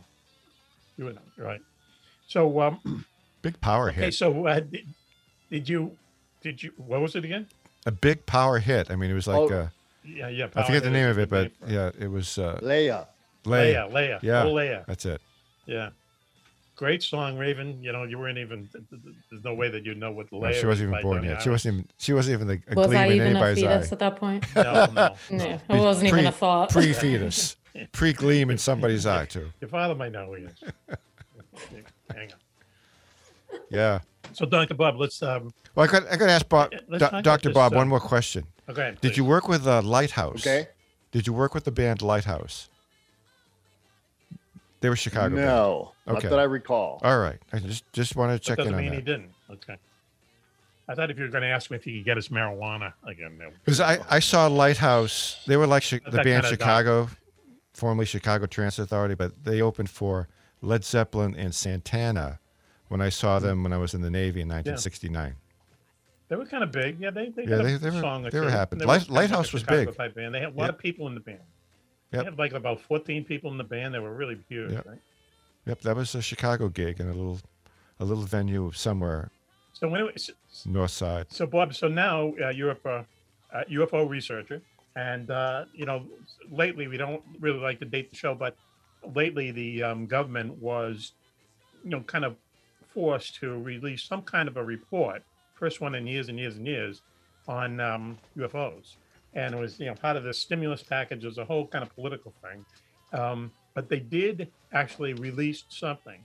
You 0.98 1.06
would 1.06 1.16
know, 1.16 1.22
right? 1.46 1.62
So, 2.28 2.62
um, 2.62 3.06
Big 3.42 3.60
power 3.62 3.90
okay. 3.90 4.06
hit. 4.06 4.14
So, 4.16 4.48
uh, 4.48 4.60
did, 4.60 4.88
did 5.52 5.70
you 5.70 5.92
did 6.42 6.64
you 6.64 6.72
what 6.78 7.02
was 7.02 7.16
it 7.16 7.24
again? 7.26 7.48
A 7.86 7.92
big 7.92 8.26
power 8.26 8.58
hit. 8.58 8.90
I 8.90 8.96
mean, 8.96 9.12
it 9.12 9.14
was 9.14 9.28
like 9.28 9.38
Oh, 9.38 9.50
uh, 9.50 9.68
Yeah, 10.04 10.30
yeah. 10.30 10.48
I 10.56 10.64
forget 10.64 10.82
the 10.84 10.90
name 10.90 11.08
of 11.08 11.20
it, 11.20 11.30
but 11.30 11.52
yeah, 11.68 11.92
it 12.00 12.08
was 12.08 12.40
uh, 12.40 12.58
Leah. 12.64 13.08
Leah, 13.46 13.88
Leah, 13.92 14.20
Yeah, 14.24 14.44
oh 14.44 14.54
Leah. 14.54 14.84
that's 14.88 15.06
it. 15.06 15.22
Yeah. 15.68 15.90
Great 16.76 17.02
song, 17.02 17.38
Raven. 17.38 17.82
You 17.82 17.94
know, 17.94 18.04
you 18.04 18.18
weren't 18.20 18.38
even. 18.38 18.68
There's 19.32 19.44
no 19.46 19.54
way 19.54 19.70
that 19.70 19.86
you 19.86 19.96
know 19.96 20.12
what 20.12 20.32
Leah. 20.34 20.42
No, 20.42 20.52
she 20.52 20.66
wasn't 20.66 20.90
even 20.90 21.02
born 21.02 21.24
yet. 21.24 21.42
She 21.42 21.50
wasn't 21.50 21.74
even. 21.76 21.90
She 21.98 22.12
wasn't 22.14 22.34
even 22.42 22.50
a, 22.50 22.72
a 22.72 22.76
Was 22.76 22.88
gleam 22.88 23.00
I 23.00 23.06
in 23.06 23.12
even 23.14 23.28
a 23.28 23.30
anybody's 23.30 23.60
fetus 23.64 23.92
eye. 23.92 23.94
at 23.94 24.00
that 24.00 24.16
point? 24.18 24.46
No, 24.56 24.86
no. 24.94 25.16
Yeah, 25.30 25.60
it 25.70 25.80
wasn't 25.80 26.08
even 26.10 26.26
a 26.26 26.32
thought. 26.34 26.70
Pre 26.72 26.92
fetus, 26.92 27.56
pre 27.94 28.12
gleam 28.12 28.50
in 28.50 28.58
somebody's 28.58 29.06
eye 29.06 29.26
too. 29.26 29.52
Your 29.62 29.70
father 29.70 29.96
might 29.96 30.12
know 30.12 30.26
who 30.26 30.34
he 30.36 30.44
is. 30.44 30.54
Hang 32.14 32.32
on. 32.32 33.60
Yeah. 33.70 34.00
So, 34.34 34.46
Dr. 34.46 34.74
Bob, 34.74 35.00
let's. 35.00 35.24
Um, 35.24 35.54
Well, 35.76 35.88
I 35.88 35.92
got. 35.92 36.04
I 36.12 36.18
got 36.18 36.26
to 36.26 36.32
ask 36.34 36.50
Bob, 36.50 36.70
Yeah, 36.74 36.80
let's 36.90 37.00
Do- 37.04 37.06
talk 37.06 37.12
about 37.12 37.24
Doctor 37.24 37.50
Bob, 37.52 37.74
uh, 37.74 37.78
one 37.78 37.88
more 37.88 38.02
question. 38.02 38.46
okay. 38.68 38.96
Did 39.00 39.16
you 39.16 39.24
work 39.24 39.48
with 39.48 39.66
uh, 39.66 39.82
Lighthouse? 39.82 40.46
Okay. 40.46 40.68
Did 41.12 41.26
you 41.26 41.32
work 41.32 41.54
with 41.54 41.64
the 41.64 41.72
band 41.72 42.02
Lighthouse? 42.02 42.70
They 44.86 44.90
were 44.90 44.96
Chicago. 44.96 45.36
band. 45.36 45.48
No, 45.48 45.94
not 46.06 46.22
that 46.22 46.38
I 46.38 46.44
recall. 46.44 47.00
All 47.04 47.18
right. 47.18 47.40
I 47.52 47.58
just 47.58 47.92
just 47.92 48.16
wanted 48.16 48.44
to 48.44 48.50
That 48.52 48.56
check 48.58 48.60
in 48.60 48.72
doesn't 48.72 48.76
on 48.76 48.82
mean 48.86 48.94
he 48.94 49.02
didn't. 49.02 49.32
Okay. 49.50 49.78
I 50.88 50.94
thought 50.94 51.10
if 51.10 51.18
you 51.18 51.24
were 51.24 51.32
going 51.32 51.42
to 51.42 51.48
ask 51.50 51.72
me 51.72 51.78
if 51.78 51.84
he 51.84 51.96
could 51.98 52.06
get 52.06 52.20
us 52.20 52.28
marijuana 52.28 52.94
again, 53.08 53.36
no. 53.40 53.50
Because 53.64 53.80
I, 53.80 53.98
I 54.08 54.20
saw 54.20 54.46
Lighthouse. 54.46 55.42
They 55.48 55.58
were 55.58 55.66
like 55.66 55.82
Chi- 55.90 56.00
the 56.06 56.12
band 56.22 56.26
kinda 56.44 56.48
Chicago, 56.50 57.10
formerly 57.74 58.06
Chicago 58.06 58.46
Transit 58.46 58.84
Authority, 58.84 59.16
but 59.16 59.44
they 59.44 59.62
opened 59.64 59.90
for 59.90 60.28
Led 60.62 60.84
Zeppelin 60.86 61.34
and 61.36 61.56
Santana 61.56 62.38
when 62.90 63.02
I 63.02 63.10
saw 63.10 63.40
them 63.40 63.64
when 63.64 63.74
I 63.74 63.78
was 63.78 63.96
in 63.96 64.02
the 64.04 64.12
Navy 64.12 64.42
in 64.42 64.48
1969. 64.50 65.34
They 66.28 66.36
were 66.36 66.46
kind 66.46 66.64
of 66.64 66.72
big. 66.72 67.00
Yeah, 67.00 67.10
they, 67.10 67.30
they 67.30 67.46
Yeah, 67.46 67.56
had 67.58 67.66
they- 67.66 67.74
a 67.74 67.78
they 67.80 67.90
were- 67.90 68.02
song 68.02 68.28
or 68.28 68.30
they 68.30 68.40
were 68.40 68.46
two. 68.46 68.52
happy. 68.52 68.78
They 68.78 68.86
Light- 68.86 69.00
kind 69.00 69.10
of 69.10 69.16
Lighthouse 69.16 69.54
was 69.54 69.62
Chicago 69.64 69.92
big. 69.98 70.14
Band. 70.14 70.36
They 70.36 70.40
had 70.42 70.50
a 70.54 70.56
lot 70.56 70.66
Yep. 70.66 70.70
of 70.76 70.78
people 70.80 71.08
in 71.08 71.16
the 71.16 71.20
band. 71.22 71.40
Yep. 72.12 72.22
They 72.24 72.26
had 72.30 72.38
like 72.40 72.54
about 72.54 72.82
14 72.82 73.24
people 73.26 73.52
in 73.52 73.58
the 73.58 73.64
band. 73.64 73.94
They 73.94 74.00
were 74.00 74.14
really 74.14 74.38
huge, 74.48 74.72
Yep. 74.72 74.86
right? 74.86 75.00
Yep, 75.66 75.82
that 75.82 75.96
was 75.96 76.14
a 76.16 76.22
Chicago 76.22 76.70
gig 76.70 77.00
in 77.00 77.08
a 77.08 77.14
little 77.14 77.40
a 78.00 78.06
little 78.06 78.24
venue 78.24 78.72
somewhere 78.74 79.32
So 79.74 79.94
anyway, 79.94 80.12
so, 80.18 80.34
north 80.66 80.92
side. 80.92 81.28
so 81.30 81.46
Bob, 81.48 81.74
so 81.74 81.88
now 81.88 82.34
uh, 82.44 82.50
you're 82.50 82.72
a 82.72 82.78
uh, 82.86 83.04
uh, 83.54 83.64
UFO 83.72 84.08
researcher, 84.08 84.62
and 84.96 85.32
uh, 85.32 85.66
you 85.74 85.86
know, 85.86 86.06
lately 86.52 86.88
we 86.88 86.98
don't 86.98 87.24
really 87.40 87.60
like 87.60 87.80
to 87.80 87.86
date 87.86 88.10
the 88.12 88.16
show, 88.18 88.36
but 88.36 88.56
lately 89.16 89.52
the 89.52 89.82
um, 89.84 90.06
government 90.08 90.62
was, 90.62 91.14
you 91.84 91.90
know, 91.92 92.02
kind 92.02 92.26
of 92.26 92.36
forced 92.94 93.36
to 93.36 93.58
release 93.62 94.04
some 94.04 94.22
kind 94.22 94.48
of 94.50 94.58
a 94.58 94.64
report, 94.64 95.24
first 95.54 95.80
one 95.82 95.96
in 95.96 96.06
years 96.06 96.28
and 96.30 96.38
years 96.38 96.56
and 96.58 96.68
years, 96.68 97.02
on 97.48 97.80
um, 97.80 98.18
UFOs, 98.38 98.96
and 99.36 99.54
it 99.54 99.60
was 99.60 99.80
you 99.80 99.86
know 99.86 99.94
part 99.94 100.18
of 100.18 100.24
the 100.24 100.34
stimulus 100.34 100.82
package. 100.82 101.24
It 101.24 101.28
was 101.28 101.38
a 101.38 101.46
whole 101.46 101.68
kind 101.68 101.84
of 101.84 101.94
political 101.94 102.34
thing, 102.42 102.66
um, 103.14 103.52
but 103.74 103.90
they 103.90 104.00
did 104.00 104.52
actually 104.74 105.14
release 105.14 105.64
something. 105.70 106.24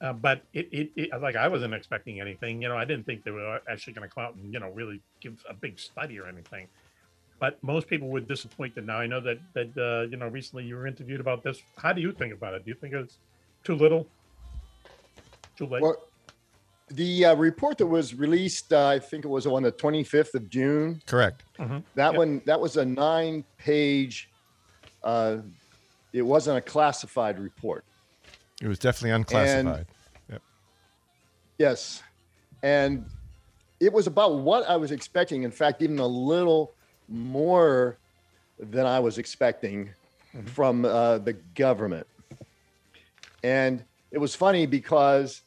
Uh, 0.00 0.12
but 0.12 0.42
it, 0.52 0.68
it, 0.72 0.90
it, 0.96 1.22
like 1.22 1.36
I 1.36 1.46
wasn't 1.46 1.74
expecting 1.74 2.20
anything. 2.20 2.60
You 2.60 2.68
know, 2.68 2.76
I 2.76 2.84
didn't 2.84 3.06
think 3.06 3.22
they 3.22 3.30
were 3.30 3.60
actually 3.70 3.92
going 3.92 4.08
to 4.08 4.12
come 4.12 4.24
out 4.24 4.34
and 4.34 4.52
you 4.52 4.58
know 4.58 4.70
really 4.70 5.00
give 5.20 5.44
a 5.48 5.54
big 5.54 5.78
study 5.78 6.18
or 6.18 6.26
anything. 6.26 6.66
But 7.38 7.62
most 7.62 7.88
people 7.88 8.08
were 8.08 8.20
disappointed. 8.20 8.86
Now 8.86 8.98
I 8.98 9.06
know 9.06 9.20
that 9.20 9.38
that 9.54 9.76
uh, 9.76 10.08
you 10.10 10.16
know 10.16 10.28
recently 10.28 10.64
you 10.64 10.76
were 10.76 10.86
interviewed 10.86 11.20
about 11.20 11.42
this. 11.42 11.62
How 11.76 11.92
do 11.92 12.00
you 12.00 12.12
think 12.12 12.32
about 12.32 12.54
it? 12.54 12.64
Do 12.64 12.70
you 12.70 12.76
think 12.76 12.94
it's 12.94 13.18
too 13.62 13.76
little, 13.76 14.06
too 15.56 15.66
late? 15.66 15.82
Well, 15.82 15.96
the 16.94 17.26
uh, 17.26 17.34
report 17.34 17.78
that 17.78 17.86
was 17.86 18.14
released, 18.14 18.72
uh, 18.72 18.86
I 18.88 18.98
think 18.98 19.24
it 19.24 19.28
was 19.28 19.46
on 19.46 19.62
the 19.62 19.72
25th 19.72 20.34
of 20.34 20.48
June. 20.48 21.00
Correct. 21.06 21.42
That 21.58 21.82
Yep. 21.96 22.14
one, 22.14 22.42
that 22.46 22.60
was 22.60 22.76
a 22.76 22.84
nine-page. 22.84 24.28
Uh, 25.02 25.38
it 26.12 26.22
wasn't 26.22 26.58
a 26.58 26.60
classified 26.60 27.38
report. 27.38 27.84
It 28.60 28.68
was 28.68 28.78
definitely 28.78 29.10
unclassified. 29.10 29.86
Yep. 30.30 30.42
Yes, 31.58 32.02
and 32.62 33.06
it 33.80 33.92
was 33.92 34.06
about 34.06 34.38
what 34.38 34.68
I 34.68 34.76
was 34.76 34.92
expecting. 34.92 35.42
In 35.42 35.50
fact, 35.50 35.82
even 35.82 35.98
a 35.98 36.06
little 36.06 36.72
more 37.08 37.98
than 38.58 38.86
I 38.86 39.00
was 39.00 39.18
expecting 39.18 39.90
from 40.46 40.84
uh, 40.84 41.18
the 41.18 41.32
government. 41.32 42.06
And 43.42 43.84
it 44.12 44.18
was 44.18 44.34
funny 44.36 44.66
because 44.66 45.42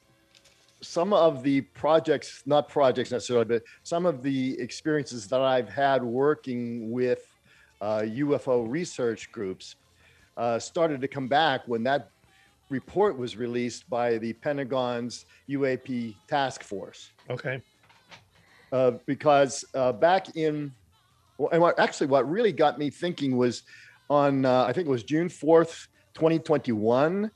some 0.82 1.14
of 1.14 1.44
the 1.44 1.62
projects, 1.62 2.44
not 2.46 2.70
projects 2.70 3.12
necessarily, 3.12 3.46
but 3.46 3.64
some 3.84 4.06
of 4.06 4.22
the 4.22 4.60
experiences 4.60 5.28
that 5.28 5.42
I've 5.42 5.70
had 5.70 6.04
working 6.04 6.92
with 6.92 7.26
uh, 7.82 8.02
UFO 8.06 8.70
research 8.70 9.32
groups 9.32 9.76
uh, 10.38 10.60
started 10.60 11.02
to 11.02 11.08
come 11.08 11.28
back 11.28 11.62
when 11.66 11.84
that 11.84 12.10
report 12.70 13.18
was 13.18 13.38
released 13.38 13.90
by 13.90 14.18
the 14.18 14.34
Pentagon's 14.34 15.26
UAP 15.50 16.16
task 16.28 16.64
force. 16.64 17.12
okay. 17.30 17.62
Uh, 18.72 18.92
because 19.06 19.64
uh, 19.76 19.94
back 19.94 20.36
in, 20.36 20.72
well, 21.38 21.50
and 21.52 21.62
what, 21.62 21.80
actually, 21.80 22.08
what 22.08 22.30
really 22.30 22.52
got 22.52 22.78
me 22.78 22.90
thinking 22.90 23.38
was 23.38 23.64
on, 24.10 24.44
uh, 24.44 24.64
I 24.64 24.74
think 24.74 24.88
it 24.88 24.90
was 24.90 25.04
June 25.04 25.30
4th, 25.30 25.88
2021. 26.16 27.32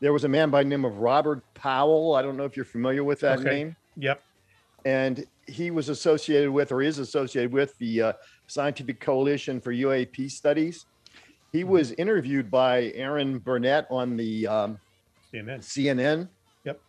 There 0.00 0.12
was 0.12 0.24
a 0.24 0.28
man 0.28 0.50
by 0.50 0.62
the 0.62 0.68
name 0.68 0.84
of 0.84 0.98
Robert 0.98 1.42
Powell. 1.54 2.14
I 2.14 2.22
don't 2.22 2.36
know 2.36 2.44
if 2.44 2.56
you're 2.56 2.64
familiar 2.64 3.02
with 3.02 3.20
that 3.20 3.40
Okay. 3.40 3.50
name. 3.50 3.76
Yep. 3.96 4.22
And 4.84 5.26
he 5.46 5.70
was 5.70 5.88
associated 5.88 6.50
with, 6.50 6.70
or 6.70 6.82
is 6.82 6.98
associated 6.98 7.52
with, 7.52 7.76
the 7.78 8.02
uh, 8.02 8.12
Scientific 8.46 9.00
Coalition 9.00 9.60
for 9.60 9.72
UAP 9.72 10.30
Studies. 10.30 10.86
He 11.52 11.64
was 11.64 11.92
interviewed 11.92 12.50
by 12.50 12.92
Erin 12.94 13.38
Burnett 13.38 13.86
on 13.90 14.16
the 14.16 14.46
um, 14.46 14.78
CNN. 15.32 15.58
CNN. 15.60 16.28
Yep. 16.64 16.80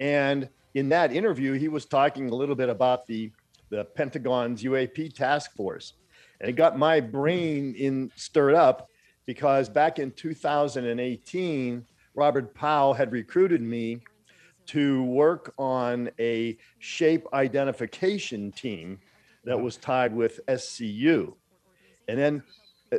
And 0.00 0.48
in 0.74 0.88
that 0.88 1.12
interview, 1.12 1.52
he 1.52 1.68
was 1.68 1.84
talking 1.84 2.30
a 2.30 2.34
little 2.34 2.54
bit 2.54 2.68
about 2.68 3.06
the 3.06 3.30
the 3.70 3.84
Pentagon's 3.84 4.64
UAP 4.64 5.14
task 5.14 5.54
force, 5.54 5.92
and 6.40 6.50
it 6.50 6.54
got 6.54 6.76
my 6.76 6.98
brain 6.98 7.72
in 7.76 8.10
stirred 8.16 8.56
up 8.56 8.88
because 9.26 9.68
back 9.68 10.00
in 10.00 10.10
2018, 10.10 11.86
Robert 12.20 12.54
Powell 12.54 12.92
had 12.92 13.12
recruited 13.12 13.62
me 13.62 14.02
to 14.66 15.02
work 15.04 15.54
on 15.58 16.10
a 16.20 16.58
shape 16.78 17.26
identification 17.32 18.52
team 18.52 18.98
that 19.44 19.58
was 19.58 19.78
tied 19.78 20.14
with 20.14 20.38
SCU, 20.46 21.34
and 22.08 22.18
then 22.18 22.42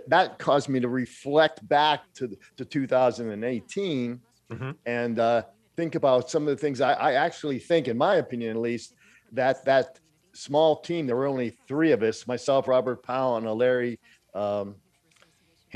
that 0.07 0.39
caused 0.39 0.69
me 0.69 0.79
to 0.79 0.89
reflect 0.89 1.65
back 1.69 2.11
to 2.15 2.35
to 2.57 2.65
2018 2.65 4.19
Mhm. 4.49 4.75
and 4.85 5.19
uh, 5.19 5.43
think 5.77 5.95
about 5.95 6.29
some 6.29 6.43
of 6.47 6.49
the 6.49 6.57
things 6.57 6.81
I, 6.81 6.93
I 6.93 7.13
actually 7.13 7.59
think, 7.59 7.87
in 7.87 7.97
my 7.97 8.15
opinion 8.15 8.51
at 8.57 8.61
least, 8.61 8.95
that 9.31 9.63
that 9.65 9.99
small 10.33 10.81
team, 10.81 11.05
there 11.05 11.15
were 11.15 11.27
only 11.27 11.51
three 11.67 11.91
of 11.93 12.01
us, 12.01 12.27
myself, 12.27 12.67
Robert 12.67 13.03
Powell, 13.03 13.37
and 13.37 13.45
a 13.45 13.53
Larry 13.53 13.99
um, 14.33 14.75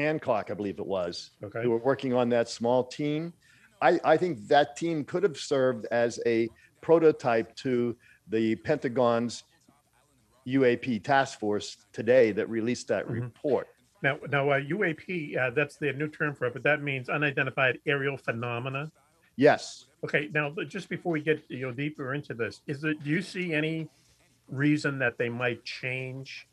Hancock, 0.05 0.51
I 0.51 0.53
believe 0.53 0.79
it 0.79 0.85
was, 0.85 1.31
Okay. 1.43 1.61
who 1.63 1.69
were 1.71 1.77
working 1.77 2.13
on 2.13 2.29
that 2.29 2.49
small 2.49 2.83
team. 2.83 3.33
I, 3.81 3.99
I 4.03 4.17
think 4.17 4.47
that 4.47 4.75
team 4.75 5.03
could 5.03 5.23
have 5.23 5.37
served 5.37 5.85
as 5.91 6.19
a 6.25 6.49
prototype 6.81 7.55
to 7.57 7.95
the 8.29 8.55
Pentagon's 8.57 9.43
UAP 10.47 11.03
task 11.03 11.39
force 11.39 11.77
today 11.91 12.31
that 12.31 12.47
released 12.49 12.87
that 12.89 13.07
Mhm. 13.07 13.21
report. 13.21 13.67
Now, 14.03 14.19
now 14.29 14.49
uh, 14.51 14.59
UAP, 14.59 15.35
uh, 15.37 15.49
that's 15.51 15.77
their 15.77 15.93
new 15.93 16.07
term 16.07 16.35
for 16.35 16.45
it, 16.47 16.53
but 16.53 16.63
that 16.63 16.81
means 16.83 17.09
unidentified 17.09 17.79
aerial 17.85 18.17
phenomena. 18.17 18.91
Yes. 19.37 19.87
Okay, 20.03 20.29
now 20.33 20.53
just 20.67 20.87
before 20.89 21.11
we 21.13 21.21
get 21.21 21.43
you 21.49 21.61
know 21.61 21.71
deeper 21.71 22.13
into 22.13 22.33
this, 22.33 22.61
is 22.67 22.83
it 22.83 23.03
do 23.03 23.09
you 23.09 23.21
see 23.21 23.53
any 23.53 23.89
reason 24.47 24.99
that 24.99 25.17
they 25.17 25.29
might 25.29 25.63
change 25.65 26.47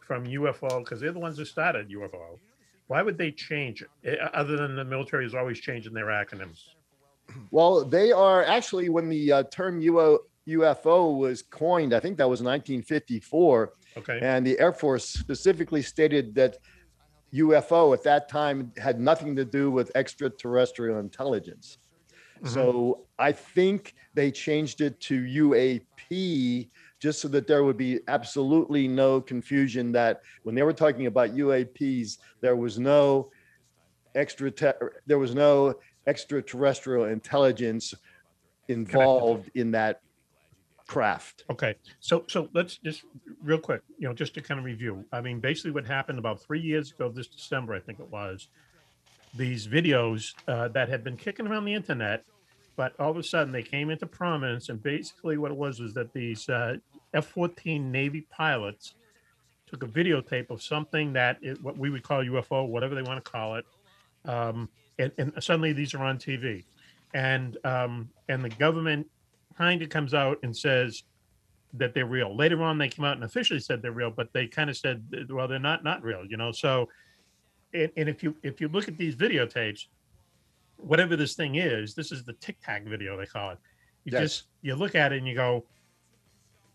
from 0.00 0.24
UFO 0.26 0.80
because 0.80 1.00
they're 1.00 1.12
the 1.12 1.18
ones 1.20 1.38
who 1.38 1.44
started 1.44 1.88
UFO? 1.90 2.38
Why 2.88 3.02
would 3.02 3.18
they 3.18 3.32
change 3.32 3.82
it 3.82 3.88
eh, 4.04 4.24
other 4.32 4.56
than 4.56 4.76
the 4.76 4.84
military 4.84 5.26
is 5.26 5.34
always 5.34 5.58
changing 5.58 5.92
their 5.92 6.06
acronyms? 6.06 6.60
Well, 7.50 7.84
they 7.84 8.12
are 8.12 8.44
actually 8.44 8.88
when 8.88 9.08
the 9.08 9.32
uh, 9.32 9.42
term 9.50 9.80
UO, 9.80 10.18
UFO 10.48 11.18
was 11.18 11.42
coined, 11.42 11.92
I 11.92 12.00
think 12.00 12.16
that 12.18 12.28
was 12.28 12.40
1954, 12.40 13.72
Okay, 13.96 14.18
and 14.22 14.46
the 14.46 14.58
Air 14.60 14.72
Force 14.72 15.08
specifically 15.08 15.82
stated 15.82 16.34
that 16.36 16.58
UFO 17.34 17.92
at 17.92 18.02
that 18.04 18.28
time 18.28 18.72
had 18.76 19.00
nothing 19.00 19.34
to 19.36 19.44
do 19.44 19.70
with 19.70 19.90
extraterrestrial 19.96 20.98
intelligence. 21.00 21.78
So 22.44 23.06
I 23.18 23.32
think 23.32 23.94
they 24.14 24.30
changed 24.30 24.80
it 24.80 25.00
to 25.00 25.22
UAP 25.22 26.68
just 26.98 27.20
so 27.20 27.28
that 27.28 27.46
there 27.46 27.64
would 27.64 27.76
be 27.76 28.00
absolutely 28.08 28.88
no 28.88 29.20
confusion 29.20 29.92
that 29.92 30.22
when 30.44 30.54
they 30.54 30.62
were 30.62 30.72
talking 30.72 31.06
about 31.06 31.34
UAPs, 31.34 32.18
there 32.40 32.56
was 32.56 32.78
no 32.78 33.30
extra 34.14 34.50
there 35.06 35.18
was 35.18 35.34
no 35.34 35.74
extraterrestrial 36.06 37.04
intelligence 37.04 37.94
involved 38.68 39.50
in 39.54 39.70
that 39.72 40.00
craft. 40.86 41.44
Okay, 41.50 41.74
so 42.00 42.24
so 42.28 42.48
let's 42.54 42.78
just 42.78 43.04
real 43.42 43.58
quick, 43.58 43.82
you 43.98 44.08
know, 44.08 44.14
just 44.14 44.34
to 44.34 44.40
kind 44.40 44.58
of 44.58 44.64
review. 44.64 45.04
I 45.12 45.20
mean, 45.20 45.40
basically, 45.40 45.72
what 45.72 45.86
happened 45.86 46.18
about 46.18 46.42
three 46.42 46.60
years 46.60 46.92
ago, 46.92 47.08
this 47.08 47.26
December, 47.26 47.74
I 47.74 47.80
think 47.80 48.00
it 48.00 48.10
was, 48.10 48.48
these 49.34 49.66
videos 49.66 50.34
uh, 50.48 50.68
that 50.68 50.88
had 50.88 51.04
been 51.04 51.16
kicking 51.16 51.46
around 51.46 51.64
the 51.64 51.74
internet, 51.74 52.24
but 52.76 52.98
all 53.00 53.10
of 53.10 53.16
a 53.16 53.22
sudden 53.22 53.52
they 53.52 53.62
came 53.62 53.90
into 53.90 54.06
prominence, 54.06 54.68
and 54.68 54.82
basically 54.82 55.38
what 55.38 55.50
it 55.50 55.56
was 55.56 55.80
was 55.80 55.94
that 55.94 56.12
these 56.12 56.48
uh, 56.48 56.76
F-14 57.14 57.80
Navy 57.80 58.26
pilots 58.30 58.94
took 59.66 59.82
a 59.82 59.86
videotape 59.86 60.50
of 60.50 60.62
something 60.62 61.12
that 61.14 61.38
it, 61.42 61.60
what 61.62 61.76
we 61.76 61.90
would 61.90 62.02
call 62.02 62.22
UFO, 62.22 62.68
whatever 62.68 62.94
they 62.94 63.02
want 63.02 63.24
to 63.24 63.30
call 63.30 63.56
it, 63.56 63.64
um, 64.26 64.68
and, 64.98 65.10
and 65.18 65.32
suddenly 65.40 65.72
these 65.72 65.94
are 65.94 66.02
on 66.04 66.18
TV, 66.18 66.64
and 67.14 67.56
um, 67.64 68.08
and 68.28 68.44
the 68.44 68.50
government 68.50 69.06
kind 69.56 69.82
of 69.82 69.88
comes 69.88 70.14
out 70.14 70.38
and 70.42 70.56
says 70.56 71.04
that 71.74 71.94
they're 71.94 72.06
real. 72.06 72.36
Later 72.36 72.62
on, 72.62 72.78
they 72.78 72.88
came 72.88 73.04
out 73.04 73.14
and 73.16 73.24
officially 73.24 73.60
said 73.60 73.82
they're 73.82 73.92
real, 73.92 74.10
but 74.10 74.32
they 74.32 74.46
kind 74.46 74.70
of 74.70 74.76
said, 74.76 75.26
well, 75.30 75.48
they're 75.48 75.58
not 75.58 75.84
not 75.84 76.02
real, 76.02 76.24
you 76.24 76.36
know. 76.36 76.52
So, 76.52 76.88
and, 77.72 77.90
and 77.96 78.08
if 78.08 78.22
you 78.22 78.36
if 78.42 78.60
you 78.60 78.68
look 78.68 78.88
at 78.88 78.96
these 78.96 79.16
videotapes, 79.16 79.86
whatever 80.76 81.16
this 81.16 81.34
thing 81.34 81.56
is, 81.56 81.94
this 81.94 82.12
is 82.12 82.24
the 82.24 82.34
Tic 82.34 82.58
Tac 82.62 82.84
video 82.84 83.16
they 83.16 83.26
call 83.26 83.50
it. 83.50 83.58
You 84.04 84.12
Yes. 84.12 84.20
just 84.20 84.44
you 84.62 84.74
look 84.74 84.94
at 84.94 85.12
it 85.12 85.18
and 85.18 85.26
you 85.26 85.34
go, 85.34 85.64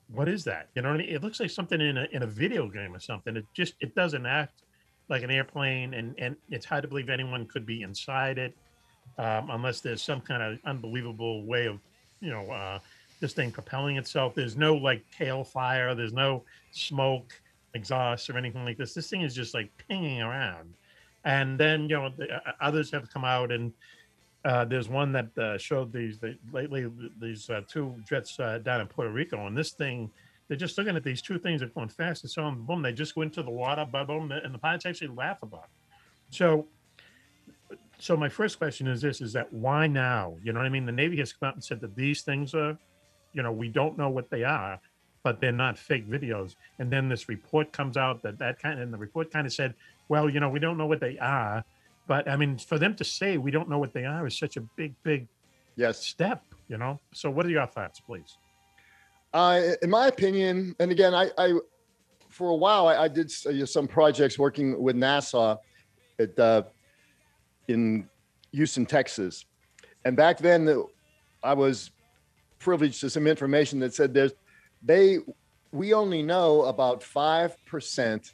what 0.08 0.28
is 0.28 0.44
that? 0.44 0.70
You 0.76 0.82
know 0.82 0.90
what 0.90 0.96
I 0.96 1.04
mean? 1.04 1.16
It 1.16 1.24
looks 1.24 1.40
like 1.40 1.50
something 1.50 1.80
in 1.80 1.98
a 1.98 2.08
in 2.12 2.24
a 2.24 2.28
video 2.28 2.68
game 2.68 2.94
or 2.94 3.00
something. 3.00 3.38
It 3.38 3.46
just 3.54 3.76
it 3.80 3.96
doesn't 3.96 4.26
act 4.26 4.64
like 5.10 5.24
an 5.24 5.32
airplane, 5.32 5.94
and 5.94 6.14
and 6.18 6.36
it's 6.50 6.66
hard 6.66 6.82
to 6.84 6.88
believe 6.88 7.10
anyone 7.10 7.46
could 7.48 7.66
be 7.66 7.82
inside 7.82 8.38
it, 8.38 8.56
um, 9.18 9.50
unless 9.50 9.82
there's 9.82 10.02
some 10.02 10.22
kind 10.22 10.44
of 10.44 10.60
unbelievable 10.66 11.46
way 11.46 11.68
of 11.68 11.80
you 12.20 12.32
know 12.32 12.50
uh, 12.52 12.80
this 13.20 13.34
thing 13.34 13.52
propelling 13.52 13.98
itself. 13.98 14.36
There's 14.36 14.58
no 14.58 14.76
like 14.76 15.04
tail 15.12 15.44
fire. 15.44 15.96
There's 15.96 16.14
no 16.14 16.44
smoke, 16.72 17.32
exhaust, 17.74 18.30
or 18.30 18.38
anything 18.38 18.66
like 18.66 18.78
this. 18.78 18.94
This 18.94 19.10
thing 19.10 19.22
is 19.22 19.34
just 19.34 19.54
like 19.54 19.72
pinging 19.88 20.22
around. 20.22 20.74
And 21.24 21.60
then 21.60 21.90
you 21.90 21.98
know 21.98 22.10
the, 22.16 22.34
uh, 22.34 22.52
others 22.60 22.92
have 22.92 23.12
come 23.12 23.24
out, 23.24 23.52
and 23.52 23.72
uh, 24.44 24.66
there's 24.66 24.90
one 24.90 25.12
that 25.12 25.38
uh, 25.38 25.58
showed 25.58 25.94
these 25.94 26.18
the, 26.18 26.38
lately 26.52 26.90
these 27.20 27.50
uh, 27.50 27.62
two 27.68 27.96
jets 28.08 28.40
uh, 28.40 28.58
down 28.60 28.82
in 28.82 28.88
Puerto 28.88 29.12
Rico, 29.12 29.48
and 29.48 29.58
this 29.58 29.72
thing. 29.72 30.10
They're 30.48 30.58
just 30.58 30.78
looking 30.78 30.98
at 30.98 31.04
these 31.06 31.22
two 31.22 31.40
things 31.40 31.62
that 31.62 31.68
are 31.68 31.74
going 31.74 31.88
fast, 31.88 32.24
and 32.24 32.32
so 32.32 32.44
on. 32.44 32.64
boom, 32.64 32.82
they 32.82 32.92
just 32.92 33.16
go 33.16 33.22
into 33.22 33.42
the 33.42 33.50
water, 33.50 33.86
boom, 33.86 34.34
and 34.34 34.54
the 34.54 34.58
pilots 34.58 34.86
actually 34.86 35.16
laugh 35.16 35.42
about 35.44 35.64
it. 35.64 35.96
So, 36.30 36.68
so 38.00 38.18
my 38.18 38.28
first 38.28 38.58
question 38.58 38.86
is 38.88 39.00
this: 39.00 39.22
is 39.22 39.32
that 39.32 39.54
why 39.54 39.88
now? 39.88 40.36
You 40.44 40.52
know 40.52 40.60
what 40.60 40.66
I 40.66 40.70
mean? 40.70 40.86
The 40.86 40.92
Navy 40.92 41.18
has 41.20 41.32
come 41.32 41.48
out 41.48 41.56
and 41.56 41.64
said 41.64 41.80
that 41.80 41.96
these 41.96 42.24
things 42.24 42.54
are, 42.54 42.78
you 43.32 43.44
know, 43.44 43.54
we 43.54 43.70
don't 43.70 43.98
know 43.98 44.10
what 44.10 44.30
they 44.30 44.44
are, 44.44 44.78
but 45.24 45.40
they're 45.40 45.54
not 45.54 45.78
fake 45.78 46.10
videos. 46.10 46.56
And 46.80 46.92
then 46.92 47.08
this 47.08 47.30
report 47.30 47.72
comes 47.72 47.96
out 47.96 48.22
that 48.24 48.38
that 48.40 48.60
kind, 48.62 48.80
of, 48.80 48.84
and 48.84 48.94
the 48.94 48.98
report 48.98 49.32
kind 49.32 49.48
of 49.48 49.54
said, 49.54 49.74
well, 50.12 50.30
you 50.30 50.42
know, 50.42 50.50
we 50.50 50.60
don't 50.60 50.78
know 50.78 50.88
what 50.88 51.00
they 51.00 51.18
are, 51.20 51.64
but 52.06 52.30
I 52.30 52.36
mean, 52.36 52.58
for 52.58 52.78
them 52.78 52.94
to 52.98 53.04
say 53.06 53.38
we 53.38 53.50
don't 53.50 53.70
know 53.70 53.80
what 53.80 53.94
they 53.94 54.04
are 54.04 54.28
is 54.28 54.38
such 54.38 54.58
a 54.58 54.62
big, 54.76 54.94
big 55.04 55.26
Yes. 55.78 56.06
step, 56.06 56.44
you 56.68 56.78
know. 56.78 57.00
So, 57.14 57.32
what 57.32 57.46
are 57.46 57.50
your 57.50 57.66
thoughts, 57.66 58.02
please? 58.02 58.38
Uh, 59.34 59.62
in 59.82 59.90
my 59.90 60.08
opinion, 60.08 60.76
and 60.82 60.92
again, 60.92 61.14
I, 61.16 61.32
I 61.38 61.58
for 62.28 62.50
a 62.50 62.56
while 62.56 62.88
I, 62.90 63.04
I 63.06 63.08
did 63.08 63.32
uh, 63.48 63.66
some 63.66 63.88
projects 63.88 64.38
working 64.38 64.82
with 64.84 64.98
NASA 64.98 65.58
at 66.20 66.38
uh, 66.38 66.64
in 67.70 68.10
Houston, 68.52 68.86
Texas, 68.86 69.46
and 70.04 70.18
back 70.18 70.40
then 70.40 70.66
the, 70.66 70.86
I 71.42 71.54
was 71.54 71.90
privileged 72.60 73.00
to 73.00 73.10
some 73.10 73.28
information 73.28 73.80
that 73.80 73.94
said 73.94 74.14
there's 74.14 74.34
they 74.84 75.20
we 75.72 75.94
only 75.94 76.22
know 76.22 76.64
about 76.64 77.02
five 77.02 77.56
percent 77.66 78.34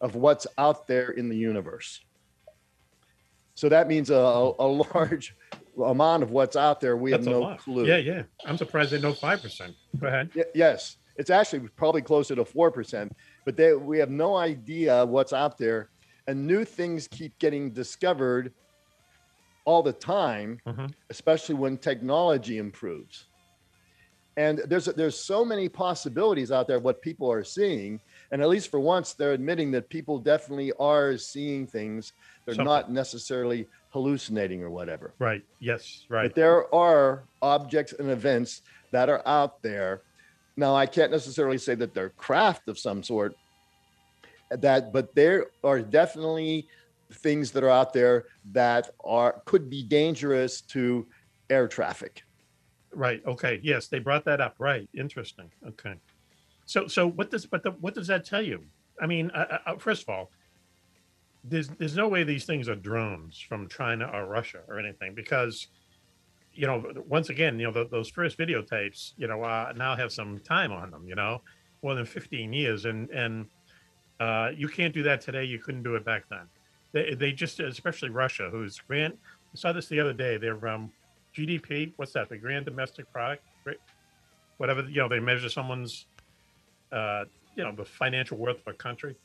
of 0.00 0.14
what's 0.14 0.46
out 0.58 0.86
there 0.86 1.10
in 1.10 1.28
the 1.28 1.36
universe. 1.36 2.00
So 3.54 3.68
that 3.70 3.88
means 3.88 4.10
a, 4.10 4.14
a 4.14 4.66
large 4.94 5.34
amount 5.82 6.22
of 6.22 6.30
what's 6.30 6.56
out 6.56 6.80
there 6.80 6.96
we 6.96 7.10
That's 7.12 7.26
have 7.26 7.34
no 7.36 7.56
clue. 7.56 7.86
Yeah, 7.86 7.96
yeah. 7.96 8.22
I'm 8.44 8.58
surprised 8.58 8.90
they 8.90 9.00
know 9.00 9.12
five 9.14 9.40
percent. 9.42 9.74
Go 9.98 10.06
ahead. 10.08 10.30
Y- 10.34 10.44
yes, 10.54 10.96
it's 11.16 11.30
actually 11.30 11.68
probably 11.76 12.02
closer 12.02 12.34
to 12.34 12.44
four 12.44 12.70
percent, 12.70 13.16
but 13.44 13.56
they, 13.56 13.74
we 13.74 13.98
have 13.98 14.10
no 14.10 14.36
idea 14.36 15.04
what's 15.06 15.32
out 15.32 15.56
there, 15.56 15.90
and 16.26 16.46
new 16.46 16.64
things 16.64 17.08
keep 17.08 17.38
getting 17.38 17.70
discovered 17.70 18.52
all 19.64 19.82
the 19.82 19.92
time, 19.92 20.60
Mhm. 20.66 20.92
especially 21.10 21.54
when 21.56 21.76
technology 21.78 22.58
improves. 22.58 23.26
And 24.36 24.58
there's 24.66 24.84
there's 24.84 25.18
so 25.18 25.44
many 25.46 25.68
possibilities 25.68 26.52
out 26.52 26.68
there 26.68 26.78
what 26.78 27.00
people 27.00 27.32
are 27.32 27.42
seeing, 27.42 28.00
and 28.30 28.42
at 28.42 28.48
least 28.48 28.70
for 28.70 28.80
once, 28.80 29.14
they're 29.14 29.32
admitting 29.32 29.70
that 29.72 29.88
people 29.88 30.18
definitely 30.18 30.72
are 30.78 31.16
seeing 31.16 31.66
things. 31.66 32.12
They're 32.44 32.54
Something. 32.54 32.66
not 32.66 32.90
necessarily 32.90 33.66
hallucinating 33.90 34.62
or 34.62 34.70
whatever. 34.70 35.14
Right. 35.18 35.42
Yes. 35.60 36.04
Right. 36.08 36.24
But 36.24 36.34
there 36.34 36.74
are 36.74 37.24
objects 37.42 37.92
and 37.98 38.10
events 38.10 38.62
that 38.90 39.08
are 39.08 39.26
out 39.26 39.62
there. 39.62 40.02
Now, 40.56 40.74
I 40.74 40.86
can't 40.86 41.10
necessarily 41.12 41.58
say 41.58 41.74
that 41.76 41.94
they're 41.94 42.10
craft 42.10 42.68
of 42.68 42.78
some 42.78 43.02
sort. 43.02 43.36
That, 44.50 44.92
but 44.92 45.14
there 45.14 45.46
are 45.64 45.80
definitely 45.80 46.68
things 47.12 47.50
that 47.52 47.64
are 47.64 47.70
out 47.70 47.92
there 47.92 48.26
that 48.52 48.90
are 49.04 49.42
could 49.44 49.68
be 49.70 49.82
dangerous 49.82 50.60
to 50.60 51.06
air 51.50 51.68
traffic. 51.68 52.22
Right. 52.92 53.22
Okay. 53.26 53.60
Yes, 53.62 53.88
they 53.88 53.98
brought 53.98 54.24
that 54.24 54.40
up. 54.40 54.54
Right. 54.58 54.88
Interesting. 54.94 55.50
Okay. 55.66 55.94
So, 56.66 56.86
so 56.86 57.08
what 57.08 57.30
does 57.30 57.46
but 57.46 57.62
the, 57.62 57.70
what 57.70 57.94
does 57.94 58.08
that 58.08 58.24
tell 58.24 58.42
you? 58.42 58.64
I 59.00 59.06
mean, 59.06 59.30
uh, 59.30 59.58
uh, 59.66 59.76
first 59.78 60.02
of 60.02 60.08
all, 60.08 60.30
there's 61.44 61.68
there's 61.68 61.96
no 61.96 62.08
way 62.08 62.24
these 62.24 62.44
things 62.44 62.68
are 62.68 62.74
drones 62.74 63.38
from 63.38 63.68
China 63.68 64.10
or 64.12 64.26
Russia 64.26 64.60
or 64.68 64.78
anything 64.78 65.14
because, 65.14 65.68
you 66.54 66.66
know, 66.66 66.84
once 67.06 67.30
again, 67.30 67.58
you 67.58 67.66
know, 67.66 67.72
th 67.72 67.90
those 67.90 68.08
first 68.08 68.36
videotapes, 68.36 69.12
you 69.16 69.28
know, 69.28 69.42
uh, 69.42 69.72
now 69.76 69.94
have 69.96 70.12
some 70.12 70.38
time 70.40 70.72
on 70.72 70.90
them. 70.90 71.06
You 71.06 71.14
know, 71.14 71.40
more 71.82 71.94
than 71.94 72.04
15 72.04 72.52
years, 72.52 72.84
and 72.84 73.08
and 73.10 73.46
uh, 74.18 74.50
you 74.56 74.68
can't 74.68 74.92
do 74.92 75.02
that 75.04 75.20
today. 75.20 75.44
You 75.44 75.58
couldn't 75.58 75.84
do 75.84 75.94
it 75.94 76.04
back 76.04 76.24
then. 76.28 76.46
They 76.92 77.14
they 77.14 77.32
just, 77.32 77.60
especially 77.60 78.10
Russia, 78.10 78.48
who's 78.50 78.78
grand. 78.78 79.14
I 79.52 79.56
saw 79.56 79.72
this 79.72 79.86
the 79.86 80.00
other 80.00 80.12
day. 80.12 80.36
Their 80.36 80.66
um, 80.66 80.90
GDP, 81.36 81.92
what's 81.96 82.12
that? 82.12 82.28
The 82.28 82.38
grand 82.38 82.64
domestic 82.64 83.12
product? 83.12 83.44
Whatever 84.56 84.82
you 84.88 85.02
know, 85.02 85.08
they 85.08 85.20
measure 85.20 85.50
someone's, 85.50 86.06
uh, 86.92 87.24
you 87.54 87.64
know, 87.64 87.72
the 87.72 87.84
financial 87.84 88.36
worth 88.36 88.58
of 88.58 88.74
a 88.74 88.76
country. 88.76 89.16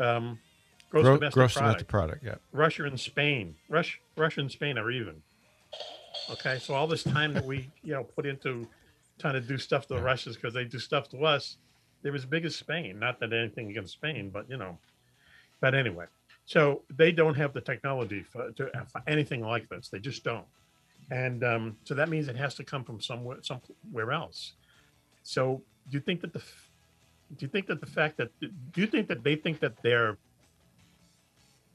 Um, 0.00 0.38
gross 0.90 1.04
Gro- 1.04 1.14
domestic 1.16 1.34
gross 1.34 1.52
product. 1.54 1.68
domestic 1.68 1.88
product. 1.88 2.24
Yeah. 2.24 2.34
Russia 2.52 2.84
and 2.84 2.98
Spain, 2.98 3.54
Rush, 3.68 4.00
Russia 4.16 4.40
and 4.40 4.50
Spain 4.50 4.78
are 4.78 4.90
even. 4.90 5.22
Okay, 6.30 6.58
so 6.58 6.74
all 6.74 6.86
this 6.86 7.02
time 7.02 7.32
that 7.34 7.44
we, 7.44 7.70
you 7.82 7.92
know, 7.92 8.04
put 8.04 8.26
into 8.26 8.66
trying 9.18 9.34
to 9.34 9.40
do 9.40 9.58
stuff 9.58 9.86
to 9.88 9.94
the 9.94 10.02
Russians 10.02 10.36
because 10.36 10.54
they 10.54 10.64
do 10.64 10.78
stuff 10.78 11.08
to 11.10 11.24
us. 11.24 11.56
They're 12.02 12.14
as 12.14 12.24
big 12.24 12.44
as 12.44 12.54
Spain. 12.54 12.98
Not 12.98 13.18
that 13.20 13.32
anything 13.32 13.70
against 13.70 13.94
Spain, 13.94 14.30
but 14.30 14.48
you 14.48 14.56
know. 14.56 14.78
But 15.60 15.74
anyway, 15.74 16.06
so 16.46 16.82
they 16.96 17.10
don't 17.10 17.34
have 17.34 17.52
the 17.52 17.60
technology 17.60 18.22
for, 18.22 18.52
to, 18.52 18.70
for 18.86 19.02
anything 19.08 19.40
like 19.40 19.68
this. 19.68 19.88
They 19.88 19.98
just 19.98 20.22
don't. 20.22 20.46
And 21.10 21.42
um, 21.42 21.76
so 21.84 21.94
that 21.94 22.08
means 22.08 22.28
it 22.28 22.36
has 22.36 22.54
to 22.56 22.64
come 22.64 22.84
from 22.84 23.00
somewhere 23.00 23.38
somewhere 23.42 24.12
else. 24.12 24.52
So 25.24 25.62
do 25.90 25.96
you 25.96 26.00
think 26.00 26.20
that 26.20 26.32
the 26.32 26.42
do 27.36 27.44
you 27.44 27.48
think 27.48 27.66
that 27.66 27.80
the 27.80 27.86
fact 27.86 28.16
that 28.18 28.30
do 28.40 28.50
you 28.80 28.86
think 28.86 29.08
that 29.08 29.22
they 29.22 29.36
think 29.36 29.60
that 29.60 29.74
they're 29.82 30.16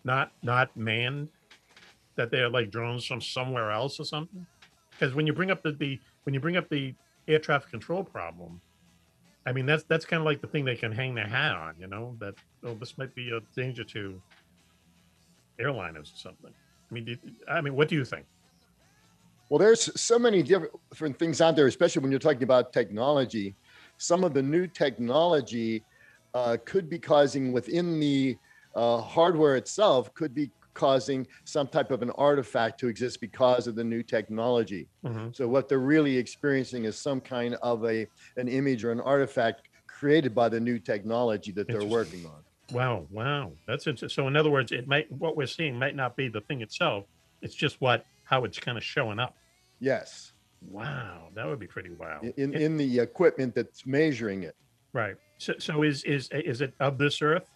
not 0.03 0.31
not 0.41 0.75
manned? 0.75 1.29
That 2.15 2.31
they're 2.31 2.49
like 2.49 2.71
drones 2.71 3.05
from 3.05 3.21
somewhere 3.21 3.71
else 3.71 3.99
or 3.99 4.05
something? 4.05 4.45
Because 4.91 5.15
when 5.15 5.25
you 5.25 5.33
bring 5.33 5.51
up 5.51 5.63
the, 5.63 5.71
the 5.71 5.99
when 6.23 6.33
you 6.33 6.39
bring 6.39 6.57
up 6.57 6.69
the 6.69 6.93
air 7.27 7.39
traffic 7.39 7.71
control 7.71 8.03
problem 8.03 8.59
i 9.45 9.51
mean 9.53 9.65
that's 9.65 9.83
that's 9.83 10.03
kind 10.03 10.19
of 10.19 10.25
like 10.25 10.41
the 10.41 10.47
thing 10.47 10.65
they 10.65 10.75
can 10.75 10.91
hang 10.91 11.15
their 11.15 11.25
hat 11.25 11.55
on 11.55 11.73
you 11.79 11.87
know 11.87 12.17
that 12.19 12.33
oh 12.65 12.73
this 12.73 12.97
might 12.97 13.15
be 13.15 13.31
a 13.31 13.39
danger 13.55 13.83
to 13.83 14.21
airliners 15.59 16.13
or 16.13 16.17
something. 16.17 16.53
I 16.89 16.93
mean 16.93 17.17
i 17.49 17.61
mean 17.61 17.75
what 17.75 17.87
do 17.87 17.95
you 17.95 18.05
think? 18.05 18.25
Well, 19.49 19.59
there's 19.59 19.89
so 19.99 20.17
many 20.17 20.41
different 20.41 21.19
things 21.19 21.41
out 21.41 21.55
there, 21.55 21.67
especially 21.67 22.01
when 22.01 22.09
you're 22.11 22.19
talking 22.19 22.43
about 22.43 22.73
technology. 22.73 23.55
Some 24.03 24.25
of 24.25 24.33
the 24.33 24.43
new 24.43 24.67
technology 24.67 25.85
uh, 26.33 26.57
could 26.65 26.89
be 26.89 26.99
causing 26.99 27.53
within 27.53 28.01
the 28.01 28.35
uh, 28.75 28.99
hardware 28.99 29.55
itself 29.55 30.13
could 30.13 30.33
be 30.33 30.51
causing 30.73 31.25
some 31.45 31.67
type 31.67 31.89
of 31.89 32.01
an 32.01 32.09
artifact 32.11 32.79
to 32.81 32.87
exist 32.89 33.21
because 33.21 33.65
of 33.65 33.75
the 33.75 33.83
new 33.83 34.03
technology. 34.03 34.89
Mhm. 35.05 35.33
So 35.33 35.47
what 35.47 35.69
they're 35.69 35.79
really 35.95 36.17
experiencing 36.17 36.83
is 36.83 36.99
some 36.99 37.21
kind 37.21 37.55
of 37.61 37.85
a 37.85 38.05
an 38.35 38.49
image 38.49 38.83
or 38.83 38.91
an 38.91 38.99
artifact 38.99 39.61
created 39.87 40.35
by 40.35 40.49
the 40.49 40.59
new 40.59 40.79
technology 40.79 41.53
that 41.53 41.67
they're 41.67 41.85
working 41.85 42.25
on. 42.25 42.43
wow 42.71 43.07
wow 43.09 43.53
that's 43.67 43.85
interesting 43.87 44.09
so 44.09 44.27
in 44.27 44.35
other 44.35 44.49
words 44.49 44.71
it 44.71 44.87
might 44.87 45.09
what 45.11 45.37
we're 45.37 45.45
seeing 45.45 45.77
might 45.77 45.95
not 45.95 46.15
be 46.15 46.27
the 46.29 46.41
thing 46.41 46.61
itself 46.61 47.05
it's 47.41 47.55
just 47.55 47.79
what 47.79 48.05
how 48.23 48.43
it's 48.45 48.59
kind 48.59 48.77
of 48.77 48.83
showing 48.83 49.19
up 49.19 49.35
Yes, 49.79 50.32
wow 50.69 51.29
that 51.35 51.45
would 51.45 51.59
be 51.59 51.67
pretty 51.67 51.91
wild 51.91 52.23
in 52.37 52.53
in 52.53 52.77
the 52.77 52.99
equipment 52.99 53.53
that's 53.55 53.85
measuring 53.85 54.43
it. 54.43 54.55
right 54.93 55.15
so 55.37 55.53
so 55.57 55.83
is 55.83 56.03
is 56.03 56.29
is 56.31 56.61
it 56.61 56.73
of 56.79 56.97
this 56.97 57.21
earth 57.21 57.49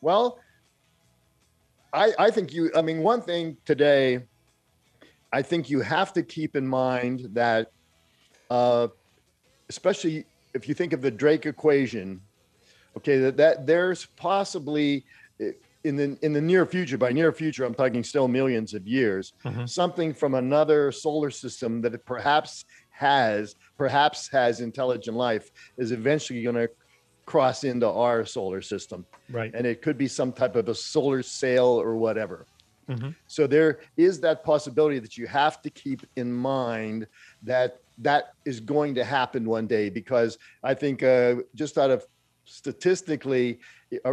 Well, 0.00 0.38
I 1.92 2.12
I 2.18 2.30
think 2.30 2.52
you. 2.52 2.70
I 2.76 2.82
mean, 2.82 3.02
one 3.02 3.22
thing 3.22 3.56
today, 3.64 4.20
I 5.32 5.42
think 5.42 5.70
you 5.70 5.80
have 5.80 6.12
to 6.12 6.22
keep 6.22 6.54
in 6.54 6.66
mind 6.68 7.28
that, 7.32 7.72
uh, 8.50 8.88
especially 9.68 10.26
if 10.54 10.68
you 10.68 10.74
think 10.74 10.92
of 10.92 11.00
the 11.00 11.10
Drake 11.10 11.46
equation, 11.46 12.20
okay, 12.96 13.18
that, 13.18 13.36
that 13.36 13.66
there's 13.66 14.06
possibly 14.16 15.04
eh, 15.40 15.52
in 15.86 15.96
the 15.96 16.18
in 16.22 16.32
the 16.32 16.40
near 16.40 16.66
future. 16.66 16.98
By 16.98 17.12
near 17.12 17.32
future, 17.32 17.64
I'm 17.64 17.74
talking 17.74 18.02
still 18.02 18.28
millions 18.28 18.74
of 18.74 18.86
years. 18.86 19.32
Mhm. 19.44 19.68
Something 19.68 20.12
from 20.12 20.34
another 20.34 20.90
solar 20.92 21.30
system 21.30 21.80
that 21.82 21.94
it 21.94 22.04
perhaps 22.04 22.64
has 22.90 23.54
perhaps 23.78 24.28
has 24.28 24.60
intelligent 24.60 25.16
life 25.16 25.50
is 25.76 25.92
eventually 25.92 26.42
going 26.42 26.56
to 26.56 26.68
cross 27.26 27.64
into 27.64 27.88
our 27.88 28.24
solar 28.24 28.62
system 28.62 29.04
right 29.30 29.50
and 29.52 29.66
it 29.66 29.82
could 29.82 29.98
be 29.98 30.06
some 30.06 30.32
type 30.32 30.54
of 30.54 30.68
a 30.68 30.74
solar 30.74 31.22
sail 31.22 31.66
or 31.66 31.96
whatever. 31.96 32.46
Mhm. 32.88 33.14
So 33.26 33.46
there 33.46 33.80
is 33.96 34.20
that 34.20 34.44
possibility 34.44 34.98
that 35.00 35.18
you 35.18 35.26
have 35.26 35.60
to 35.62 35.70
keep 35.70 36.06
in 36.16 36.32
mind 36.32 37.06
that 37.42 37.80
that 37.98 38.32
is 38.44 38.60
going 38.60 38.94
to 38.94 39.04
happen 39.04 39.44
one 39.44 39.66
day 39.66 39.90
because 39.90 40.38
I 40.62 40.72
think 40.74 41.02
uh, 41.02 41.36
just 41.54 41.76
out 41.78 41.90
of 41.90 42.06
statistically 42.44 43.58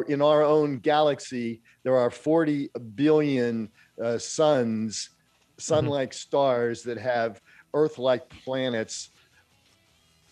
in 0.07 0.21
our 0.21 0.43
own 0.43 0.77
galaxy 0.79 1.61
there 1.83 1.95
are 1.97 2.09
40 2.11 2.69
billion 2.95 3.69
uh, 4.03 4.17
suns 4.17 5.09
sun-like 5.57 6.13
stars 6.13 6.83
that 6.83 6.97
have 6.97 7.41
earth-like 7.73 8.29
planets 8.43 9.09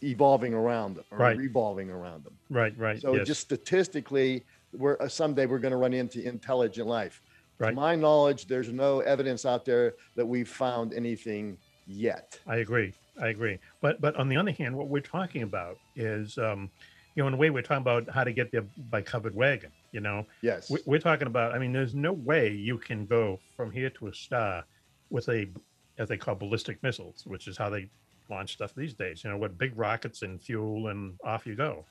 evolving 0.03 0.53
around 0.53 0.95
them 0.95 1.05
or 1.11 1.17
Right. 1.19 1.37
revolving 1.37 1.89
around 1.89 2.23
them 2.23 2.37
right 2.49 2.77
right 2.77 2.99
so 3.01 3.15
yes. 3.15 3.27
just 3.27 3.41
statistically, 3.41 4.43
we're 4.73 4.97
uh, 4.99 5.07
someday 5.07 5.45
we're 5.45 5.59
going 5.59 5.71
to 5.73 5.77
run 5.77 5.93
into 5.93 6.25
intelligent 6.27 6.87
life. 6.87 7.21
Right. 7.59 7.69
To 7.69 7.75
my 7.75 7.95
knowledge, 7.95 8.47
there's 8.47 8.71
no 8.71 9.01
evidence 9.01 9.45
out 9.45 9.65
there 9.65 9.93
that 10.15 10.25
we've 10.25 10.47
found 10.49 10.93
anything 10.93 11.57
yet. 11.85 12.39
I 12.47 12.57
agree. 12.57 12.93
I 13.21 13.27
agree. 13.27 13.59
But 13.81 14.01
but 14.01 14.15
on 14.15 14.29
the 14.29 14.37
other 14.37 14.51
hand, 14.51 14.75
what 14.75 14.87
we're 14.87 15.01
talking 15.01 15.43
about 15.43 15.77
is, 15.95 16.37
um, 16.37 16.71
you 17.15 17.23
know, 17.23 17.27
in 17.27 17.33
a 17.33 17.37
way, 17.37 17.49
we're 17.49 17.61
talking 17.61 17.81
about 17.81 18.09
how 18.09 18.23
to 18.23 18.31
get 18.31 18.51
there 18.51 18.63
by 18.89 19.01
covered 19.01 19.35
wagon. 19.35 19.71
You 19.91 19.99
know, 20.01 20.25
Yes. 20.41 20.69
we, 20.69 20.79
we're 20.85 20.99
talking 20.99 21.27
about. 21.27 21.53
I 21.53 21.59
mean, 21.59 21.73
there's 21.73 21.93
no 21.95 22.13
way 22.13 22.51
you 22.51 22.77
can 22.77 23.05
go 23.05 23.39
from 23.55 23.71
here 23.71 23.89
to 23.91 24.07
a 24.07 24.13
star 24.13 24.63
with 25.09 25.27
a, 25.29 25.49
as 25.97 26.07
they 26.07 26.17
call 26.17 26.35
ballistic 26.35 26.81
missiles, 26.83 27.23
which 27.25 27.47
is 27.47 27.57
how 27.57 27.69
they 27.69 27.89
launch 28.29 28.53
stuff 28.53 28.73
these 28.75 28.93
days. 28.93 29.23
You 29.23 29.29
know, 29.31 29.37
with 29.37 29.57
big 29.57 29.77
rockets 29.77 30.21
and 30.21 30.41
fuel, 30.41 30.87
and 30.87 31.15
off 31.23 31.45
you 31.45 31.55
go. 31.55 31.85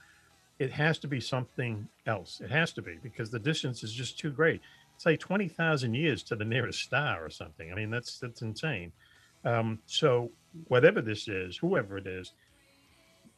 It 0.59 0.71
has 0.73 0.99
to 0.99 1.09
be 1.09 1.21
something 1.21 1.89
else. 2.07 2.43
It 2.43 2.51
has 2.51 2.73
to 2.75 2.83
be 2.83 2.99
because 3.03 3.31
the 3.31 3.39
distance 3.39 3.83
is 3.83 3.93
just 3.95 4.19
too 4.19 4.31
great. 4.31 4.61
It's 4.95 5.07
like 5.07 5.19
twenty 5.19 5.49
thousand 5.49 5.95
years 5.95 6.23
to 6.25 6.37
the 6.37 6.45
nearest 6.45 6.81
star 6.81 7.25
or 7.25 7.31
something. 7.31 7.73
I 7.73 7.75
mean, 7.75 7.89
that's 7.91 8.19
that's 8.19 8.43
insane. 8.43 8.93
Um, 9.45 9.79
so 9.87 10.31
whatever 10.69 11.01
this 11.01 11.29
is, 11.29 11.57
whoever 11.57 11.97
it 11.97 12.07
is, 12.07 12.33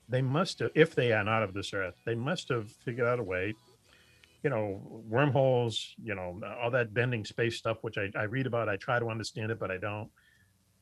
they 0.09 0.22
must 0.22 0.59
have, 0.59 0.70
if 0.74 0.94
they 0.94 1.12
are 1.12 1.24
not 1.24 1.42
of 1.42 1.55
this 1.55 1.72
earth, 1.72 1.94
they 2.05 2.14
must 2.14 2.48
have 2.48 2.70
figured 2.70 3.07
out 3.07 3.18
a 3.18 3.22
way, 3.22 3.55
you 4.42 4.50
know, 4.50 4.80
wormholes, 5.09 5.94
you 6.03 6.14
know, 6.14 6.40
all 6.61 6.70
that 6.70 6.92
bending 6.92 7.24
space 7.24 7.57
stuff, 7.57 7.78
which 7.82 7.96
I, 7.98 8.11
I 8.16 8.24
read 8.24 8.46
about. 8.46 8.68
I 8.68 8.76
try 8.76 8.98
to 8.98 9.09
understand 9.09 9.50
it, 9.50 9.59
but 9.59 9.70
I 9.70 9.78
don't. 9.78 10.11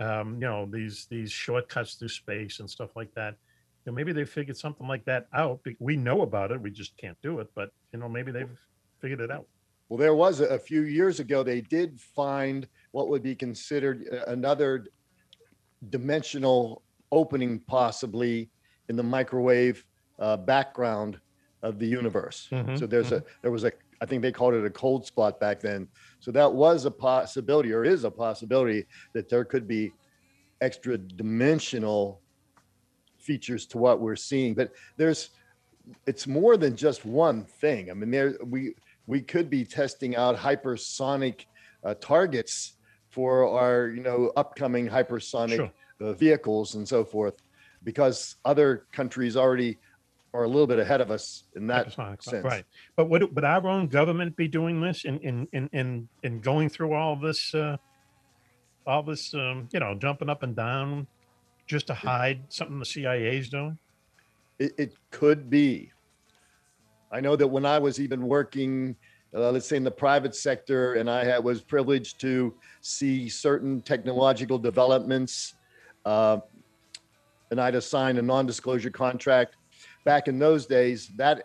Um, 0.01 0.35
you 0.35 0.49
know, 0.49 0.67
these 0.71 1.07
these 1.11 1.31
shortcuts 1.31 1.95
through 1.95 2.09
space 2.09 2.61
and 2.61 2.71
stuff 2.71 2.97
like 2.97 3.13
that. 3.15 3.35
You 3.85 3.93
know, 3.93 3.97
maybe 3.97 4.13
they 4.13 4.25
figured 4.25 4.57
something 4.57 4.89
like 4.89 5.05
that 5.05 5.27
out. 5.35 5.61
We 5.79 5.97
know 5.97 6.23
about 6.23 6.51
it, 6.53 6.61
we 6.61 6.71
just 6.71 6.97
can't 6.97 7.19
do 7.23 7.41
it. 7.41 7.49
But 7.55 7.71
you 7.93 7.99
know, 7.99 8.09
maybe 8.09 8.33
they've 8.33 8.59
figured 9.01 9.21
it 9.21 9.31
out. 9.31 9.47
Well, 9.91 9.99
there 9.99 10.15
was 10.15 10.41
a, 10.41 10.47
a 10.47 10.59
few 10.59 10.83
years 10.83 11.21
ago, 11.21 11.43
they 11.43 11.61
did 11.61 12.01
find 12.01 12.67
what 12.93 13.09
would 13.09 13.23
be 13.23 13.35
considered 13.35 14.05
another 14.27 14.87
dimensional 15.91 16.83
opening, 17.13 17.59
possibly 17.67 18.49
in 18.91 18.97
the 18.97 19.03
microwave 19.03 19.85
uh, 20.19 20.37
background 20.37 21.21
of 21.63 21.79
the 21.79 21.87
universe. 21.87 22.49
Mhm, 22.51 22.77
So 22.79 22.87
there's 22.87 23.13
a 23.13 23.23
there 23.43 23.53
was 23.53 23.65
a 23.65 23.73
I 24.03 24.07
think 24.07 24.21
they 24.23 24.33
called 24.33 24.55
it 24.55 24.65
a 24.65 24.71
cold 24.71 25.07
spot 25.07 25.39
back 25.39 25.61
then. 25.61 25.89
So 26.21 26.31
that 26.33 26.53
was 26.53 26.85
a 26.87 26.91
possibility, 26.91 27.71
or 27.73 27.85
is 27.85 28.05
a 28.05 28.11
possibility, 28.11 28.87
that 29.15 29.29
there 29.29 29.45
could 29.45 29.67
be 29.69 29.93
extra 30.61 30.99
dimensional 30.99 32.23
features 33.19 33.67
to 33.67 33.79
what 33.79 34.01
we're 34.01 34.17
seeing. 34.17 34.55
But 34.55 34.73
there's 34.99 35.31
it's 36.07 36.27
more 36.27 36.57
than 36.57 36.77
just 36.77 37.05
one 37.05 37.45
thing. 37.63 37.91
I 37.91 37.95
mean, 37.95 38.11
there 38.11 38.35
we 38.45 38.75
we 39.07 39.21
could 39.23 39.49
be 39.51 39.65
testing 39.65 40.17
out 40.17 40.37
hypersonic 40.37 41.37
uh, 41.87 41.95
targets 41.95 42.77
for 43.11 43.31
our 43.61 43.89
you 43.89 44.03
know 44.03 44.33
upcoming 44.37 44.89
hypersonic 44.89 45.57
Sure. 45.57 45.73
uh, 46.01 46.13
vehicles 46.15 46.75
and 46.77 46.87
so 46.89 47.05
forth, 47.05 47.37
because 47.85 48.37
other 48.45 48.87
countries 48.93 49.37
already 49.37 49.79
are 50.33 50.45
a 50.45 50.49
little 50.49 50.67
bit 50.67 50.79
ahead 50.79 51.01
of 51.01 51.11
us 51.11 51.45
in 51.57 51.67
that 51.67 51.89
Hypersonic, 51.89 52.23
sense. 52.23 52.45
Right. 52.45 52.65
But 52.97 53.09
would 53.09 53.35
would 53.35 53.45
our 53.45 53.67
own 53.67 53.89
government 53.89 54.37
be 54.37 54.49
doing 54.49 54.81
this 54.81 55.05
in 55.05 55.19
in 55.21 55.49
in 55.53 55.69
in, 55.73 56.09
in 56.23 56.41
going 56.41 56.69
through 56.69 56.93
all 56.95 57.17
this 57.17 57.55
uh 57.55 57.77
all 58.87 59.03
this 59.03 59.35
um, 59.35 59.69
you 59.73 59.81
know, 59.81 59.95
jumping 59.95 60.29
up 60.29 60.43
and 60.43 60.57
down 60.57 61.07
just 61.67 61.87
to 61.87 61.95
hide 61.95 62.41
something 62.49 62.79
the 62.79 62.85
CIA 62.85 63.39
is 63.39 63.49
doing? 63.49 63.79
It, 64.59 64.73
it 64.79 64.95
could 65.11 65.49
be. 65.49 65.93
I 67.13 67.21
know 67.21 67.37
that 67.37 67.47
when 67.47 67.65
I 67.65 67.79
was 67.79 68.01
even 68.01 68.27
working, 68.27 68.97
uh, 69.35 69.51
let's 69.51 69.67
say 69.67 69.77
in 69.77 69.85
the 69.85 69.91
private 69.91 70.35
sector, 70.35 70.95
and 70.95 71.11
I 71.11 71.25
had, 71.25 71.43
was 71.43 71.61
privileged 71.61 72.21
to 72.21 72.55
see 72.81 73.29
certain 73.29 73.81
technological 73.81 74.59
developments, 74.59 75.55
uh, 76.05 76.39
and 77.51 77.61
I'd 77.61 77.75
assign 77.75 78.17
a 78.19 78.23
non-disclosure 78.23 78.91
contract. 78.91 79.57
Back 80.05 80.29
in 80.29 80.39
those 80.39 80.67
days, 80.67 81.11
that 81.17 81.45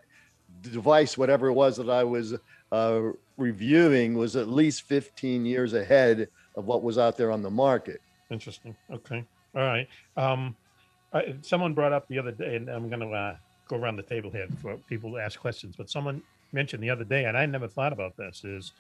device, 0.62 1.18
whatever 1.18 1.48
it 1.48 1.54
was 1.54 1.78
that 1.78 1.90
I 1.90 2.04
was 2.04 2.36
uh, 2.72 3.02
reviewing, 3.38 4.16
was 4.16 4.36
at 4.36 4.48
least 4.48 4.84
15 4.84 5.46
years 5.46 5.74
ahead 5.74 6.30
of 6.56 6.66
what 6.66 6.84
was 6.84 6.98
out 6.98 7.18
there 7.18 7.32
on 7.32 7.42
the 7.42 7.50
market. 7.50 8.02
Interesting. 8.30 8.76
Okay. 8.92 9.24
All 9.56 9.62
right. 9.62 9.88
Um 10.18 10.56
I, 11.16 11.36
someone 11.42 11.74
brought 11.74 11.94
up 11.94 12.08
the 12.10 12.20
other 12.20 12.32
day, 12.32 12.58
and 12.58 12.70
I'm 12.70 12.90
going 12.90 13.00
to 13.00 13.10
uh, 13.10 13.36
go 13.70 13.78
around 13.78 13.96
the 13.96 14.04
table 14.04 14.30
here 14.30 14.48
for 14.62 14.76
people 14.90 15.12
to 15.14 15.18
ask 15.18 15.40
questions. 15.40 15.76
But 15.78 15.90
someone 15.90 16.22
mentioned 16.52 16.84
the 16.84 16.90
other 16.90 17.06
day, 17.06 17.24
and 17.24 17.38
I 17.38 17.46
never 17.46 17.70
thought 17.70 17.94
about 17.94 18.18
this: 18.18 18.44
is 18.44 18.74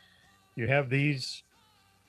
you 0.56 0.68
have 0.68 0.89
these 0.89 1.43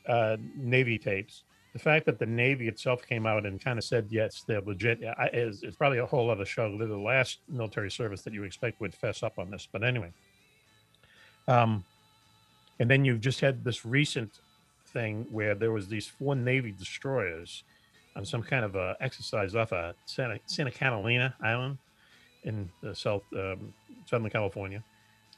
uh, 0.09 0.37
Navy 0.57 0.99
tapes 0.99 1.45
the 1.77 1.83
fact 1.83 2.07
that 2.07 2.19
the 2.19 2.25
Navy 2.25 2.69
itself 2.69 3.07
came 3.07 3.27
out 3.27 3.45
and 3.45 3.61
kind 3.61 3.79
of 3.79 3.85
said 3.85 4.07
yes, 4.09 4.43
they're 4.47 4.63
legit 4.63 4.99
is 5.35 5.63
probably 5.77 5.99
a 5.99 6.07
whole 6.07 6.31
other 6.31 6.47
show. 6.47 6.75
They're 6.79 6.89
the 6.89 6.97
last 6.97 7.41
military 7.51 7.91
service 7.91 8.23
that 8.23 8.33
you 8.33 8.45
expect 8.45 8.81
would 8.81 8.95
fess 8.95 9.23
up 9.23 9.39
on 9.39 9.51
this. 9.51 9.69
But 9.71 9.85
anyway, 9.85 10.11
um, 11.47 11.85
and 12.81 12.91
then 12.91 13.05
you've 13.05 13.21
just 13.21 13.41
had 13.41 13.63
this 13.63 13.85
recent 13.85 14.41
thing 14.87 15.27
where 15.31 15.55
there 15.55 15.71
was 15.71 15.87
these 15.87 16.07
four 16.07 16.35
Navy 16.35 16.73
destroyers 16.73 17.63
on 18.17 18.25
some 18.25 18.43
kind 18.43 18.65
of 18.65 18.75
a 18.75 18.97
exercise 19.01 19.55
off 19.55 19.71
of 19.75 19.97
Santa, 20.07 20.41
Santa 20.47 20.71
Catalina 20.71 21.35
Island 21.43 21.77
in 22.45 22.71
the 22.83 22.95
South 22.95 23.23
um, 23.35 23.75
Southern 24.07 24.31
California, 24.31 24.83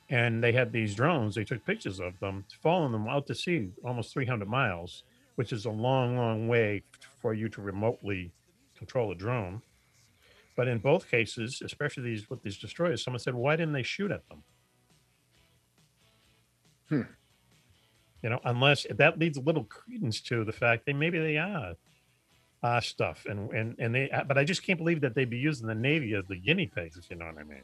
and 0.09 0.41
they 0.41 0.53
had 0.53 0.71
these 0.71 0.95
drones. 0.95 1.35
They 1.35 1.43
took 1.43 1.67
pictures 1.67 1.99
of 1.99 2.17
them, 2.21 2.45
following 2.63 2.93
them 2.93 3.09
out 3.09 3.27
to 3.27 3.35
sea, 3.35 3.71
almost 3.83 4.13
300 4.13 4.49
miles, 4.49 5.03
which 5.39 5.53
is 5.53 5.67
a 5.67 5.71
long, 5.71 6.17
long 6.17 6.49
way 6.49 6.83
for 7.23 7.33
you 7.33 7.49
to 7.49 7.63
remotely 7.63 8.33
control 8.77 9.13
a 9.13 9.15
drone. 9.15 9.63
But 10.57 10.67
in 10.67 10.79
both 10.79 11.09
cases, 11.09 11.63
especially 11.65 12.03
these 12.03 12.29
with 12.29 12.43
these 12.43 12.59
destroyers, 12.59 13.05
someone 13.05 13.21
said, 13.21 13.37
"Why 13.37 13.55
didn't 13.55 13.73
they 13.73 13.85
shoot 13.85 14.11
at 14.11 14.29
them?" 14.29 14.43
Hmm. 16.89 17.03
You 18.21 18.31
know, 18.31 18.41
unless 18.45 18.85
that 18.91 19.21
leads 19.21 19.39
a 19.39 19.41
little 19.41 19.63
credence 19.63 20.21
to 20.23 20.45
the 20.45 20.51
fact 20.51 20.87
that 20.87 20.97
maybe 20.97 21.21
they 21.21 21.37
are 21.37 21.75
uh, 22.65 22.81
stuff, 22.81 23.25
and 23.27 23.49
and 23.53 23.77
and 23.79 23.95
they. 23.95 24.11
But 24.27 24.39
I 24.39 24.43
just 24.43 24.65
can't 24.65 24.79
believe 24.79 25.01
that 25.03 25.15
they'd 25.15 25.31
be 25.31 25.39
using 25.39 25.69
the 25.69 25.75
Navy 25.77 26.15
as 26.15 26.25
the 26.27 26.35
guinea 26.37 26.67
pigs, 26.67 26.97
if 26.97 27.09
you 27.11 27.15
know 27.17 27.27
what 27.27 27.39
I 27.39 27.45
mean. 27.45 27.63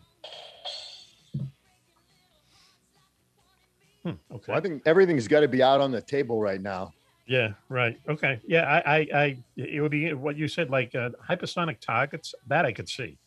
Hmm, 4.05 4.35
okay. 4.37 4.45
Well, 4.53 4.59
I 4.59 4.61
think 4.61 4.83
everything's 4.87 5.27
got 5.27 5.41
to 5.41 5.49
be 5.49 5.61
out 5.61 5.81
on 5.81 5.91
the 5.91 6.03
table 6.03 6.41
right 6.41 6.61
now. 6.61 6.93
Yeah, 7.27 7.53
right. 7.69 7.99
Okay. 8.09 8.41
Yeah, 8.47 8.65
I, 8.65 8.97
I, 8.97 9.09
I 9.15 9.39
it 9.57 9.81
would 9.81 9.91
be 9.91 10.13
what 10.13 10.37
you 10.37 10.47
said, 10.47 10.71
like 10.71 10.95
uh, 10.95 11.11
hypersonic 11.29 11.81
targets. 11.81 12.35
That 12.49 12.67
I 12.67 12.73
could 12.73 12.89
see. 12.89 13.19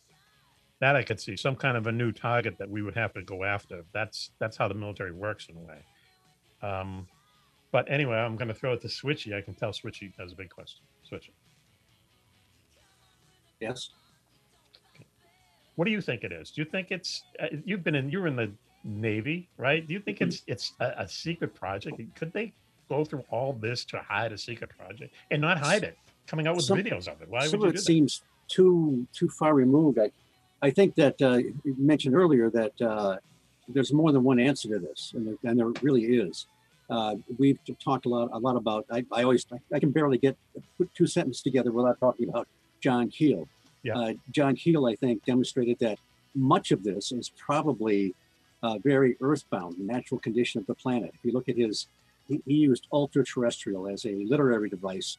That 0.80 0.94
I 0.94 1.02
could 1.02 1.18
see 1.20 1.36
some 1.36 1.56
kind 1.56 1.76
of 1.76 1.88
a 1.88 1.92
new 1.92 2.12
target 2.12 2.56
that 2.58 2.70
we 2.70 2.82
would 2.82 2.94
have 2.94 3.12
to 3.14 3.22
go 3.22 3.42
after. 3.42 3.84
That's 3.92 4.30
that's 4.38 4.56
how 4.56 4.68
the 4.68 4.74
military 4.74 5.10
works 5.12 5.48
in 5.48 5.56
a 5.56 5.60
way. 5.60 5.84
Um, 6.62 7.08
but 7.72 7.90
anyway, 7.90 8.16
I'm 8.16 8.36
going 8.36 8.48
to 8.48 8.54
throw 8.54 8.72
it 8.72 8.80
to 8.82 8.88
Switchy. 8.88 9.34
I 9.36 9.40
can 9.40 9.54
tell 9.54 9.70
Switchy 9.72 10.12
has 10.18 10.32
a 10.32 10.36
big 10.36 10.50
question. 10.50 10.84
Switchy, 11.10 11.30
Yes. 13.60 13.90
what 15.74 15.84
do 15.86 15.90
you 15.90 16.00
think 16.00 16.22
it 16.22 16.32
is? 16.32 16.50
Do 16.52 16.62
you 16.62 16.64
think 16.64 16.92
it's? 16.92 17.24
Uh, 17.40 17.48
you've 17.64 17.82
been 17.82 17.96
in. 17.96 18.10
You're 18.10 18.28
in 18.28 18.36
the 18.36 18.52
Navy, 18.84 19.48
right? 19.56 19.86
Do 19.86 19.92
you 19.92 20.00
think 20.00 20.20
it's 20.20 20.42
it's 20.46 20.72
a, 20.78 20.92
a 20.98 21.08
secret 21.08 21.54
project? 21.54 22.00
Could 22.14 22.32
they 22.32 22.52
go 22.88 23.04
through 23.04 23.24
all 23.30 23.52
this 23.52 23.84
to 23.86 23.98
hide 23.98 24.32
a 24.32 24.38
secret 24.38 24.70
project 24.76 25.14
and 25.30 25.40
not 25.40 25.58
hide 25.58 25.82
it? 25.84 25.96
Coming 26.26 26.46
out 26.46 26.56
with 26.56 26.64
Some- 26.64 26.78
videos 26.78 27.08
of 27.08 27.20
it. 27.22 27.28
Why 27.28 27.46
Some 27.46 27.60
would 27.60 27.66
you 27.66 27.68
of 27.68 27.74
do 27.74 27.76
it 27.76 27.80
that? 27.80 27.84
seems 27.84 28.22
too 28.48 29.06
too 29.12 29.28
far 29.28 29.54
removed. 29.54 29.98
I, 29.98 30.10
I 30.60 30.70
think 30.70 30.94
that 30.96 31.20
uh, 31.22 31.36
you 31.36 31.54
mentioned 31.78 32.14
earlier 32.14 32.50
that 32.50 32.80
uh, 32.82 33.16
there's 33.68 33.92
more 33.92 34.12
than 34.12 34.24
one 34.24 34.38
answer 34.38 34.68
to 34.68 34.78
this, 34.78 35.12
and 35.14 35.26
there, 35.26 35.50
and 35.50 35.58
there 35.58 35.68
really 35.82 36.04
is. 36.04 36.46
Uh, 36.90 37.16
we've 37.38 37.58
talked 37.82 38.06
a 38.06 38.08
lot 38.08 38.30
a 38.32 38.38
lot 38.38 38.56
about. 38.56 38.84
I, 38.90 39.04
I 39.12 39.22
always 39.22 39.46
I 39.72 39.78
can 39.78 39.90
barely 39.90 40.18
get 40.18 40.36
put 40.76 40.94
two 40.94 41.06
sentences 41.06 41.42
together 41.42 41.70
without 41.72 41.98
talking 42.00 42.28
about 42.28 42.48
John 42.80 43.08
Keel. 43.10 43.46
Yeah. 43.82 43.96
Uh, 43.98 44.12
John 44.30 44.56
Keel, 44.56 44.86
I 44.86 44.96
think, 44.96 45.24
demonstrated 45.24 45.78
that 45.80 45.98
much 46.34 46.72
of 46.72 46.82
this 46.82 47.12
is 47.12 47.30
probably 47.30 48.14
uh, 48.62 48.78
very 48.78 49.16
earthbound, 49.20 49.78
natural 49.78 50.18
condition 50.20 50.60
of 50.60 50.66
the 50.66 50.74
planet. 50.74 51.10
If 51.14 51.24
you 51.24 51.32
look 51.32 51.48
at 51.48 51.56
his, 51.56 51.86
he, 52.28 52.42
he 52.46 52.54
used 52.54 52.86
ultra 52.92 53.24
terrestrial 53.24 53.88
as 53.88 54.04
a 54.04 54.14
literary 54.26 54.68
device, 54.68 55.18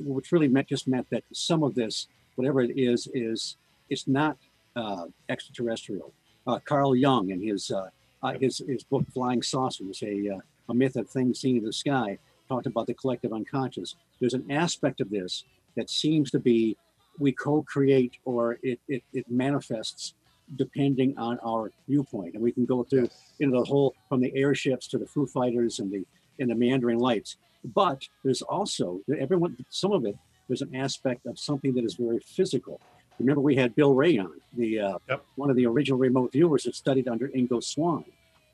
which 0.00 0.32
really 0.32 0.48
meant 0.48 0.68
just 0.68 0.88
meant 0.88 1.08
that 1.10 1.24
some 1.32 1.62
of 1.62 1.74
this, 1.74 2.08
whatever 2.34 2.60
it 2.60 2.76
is, 2.76 3.08
is 3.14 3.56
it's 3.88 4.08
not 4.08 4.36
uh, 4.76 5.06
extraterrestrial. 5.28 6.12
Uh, 6.46 6.58
Carl 6.64 6.94
Jung 6.94 7.30
in 7.30 7.40
his 7.40 7.70
uh, 7.70 7.88
uh, 8.22 8.32
his 8.40 8.62
his 8.66 8.82
book 8.82 9.04
Flying 9.12 9.42
Saucers, 9.42 10.02
a 10.02 10.36
uh, 10.36 10.38
a 10.68 10.74
myth 10.74 10.96
of 10.96 11.08
things 11.08 11.40
seen 11.40 11.58
in 11.58 11.64
the 11.64 11.72
sky, 11.72 12.18
talked 12.48 12.66
about 12.66 12.86
the 12.86 12.94
collective 12.94 13.32
unconscious. 13.32 13.96
There's 14.20 14.34
an 14.34 14.50
aspect 14.50 15.00
of 15.00 15.10
this 15.10 15.44
that 15.76 15.90
seems 15.90 16.30
to 16.32 16.38
be 16.38 16.76
we 17.18 17.32
co-create 17.32 18.12
or 18.24 18.58
it 18.62 18.80
it, 18.88 19.02
it 19.12 19.30
manifests 19.30 20.14
depending 20.56 21.16
on 21.16 21.38
our 21.44 21.72
viewpoint, 21.88 22.34
and 22.34 22.42
we 22.42 22.52
can 22.52 22.64
go 22.66 22.82
through 22.82 23.08
you 23.38 23.46
know 23.46 23.60
the 23.60 23.64
whole 23.64 23.94
from 24.08 24.20
the 24.20 24.32
airships 24.34 24.86
to 24.88 24.98
the 24.98 25.06
Foo 25.06 25.26
Fighters 25.26 25.78
and 25.78 25.90
the 25.90 26.04
and 26.38 26.50
the 26.50 26.54
meandering 26.54 26.98
lights. 26.98 27.36
But 27.74 28.06
there's 28.22 28.42
also 28.42 29.00
everyone 29.18 29.56
some 29.70 29.92
of 29.92 30.04
it. 30.04 30.16
There's 30.48 30.62
an 30.62 30.74
aspect 30.74 31.24
of 31.26 31.38
something 31.38 31.74
that 31.74 31.84
is 31.84 31.94
very 31.94 32.20
physical. 32.20 32.80
Remember, 33.18 33.40
we 33.40 33.56
had 33.56 33.74
Bill 33.74 33.94
Ray 33.94 34.18
on, 34.18 34.32
the 34.56 34.80
uh, 34.80 34.98
Yep. 35.08 35.24
one 35.36 35.48
of 35.50 35.56
the 35.56 35.66
original 35.66 35.98
remote 35.98 36.32
viewers 36.32 36.64
that 36.64 36.74
studied 36.74 37.08
under 37.08 37.28
Ingo 37.28 37.62
Swann, 37.62 38.04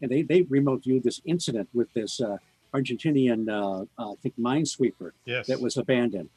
and 0.02 0.10
they 0.10 0.22
they 0.22 0.42
remote 0.42 0.84
viewed 0.84 1.02
this 1.02 1.20
incident 1.24 1.68
with 1.74 1.92
this 1.94 2.20
uh, 2.20 2.36
Argentinian, 2.74 3.48
uh, 3.48 3.84
uh, 4.00 4.12
I 4.12 4.14
think, 4.22 4.34
minesweeper 4.38 5.10
Yes. 5.24 5.48
that 5.48 5.60
was 5.60 5.76
abandoned, 5.76 6.28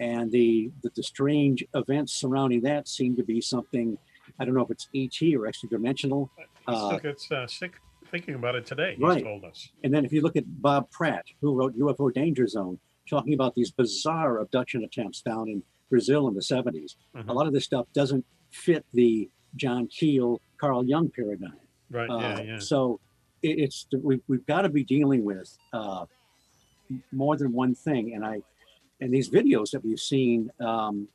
and 0.00 0.30
the, 0.32 0.70
the 0.82 0.90
the 0.94 1.02
strange 1.02 1.62
events 1.74 2.12
surrounding 2.14 2.62
that 2.62 2.88
seem 2.88 3.14
to 3.16 3.22
be 3.24 3.40
something. 3.40 3.98
I 4.38 4.44
don't 4.46 4.54
know 4.54 4.62
if 4.62 4.70
it's 4.70 4.88
ET 4.94 5.34
or 5.36 5.46
extra 5.46 5.68
dimensional. 5.68 6.30
I 6.66 6.72
Uh, 6.72 6.86
still 6.86 6.98
get 7.00 7.32
uh, 7.32 7.46
sick 7.46 7.72
thinking 8.12 8.34
about 8.34 8.54
it 8.54 8.66
today. 8.66 8.92
He's 8.92 9.00
Right. 9.02 9.24
told 9.24 9.44
us. 9.44 9.70
And 9.82 9.92
then 9.92 10.04
if 10.04 10.12
you 10.12 10.20
look 10.20 10.36
at 10.36 10.44
Bob 10.62 10.90
Pratt, 10.90 11.24
who 11.40 11.54
wrote 11.54 11.74
UFO 11.76 12.10
Danger 12.10 12.46
Zone, 12.46 12.78
talking 13.08 13.32
about 13.34 13.54
these 13.54 13.72
bizarre 13.72 14.38
abduction 14.38 14.84
attempts 14.84 15.22
down 15.22 15.48
in 15.48 15.62
Brazil 15.90 16.28
in 16.28 16.34
the 16.34 16.42
70s, 16.42 16.96
Mhm. 17.16 17.28
a 17.28 17.32
lot 17.32 17.46
of 17.46 17.52
this 17.54 17.64
stuff 17.64 17.86
doesn't 17.94 18.24
fit 18.50 18.84
the 18.92 19.28
John 19.56 19.86
Keel, 19.88 20.40
Carl 20.58 20.84
Jung 20.84 21.10
paradigm. 21.10 21.58
Right. 21.90 22.08
Uh, 22.08 22.18
yeah. 22.18 22.40
Yeah. 22.42 22.58
So 22.58 23.00
it, 23.42 23.58
it's 23.58 23.86
we, 23.98 24.20
we've 24.28 24.46
got 24.46 24.62
to 24.62 24.68
be 24.68 24.84
dealing 24.84 25.24
with 25.24 25.58
uh, 25.72 26.04
more 27.12 27.36
than 27.36 27.52
one 27.52 27.74
thing. 27.74 28.14
And 28.14 28.24
I, 28.24 28.42
and 29.00 29.12
these 29.12 29.28
videos 29.30 29.70
that 29.72 29.82
we've 29.84 29.98
seen, 29.98 30.50
um, 30.60 31.08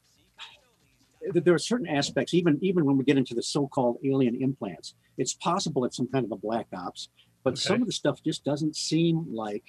there 1.34 1.53
are 1.53 1.60
certain 1.60 1.88
aspects, 1.88 2.34
even 2.34 2.57
even 2.61 2.86
when 2.86 2.98
we 2.98 3.03
get 3.03 3.18
into 3.18 3.34
the 3.36 3.44
so-called 3.44 3.98
alien 4.03 4.36
implants, 4.36 4.94
it's 5.18 5.34
possible 5.34 5.85
it's 5.85 5.98
some 5.98 6.07
kind 6.07 6.26
of 6.26 6.31
a 6.31 6.35
black 6.38 6.68
ops, 6.73 7.10
but 7.44 7.57
some 7.57 7.81
of 7.81 7.88
the 7.88 7.94
stuff 7.94 8.22
just 8.23 8.44
doesn't 8.44 8.76
seem 8.76 9.26
like 9.34 9.64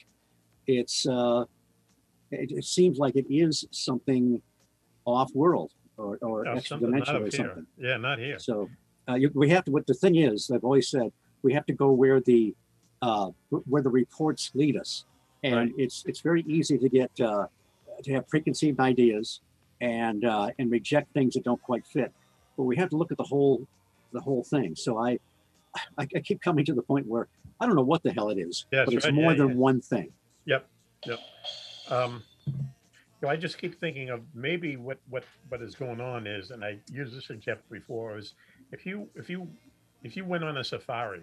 it's. 0.67 1.07
Uh, 1.07 1.45
it, 2.31 2.51
it 2.53 2.65
seems 2.65 2.99
like 2.99 3.17
it 3.17 3.25
is 3.31 3.67
something 3.71 4.43
off-world 5.07 5.73
or, 5.97 6.19
or 6.21 6.45
No, 6.45 6.53
extra 6.53 6.69
something 6.75 6.91
dimensional 6.91 7.23
or 7.23 7.27
up 7.27 7.33
here. 7.33 7.47
something. 7.47 7.67
Yeah, 7.79 7.97
not 7.97 8.19
here. 8.19 8.39
So 8.39 8.69
uh, 9.09 9.15
you, 9.15 9.31
we 9.35 9.49
have 9.49 9.65
to. 9.65 9.71
What 9.71 9.87
the 9.87 9.95
thing 9.95 10.17
is, 10.17 10.51
I've 10.53 10.65
always 10.65 10.91
said, 10.91 11.11
we 11.43 11.55
have 11.55 11.65
to 11.67 11.73
go 11.73 11.91
where 11.93 12.21
the 12.21 12.55
uh, 13.01 13.31
where 13.51 13.83
the 13.83 13.89
reports 13.89 14.51
lead 14.55 14.77
us, 14.77 15.07
and 15.43 15.55
Right. 15.57 15.73
it's 15.79 16.05
it's 16.07 16.21
very 16.21 16.43
easy 16.47 16.77
to 16.77 16.89
get 16.89 17.11
uh, 17.21 17.47
to 18.03 18.13
have 18.13 18.29
preconceived 18.29 18.79
ideas 18.81 19.41
and 19.81 20.25
uh, 20.27 20.51
and 20.59 20.71
reject 20.71 21.15
things 21.15 21.33
that 21.35 21.45
don't 21.45 21.63
quite 21.63 21.87
fit. 21.87 22.13
But 22.59 22.65
we 22.65 22.77
have 22.77 22.91
to 22.91 22.97
look 22.97 23.11
at 23.11 23.17
the 23.17 23.25
whole 23.25 23.67
the 24.13 24.21
whole 24.21 24.45
thing. 24.45 24.77
So 24.77 24.99
I 24.99 25.19
I, 25.99 26.07
I 26.15 26.21
keep 26.21 26.41
coming 26.41 26.65
to 26.67 26.75
the 26.75 26.83
point 26.83 27.07
where 27.07 27.29
I 27.61 27.67
don't 27.67 27.75
know 27.77 27.83
what 27.83 28.03
the 28.03 28.13
hell 28.13 28.31
it 28.31 28.39
is, 28.39 28.67
Yeah, 28.73 28.85
but 28.85 28.95
it's 28.95 29.05
right. 29.05 29.15
more 29.15 29.33
Yeah, 29.33 29.39
than 29.39 29.49
yeah. 29.51 29.55
one 29.55 29.81
thing. 29.81 30.13
Yep. 30.47 30.67
Yep. 31.07 31.19
Um, 31.91 32.23
you 32.47 32.53
know, 33.23 33.29
I 33.29 33.37
just 33.37 33.59
keep 33.59 33.79
thinking 33.81 34.11
of 34.11 34.21
maybe 34.35 34.77
what 34.77 34.99
what 35.09 35.25
what 35.49 35.61
is 35.63 35.75
going 35.75 36.01
on 36.01 36.27
is, 36.27 36.51
and 36.51 36.65
I 36.65 36.79
used 36.93 37.17
this 37.17 37.31
example 37.31 37.65
before, 37.71 38.17
is 38.19 38.35
if 38.73 38.87
you 38.87 39.09
if 39.15 39.29
you 39.29 39.49
if 40.05 40.17
you 40.17 40.25
went 40.25 40.45
on 40.45 40.57
a 40.59 40.65
safari, 40.65 41.23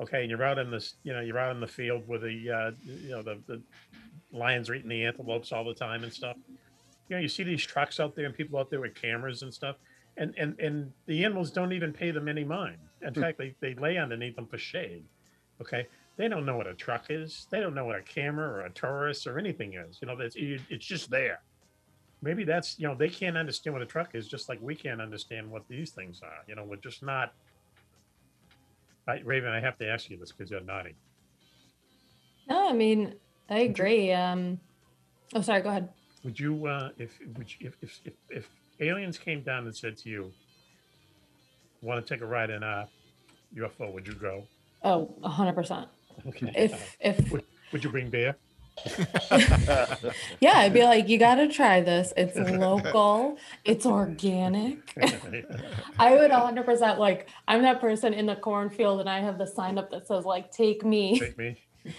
okay, 0.00 0.20
and 0.22 0.30
you're 0.30 0.44
out 0.44 0.58
in 0.58 0.70
this, 0.70 0.94
you 1.02 1.12
know, 1.12 1.20
you're 1.20 1.38
out 1.38 1.54
in 1.54 1.60
the 1.60 1.66
field 1.66 2.06
with 2.06 2.22
the 2.22 2.50
uh, 2.50 2.70
you 2.84 3.10
know 3.10 3.22
the 3.22 3.38
the 3.46 3.60
lions 4.32 4.70
are 4.70 4.74
eating 4.74 4.88
the 4.88 5.04
antelopes 5.04 5.52
all 5.52 5.64
the 5.64 5.74
time 5.74 6.04
and 6.04 6.12
stuff. 6.12 6.36
You 7.08 7.16
know, 7.16 7.20
you 7.22 7.28
see 7.28 7.42
these 7.42 7.64
trucks 7.64 7.98
out 8.00 8.14
there 8.14 8.26
and 8.26 8.34
people 8.34 8.58
out 8.58 8.70
there 8.70 8.80
with 8.80 8.94
cameras 8.94 9.42
and 9.42 9.52
stuff, 9.52 9.76
and 10.16 10.32
and 10.38 10.58
and 10.60 10.92
the 11.06 11.24
animals 11.24 11.50
don't 11.50 11.72
even 11.72 11.92
pay 11.92 12.10
them 12.12 12.28
any 12.28 12.44
mind. 12.44 12.78
In 13.02 13.14
fact, 13.14 13.38
they 13.38 13.54
they 13.60 13.74
lay 13.74 13.98
underneath 13.98 14.36
them 14.36 14.46
for 14.46 14.58
shade. 14.58 15.04
Okay, 15.60 15.86
they 16.16 16.28
don't 16.28 16.44
know 16.44 16.56
what 16.56 16.66
a 16.66 16.74
truck 16.74 17.06
is. 17.10 17.46
They 17.50 17.60
don't 17.60 17.74
know 17.74 17.84
what 17.84 17.96
a 17.96 18.02
camera 18.02 18.48
or 18.48 18.60
a 18.62 18.70
tourist 18.70 19.26
or 19.26 19.38
anything 19.38 19.74
is. 19.74 19.98
You 20.00 20.08
know, 20.08 20.16
that's 20.16 20.36
it's 20.36 20.84
just 20.84 21.10
there. 21.10 21.40
Maybe 22.22 22.44
that's 22.44 22.78
you 22.78 22.86
know 22.86 22.94
they 22.94 23.08
can't 23.08 23.36
understand 23.36 23.74
what 23.74 23.82
a 23.82 23.86
truck 23.86 24.14
is, 24.14 24.28
just 24.28 24.48
like 24.48 24.60
we 24.62 24.74
can't 24.74 25.00
understand 25.00 25.50
what 25.50 25.66
these 25.68 25.90
things 25.90 26.20
are. 26.22 26.44
You 26.46 26.54
know, 26.54 26.64
we're 26.64 26.76
just 26.76 27.02
not. 27.02 27.34
I, 29.08 29.20
Raven, 29.24 29.50
I 29.50 29.60
have 29.60 29.76
to 29.78 29.88
ask 29.88 30.08
you 30.10 30.16
this 30.16 30.30
because 30.30 30.50
you're 30.50 30.60
nodding. 30.60 30.94
No, 32.48 32.68
I 32.68 32.72
mean, 32.72 33.14
I 33.50 33.60
agree. 33.60 34.12
Um, 34.12 34.60
oh, 35.34 35.40
sorry. 35.40 35.62
Go 35.62 35.70
ahead. 35.70 35.88
Would 36.24 36.38
you, 36.38 36.66
uh, 36.66 36.90
if, 36.98 37.18
would 37.36 37.52
you, 37.52 37.66
if, 37.66 37.76
if, 37.82 38.00
if, 38.04 38.14
if 38.30 38.48
aliens 38.78 39.18
came 39.18 39.42
down 39.42 39.64
and 39.64 39.74
said 39.74 39.96
to 39.98 40.08
you, 40.08 40.32
"Want 41.82 42.04
to 42.04 42.14
take 42.14 42.22
a 42.22 42.26
ride 42.26 42.50
in 42.50 42.62
a 42.62 42.88
UFO?" 43.56 43.92
Would 43.92 44.06
you 44.06 44.14
go? 44.14 44.44
Oh, 44.82 45.14
a 45.22 45.28
hundred 45.28 45.54
percent. 45.54 45.88
Okay. 46.26 46.52
If 46.54 46.96
if 47.00 47.30
would, 47.30 47.44
would 47.72 47.84
you 47.84 47.90
bring 47.90 48.10
beer? 48.10 48.36
Yeah, 50.40 50.58
I'd 50.58 50.72
be 50.72 50.82
like, 50.82 51.08
you 51.08 51.18
got 51.18 51.36
to 51.36 51.48
try 51.48 51.80
this. 51.82 52.12
It's 52.16 52.36
local, 52.36 53.36
it's 53.64 53.86
organic. 53.86 54.78
I 55.98 56.14
would 56.14 56.30
100% 56.30 56.98
like, 56.98 57.28
I'm 57.46 57.62
that 57.62 57.80
person 57.80 58.12
in 58.14 58.26
the 58.26 58.36
cornfield 58.36 59.00
and 59.00 59.08
I 59.08 59.20
have 59.20 59.38
the 59.38 59.46
sign 59.46 59.78
up 59.78 59.90
that 59.90 60.06
says, 60.06 60.24
like, 60.24 60.50
take 60.50 60.84
me. 60.84 61.18
Take 61.18 61.38
me. 61.38 61.58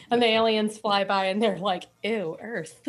And 0.10 0.22
the 0.22 0.28
aliens 0.28 0.78
fly 0.78 1.04
by 1.04 1.26
and 1.26 1.42
they're 1.42 1.58
like, 1.58 1.86
ew, 2.04 2.38
Earth. 2.42 2.88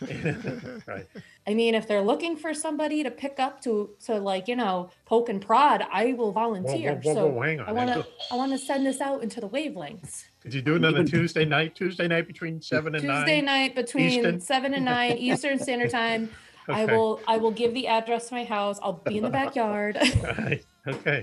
right. 0.86 1.06
I 1.46 1.54
mean, 1.54 1.74
if 1.74 1.86
they're 1.86 2.02
looking 2.02 2.36
for 2.36 2.52
somebody 2.54 3.02
to 3.02 3.10
pick 3.10 3.38
up 3.38 3.60
to, 3.62 3.90
to 4.06 4.18
like, 4.18 4.48
you 4.48 4.56
know, 4.56 4.90
poke 5.04 5.28
and 5.28 5.40
prod, 5.40 5.84
I 5.92 6.12
will 6.14 6.32
volunteer. 6.32 7.00
whoa, 7.02 7.14
so 7.14 7.26
whoa, 7.28 7.42
hang 7.42 7.60
on. 7.60 7.68
I 7.68 7.72
want 7.72 7.90
to, 7.90 8.06
I 8.32 8.36
want 8.36 8.52
to 8.52 8.58
send 8.58 8.86
this 8.86 9.00
out 9.00 9.22
into 9.22 9.40
the 9.40 9.48
wavelengths. 9.48 10.24
Did 10.42 10.54
you 10.54 10.62
do 10.62 10.76
it 10.76 10.84
on 10.84 10.96
a 10.96 11.04
Tuesday 11.04 11.44
night? 11.44 11.74
Tuesday 11.74 12.06
night 12.08 12.26
between 12.26 12.60
seven 12.60 12.94
and 12.94 13.04
nine. 13.04 13.16
Tuesday 13.18 13.40
night 13.40 13.74
between 13.74 14.10
Eastern? 14.10 14.40
seven 14.40 14.74
and 14.74 14.84
nine 14.84 15.12
Eastern 15.18 15.58
Standard 15.58 15.90
Time. 15.90 16.30
I 16.68 16.84
will, 16.84 17.20
I 17.28 17.36
will 17.36 17.52
give 17.52 17.74
the 17.74 17.86
address 17.86 18.28
to 18.28 18.34
my 18.34 18.44
house. 18.44 18.78
I'll 18.82 18.94
be 18.94 19.18
in 19.18 19.24
the 19.24 19.30
backyard. 19.30 19.98
Right. 20.22 20.64
Okay. 20.86 21.22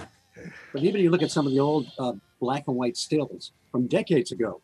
But 0.74 0.84
even 0.84 1.02
you 1.02 1.10
look 1.10 1.22
at 1.22 1.32
some 1.32 1.46
of 1.46 1.54
the 1.54 1.60
old 1.60 1.92
uh, 2.00 2.14
black 2.40 2.64
and 2.68 2.76
white 2.76 2.98
stills 2.98 3.52
from 3.72 3.88
decades 3.88 4.32
ago, 4.32 4.62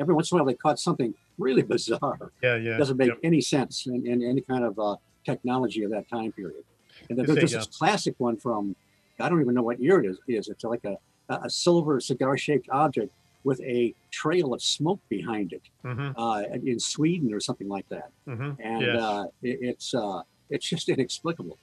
every 0.00 0.14
once 0.14 0.30
in 0.30 0.36
a 0.36 0.42
while 0.42 0.46
they 0.46 0.54
caught 0.54 0.78
something 0.78 1.14
really 1.38 1.62
bizarre. 1.62 2.32
Yeah, 2.42 2.56
yeah. 2.56 2.78
Doesn't 2.78 2.96
make 2.96 3.08
Yep. 3.08 3.18
any 3.24 3.40
sense 3.40 3.86
in, 3.86 4.06
in 4.06 4.22
any 4.22 4.40
kind 4.40 4.64
of 4.64 4.78
uh, 4.78 4.96
technology 5.24 5.82
of 5.82 5.90
that 5.90 6.08
time 6.08 6.32
period. 6.32 6.64
And 7.08 7.18
then 7.18 7.24
It's 7.24 7.34
there's 7.34 7.52
this 7.52 7.66
classic 7.66 8.14
one 8.18 8.36
from, 8.36 8.74
I 9.20 9.28
don't 9.28 9.40
even 9.40 9.54
know 9.54 9.62
what 9.62 9.80
year 9.80 10.00
it 10.02 10.06
is. 10.06 10.18
is. 10.28 10.48
It's 10.48 10.64
like 10.64 10.84
a, 10.84 10.96
a 11.28 11.50
silver 11.50 12.00
cigar 12.00 12.36
shaped 12.36 12.68
object 12.70 13.12
with 13.44 13.60
a 13.60 13.94
trail 14.10 14.52
of 14.54 14.62
smoke 14.62 15.00
behind 15.08 15.52
it 15.52 15.62
Mhm, 15.84 16.14
uh, 16.16 16.42
in 16.64 16.80
Sweden 16.80 17.32
or 17.32 17.38
something 17.40 17.68
like 17.68 17.88
that. 17.90 18.10
mhm, 18.26 18.56
And 18.58 18.82
yes. 18.82 19.02
uh, 19.02 19.24
it, 19.42 19.58
it's 19.62 19.94
uh, 19.94 20.22
it's 20.50 20.68
just 20.68 20.88
inexplicable. 20.88 21.58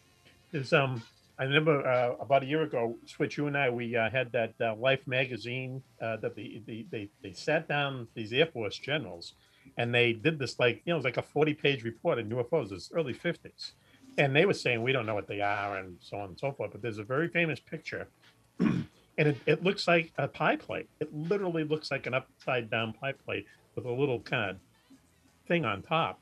Is 0.53 0.71
um, 0.71 1.01
I 1.43 1.45
remember 1.45 1.85
uh, 1.85 2.15
about 2.21 2.43
a 2.43 2.45
year 2.45 2.61
ago, 2.61 2.95
Switch, 3.05 3.35
you 3.37 3.47
and 3.47 3.57
I, 3.57 3.69
we 3.69 3.97
uh, 3.97 4.09
had 4.09 4.31
that 4.31 4.53
uh, 4.61 4.75
Life 4.75 5.05
magazine 5.05 5.83
uh, 6.01 6.15
that 6.17 6.37
the, 6.37 6.61
the 6.65 6.85
they 6.89 7.09
they 7.21 7.33
sat 7.33 7.67
down 7.67 8.07
these 8.13 8.31
Air 8.31 8.45
Force 8.45 8.77
generals, 8.77 9.33
and 9.75 9.93
they 9.93 10.13
did 10.13 10.39
this 10.39 10.57
like 10.57 10.81
you 10.85 10.91
know 10.91 10.95
it 10.95 10.99
was 10.99 11.03
like 11.03 11.17
a 11.17 11.21
forty 11.21 11.53
page 11.53 11.83
report 11.83 12.17
on 12.17 12.29
UFOs. 12.29 12.71
It's 12.71 12.91
early 12.93 13.11
fifties, 13.11 13.73
and 14.17 14.33
they 14.33 14.45
were 14.45 14.53
saying 14.53 14.81
we 14.81 14.93
don't 14.93 15.05
know 15.05 15.15
what 15.15 15.27
they 15.27 15.41
are 15.41 15.79
and 15.79 15.97
so 15.99 16.15
on 16.15 16.29
and 16.29 16.39
so 16.39 16.53
forth. 16.53 16.71
But 16.71 16.81
there's 16.81 16.97
a 16.97 17.03
very 17.03 17.27
famous 17.27 17.59
picture, 17.59 18.07
and 18.59 18.87
it, 19.17 19.35
it 19.45 19.63
looks 19.65 19.85
like 19.85 20.13
a 20.17 20.29
pie 20.29 20.55
plate. 20.55 20.87
It 21.01 21.13
literally 21.13 21.65
looks 21.65 21.91
like 21.91 22.07
an 22.07 22.13
upside 22.13 22.69
down 22.69 22.93
pie 22.93 23.15
plate 23.25 23.47
with 23.75 23.83
a 23.83 23.91
little 23.91 24.21
kind 24.21 24.51
of 24.51 24.57
thing 25.45 25.65
on 25.65 25.81
top 25.81 26.21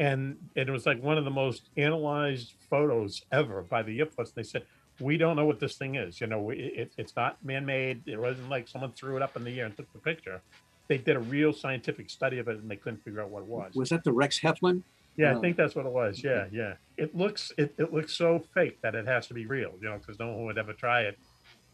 and 0.00 0.36
it 0.56 0.68
was 0.68 0.86
like 0.86 1.00
one 1.02 1.18
of 1.18 1.24
the 1.24 1.30
most 1.30 1.68
analyzed 1.76 2.54
photos 2.70 3.22
ever 3.30 3.62
by 3.62 3.82
the 3.82 4.00
Air 4.00 4.08
They 4.34 4.42
said, 4.42 4.64
"We 4.98 5.16
don't 5.16 5.36
know 5.36 5.44
what 5.44 5.60
this 5.60 5.76
thing 5.76 5.94
is. 5.96 6.20
You 6.20 6.26
know, 6.26 6.40
we- 6.40 6.56
it, 6.82 6.92
it's 6.96 7.14
not 7.14 7.32
man-made. 7.44 8.02
It 8.06 8.18
wasn't 8.18 8.48
like 8.48 8.66
someone 8.66 8.92
threw 8.92 9.14
it 9.16 9.22
up 9.22 9.36
in 9.36 9.44
the 9.44 9.60
air 9.60 9.66
and 9.66 9.76
took 9.76 9.92
the 9.92 9.98
picture. 9.98 10.40
They 10.88 10.98
did 10.98 11.14
a 11.16 11.20
real 11.20 11.52
scientific 11.52 12.10
study 12.10 12.38
of 12.38 12.48
it, 12.48 12.56
and 12.58 12.68
they 12.70 12.76
couldn't 12.76 13.04
figure 13.04 13.20
out 13.22 13.28
what 13.30 13.42
it 13.42 13.48
was. 13.48 13.74
Was 13.74 13.90
that 13.90 14.02
the 14.02 14.12
Rex 14.12 14.40
Heflin? 14.40 14.82
Yeah, 15.16 15.34
Oh. 15.34 15.38
I 15.38 15.40
think 15.42 15.56
that's 15.56 15.74
what 15.74 15.84
it 15.86 15.92
was. 15.92 16.24
Yeah, 16.24 16.46
yeah. 16.50 16.74
It 16.96 17.14
looks 17.14 17.52
it, 17.58 17.74
it 17.78 17.92
looks 17.92 18.14
so 18.14 18.42
fake 18.54 18.78
that 18.82 18.94
it 18.94 19.06
has 19.06 19.26
to 19.28 19.34
be 19.34 19.44
real. 19.46 19.72
You 19.82 19.90
know, 19.90 19.98
because 19.98 20.18
no 20.18 20.28
one 20.32 20.46
would 20.46 20.56
ever 20.58 20.72
try 20.72 21.02
it 21.02 21.18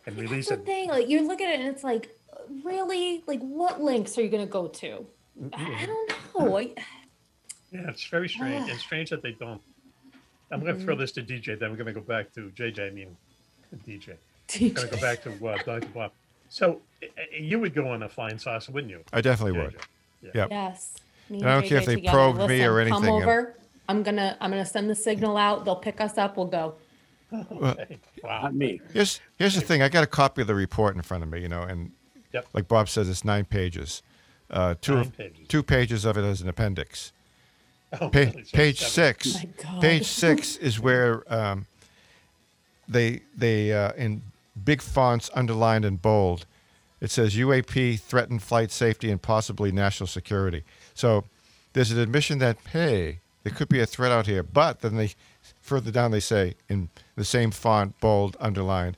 and 0.07 0.17
That's 0.17 0.31
release 0.31 0.49
the 0.49 0.55
it. 0.55 0.67
thing. 0.67 0.89
Like 0.91 1.09
you 1.09 1.27
look 1.29 1.41
at 1.41 1.49
it 1.55 1.61
and 1.61 1.69
it's 1.69 1.85
like, 1.85 2.05
really? 2.65 3.23
Like 3.27 3.41
what 3.41 3.81
links 3.81 4.19
are 4.19 4.23
you 4.23 4.29
gonna 4.31 4.47
go 4.47 4.67
to? 4.69 5.07
I 5.53 5.83
I 5.83 5.87
don't 5.87 6.13
know. 6.39 6.59
I- 6.59 6.75
Yeah, 7.73 7.89
it's 7.91 8.05
very 8.07 8.29
strange. 8.29 8.67
Ah. 8.69 8.73
It's 8.73 8.83
strange 8.83 9.11
that 9.11 9.23
they 9.23 9.33
don't. 9.33 9.61
I'm 10.51 10.61
going 10.61 10.77
to 10.79 10.83
throw 10.85 10.95
Mhm. 10.95 10.99
this 11.01 11.13
to 11.13 11.23
DJ. 11.23 11.59
Then 11.59 11.71
we're 11.71 11.77
going 11.77 11.87
to 11.87 11.93
go 11.93 12.01
back 12.01 12.33
to 12.35 12.51
JJ. 12.55 12.87
I 12.87 12.91
mean, 12.91 13.17
DJ. 13.87 14.11
I'm 14.55 14.73
going 14.75 14.89
to 14.89 14.95
go 14.95 15.01
back 15.01 15.23
to 15.25 15.31
uh, 15.49 15.59
Dr. 15.65 15.87
Bob. 15.89 16.13
So 16.49 16.81
uh, 17.03 17.07
you 17.39 17.59
would 17.59 17.75
go 17.75 17.89
on 17.89 18.03
a 18.05 18.09
flying 18.09 18.39
saucer, 18.39 18.71
wouldn't 18.73 18.91
you? 18.93 19.03
I 19.13 19.21
definitely 19.21 19.59
would. 19.61 19.75
JJ? 20.23 20.35
Yep. 20.35 20.49
Yes. 20.51 20.95
Me 21.29 21.41
And 21.41 21.51
I 21.51 21.55
don't 21.61 21.69
care 21.69 21.79
if 21.79 21.85
JJ 21.85 21.87
they 21.87 21.95
together. 21.97 22.17
probed 22.17 22.49
me 22.49 22.65
or 22.65 22.75
Listen, 22.75 22.93
Come 22.93 23.05
anything. 23.05 23.23
over. 23.23 23.55
I'm 23.89 24.03
gonna 24.03 24.37
I'm 24.41 24.51
gonna 24.51 24.67
send 24.67 24.89
the 24.91 24.95
signal 24.97 25.37
out. 25.37 25.65
They'll 25.65 25.77
pick 25.77 26.01
us 26.01 26.19
up. 26.19 26.37
We'll 26.37 26.47
go. 26.47 26.75
Okay. 27.33 27.99
Wow. 28.23 28.43
Not 28.43 28.55
me. 28.55 28.81
Here's 28.93 29.21
here's 29.39 29.55
the 29.57 29.61
thing. 29.61 29.83
I 29.83 29.89
got 29.89 30.05
a 30.05 30.07
copy 30.07 30.41
of 30.43 30.47
the 30.47 30.55
report 30.55 30.95
in 30.95 31.03
front 31.03 31.25
of 31.25 31.29
me, 31.31 31.41
you 31.41 31.49
know, 31.49 31.63
and 31.63 31.91
Yep. 32.33 32.47
like 32.53 32.69
Bob 32.69 32.89
says, 32.89 33.09
it's 33.09 33.25
nine 33.25 33.45
pages. 33.45 34.03
Uh, 34.51 34.75
two 34.81 34.95
Nine 34.95 35.01
of, 35.07 35.17
pages. 35.17 35.49
two 35.49 35.63
pages 35.65 36.05
of 36.05 36.17
it 36.17 36.23
as 36.25 36.41
an 36.41 36.49
appendix. 36.49 37.13
Oh, 38.01 38.09
Pa- 38.11 38.19
really? 38.19 38.45
So 38.45 38.57
page 38.57 38.81
seven. 38.81 39.21
six. 39.21 39.35
My 39.35 39.49
God. 39.63 39.81
Page 39.81 40.07
six 40.07 40.57
is 40.57 40.81
where 40.81 41.23
um, 41.33 41.67
they 42.89 43.21
they 43.37 43.73
uh, 43.73 43.93
in 43.93 44.23
big 44.65 44.83
fonts 44.83 45.31
underlined 45.35 45.85
and 45.85 46.01
bold. 46.03 46.47
It 47.01 47.11
says 47.11 47.37
UAP 47.37 48.01
threatened 48.01 48.43
flight 48.43 48.71
safety 48.71 49.11
and 49.11 49.21
possibly 49.23 49.71
national 49.71 50.07
security. 50.09 50.65
So 50.95 51.25
there's 51.75 51.91
an 51.93 51.99
admission 51.99 52.39
that 52.39 52.57
hey, 52.73 53.21
there 53.45 53.53
could 53.53 53.69
be 53.69 53.81
a 53.81 53.87
threat 53.87 54.11
out 54.11 54.27
here. 54.27 54.43
But 54.43 54.81
then 54.81 54.97
they 54.97 55.13
further 55.61 55.91
down 55.91 56.11
they 56.11 56.21
say 56.21 56.55
in 56.69 56.89
the 57.15 57.25
same 57.25 57.51
font, 57.51 57.99
bold, 58.01 58.37
underlined, 58.41 58.97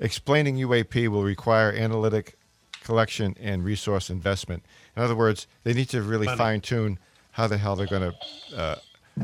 explaining 0.00 0.56
UAP 0.56 1.08
will 1.08 1.22
require 1.22 1.70
analytic 1.72 2.36
collection 2.82 3.36
and 3.40 3.64
resource 3.64 4.10
investment. 4.10 4.64
In 4.96 5.02
other 5.02 5.14
words, 5.14 5.46
they 5.62 5.74
need 5.74 5.88
to 5.90 6.02
really 6.02 6.26
fine 6.26 6.60
tune 6.60 6.98
how 7.40 7.46
the 7.46 7.56
hell 7.56 7.74
they're 7.74 7.86
going 7.86 8.12
to 8.12 8.56
uh, 8.58 8.76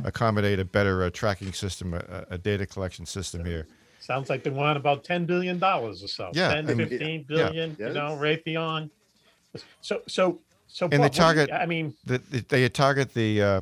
accommodate 0.05 0.59
a 0.59 0.65
better 0.65 1.05
uh, 1.05 1.11
tracking 1.11 1.53
system, 1.53 1.93
a, 1.95 2.25
a 2.31 2.39
data 2.39 2.65
collection 2.67 3.05
system 3.05 3.45
here. 3.45 3.67
Sounds 4.01 4.31
like 4.31 4.43
they 4.43 4.51
want 4.51 4.77
about 4.79 5.05
$10 5.05 5.27
billion 5.27 5.63
or 5.63 5.95
so. 5.95 6.31
Yeah, 6.33 6.55
10, 6.55 6.71
I 6.71 6.75
mean, 6.75 6.89
15 6.89 7.27
yeah. 7.29 7.37
billion, 7.37 7.77
you 7.79 7.93
know, 7.93 8.17
right 8.17 8.43
beyond. 8.43 8.91
So, 9.83 10.01
so, 10.07 10.39
so, 10.67 10.87
And 10.87 10.93
they 10.93 10.97
Bob, 10.97 11.03
what 11.03 11.13
do 11.13 11.17
you- 11.17 11.23
target- 11.47 11.51
I 11.53 11.67
mean, 11.67 11.95
The, 12.07 12.19
the, 12.19 12.41
they 12.41 12.69
target 12.71 13.13
the 13.15 13.43
uh, 13.43 13.61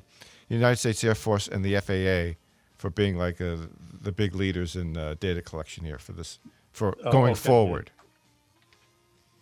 United 0.49 0.77
States 0.77 1.03
Air 1.03 1.15
Force 1.17 1.49
and 1.49 1.65
the 1.65 1.81
FAA 1.81 2.39
for 2.77 2.91
being 2.91 3.17
like 3.17 3.41
uh, 3.41 3.57
the 4.03 4.13
big 4.13 4.35
leaders 4.37 4.77
in 4.77 4.97
uh, 4.97 5.15
data 5.19 5.43
collection 5.43 5.85
here 5.85 5.99
for 5.99 6.13
this 6.13 6.39
for 6.73 6.97
Oh, 7.05 7.11
going 7.11 7.33
okay. 7.33 7.41
forward. 7.49 7.91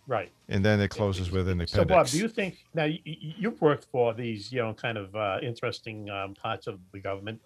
Right. 0.07 0.31
And 0.49 0.63
then 0.63 0.79
it 0.79 0.89
closes 0.89 1.31
with 1.31 1.47
an 1.47 1.61
appendix. 1.61 1.71
So, 1.71 1.85
Bob, 1.85 2.07
do 2.07 2.17
you 2.17 2.27
think 2.27 2.57
now 2.73 2.85
you, 2.85 2.99
you've 3.05 3.61
worked 3.61 3.85
for 3.91 4.13
these, 4.13 4.51
you 4.51 4.61
know, 4.61 4.73
kind 4.73 4.97
of 4.97 5.15
uh, 5.15 5.39
interesting 5.41 6.09
um, 6.09 6.33
parts 6.33 6.67
of 6.67 6.79
the 6.91 6.99
government, 6.99 7.41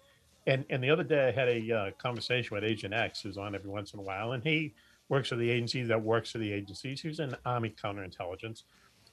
and 0.46 0.64
and 0.70 0.82
the 0.82 0.90
other 0.90 1.04
day 1.04 1.28
I 1.28 1.30
had 1.30 1.48
a 1.48 1.72
uh, 1.72 1.90
conversation 1.98 2.54
with 2.54 2.64
Agent 2.64 2.94
X, 2.94 3.20
who's 3.22 3.38
on 3.38 3.54
every 3.54 3.70
once 3.70 3.92
in 3.94 4.00
a 4.00 4.02
while, 4.02 4.32
and 4.32 4.42
he 4.42 4.74
works 5.08 5.28
for 5.30 5.36
the 5.36 5.50
agency 5.50 5.82
that 5.82 6.02
works 6.02 6.30
for 6.32 6.38
the 6.38 6.52
agencies. 6.52 7.00
He's 7.00 7.20
in 7.20 7.34
Army 7.44 7.74
counterintelligence, 7.82 8.64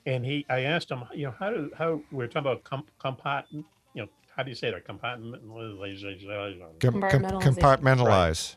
and 0.06 0.26
he, 0.26 0.46
I 0.50 0.62
asked 0.62 0.92
him, 0.92 1.04
you 1.14 1.28
know, 1.28 1.34
how 1.40 1.50
do 1.52 1.72
how 1.78 2.02
we're 2.12 2.28
talking 2.28 2.42
about 2.42 2.64
com- 2.64 2.86
compartment, 3.00 3.66
you 3.94 4.04
know, 4.04 4.10
how 4.36 4.44
do 4.44 4.50
you 4.50 4.56
say 4.56 4.72
that 4.72 4.86
compartmentalization? 4.88 6.80
Com- 6.80 7.02
com- 7.02 7.42
compartmentalize, 7.42 8.56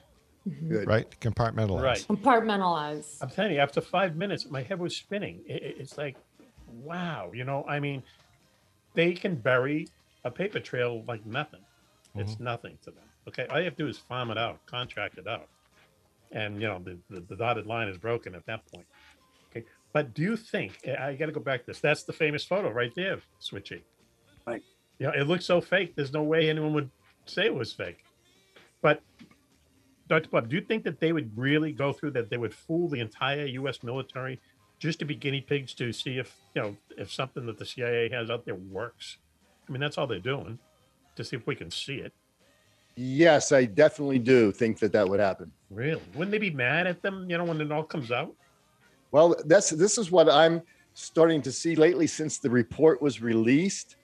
Mm-hmm. 0.48 0.68
Good. 0.68 0.86
right? 0.86 1.20
Compartmentalize. 1.20 1.82
Right. 1.82 2.06
Compartmentalize. 2.08 3.18
I'm 3.20 3.30
telling 3.30 3.52
you, 3.52 3.58
after 3.58 3.80
five 3.80 4.16
minutes, 4.16 4.50
my 4.50 4.62
head 4.62 4.78
was 4.78 4.96
spinning. 4.96 5.40
It, 5.46 5.62
it- 5.62 5.76
it's 5.78 5.98
like, 5.98 6.16
wow, 6.82 7.30
you 7.34 7.44
know, 7.44 7.64
I 7.68 7.80
mean, 7.80 8.02
they 8.94 9.12
can 9.12 9.34
bury 9.34 9.88
a 10.24 10.30
paper 10.30 10.60
trail 10.60 11.04
like 11.06 11.24
nothing. 11.26 11.60
It's 12.14 12.34
mm-hmm. 12.34 12.44
nothing 12.44 12.78
to 12.84 12.90
them. 12.90 13.04
Okay, 13.28 13.46
all 13.50 13.58
you 13.58 13.64
have 13.64 13.76
to 13.76 13.82
do 13.84 13.88
is 13.88 13.98
farm 13.98 14.30
it 14.30 14.38
out, 14.38 14.64
contract 14.66 15.18
it 15.18 15.26
out, 15.28 15.48
and 16.32 16.60
you 16.60 16.66
know 16.66 16.80
the, 16.82 16.96
the, 17.10 17.20
the 17.20 17.36
dotted 17.36 17.66
line 17.66 17.88
is 17.88 17.98
broken 17.98 18.34
at 18.34 18.46
that 18.46 18.64
point. 18.72 18.86
Okay, 19.50 19.66
but 19.92 20.14
do 20.14 20.22
you 20.22 20.36
think 20.36 20.78
I 20.88 21.14
got 21.14 21.26
to 21.26 21.32
go 21.32 21.40
back 21.40 21.60
to 21.60 21.66
this? 21.66 21.80
That's 21.80 22.04
the 22.04 22.12
famous 22.12 22.44
photo 22.44 22.70
right 22.70 22.92
there, 22.94 23.18
Switchy. 23.40 23.82
Right. 24.46 24.62
You 24.98 25.06
know, 25.06 25.12
it 25.12 25.28
looks 25.28 25.44
so 25.44 25.60
fake. 25.60 25.94
There's 25.94 26.12
no 26.12 26.22
way 26.22 26.48
anyone 26.48 26.72
would 26.72 26.90
say 27.26 27.44
it 27.44 27.54
was 27.54 27.72
fake. 27.72 28.04
But 28.80 29.02
Dr. 30.08 30.30
Bob, 30.30 30.48
do 30.48 30.56
you 30.56 30.62
think 30.62 30.84
that 30.84 31.00
they 31.00 31.12
would 31.12 31.30
really 31.36 31.72
go 31.72 31.92
through 31.92 32.12
that? 32.12 32.30
They 32.30 32.38
would 32.38 32.54
fool 32.54 32.88
the 32.88 33.00
entire 33.00 33.44
U.S. 33.44 33.82
military 33.82 34.40
just 34.78 34.98
to 35.00 35.04
be 35.04 35.14
guinea 35.14 35.40
pigs 35.40 35.74
to 35.74 35.92
see 35.92 36.18
if 36.18 36.34
you 36.54 36.62
know 36.62 36.76
if 36.96 37.12
something 37.12 37.44
that 37.46 37.58
the 37.58 37.66
CIA 37.66 38.08
has 38.10 38.30
out 38.30 38.44
there 38.44 38.54
works. 38.54 39.18
I 39.68 39.72
mean, 39.72 39.80
that's 39.80 39.98
all 39.98 40.06
they're 40.06 40.18
doing 40.18 40.58
to 41.16 41.24
see 41.24 41.36
if 41.36 41.46
we 41.46 41.54
can 41.54 41.70
see 41.70 41.96
it. 41.96 42.12
Yes, 42.96 43.52
I 43.52 43.64
definitely 43.66 44.18
do 44.18 44.50
think 44.50 44.78
that 44.80 44.92
that 44.92 45.08
would 45.08 45.20
happen. 45.20 45.52
Really? 45.70 46.02
Wouldn't 46.14 46.30
they 46.30 46.38
be 46.38 46.50
mad 46.50 46.86
at 46.86 47.02
them? 47.02 47.28
You 47.30 47.38
know, 47.38 47.44
when 47.44 47.60
it 47.60 47.70
all 47.70 47.84
comes 47.84 48.10
out. 48.10 48.34
Well, 49.10 49.36
that's 49.44 49.70
this 49.70 49.98
is 49.98 50.10
what 50.10 50.28
I'm 50.30 50.62
starting 50.94 51.42
to 51.42 51.52
see 51.52 51.76
lately 51.76 52.06
since 52.06 52.38
the 52.38 52.50
report 52.50 53.00
was 53.02 53.20
released. 53.20 53.96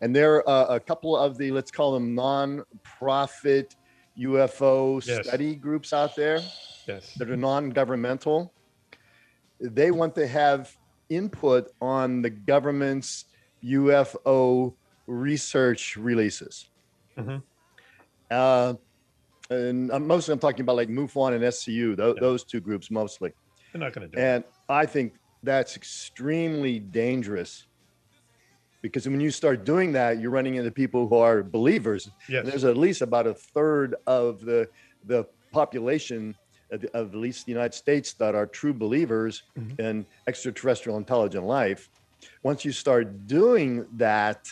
And 0.00 0.16
there 0.16 0.48
are 0.48 0.74
a 0.74 0.80
couple 0.80 1.16
of 1.16 1.36
the 1.36 1.50
let's 1.50 1.70
call 1.70 1.92
them 1.92 2.14
non-profit 2.14 3.76
UFO 4.18 5.04
Yes. 5.06 5.26
study 5.26 5.54
groups 5.54 5.92
out 5.92 6.14
there 6.16 6.40
Yes. 6.86 7.14
that 7.14 7.30
are 7.30 7.36
non-governmental. 7.36 8.52
They 9.60 9.90
want 9.90 10.14
to 10.16 10.26
have 10.26 10.76
input 11.08 11.70
on 11.80 12.22
the 12.22 12.30
government's 12.30 13.26
UFO 13.62 14.74
research 15.06 15.96
releases. 15.96 16.68
Mhm. 17.18 17.42
Uh, 18.30 18.74
and 19.50 19.90
I'm, 19.90 20.06
mostly 20.06 20.32
I'm 20.32 20.38
talking 20.38 20.60
about 20.62 20.76
like 20.76 20.88
MUFON 20.88 21.34
and 21.34 21.42
SCU, 21.44 21.96
tho- 21.96 22.14
Yeah. 22.14 22.20
those 22.20 22.44
two 22.44 22.60
groups 22.60 22.90
mostly. 22.90 23.32
They're 23.72 23.80
not 23.80 23.92
going 23.92 24.08
to 24.10 24.16
do 24.16 24.20
it. 24.20 24.24
And 24.24 24.44
I 24.68 24.86
think 24.86 25.14
that's 25.42 25.76
extremely 25.76 26.78
dangerous 26.78 27.66
because 28.82 29.06
when 29.08 29.20
you 29.20 29.30
start 29.30 29.64
doing 29.64 29.92
that, 29.92 30.20
you're 30.20 30.30
running 30.30 30.54
into 30.54 30.70
people 30.70 31.06
who 31.08 31.16
are 31.16 31.42
believers. 31.42 32.10
Yes. 32.28 32.40
And 32.44 32.48
there's 32.52 32.64
at 32.64 32.76
least 32.76 33.02
about 33.02 33.26
a 33.26 33.34
third 33.34 33.94
of 34.06 34.40
the 34.44 34.68
the 35.06 35.24
population 35.52 36.34
of, 36.70 36.84
of 36.94 37.08
at 37.08 37.14
least 37.14 37.46
the 37.46 37.52
United 37.52 37.74
States 37.74 38.12
that 38.14 38.34
are 38.34 38.46
true 38.46 38.72
believers 38.72 39.42
Mhm. 39.58 39.80
in 39.80 40.06
extraterrestrial 40.28 40.98
intelligent 40.98 41.44
life. 41.44 41.88
Once 42.42 42.64
you 42.64 42.72
start 42.72 43.26
doing 43.26 43.86
that, 43.96 44.46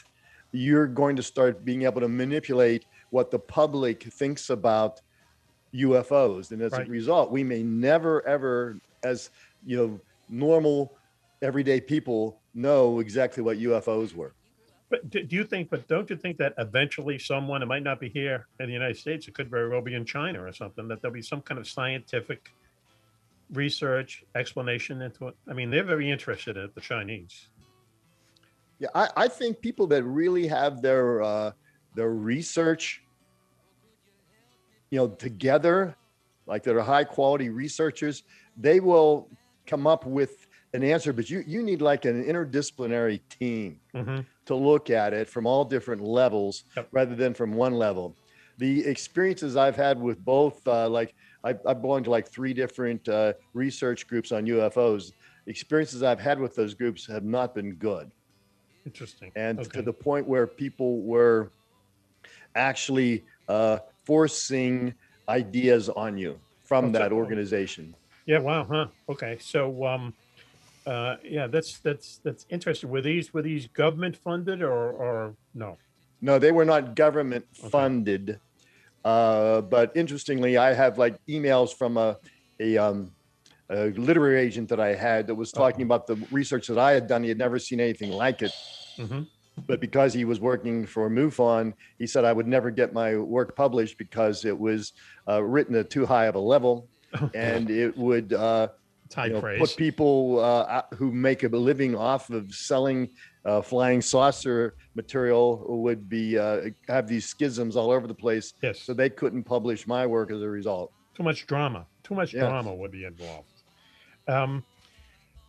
you're 0.53 0.87
going 0.87 1.15
to 1.17 1.23
start 1.23 1.65
being 1.65 1.83
able 1.83 2.01
to 2.01 2.09
manipulate 2.09 2.87
what 3.11 3.31
the 3.31 3.39
public 3.39 4.03
thinks 4.05 4.49
about 4.51 5.01
UFOs. 5.75 6.51
And 6.51 6.63
as 6.63 6.73
Right. 6.73 6.89
a 6.89 6.91
result, 6.91 7.31
we 7.31 7.45
may 7.45 7.63
never 7.63 8.27
ever, 8.27 8.79
as 9.05 9.31
you 9.67 9.77
know, 9.77 10.01
normal 10.31 10.98
everyday 11.43 11.81
people 11.81 12.41
know 12.55 13.01
exactly 13.01 13.43
what 13.43 13.59
UFOs 13.59 14.15
were. 14.15 14.35
But 14.91 15.11
do, 15.11 15.27
you 15.29 15.45
think? 15.45 15.69
But 15.69 15.87
don't 15.87 16.09
you 16.09 16.17
think 16.17 16.39
that 16.39 16.55
eventually 16.57 17.19
someone, 17.19 17.63
it 17.63 17.67
might 17.67 17.83
not 17.83 18.01
be 18.01 18.09
here 18.09 18.47
in 18.59 18.67
the 18.67 18.73
United 18.73 18.97
States, 18.97 19.29
it 19.29 19.35
could 19.35 19.51
very 19.51 19.69
well 19.69 19.83
be 19.83 19.95
in 19.95 20.05
China 20.05 20.43
or 20.43 20.53
something, 20.53 20.89
that 20.89 21.03
there'll 21.03 21.15
be 21.15 21.23
some 21.23 21.43
kind 21.43 21.61
of 21.61 21.69
scientific 21.69 22.51
research 23.53 24.25
explanation 24.35 25.03
into 25.03 25.29
it. 25.29 25.37
I 25.49 25.53
mean, 25.53 25.71
they're 25.71 25.85
very 25.85 26.11
interested 26.11 26.57
in 26.57 26.65
it, 26.65 26.75
the 26.75 26.81
Chinese. 26.81 27.49
Yeah, 28.79 28.89
I, 28.95 29.09
I 29.17 29.29
think 29.29 29.61
people 29.61 29.87
that 29.89 30.05
really 30.05 30.47
have 30.47 30.81
their 30.81 31.23
uh, 31.23 31.53
their 31.95 32.11
research, 32.11 33.03
you 34.91 34.99
know, 34.99 35.09
together, 35.09 35.97
like 36.47 36.63
that 36.63 36.77
are 36.77 36.83
high 36.83 37.05
quality 37.05 37.51
researchers, 37.51 38.23
they 38.57 38.81
will 38.81 39.29
come 39.67 39.87
up 39.87 40.07
with 40.07 40.38
an 40.73 40.83
answer. 40.85 41.13
But 41.13 41.31
you 41.31 41.43
you 41.47 41.63
need 41.63 41.83
like 41.83 42.05
an 42.05 42.25
interdisciplinary 42.25 43.21
team 43.29 43.81
Mhm. 43.93 44.29
to 44.47 44.55
look 44.55 44.91
at 44.91 45.13
it 45.15 45.29
from 45.29 45.47
all 45.47 45.65
different 45.65 46.03
levels 46.03 46.65
Yep. 46.77 46.93
rather 46.93 47.15
than 47.15 47.35
from 47.35 47.53
one 47.53 47.75
level. 47.75 48.19
The 48.59 48.87
experiences 48.87 49.57
I've 49.57 49.77
had 49.77 50.01
with 50.01 50.25
both, 50.25 50.67
uh, 50.67 50.89
like 50.89 51.15
I've, 51.45 51.61
I 51.67 51.75
belong 51.75 52.05
to 52.05 52.11
like 52.11 52.31
three 52.33 52.55
different 52.55 53.09
uh, 53.09 53.35
research 53.55 54.07
groups 54.09 54.33
on 54.33 54.47
UFOs. 54.47 55.13
Experiences 55.47 56.03
I've 56.03 56.21
had 56.21 56.41
with 56.41 56.55
those 56.57 56.75
groups 56.75 57.07
have 57.09 57.25
not 57.25 57.55
been 57.55 57.77
good 57.77 58.13
Interesting. 58.85 59.35
and 59.35 59.63
Okay. 59.63 59.71
to 59.73 59.83
the 59.83 59.93
point 59.93 60.27
where 60.27 60.47
people 60.47 61.03
were 61.03 61.53
actually 62.55 63.27
uh, 63.49 63.79
forcing 64.07 64.95
ideas 65.29 65.89
on 65.89 66.19
you 66.19 66.41
from 66.65 66.93
Oh, 66.93 66.93
that 66.93 67.13
organization. 67.13 67.97
Yeah. 68.27 68.41
Wow. 68.41 68.65
Huh. 68.65 68.89
Okay. 69.09 69.39
So, 69.39 69.85
um, 69.87 70.17
uh, 70.89 71.17
yeah, 71.23 71.47
that's 71.47 71.81
that's 71.81 72.19
that's 72.25 72.47
interesting. 72.49 72.89
Were 72.89 73.03
these 73.03 73.35
were 73.35 73.43
these 73.43 73.67
government 73.69 74.17
funded 74.17 74.63
or 74.63 74.93
or 74.93 75.35
no? 75.55 75.77
No, 76.21 76.39
they 76.39 76.51
were 76.51 76.65
not 76.65 76.97
government 76.97 77.45
Okay. 77.61 77.69
funded. 77.69 78.41
Uh, 79.05 79.61
but 79.61 79.93
interestingly, 79.95 80.57
I 80.57 80.73
have 80.73 80.99
like 80.99 81.17
emails 81.29 81.73
from 81.73 81.97
a, 81.97 82.17
a, 82.59 82.77
um, 82.77 83.13
a 83.71 83.91
literary 83.91 84.41
agent 84.41 84.69
that 84.71 84.81
I 84.81 84.95
had 84.95 85.29
that 85.29 85.35
was 85.35 85.53
talking 85.53 85.83
about 85.83 86.07
the 86.07 86.17
research 86.33 86.67
that 86.67 86.79
I 86.79 86.93
had 86.93 87.07
done. 87.07 87.23
He 87.23 87.29
had 87.29 87.39
never 87.39 87.59
seen 87.59 87.81
anything 87.81 88.11
like 88.11 88.43
it. 88.43 88.53
Mhm. 88.99 89.27
But 89.67 89.81
because 89.81 90.15
he 90.15 90.25
was 90.25 90.41
working 90.41 90.87
for 90.87 91.11
MUFON, 91.11 91.75
he 91.99 92.07
said 92.07 92.25
I 92.25 92.33
would 92.33 92.47
never 92.47 92.71
get 92.71 92.93
my 92.93 93.17
work 93.17 93.55
published 93.55 93.99
because 93.99 94.45
it 94.45 94.59
was 94.59 94.93
uh, 95.29 95.43
written 95.43 95.75
at 95.77 95.91
too 95.91 96.07
high 96.07 96.27
of 96.27 96.35
a 96.35 96.41
level 96.41 96.89
and 97.35 97.71
it 97.71 97.97
would 97.97 98.33
uh, 98.33 98.69
High 99.15 99.27
you 99.27 99.33
know, 99.35 99.41
praise. 99.41 99.59
put 99.61 99.77
people 99.77 100.41
uh, 100.41 100.83
who 100.95 101.11
make 101.13 101.43
a 101.45 101.49
living 101.49 101.95
off 101.97 102.31
of 102.31 102.53
selling 102.55 103.09
uh, 103.45 103.63
flying 103.63 104.01
saucer 104.03 104.75
material 104.95 105.65
would 105.69 106.09
be 106.09 106.39
uh, 106.39 106.63
have 106.89 107.07
these 107.09 107.27
schisms 107.27 107.77
all 107.77 107.91
over 107.91 108.07
the 108.07 108.15
place. 108.15 108.53
Yes. 108.63 108.81
So 108.83 108.93
they 108.95 109.09
couldn't 109.11 109.45
publish 109.45 109.87
my 109.87 110.07
work 110.07 110.31
as 110.31 110.43
a 110.43 110.49
result. 110.49 110.93
too 111.17 111.23
much 111.23 111.47
drama 111.47 111.87
too 112.03 112.15
much 112.15 112.33
Yeah. 112.35 112.49
drama 112.49 112.73
would 112.75 112.91
be 112.93 113.05
involved 113.05 113.53
um 114.29 114.63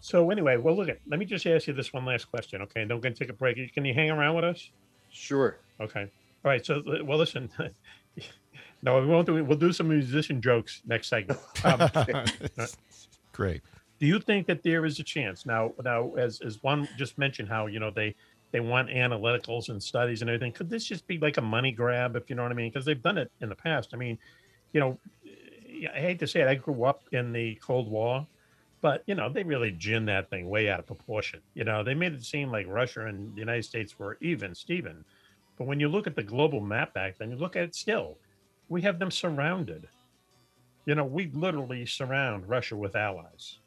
so 0.02 0.30
anyway 0.31 0.56
well 0.57 0.76
look 0.76 0.90
at 0.90 0.99
let 1.07 1.19
me 1.19 1.26
just 1.26 1.45
ask 1.45 1.68
you 1.68 1.73
this 1.73 1.91
one 1.94 2.06
last 2.06 2.26
question 2.31 2.61
okay 2.64 2.81
and 2.81 2.90
then 2.90 2.98
we're 2.98 3.02
going 3.02 3.14
to 3.14 3.19
take 3.19 3.30
a 3.30 3.34
break 3.34 3.56
can 3.73 3.86
you 3.86 3.94
hang 3.94 4.10
around 4.10 4.36
with 4.36 4.45
us 4.45 4.69
Sure. 5.11 5.60
okay 5.80 6.03
all 6.44 6.52
right 6.52 6.65
so 6.65 6.81
well 7.03 7.18
listen 7.19 7.49
no 8.84 8.99
we 9.02 9.06
won't 9.07 9.26
do 9.27 9.44
we'll 9.44 9.57
do 9.57 9.72
some 9.72 9.88
musician 9.90 10.41
jokes 10.41 10.81
next 10.88 11.07
segment 11.07 11.40
um, 11.65 11.80
Great. 13.39 13.61
do 13.99 14.05
you 14.05 14.19
think 14.19 14.47
that 14.47 14.63
there 14.63 14.85
is 14.85 14.99
a 14.99 15.03
chance? 15.03 15.45
Now 15.45 15.73
now 15.83 16.13
as 16.15 16.41
as 16.41 16.61
one 16.61 16.87
just 16.97 17.17
mentioned 17.17 17.47
how 17.49 17.67
you 17.67 17.79
know 17.79 17.89
they 17.89 18.15
they 18.51 18.59
want 18.59 18.89
analyticals 18.89 19.69
and 19.69 19.81
studies 19.81 20.21
and 20.21 20.29
everything. 20.29 20.51
Could 20.51 20.69
this 20.69 20.83
just 20.83 21.07
be 21.07 21.17
like 21.19 21.37
a 21.37 21.41
money 21.41 21.71
grab 21.71 22.15
if 22.15 22.29
you 22.29 22.35
know 22.35 22.43
what 22.43 22.51
i 22.51 22.55
mean? 22.55 22.69
Because 22.69 22.85
they've 22.85 23.01
done 23.01 23.17
it 23.17 23.31
in 23.41 23.49
the 23.49 23.55
past. 23.55 23.91
I 23.93 23.97
mean 23.97 24.17
you 24.73 24.79
know 24.79 24.99
i 25.95 25.99
hate 25.99 26.19
to 26.19 26.27
say 26.27 26.41
it 26.41 26.47
i 26.47 26.55
grew 26.55 26.83
up 26.83 27.03
in 27.11 27.31
the 27.31 27.55
cold 27.55 27.89
war 27.89 28.27
but 28.81 29.03
you 29.07 29.15
know 29.15 29.29
they 29.29 29.43
really 29.43 29.71
gin 29.71 30.05
that 30.05 30.29
thing 30.29 30.49
way 30.49 30.69
out 30.69 30.79
of 30.79 30.85
proportion. 30.85 31.41
You 31.53 31.63
know 31.63 31.83
they 31.83 31.93
made 31.93 32.13
it 32.13 32.23
seem 32.23 32.51
like 32.51 32.67
russia 32.67 33.05
and 33.07 33.33
the 33.35 33.39
united 33.39 33.63
states 33.63 33.97
were 33.99 34.17
even 34.21 34.53
steven. 34.53 35.03
But 35.57 35.67
when 35.67 35.79
you 35.79 35.89
look 35.89 36.07
at 36.07 36.15
the 36.15 36.23
global 36.23 36.61
map 36.61 36.93
back 36.93 37.17
then 37.17 37.31
you 37.31 37.37
look 37.37 37.55
at 37.55 37.63
it 37.63 37.75
still. 37.75 38.17
We 38.69 38.81
have 38.83 38.99
them 38.99 39.09
surrounded 39.09 39.87
you 40.89 40.95
know 40.95 41.05
we 41.05 41.23
literally 41.33 41.85
surround 41.85 42.39
russia 42.49 42.75
with 42.75 42.95
allies 42.95 43.59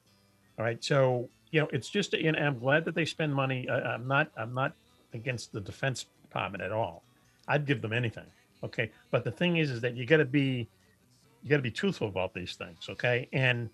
all 0.58 0.64
right. 0.64 0.82
So, 0.84 1.28
you 1.50 1.60
know, 1.60 1.68
it's 1.72 1.88
just, 1.88 2.14
and 2.14 2.36
I'm 2.36 2.58
glad 2.58 2.84
that 2.84 2.94
they 2.94 3.04
spend 3.04 3.34
money. 3.34 3.68
I, 3.68 3.94
I'm 3.94 4.06
not, 4.06 4.30
I'm 4.36 4.54
not 4.54 4.74
against 5.14 5.52
the 5.52 5.60
Defense 5.60 6.06
Department 6.22 6.62
at 6.62 6.72
all. 6.72 7.02
I'd 7.48 7.66
give 7.66 7.82
them 7.82 7.92
anything. 7.92 8.26
Okay. 8.62 8.90
But 9.10 9.24
the 9.24 9.30
thing 9.30 9.56
is, 9.56 9.70
is 9.70 9.80
that 9.80 9.96
you 9.96 10.06
got 10.06 10.18
to 10.18 10.24
be, 10.24 10.68
you 11.42 11.50
got 11.50 11.56
to 11.56 11.62
be 11.62 11.70
truthful 11.70 12.08
about 12.08 12.34
these 12.34 12.54
things. 12.54 12.86
Okay. 12.88 13.28
And 13.32 13.70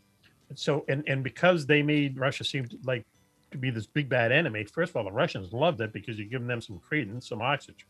so, 0.55 0.85
and, 0.89 1.05
and 1.07 1.23
because 1.23 1.67
they 1.67 1.83
made 1.83 2.19
Russia 2.19 2.45
seem 2.45 2.69
like 2.85 3.05
to 3.51 3.59
be 3.59 3.71
this 3.71 3.87
big 3.87 4.09
bad 4.09 4.33
enemy, 4.33 4.65
first 4.65 4.91
of 4.91 4.97
all, 4.97 5.05
the 5.05 5.13
Russians 5.13 5.53
loved 5.53 5.81
it 5.81 5.93
because 5.93 6.19
you're 6.19 6.29
giving 6.29 6.47
them 6.47 6.61
some 6.61 6.79
credence, 6.79 7.29
some 7.29 7.43
oxygen. 7.43 7.87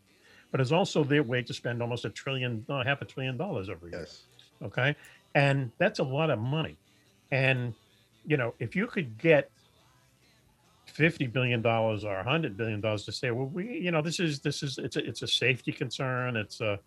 But 0.51 0.61
it's 0.61 0.71
also 0.71 1.03
their 1.03 1.23
way 1.23 1.43
to 1.43 1.53
spend 1.53 1.81
almost 1.81 2.05
a 2.05 2.09
trillion, 2.09 2.65
no, 2.67 2.83
half 2.83 3.01
a 3.01 3.05
trillion 3.05 3.37
dollars 3.37 3.69
every 3.69 3.91
year 3.91 4.01
Yes. 4.01 4.23
okay 4.63 4.95
and 5.35 5.71
that's 5.77 5.99
a 5.99 6.03
lot 6.03 6.29
of 6.29 6.39
money. 6.39 6.77
And 7.31 7.73
you 8.25 8.37
know 8.37 8.53
if 8.59 8.75
you 8.75 8.87
could 8.87 9.17
get 9.17 9.49
50 10.85 11.27
billion 11.27 11.61
dollars 11.61 12.03
or 12.03 12.15
100 12.15 12.57
billion 12.57 12.81
dollars 12.81 13.05
to 13.05 13.11
say 13.11 13.31
well 13.31 13.45
we 13.45 13.77
you 13.77 13.91
know 13.91 14.01
this 14.01 14.19
is 14.19 14.39
this 14.39 14.63
is 14.63 14.77
it's 14.77 14.95
a, 14.95 15.05
it's 15.05 15.21
a 15.21 15.27
safety 15.27 15.71
concern. 15.71 16.35
It's 16.35 16.61
a 16.61 16.79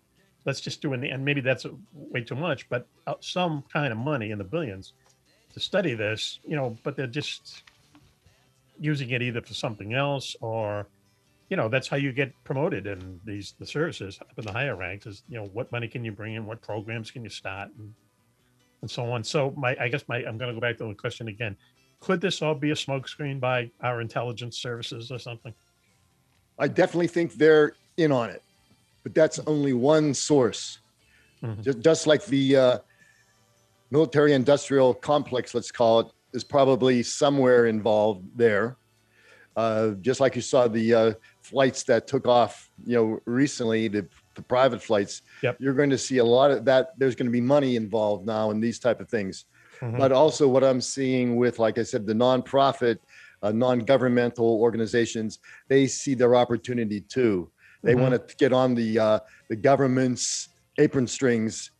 let's 0.45 0.61
just 0.61 0.81
do 0.81 0.93
in 0.93 1.01
the 1.01 1.09
and 1.09 1.23
maybe 1.23 1.41
that's 1.41 1.65
way 1.93 2.21
too 2.21 2.35
much 2.35 2.67
but 2.69 2.87
uh, 3.07 3.13
some 3.21 3.63
kind 3.71 3.91
of 3.93 3.97
money 3.97 4.31
in 4.31 4.37
the 4.37 4.43
billions 4.43 4.93
to 5.53 5.59
study 5.59 5.93
this 5.93 6.39
you 6.45 6.55
know 6.55 6.77
but 6.83 6.97
they're 6.97 7.07
just 7.07 7.63
using 8.77 9.11
it 9.11 9.21
either 9.21 9.41
for 9.41 9.53
something 9.53 9.93
else 9.93 10.35
or 10.41 10.85
you 11.49 11.57
know 11.57 11.69
that's 11.69 11.87
how 11.87 11.97
you 11.97 12.11
get 12.11 12.33
promoted 12.43 12.87
in 12.87 13.19
these 13.25 13.53
the 13.59 13.65
services 13.65 14.19
up 14.21 14.37
in 14.37 14.43
the 14.45 14.51
higher 14.51 14.75
ranks 14.75 15.05
is 15.05 15.23
you 15.29 15.37
know 15.37 15.45
what 15.53 15.71
money 15.71 15.87
can 15.87 16.03
you 16.03 16.11
bring 16.11 16.33
in? 16.33 16.45
What 16.45 16.61
programs 16.61 17.11
can 17.11 17.23
you 17.23 17.29
start? 17.29 17.69
And, 17.77 17.93
and 18.83 18.91
so 18.91 19.11
on 19.11 19.23
so 19.23 19.51
my 19.57 19.75
i 19.79 19.87
guess 19.87 20.03
my 20.07 20.17
i'm 20.17 20.37
going 20.37 20.49
to 20.49 20.53
go 20.53 20.59
back 20.59 20.77
to 20.77 20.85
the 20.85 20.93
question 20.93 21.27
again 21.27 21.57
could 21.99 22.21
this 22.21 22.41
all 22.41 22.53
be 22.53 22.69
a 22.71 22.75
smokescreen 22.75 23.39
by 23.39 23.71
our 23.81 24.01
intelligence 24.01 24.57
services 24.57 25.11
or 25.11 25.17
something 25.17 25.53
I 26.57 26.67
definitely 26.67 27.07
think 27.07 27.33
they're 27.33 27.73
in 27.97 28.11
on 28.11 28.29
it, 28.29 28.43
but 29.03 29.13
that's 29.13 29.39
only 29.47 29.73
one 29.73 30.13
source. 30.13 30.79
Mhm. 31.41 31.61
Just, 31.63 31.79
just 31.79 32.07
like 32.07 32.25
the 32.25 32.55
uh, 32.55 32.77
military 33.91 34.33
industrial 34.33 34.93
complex, 34.93 35.53
let's 35.53 35.71
call 35.71 36.01
it, 36.01 36.07
is 36.33 36.43
probably 36.43 37.03
somewhere 37.03 37.65
involved 37.65 38.25
there. 38.35 38.77
Uh, 39.55 39.91
just 40.01 40.19
like 40.19 40.35
you 40.35 40.41
saw 40.41 40.67
the 40.67 40.93
uh, 40.93 41.13
flights 41.41 41.83
that 41.83 42.07
took 42.07 42.27
off, 42.27 42.71
you 42.85 42.95
know, 42.95 43.19
recently, 43.25 43.87
the, 43.87 44.07
the 44.35 44.41
private 44.41 44.81
flights. 44.81 45.21
Yep. 45.41 45.57
You're 45.59 45.73
going 45.73 45.89
to 45.89 45.97
see 45.97 46.17
a 46.17 46.25
lot 46.25 46.51
of 46.51 46.65
that. 46.65 46.97
There's 46.97 47.15
going 47.15 47.27
to 47.27 47.31
be 47.31 47.41
money 47.41 47.75
involved 47.75 48.25
now 48.25 48.51
in 48.51 48.59
these 48.59 48.79
type 48.79 48.99
of 48.99 49.09
things. 49.09 49.45
Mhm. 49.81 49.97
But 49.97 50.11
also, 50.11 50.47
what 50.47 50.63
I'm 50.63 50.81
seeing 50.81 51.35
with, 51.35 51.59
like 51.59 51.77
I 51.77 51.83
said, 51.83 52.05
the 52.05 52.13
nonprofit, 52.13 52.97
uh, 53.41 53.51
non-governmental 53.51 54.45
organizations, 54.61 55.39
they 55.67 55.87
see 55.87 56.13
their 56.13 56.35
opportunity 56.35 57.01
too. 57.01 57.51
They 57.83 57.93
Mhm. 57.93 57.99
want 58.01 58.27
to 58.29 58.35
get 58.37 58.53
on 58.53 58.75
the 58.75 58.97
uh, 58.99 59.19
the 59.49 59.55
government's 59.55 60.49
apron 60.77 61.05
strings 61.07 61.71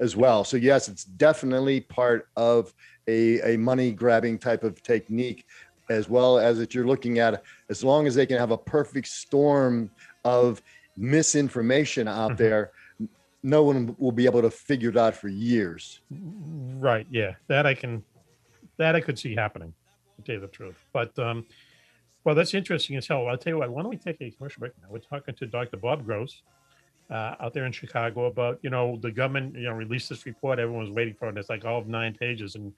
as 0.00 0.14
well. 0.16 0.44
So 0.44 0.56
yes, 0.56 0.88
it's 0.88 1.04
definitely 1.04 1.80
part 1.80 2.28
of 2.36 2.72
a, 3.08 3.40
a 3.54 3.58
money 3.58 3.90
grabbing 3.92 4.38
type 4.38 4.64
of 4.64 4.82
technique. 4.82 5.44
as 5.90 6.06
well 6.06 6.38
as 6.38 6.58
that 6.58 6.74
you're 6.74 6.86
looking 6.86 7.18
at 7.18 7.42
as 7.70 7.82
long 7.82 8.06
as 8.06 8.14
they 8.14 8.26
can 8.26 8.36
have 8.36 8.50
a 8.50 8.58
perfect 8.58 9.08
storm 9.08 9.90
of 10.22 10.60
misinformation 10.98 12.08
out 12.08 12.32
Mm-hmm. 12.32 12.42
there 12.42 12.72
no 13.44 13.62
one 13.62 13.94
will 13.98 14.10
be 14.12 14.26
able 14.26 14.42
to 14.42 14.50
figure 14.50 14.90
it 14.90 14.96
out 14.96 15.14
for 15.14 15.28
years 15.28 16.00
Right. 16.10 17.06
Yeah. 17.10 17.34
That 17.46 17.66
I 17.66 17.74
can, 17.74 18.02
that 18.78 18.94
I 18.96 19.00
could 19.00 19.18
see 19.18 19.34
happening, 19.34 19.72
to 20.16 20.22
tell 20.22 20.34
you 20.36 20.40
the 20.40 20.46
truth. 20.48 20.76
But, 20.92 21.16
um, 21.18 21.46
well, 22.24 22.34
that's 22.34 22.52
interesting 22.54 22.96
as 22.96 23.06
hell. 23.06 23.26
I'll 23.28 23.38
tell 23.38 23.52
you 23.54 23.58
what, 23.58 23.70
why 23.70 23.82
don't 23.82 23.90
we 23.90 23.96
take 23.96 24.16
a 24.20 24.30
commercial 24.30 24.60
break 24.60 24.72
now? 24.82 24.88
We're 24.90 24.98
talking 24.98 25.34
to 25.36 25.46
Dr. 25.46 25.76
Bob 25.76 26.04
Gross 26.04 26.42
uh, 27.10 27.34
out 27.40 27.54
there 27.54 27.64
in 27.66 27.72
Chicago 27.72 28.26
about, 28.26 28.58
you 28.62 28.70
know, 28.70 28.98
the 29.00 29.10
government, 29.10 29.54
you 29.56 29.62
know, 29.64 29.72
released 29.72 30.08
this 30.08 30.26
report. 30.26 30.58
Everyone's 30.58 30.90
waiting 30.90 31.14
for 31.14 31.28
it. 31.28 31.36
It's 31.38 31.48
like 31.48 31.64
all 31.64 31.78
of 31.78 31.86
nine 31.88 32.14
pages. 32.14 32.54
And 32.56 32.72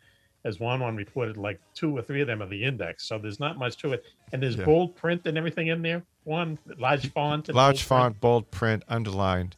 as 0.45 0.61
Juan 0.61 0.81
one 0.81 0.95
reported, 0.97 1.37
like 1.37 1.59
two 1.75 1.97
or 1.97 2.03
three 2.03 2.21
of 2.21 2.27
them 2.27 2.41
are 2.43 2.49
the 2.49 2.63
index. 2.63 3.07
So 3.09 3.19
there's 3.19 3.41
not 3.41 3.59
much 3.59 3.77
to 3.79 3.93
it. 3.95 4.05
And 4.33 4.43
there's 4.43 4.57
Yeah. 4.57 4.65
bold 4.67 4.95
print 4.97 5.27
and 5.27 5.37
everything 5.37 5.67
in 5.69 5.83
there. 5.83 6.03
One 6.25 6.59
large 6.79 7.11
font. 7.13 7.49
Large 7.53 7.89
bold 7.89 8.01
print. 8.01 8.21
bold 8.21 8.51
print, 8.51 8.83
underlined, 8.89 9.57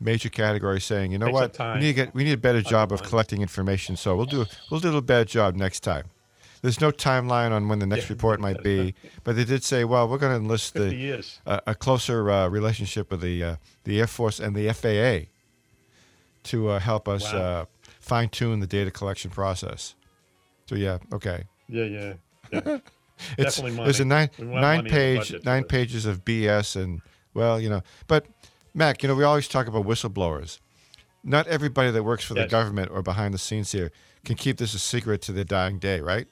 major 0.00 0.28
category 0.28 0.80
saying, 0.80 1.12
you 1.12 1.18
know 1.18 1.26
Takes 1.26 1.58
what, 1.58 1.74
we 1.74 1.80
need 1.80 1.86
to 1.86 1.92
get 1.94 2.14
we 2.14 2.24
need 2.24 2.32
a 2.32 2.36
better 2.36 2.62
job 2.62 2.92
of 2.92 3.02
collecting 3.02 3.40
information. 3.42 3.96
So 3.96 4.14
we'll 4.16 4.26
do 4.26 4.44
we'll 4.70 4.80
do 4.80 4.86
a 4.86 4.90
little 4.90 5.00
better 5.02 5.24
job 5.24 5.56
next 5.56 5.80
time. 5.80 6.04
There's 6.60 6.80
no 6.80 6.92
timeline 6.92 7.50
on 7.50 7.66
when 7.68 7.80
the 7.80 7.86
next 7.86 8.04
Yeah. 8.04 8.12
report 8.12 8.38
might 8.40 8.62
be, 8.62 8.94
but 9.24 9.34
they 9.34 9.44
did 9.44 9.64
say, 9.64 9.84
well, 9.84 10.06
we're 10.08 10.18
going 10.18 10.30
to 10.32 10.36
enlist 10.44 10.74
the 10.74 11.24
a, 11.44 11.60
a 11.68 11.74
closer 11.74 12.30
uh, 12.30 12.48
relationship 12.48 13.10
with 13.10 13.20
the 13.20 13.42
uh, 13.42 13.56
the 13.84 13.98
Air 13.98 14.06
Force 14.06 14.38
and 14.38 14.54
the 14.54 14.72
FAA 14.72 15.28
to 16.44 16.68
uh, 16.68 16.78
help 16.78 17.08
us 17.08 17.32
Wow. 17.32 17.38
uh, 17.38 17.64
fine 18.00 18.28
tune 18.28 18.60
the 18.60 18.66
data 18.66 18.90
collection 18.90 19.30
process. 19.30 19.94
So 20.66 20.74
yeah, 20.76 20.98
okay. 21.12 21.44
Yeah. 21.68 21.84
Yeah. 21.84 22.12
yeah. 22.52 22.78
It's 23.38 23.56
Definitely 23.56 23.84
there's 23.84 24.00
a 24.00 24.04
nine 24.04 24.30
nine 24.38 24.60
money 24.78 24.90
page 24.90 25.34
nine 25.44 25.64
pages 25.64 26.06
of 26.06 26.24
BS 26.24 26.76
and 26.80 27.00
well, 27.34 27.60
you 27.60 27.68
know, 27.70 27.82
but 28.06 28.26
Mac, 28.74 29.02
you 29.02 29.08
know, 29.08 29.14
we 29.14 29.24
always 29.24 29.48
talk 29.48 29.66
about 29.66 29.86
whistleblowers. 29.86 30.58
Not 31.24 31.46
everybody 31.46 31.90
that 31.90 32.02
works 32.02 32.24
for 32.24 32.34
the 32.34 32.46
government 32.46 32.90
or 32.90 33.02
behind 33.02 33.32
the 33.32 33.38
scenes 33.38 33.72
here 33.72 33.92
can 34.24 34.36
keep 34.36 34.56
this 34.56 34.74
a 34.74 34.78
secret 34.78 35.22
to 35.22 35.32
their 35.32 35.44
dying 35.44 35.78
day, 35.78 36.00
right? 36.00 36.26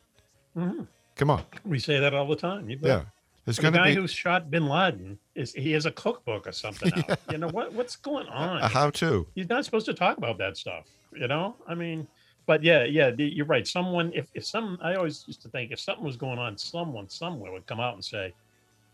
Mhm. 0.57 0.87
Come 1.17 1.31
on, 1.31 1.45
We 1.65 1.79
say 1.79 2.01
that 2.01 2.15
all 2.15 2.27
the 2.27 2.37
time. 2.37 2.69
Yeah. 2.71 3.05
There's 3.45 3.57
the 3.57 3.71
guy 3.71 3.91
be 3.91 3.95
who 3.95 4.07
shot 4.07 4.51
Bin 4.51 4.67
Laden 4.69 5.19
is 5.35 5.53
he 5.55 5.73
has 5.73 5.87
a 5.87 5.91
cookbook 5.91 6.47
or 6.47 6.53
something. 6.53 6.93
Out. 7.09 7.19
You 7.31 7.39
know 7.39 7.49
what 7.49 7.73
what's 7.73 7.97
going 7.97 8.27
on? 8.29 8.59
a 8.59 8.69
how 8.69 8.91
to. 8.91 9.27
He's 9.35 9.49
not 9.49 9.65
supposed 9.65 9.87
to 9.87 9.95
talk 9.95 10.19
about 10.19 10.39
that 10.39 10.57
stuff. 10.57 10.87
You 11.15 11.27
know, 11.27 11.57
I 11.67 11.75
mean, 11.75 12.07
but 12.51 12.65
yeah, 12.65 12.83
yeah, 12.83 13.11
the- 13.13 13.33
you're 13.37 13.47
right. 13.47 13.65
Someone, 13.65 14.11
if 14.13 14.27
if 14.35 14.45
some, 14.45 14.77
I 14.83 14.95
always 14.97 15.23
used 15.29 15.41
to 15.43 15.49
think 15.49 15.71
if 15.71 15.79
something 15.79 16.05
was 16.05 16.17
going 16.17 16.41
on, 16.41 16.59
someone 16.59 17.09
somewhere 17.09 17.53
would 17.53 17.65
come 17.67 17.79
out 17.79 17.95
and 17.95 18.05
say, 18.05 18.35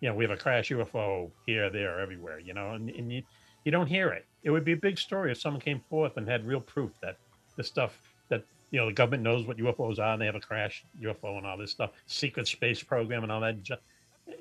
you 0.01 0.09
know, 0.11 0.15
we 0.15 0.25
have 0.25 0.31
a 0.31 0.37
crash 0.37 0.69
UFO 0.69 1.31
here, 1.47 1.71
there, 1.71 1.99
everywhere. 1.99 2.39
You 2.39 2.53
know, 2.53 2.73
and, 2.73 2.91
and 2.91 3.11
you 3.11 3.23
you 3.65 3.73
don't 3.73 3.87
hear 3.87 4.09
it. 4.11 4.27
It 4.43 4.51
would 4.51 4.63
be 4.71 4.73
a 4.73 4.77
big 4.89 4.99
story 4.99 5.33
if 5.33 5.41
someone 5.41 5.63
came 5.63 5.81
forth 5.89 6.19
and 6.19 6.29
had 6.29 6.47
real 6.47 6.61
proof 6.61 6.91
that 7.01 7.17
the 7.57 7.65
stuff 7.65 7.99
that 8.29 8.43
you 8.73 8.79
know 8.79 8.87
the 8.89 8.93
government 8.93 9.23
knows 9.23 9.47
what 9.47 9.57
UFOs 9.57 9.99
are 9.99 10.13
and 10.13 10.21
they 10.21 10.27
have 10.27 10.35
a 10.35 10.41
crash 10.51 10.85
UFO 11.01 11.39
and 11.39 11.47
all 11.47 11.57
this 11.57 11.71
stuff, 11.71 11.93
secret 12.05 12.47
space 12.47 12.83
program 12.83 13.23
and 13.23 13.33
all 13.33 13.41
that. 13.41 13.63
ju- 13.63 13.83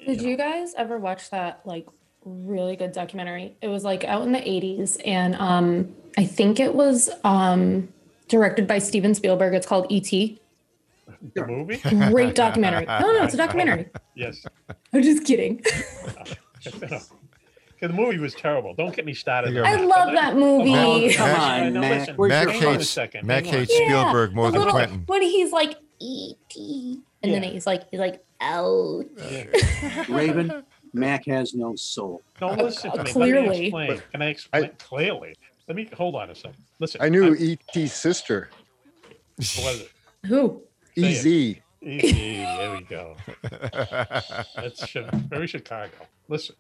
Did 0.06 0.22
you 0.22 0.36
guys 0.36 0.74
ever 0.78 0.98
watch 1.00 1.30
that 1.30 1.62
like 1.64 1.88
really 2.26 2.76
good 2.76 2.92
documentary? 2.92 3.56
It 3.62 3.70
was 3.70 3.86
like 3.86 4.04
out 4.04 4.24
in 4.24 4.34
the 4.34 4.40
80s 4.40 5.00
and 5.06 5.36
um 5.36 5.96
I 6.18 6.26
think 6.26 6.60
it 6.60 6.76
was 6.76 7.10
um 7.24 7.88
directed 8.28 8.68
by 8.68 8.80
Steven 8.80 9.14
Spielberg. 9.16 9.54
It's 9.54 9.68
called 9.68 9.88
E.T. 9.90 10.40
The 11.36 11.46
movie? 11.48 11.78
Great 12.12 12.36
documentary. 12.36 12.86
No, 12.86 13.00
no, 13.14 13.24
it's 13.24 13.34
a 13.34 13.38
documentary. 13.38 13.88
Yes. 14.16 14.44
I'm 14.94 15.02
just 15.04 15.26
kidding. 15.26 15.64
The 17.82 17.90
movie 17.90 18.18
was 18.18 18.34
terrible. 18.34 18.74
Don't 18.74 18.96
get 18.96 19.06
me 19.06 19.14
started. 19.14 19.54
There 19.54 19.64
you 19.68 19.70
on 19.70 19.78
go. 19.78 19.84
I 19.84 19.86
love 20.06 20.14
that 20.14 20.36
movie. 20.36 20.74
Oh, 20.74 21.08
come 21.16 21.28
Mac- 21.28 21.40
on, 21.40 21.52
I 21.52 21.70
Mac. 21.82 22.00
listen, 22.00 22.16
Mac 22.30 22.48
your 22.48 22.70
a 22.72 22.74
hates 22.78 22.90
second, 22.90 23.28
Mac 23.28 23.46
hang 23.46 23.54
on. 23.54 23.60
hates 23.60 23.76
Spielberg 23.76 24.34
more 24.34 24.50
than 24.50 24.60
little- 24.62 24.74
Quentin. 24.74 25.04
When 25.08 25.22
he's 25.22 25.52
like 25.52 25.76
E.T. 26.00 27.02
and 27.22 27.34
then 27.34 27.44
he's 27.44 27.68
like 27.68 27.84
he's 27.92 28.00
like 28.00 28.24
ouch. 28.42 29.06
Raven, 30.10 30.64
Mac 30.94 31.26
has 31.26 31.54
no 31.54 31.76
soul. 31.76 32.22
No, 32.42 32.54
listen 32.54 32.92
to 32.92 32.98
me. 32.98 33.04
Let 33.04 33.06
me 33.08 33.12
Clearly. 33.14 33.66
explain. 33.68 34.02
Can 34.12 34.22
I 34.22 34.28
explain 34.30 34.72
clearly? 34.80 35.36
Let 35.68 35.76
me 35.78 35.90
hold 35.96 36.16
on 36.16 36.30
a 36.30 36.36
second. 36.36 36.56
Listen. 36.80 37.02
i 37.02 37.10
knew 37.10 37.34
I- 37.36 37.58
et's 37.78 37.94
sister 37.94 38.50
what 39.38 39.66
was 39.66 39.82
it? 39.82 39.92
Who? 40.28 40.62
Say 40.98 41.04
ez 41.12 41.26
Easy, 41.26 41.62
there 42.38 42.72
we 42.72 42.82
go. 42.86 43.16
That's 44.56 44.92
Chi- 44.92 45.08
very 45.28 45.46
Chicago. 45.46 45.92
Listen. 46.30 46.56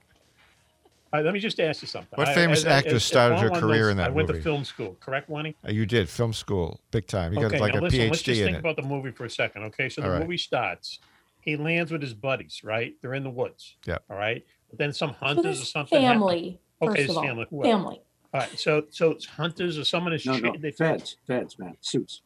All 1.11 1.19
right, 1.19 1.25
let 1.25 1.33
me 1.33 1.39
just 1.39 1.59
ask 1.59 1.81
you 1.81 1.87
something. 1.87 2.15
What 2.17 2.27
I- 2.27 2.35
famous 2.35 2.59
as- 2.59 2.65
actor 2.65 2.89
as- 2.89 2.95
as 2.97 3.03
started 3.05 3.35
Juan 3.35 3.43
her 3.45 3.49
Juan 3.51 3.59
career 3.61 3.81
knows, 3.83 3.91
in 3.91 3.97
that 3.97 4.03
movie? 4.03 4.11
I 4.11 4.15
went 4.15 4.27
movie? 4.27 4.39
to 4.39 4.43
film 4.43 4.65
school, 4.65 4.97
correct, 4.99 5.29
Wani? 5.29 5.55
Uh, 5.67 5.71
you 5.71 5.85
did 5.87 6.09
film 6.09 6.31
school, 6.33 6.79
big 6.91 7.07
time. 7.07 7.33
You 7.33 7.39
okay, 7.45 7.57
got 7.57 7.61
like 7.61 7.73
now 7.73 7.79
a 7.79 7.81
listen, 7.83 7.99
let's 8.09 8.21
PhD 8.21 8.25
just 8.25 8.39
in 8.41 8.45
think 8.45 8.57
it. 8.57 8.59
about 8.59 8.75
the 8.75 8.81
movie 8.83 9.11
for 9.11 9.25
a 9.25 9.29
second. 9.29 9.63
Okay, 9.63 9.89
so 9.89 10.01
the 10.01 10.07
All 10.07 10.13
right. 10.13 10.21
movie 10.21 10.37
starts. 10.37 10.99
He 11.41 11.55
lands 11.57 11.91
with 11.91 12.01
his 12.01 12.13
buddies, 12.13 12.61
right? 12.63 12.93
They're 13.01 13.13
in 13.13 13.23
the 13.23 13.29
woods. 13.29 13.77
Yep. 13.85 14.03
All 14.09 14.17
right. 14.17 14.45
But 14.69 14.79
then 14.79 14.91
some 14.93 15.11
So 15.11 15.25
hunters 15.25 15.39
or 15.39 15.43
there's 15.43 15.71
something. 15.71 16.01
happen- 16.01 16.19
family. 16.19 16.59
Okay, 16.81 16.91
first 16.91 16.99
it's 17.01 17.09
of 17.11 17.17
all. 17.17 17.23
family, 17.23 17.45
whoever. 17.49 17.69
Family. 17.71 18.01
All 18.35 18.41
right. 18.41 18.59
So 18.59 18.83
so 18.89 19.11
it's 19.11 19.25
hunters 19.25 19.77
or 19.77 19.85
someone 19.85 20.11
is 20.13 20.25
No, 20.25 20.33
cha- 20.37 20.47
no, 20.51 20.55
they 20.59 20.71
feds, 20.71 21.15
feds, 21.25 21.57
man, 21.57 21.77
suits. 21.79 22.21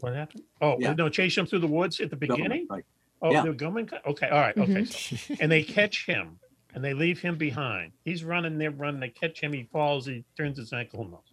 What 0.00 0.14
happened? 0.14 0.42
Oh, 0.60 0.76
Yeah. 0.78 0.92
no, 0.92 1.08
chase 1.08 1.38
him 1.38 1.46
through 1.46 1.60
the 1.60 1.66
woods 1.66 1.98
at 2.00 2.10
the 2.10 2.16
Government, 2.16 2.50
beginning. 2.50 2.66
Right. 2.68 2.84
Oh, 3.22 3.32
Yeah. 3.32 3.42
they're 3.42 3.54
going. 3.54 3.88
Okay, 4.06 4.28
all 4.28 4.40
right, 4.40 4.56
okay. 4.58 4.84
So, 4.84 5.34
and 5.40 5.50
they 5.50 5.62
catch 5.62 6.04
him, 6.04 6.38
and 6.74 6.84
they 6.84 6.92
leave 6.92 7.20
him 7.22 7.38
behind. 7.38 7.92
He's 8.04 8.22
running, 8.22 8.58
they're 8.58 8.70
running. 8.70 9.00
They 9.00 9.08
catch 9.08 9.40
him. 9.40 9.54
He 9.54 9.62
falls. 9.72 10.04
He 10.04 10.24
turns 10.36 10.58
his 10.58 10.74
ankle. 10.74 11.04
Who 11.04 11.10
knows? 11.10 11.32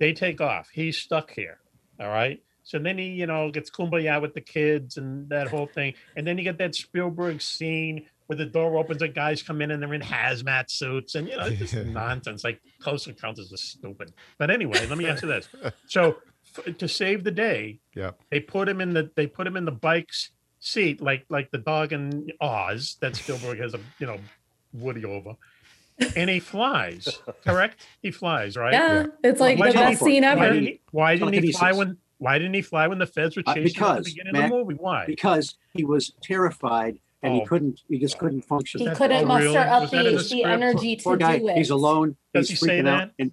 They 0.00 0.12
take 0.12 0.40
off. 0.40 0.68
He's 0.72 0.96
stuck 0.98 1.30
here. 1.30 1.60
All 2.00 2.08
right. 2.08 2.42
So 2.64 2.80
then 2.80 2.98
he, 2.98 3.10
you 3.10 3.26
know, 3.26 3.50
gets 3.52 3.70
kumbaya 3.70 4.20
with 4.20 4.34
the 4.34 4.40
kids 4.40 4.96
and 4.96 5.28
that 5.28 5.46
whole 5.48 5.66
thing. 5.66 5.94
And 6.16 6.26
then 6.26 6.38
you 6.38 6.44
get 6.44 6.58
that 6.58 6.74
Spielberg 6.74 7.40
scene 7.40 8.06
where 8.26 8.36
the 8.36 8.46
door 8.46 8.76
opens 8.78 9.02
and 9.02 9.14
guys 9.14 9.42
come 9.42 9.60
in 9.60 9.70
and 9.70 9.82
they're 9.82 9.92
in 9.94 10.00
hazmat 10.00 10.70
suits 10.70 11.14
and 11.14 11.28
you 11.28 11.36
know 11.36 11.44
it's 11.46 11.72
just 11.72 11.74
nonsense. 11.86 12.42
Like 12.44 12.60
Close 12.80 13.06
Encounters 13.06 13.52
is 13.52 13.60
stupid. 13.60 14.12
But 14.38 14.50
anyway, 14.50 14.86
let 14.88 14.96
me 14.98 15.06
answer 15.06 15.26
this. 15.26 15.48
So 15.88 16.16
f- 16.56 16.76
to 16.78 16.88
save 16.88 17.24
the 17.24 17.30
day, 17.30 17.80
yeah, 17.94 18.12
they 18.30 18.40
put 18.40 18.68
him 18.68 18.80
in 18.80 18.92
the 18.94 19.10
they 19.16 19.26
put 19.26 19.46
him 19.46 19.56
in 19.56 19.64
the 19.64 19.72
bike's 19.72 20.30
seat 20.60 21.02
like 21.02 21.26
like 21.28 21.50
the 21.50 21.58
dog 21.58 21.92
in 21.92 22.28
Oz 22.40 22.96
that 23.00 23.14
Spielberg 23.16 23.58
has 23.60 23.74
a 23.74 23.80
you 23.98 24.06
know 24.06 24.18
Woody 24.72 25.04
over, 25.04 25.34
and 26.16 26.30
he 26.30 26.40
flies. 26.40 27.06
Correct? 27.44 27.86
He 28.02 28.10
flies, 28.10 28.56
right? 28.56 28.72
Yeah, 28.72 29.06
it's 29.22 29.40
like 29.40 29.58
Why 29.58 29.68
the 29.68 29.74
best 29.74 30.00
he- 30.00 30.04
scene 30.06 30.22
Why 30.22 30.30
ever. 30.30 30.48
didn't 30.54 30.62
he, 30.64 30.80
why 30.90 31.16
didn't 31.16 31.34
he 31.44 31.52
fly 31.52 31.72
when 31.72 31.98
Why 32.18 32.38
didn't 32.38 32.54
he 32.54 32.62
fly 32.62 32.86
when 32.88 32.98
the 32.98 33.06
feds 33.06 33.36
were 33.36 33.42
Uh, 33.46 33.54
chasing 33.54 33.76
him 33.82 33.84
at 33.90 33.96
the 33.98 34.02
beginning 34.10 34.32
Mac, 34.32 34.44
of 34.44 34.50
the 34.50 34.56
movie? 34.56 34.74
Why? 34.74 35.04
Because 35.06 35.56
he 35.74 35.84
was 35.84 36.12
terrified 36.22 36.98
and 37.24 37.32
Oh. 37.34 37.40
he 37.40 37.46
couldn't, 37.46 37.80
he 37.88 37.98
just 37.98 38.18
couldn't 38.18 38.42
function. 38.42 38.80
He 38.80 38.86
That's 38.86 38.98
couldn't 38.98 39.28
all 39.28 39.38
real? 39.38 39.52
muster 39.54 39.58
up 39.70 39.82
Was 39.82 39.90
that 39.90 39.98
in 39.98 40.04
the, 40.04 40.10
the 40.12 40.16
the 40.18 40.24
script? 40.24 40.46
energy 40.46 40.96
to 40.96 41.02
Poor 41.02 41.16
guy, 41.16 41.38
do 41.38 41.48
it. 41.48 41.56
he's 41.56 41.70
alone. 41.70 42.16
Does 42.34 42.48
he's 42.50 42.60
he 42.60 42.66
say 42.66 42.78
freaking 42.80 42.88
out. 42.88 43.08
that? 43.08 43.10
And, 43.18 43.32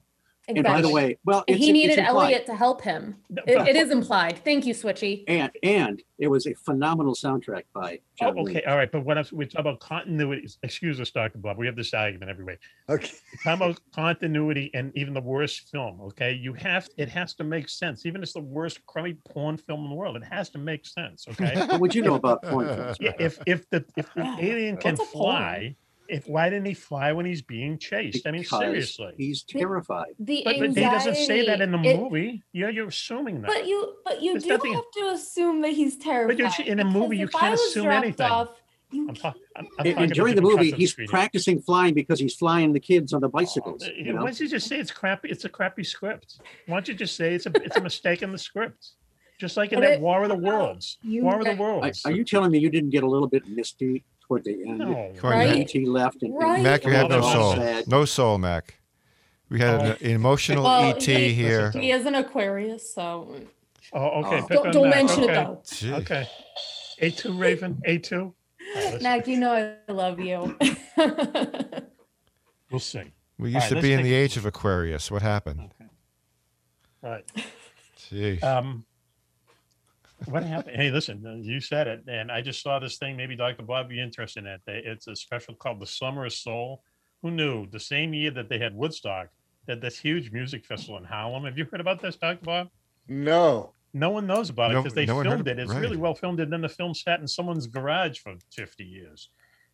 and 0.58 0.64
by 0.66 0.82
the 0.82 0.90
way, 0.90 1.18
well, 1.26 1.44
it's, 1.48 1.58
he 1.60 1.66
it's 1.70 1.74
needed 1.74 2.00
implied. 2.00 2.24
Elliot 2.26 2.46
to 2.48 2.56
help 2.56 2.82
him. 2.82 3.16
It, 3.48 3.68
it 3.70 3.76
is 3.76 3.92
implied. 3.92 4.40
Thank 4.44 4.66
you, 4.66 4.74
Switchy. 4.74 5.24
And 5.28 5.52
and 5.64 6.02
it 6.20 6.28
was 6.28 6.46
a 6.48 6.54
phenomenal 6.54 7.14
soundtrack 7.16 7.64
by 7.74 8.00
Oh, 8.24 8.26
John 8.34 8.40
okay, 8.40 8.62
all 8.64 8.78
right. 8.78 8.92
But 8.92 9.04
what 9.04 9.18
else? 9.18 9.32
We 9.32 9.46
talk 9.48 9.62
about 9.62 9.80
continuity. 9.80 10.48
Excuse 10.62 11.00
us, 11.02 11.10
Doctor 11.10 11.40
Bob. 11.40 11.58
We 11.58 11.66
have 11.66 11.76
this 11.76 11.94
argument 11.94 12.30
every 12.30 12.46
week. 12.46 12.60
okay 12.90 13.10
talk 13.44 13.56
about 13.58 13.80
continuity 13.96 14.70
and 14.74 14.92
even 14.96 15.14
the 15.14 15.22
worst 15.22 15.70
film 15.70 16.00
okay 16.02 16.34
you 16.34 16.54
have 16.54 16.88
it 16.98 17.10
has 17.10 17.34
to 17.34 17.44
make 17.44 17.68
sense 17.70 18.06
even 18.06 18.22
if 18.22 18.24
it's 18.24 18.34
the 18.34 18.40
worst 18.40 18.86
crummy 18.86 19.16
porn 19.30 19.58
film 19.58 19.84
in 19.86 19.90
the 19.90 19.96
world 19.96 20.16
it 20.16 20.24
has 20.24 20.50
to 20.50 20.58
make 20.60 20.86
sense 20.86 21.26
okay 21.30 21.56
What 21.68 21.80
would 21.80 21.96
you 21.96 22.02
know 22.04 22.16
about 22.16 22.44
porn 22.44 22.68
films? 22.68 22.98
yeah, 23.00 23.14
if 23.20 23.40
if 23.48 23.70
the 23.70 23.84
if 23.98 24.14
the 24.14 24.24
alien 24.40 24.78
can 24.78 24.96
fly. 24.98 25.74
porn? 25.74 25.76
Fly 26.12 26.18
if 26.18 26.28
why 26.28 26.50
didn't 26.50 26.66
he 26.66 26.74
fly 26.74 27.12
when 27.12 27.26
he's 27.26 27.42
being 27.42 27.78
chased 27.78 28.26
i 28.28 28.32
mean 28.32 28.42
Because 28.42 28.60
seriously 28.60 29.14
He's 29.18 29.44
terrified. 29.44 30.14
The 30.20 30.42
but, 30.46 30.60
but 30.60 30.70
he 30.70 30.76
doesn't 30.76 31.16
say 31.16 31.46
that 31.46 31.62
in 31.62 31.72
the 31.72 31.80
it- 31.80 31.98
movie 32.00 32.44
yeah 32.54 32.70
you're 32.70 32.88
assuming 32.88 33.42
that 33.42 33.48
But 33.48 33.68
you, 33.68 33.96
but 34.06 34.22
you 34.22 34.34
There's 34.34 34.44
do 34.44 34.50
nothing- 34.50 34.74
have 34.74 34.92
to 35.00 35.06
assume 35.14 35.62
that 35.62 35.72
he's 35.72 35.98
terrified. 35.98 36.58
you- 36.60 36.66
in 36.72 36.80
a 36.80 36.86
movie, 36.86 37.18
you 37.18 37.28
can't 37.28 37.54
assume 37.56 37.88
anything. 37.88 38.26
Off, 38.30 38.50
I'm, 38.94 39.14
ta- 39.16 39.34
I'm, 39.56 39.66
I'm 39.66 39.66
And, 39.66 39.68
talking 39.86 39.98
and 40.04 40.12
during 40.14 40.36
the 40.36 40.42
movie, 40.42 40.72
he's 40.72 40.92
screen 40.92 41.08
practicing 41.08 41.62
flying 41.62 41.94
because 41.94 42.20
he's 42.20 42.36
flying 42.36 42.74
the 42.74 42.80
kids 42.80 43.14
on 43.14 43.22
the 43.22 43.30
bicycles. 43.30 43.84
Uh, 43.84 43.92
You 43.96 44.12
know? 44.14 44.20
Why 44.22 44.28
don't 44.32 44.40
you 44.40 44.50
just 44.50 44.68
say 44.68 44.80
it's 44.80 44.92
crappy? 44.92 45.30
It's 45.30 45.46
a 45.46 45.50
crappy 45.50 45.84
script. 45.86 46.40
Why 46.68 46.76
don't 46.76 46.88
you 46.90 46.94
just 46.94 47.16
say 47.16 47.34
it's 47.36 47.46
a 47.46 47.52
it's 47.64 47.78
a 47.78 47.82
mistake 47.82 48.22
in 48.22 48.32
the 48.34 48.38
script? 48.38 48.90
Just 49.40 49.56
like 49.58 49.72
in 49.72 49.80
But 49.80 49.86
that 49.88 49.94
it- 49.94 50.02
War 50.02 50.24
of 50.24 50.30
the 50.30 50.36
Worlds. 50.36 50.98
You- 51.04 51.24
War 51.24 51.38
of 51.40 51.46
the 51.46 51.52
I- 51.52 51.54
Are, 51.54 51.58
Worlds. 51.58 52.02
are 52.06 52.12
you 52.12 52.24
telling 52.26 52.52
me 52.52 52.60
you 52.60 52.70
didn't 52.70 52.90
get 52.90 53.04
a 53.04 53.10
little 53.10 53.28
bit 53.36 53.44
misty 53.48 54.04
toward 54.32 54.44
the 54.46 54.64
end? 54.66 54.78
No. 54.80 55.12
Right? 55.22 55.60
Mac. 55.60 55.76
ET 55.76 55.88
left 55.88 56.24
and, 56.24 56.34
and 56.34 56.42
Right. 56.42 56.64
Mac, 56.64 56.86
you 56.86 56.92
had 56.92 57.10
no 57.10 57.22
soul. 57.22 57.56
sad. 57.56 57.88
No 57.88 58.06
soul, 58.06 58.38
Mac. 58.38 58.76
We 59.50 59.60
had 59.60 60.02
an 60.02 60.10
emotional 60.10 60.64
Well, 60.64 60.96
ET 60.96 61.04
he- 61.04 61.34
here. 61.34 61.72
He 61.72 61.92
is 61.92 62.06
an 62.06 62.16
Aquarius, 62.16 62.94
so 62.94 63.36
Oh, 63.94 64.24
okay. 64.24 64.42
Oh. 64.42 64.48
don't, 64.48 64.68
on 64.68 64.72
don't 64.72 64.90
mention 64.90 65.24
okay. 65.26 65.34
it 65.34 65.36
though. 65.36 65.62
Gee. 65.70 65.94
Okay. 65.94 66.28
A2 67.02 67.38
Raven, 67.38 67.82
A2. 67.86 68.34
Mac, 69.02 69.28
you 69.28 69.38
know 69.38 69.76
I 69.88 69.92
love 69.92 70.20
you. 70.20 70.58
We'll 72.72 72.80
see. 72.80 73.12
We 73.38 73.50
used 73.50 73.70
right, 73.70 73.76
to 73.76 73.82
be 73.82 73.92
in 73.92 74.02
the 74.02 74.14
age 74.14 74.38
of 74.38 74.46
Aquarius. 74.46 75.12
What 75.12 75.22
happened? 75.22 75.74
Right. 77.04 77.26
Gee. 78.10 78.40
Um, 78.40 78.86
what 80.26 80.44
happened? 80.44 80.76
Hey, 80.76 80.92
listen, 80.92 81.26
uh, 81.26 81.34
you 81.36 81.60
said 81.60 81.88
it, 81.88 82.04
and 82.08 82.32
I 82.32 82.42
just 82.42 82.62
saw 82.62 82.80
this 82.80 82.98
thing. 82.98 83.16
Maybe 83.18 83.36
Dr. 83.36 83.64
Bob 83.64 83.90
be 83.90 84.00
interested 84.00 84.42
in 84.42 84.48
it. 84.48 84.62
They- 84.66 84.84
It's 84.86 85.08
a 85.08 85.16
special 85.16 85.56
called 85.56 85.80
the 85.80 85.86
Summer 85.88 86.26
of 86.26 86.34
Soul. 86.34 86.84
Who 87.22 87.32
knew? 87.32 87.68
The 87.68 87.80
same 87.80 88.14
year 88.14 88.32
that 88.32 88.50
they 88.50 88.58
had 88.60 88.74
Woodstock, 88.76 89.30
that 89.68 89.82
this 89.82 89.98
huge 90.00 90.32
music 90.32 90.66
festival 90.66 90.98
in 90.98 91.04
Harlem. 91.04 91.46
Have 91.46 91.58
you 91.58 91.66
heard 91.66 91.82
about 91.82 92.02
this, 92.02 92.16
Dr. 92.16 92.44
Bob? 92.44 92.70
No. 93.08 93.74
No 93.94 94.10
one 94.10 94.26
knows 94.26 94.50
about 94.50 94.72
it 94.72 94.76
No- 94.76 94.82
because 94.84 94.96
they 94.96 95.06
no 95.06 95.22
filmed 95.22 95.42
of- 95.42 95.48
it. 95.48 95.60
It's 95.60 95.72
right. 95.72 95.82
really 95.82 95.98
well 95.98 96.16
filmed, 96.16 96.40
and 96.40 96.52
then 96.52 96.62
the 96.62 96.70
film 96.70 96.94
sat 96.94 97.20
in 97.20 97.28
someone's 97.28 97.68
garage 97.68 98.20
for 98.20 98.36
50 98.52 98.84
years. 98.86 99.30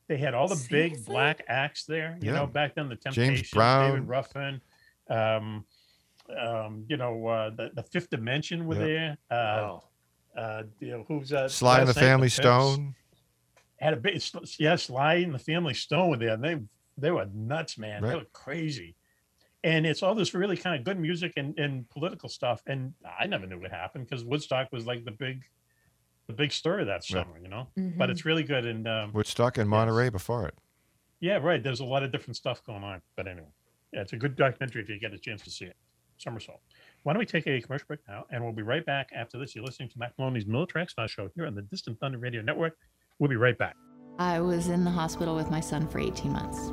They 0.07 0.17
had 0.17 0.33
all 0.33 0.47
the 0.47 0.65
big 0.69 1.05
black 1.05 1.43
acts 1.47 1.85
there. 1.85 2.17
You 2.21 2.31
Yeah. 2.31 2.37
know, 2.39 2.47
back 2.47 2.75
then 2.75 2.87
the 2.89 2.95
James 2.95 3.15
Temptations, 3.15 3.51
Brown. 3.51 3.91
David 3.91 4.07
Ruffin, 4.07 4.61
um, 5.09 5.65
um, 6.37 6.85
you 6.89 6.97
know, 6.97 7.27
uh, 7.27 7.49
the, 7.51 7.71
the 7.73 7.83
Fifth 7.83 8.09
Dimension 8.09 8.65
were 8.65 8.75
Yeah. 8.75 8.79
there. 8.79 9.17
Uh, 9.29 9.79
uh, 10.37 10.63
you 10.79 10.91
know, 10.91 11.05
who's 11.07 11.33
uh, 11.33 11.47
Sly 11.49 11.79
and 11.79 11.89
the 11.89 11.93
Family 11.93 12.27
Pips 12.27 12.35
Stone. 12.35 12.95
Had 13.79 13.93
a 13.93 13.97
big, 13.97 14.21
yeah, 14.59 14.75
Sly 14.75 15.15
and 15.15 15.33
the 15.33 15.39
Family 15.39 15.73
Stone 15.73 16.09
were 16.11 16.17
there. 16.17 16.33
And 16.33 16.43
they 16.43 16.57
they 16.97 17.11
were 17.11 17.27
nuts, 17.33 17.77
man. 17.77 18.01
They 18.03 18.15
were 18.15 18.25
crazy. 18.33 18.95
And 19.63 19.85
it's 19.85 20.01
all 20.03 20.15
this 20.15 20.33
really 20.33 20.55
kind 20.55 20.75
of 20.79 20.83
good 20.85 20.99
music 20.99 21.33
and, 21.37 21.57
and 21.59 21.89
political 21.89 22.29
stuff. 22.29 22.61
And 22.67 22.93
I 23.19 23.25
never 23.27 23.45
knew 23.45 23.59
what 23.59 23.71
happened 23.71 24.07
because 24.07 24.23
Woodstock 24.23 24.71
was 24.71 24.85
like 24.85 25.03
the 25.03 25.11
big, 25.11 25.43
the 26.27 26.33
big 26.33 26.51
story 26.51 26.85
that 26.85 26.91
Right. 26.93 27.03
summer, 27.03 27.37
you 27.41 27.49
know. 27.49 27.67
Mm-hmm. 27.77 27.97
But 27.97 28.09
it's 28.09 28.23
really 28.25 28.43
good. 28.43 28.65
And 28.65 28.87
um, 28.87 29.11
Woodstock 29.13 29.57
and 29.57 29.69
Monterey 29.69 30.09
before 30.09 30.47
it. 30.47 30.55
yeah, 31.19 31.37
right. 31.37 31.61
There's 31.61 31.79
a 31.81 31.85
lot 31.85 32.03
of 32.03 32.11
different 32.11 32.35
stuff 32.37 32.63
going 32.63 32.83
on. 32.83 33.01
But 33.15 33.27
anyway, 33.27 33.47
yeah, 33.93 34.01
it's 34.01 34.13
a 34.13 34.17
good 34.17 34.35
documentary 34.35 34.81
if 34.83 34.89
you 34.89 34.99
get 34.99 35.13
a 35.13 35.19
chance 35.19 35.41
to 35.43 35.49
see 35.51 35.65
it. 35.65 35.75
Somersault. 36.17 36.61
Why 37.03 37.13
don't 37.13 37.19
we 37.19 37.25
take 37.25 37.47
a 37.47 37.61
commercial 37.61 37.85
break 37.87 37.99
now? 38.07 38.25
And 38.31 38.43
we'll 38.43 38.53
be 38.53 38.63
right 38.63 38.85
back 38.85 39.09
after 39.15 39.37
this. 39.37 39.55
You're 39.55 39.63
listening 39.63 39.89
to 39.89 39.99
Mac 39.99 40.13
Maloney's 40.17 40.45
Military 40.45 40.85
Expo 40.85 41.07
Show 41.07 41.29
here 41.35 41.45
on 41.45 41.55
the 41.55 41.61
Distant 41.61 41.99
Thunder 41.99 42.17
Radio 42.17 42.41
Network. 42.41 42.77
We'll 43.19 43.29
be 43.29 43.37
right 43.37 43.57
back. 43.57 43.75
I 44.19 44.39
was 44.41 44.67
in 44.67 44.83
the 44.83 44.91
hospital 44.91 45.35
with 45.35 45.49
my 45.49 45.59
son 45.59 45.87
for 45.87 45.99
18 45.99 46.31
months. 46.31 46.71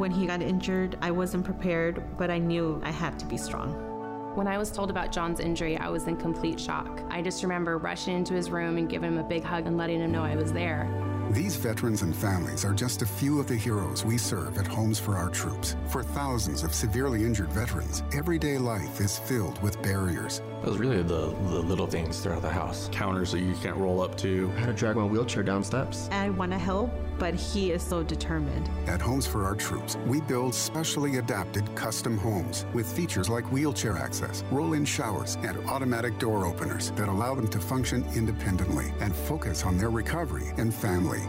When 0.00 0.10
he 0.10 0.26
got 0.26 0.42
injured, 0.42 0.96
I 1.02 1.10
wasn't 1.10 1.44
prepared, 1.44 2.02
but 2.16 2.30
I 2.30 2.38
knew 2.38 2.80
I 2.82 2.90
had 2.90 3.18
to 3.18 3.26
be 3.26 3.36
strong. 3.36 3.86
When 4.34 4.46
I 4.46 4.58
was 4.58 4.70
told 4.70 4.90
about 4.90 5.12
John's 5.12 5.40
injury, 5.40 5.76
I 5.76 5.88
was 5.88 6.06
in 6.06 6.16
complete 6.16 6.58
shock. 6.58 7.02
I 7.10 7.20
just 7.20 7.42
remember 7.42 7.78
rushing 7.78 8.16
into 8.16 8.32
his 8.34 8.50
room 8.50 8.78
and 8.78 8.88
giving 8.88 9.12
him 9.12 9.18
a 9.18 9.24
big 9.24 9.42
hug 9.44 9.66
and 9.66 9.76
letting 9.76 10.00
him 10.00 10.12
know 10.12 10.22
I 10.22 10.36
was 10.36 10.52
there. 10.52 10.88
These 11.30 11.54
veterans 11.54 12.02
and 12.02 12.14
families 12.14 12.64
are 12.64 12.74
just 12.74 13.02
a 13.02 13.06
few 13.06 13.38
of 13.38 13.46
the 13.46 13.54
heroes 13.54 14.04
we 14.04 14.18
serve 14.18 14.58
at 14.58 14.66
Homes 14.66 14.98
for 14.98 15.16
Our 15.16 15.30
Troops. 15.30 15.76
For 15.86 16.02
thousands 16.02 16.64
of 16.64 16.74
severely 16.74 17.24
injured 17.24 17.52
veterans, 17.52 18.02
everyday 18.12 18.58
life 18.58 19.00
is 19.00 19.16
filled 19.16 19.62
with 19.62 19.80
barriers. 19.80 20.42
It 20.60 20.66
was 20.66 20.78
really 20.78 21.04
the, 21.04 21.26
the 21.26 21.60
little 21.60 21.86
things 21.86 22.18
throughout 22.18 22.42
the 22.42 22.50
house. 22.50 22.88
Counters 22.90 23.30
that 23.30 23.42
you 23.42 23.54
can't 23.62 23.76
roll 23.76 24.02
up 24.02 24.16
to. 24.18 24.48
How 24.58 24.66
to 24.66 24.72
drag 24.72 24.96
my 24.96 25.04
wheelchair 25.04 25.44
down 25.44 25.62
steps. 25.62 26.08
I 26.10 26.30
want 26.30 26.50
to 26.50 26.58
help, 26.58 26.90
but 27.20 27.34
he 27.34 27.70
is 27.70 27.82
so 27.82 28.02
determined. 28.02 28.68
At 28.88 29.00
Homes 29.00 29.26
for 29.26 29.44
Our 29.44 29.54
Troops, 29.54 29.96
we 30.06 30.22
build 30.22 30.54
specially 30.54 31.18
adapted 31.18 31.72
custom 31.76 32.16
homes 32.16 32.64
with 32.72 32.90
features 32.90 33.28
like 33.28 33.44
wheelchair 33.52 33.96
access, 33.96 34.42
roll 34.50 34.72
in 34.72 34.86
showers, 34.86 35.36
and 35.42 35.58
automatic 35.68 36.18
door 36.18 36.46
openers 36.46 36.90
that 36.92 37.08
allow 37.08 37.34
them 37.34 37.46
to 37.48 37.60
function 37.60 38.04
independently 38.16 38.92
and 39.00 39.14
focus 39.14 39.64
on 39.64 39.76
their 39.76 39.90
recovery 39.90 40.52
and 40.56 40.74
family. 40.74 41.20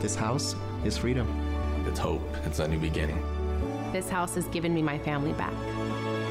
This 0.00 0.16
house 0.16 0.56
is 0.84 0.96
freedom. 0.96 1.28
It's 1.86 1.98
hope. 1.98 2.22
It's 2.46 2.58
a 2.58 2.66
new 2.66 2.78
beginning. 2.78 3.22
This 3.92 4.08
house 4.08 4.34
has 4.36 4.46
given 4.46 4.72
me 4.72 4.80
my 4.80 4.98
family 4.98 5.34
back. 5.34 5.52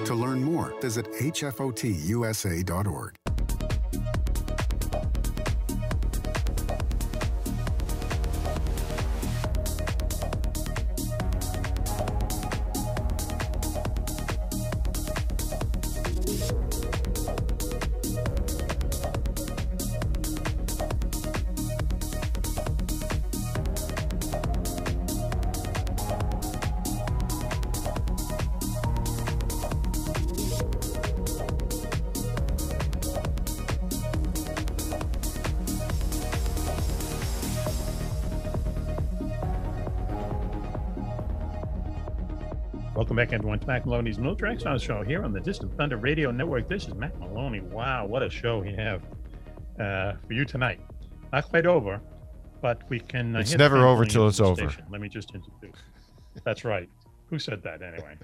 To 0.05 0.15
learn 0.15 0.43
more, 0.43 0.73
visit 0.81 1.05
hfotusa.org. 1.13 3.15
Welcome 43.09 43.25
back, 43.25 43.33
everyone, 43.33 43.57
to 43.57 43.65
Mac 43.65 43.87
Maloney's 43.87 44.19
Military 44.19 44.51
X 44.53 44.61
File 44.61 44.77
Show 44.77 45.01
here 45.01 45.23
on 45.23 45.33
the 45.33 45.39
Distant 45.39 45.75
Thunder 45.75 45.97
Radio 45.97 46.29
Network. 46.29 46.67
This 46.67 46.87
is 46.87 46.93
Mac 46.93 47.17
Maloney. 47.19 47.59
Wow, 47.59 48.05
what 48.05 48.21
a 48.21 48.29
show 48.29 48.59
we 48.59 48.71
have 48.75 49.01
uh, 49.79 50.13
for 50.27 50.33
you 50.33 50.45
tonight. 50.45 50.79
Not 51.33 51.49
quite 51.49 51.65
over, 51.65 51.99
but 52.61 52.87
we 52.87 52.99
can. 52.99 53.35
Uh, 53.35 53.39
It's 53.39 53.57
never 53.57 53.87
over 53.87 54.05
till 54.05 54.27
it's 54.27 54.39
over. 54.39 54.69
station. 54.69 54.85
Let 54.91 55.01
me 55.01 55.09
just 55.09 55.33
introduce. 55.33 55.79
That's 56.43 56.63
right. 56.63 56.87
Who 57.31 57.39
said 57.39 57.63
that 57.63 57.81
anyway? 57.81 58.15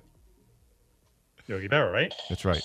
Yogi 1.47 1.67
Berra, 1.67 1.91
right? 1.91 2.13
That's 2.29 2.45
right. 2.45 2.61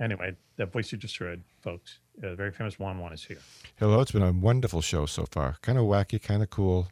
Anyway, 0.00 0.34
that 0.56 0.72
voice 0.72 0.90
you 0.92 0.96
just 0.96 1.18
heard, 1.18 1.42
folks, 1.60 1.98
uh, 2.24 2.34
very 2.36 2.52
famous 2.52 2.78
Juan 2.78 2.98
Juan 3.00 3.12
is 3.12 3.22
here. 3.22 3.36
Hello, 3.78 4.00
it's 4.00 4.12
been 4.12 4.22
a 4.22 4.32
wonderful 4.32 4.80
show 4.80 5.04
so 5.04 5.26
far. 5.30 5.56
Kind 5.60 5.76
of 5.76 5.84
wacky, 5.84 6.22
kind 6.22 6.42
of 6.42 6.48
cool. 6.48 6.88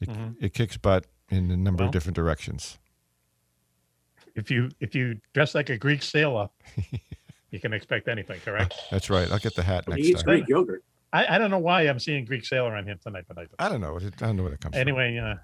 It, 0.00 0.08
Mhm. 0.08 0.34
it 0.40 0.52
kicks 0.52 0.76
butt 0.76 1.06
in 1.30 1.50
a 1.50 1.56
number 1.56 1.82
Well. 1.82 1.88
of 1.88 1.92
different 1.92 2.16
directions. 2.16 2.78
If 4.34 4.50
you 4.50 4.70
if 4.80 4.94
you 4.94 5.20
dress 5.34 5.54
like 5.54 5.68
a 5.68 5.76
Greek 5.76 6.02
sailor, 6.02 6.48
you 7.50 7.58
can 7.60 7.72
expect 7.72 8.06
anything, 8.08 8.40
correct? 8.44 8.74
That's 8.90 9.10
right. 9.10 9.30
I'll 9.30 9.38
get 9.38 9.54
the 9.56 9.62
hat 9.62 9.88
next 9.88 10.02
he 10.02 10.10
eats 10.10 10.22
time. 10.22 10.36
Greek 10.36 10.48
yogurt. 10.48 10.84
I, 11.12 11.36
I 11.36 11.38
don't 11.38 11.50
know 11.50 11.58
why 11.58 11.82
I'm 11.82 11.98
seeing 11.98 12.24
Greek 12.24 12.44
sailor 12.44 12.76
on 12.76 12.86
him 12.86 12.98
tonight, 13.02 13.24
but 13.26 13.38
I 13.38 13.42
do. 13.44 13.50
I 13.58 13.68
don't 13.68 13.80
know. 13.80 13.96
I 13.98 14.10
don't 14.26 14.36
know 14.36 14.42
where 14.44 14.52
it 14.52 14.60
comes 14.60 14.74
from. 14.74 14.80
Anyway, 14.80 15.16
uh, 15.16 15.34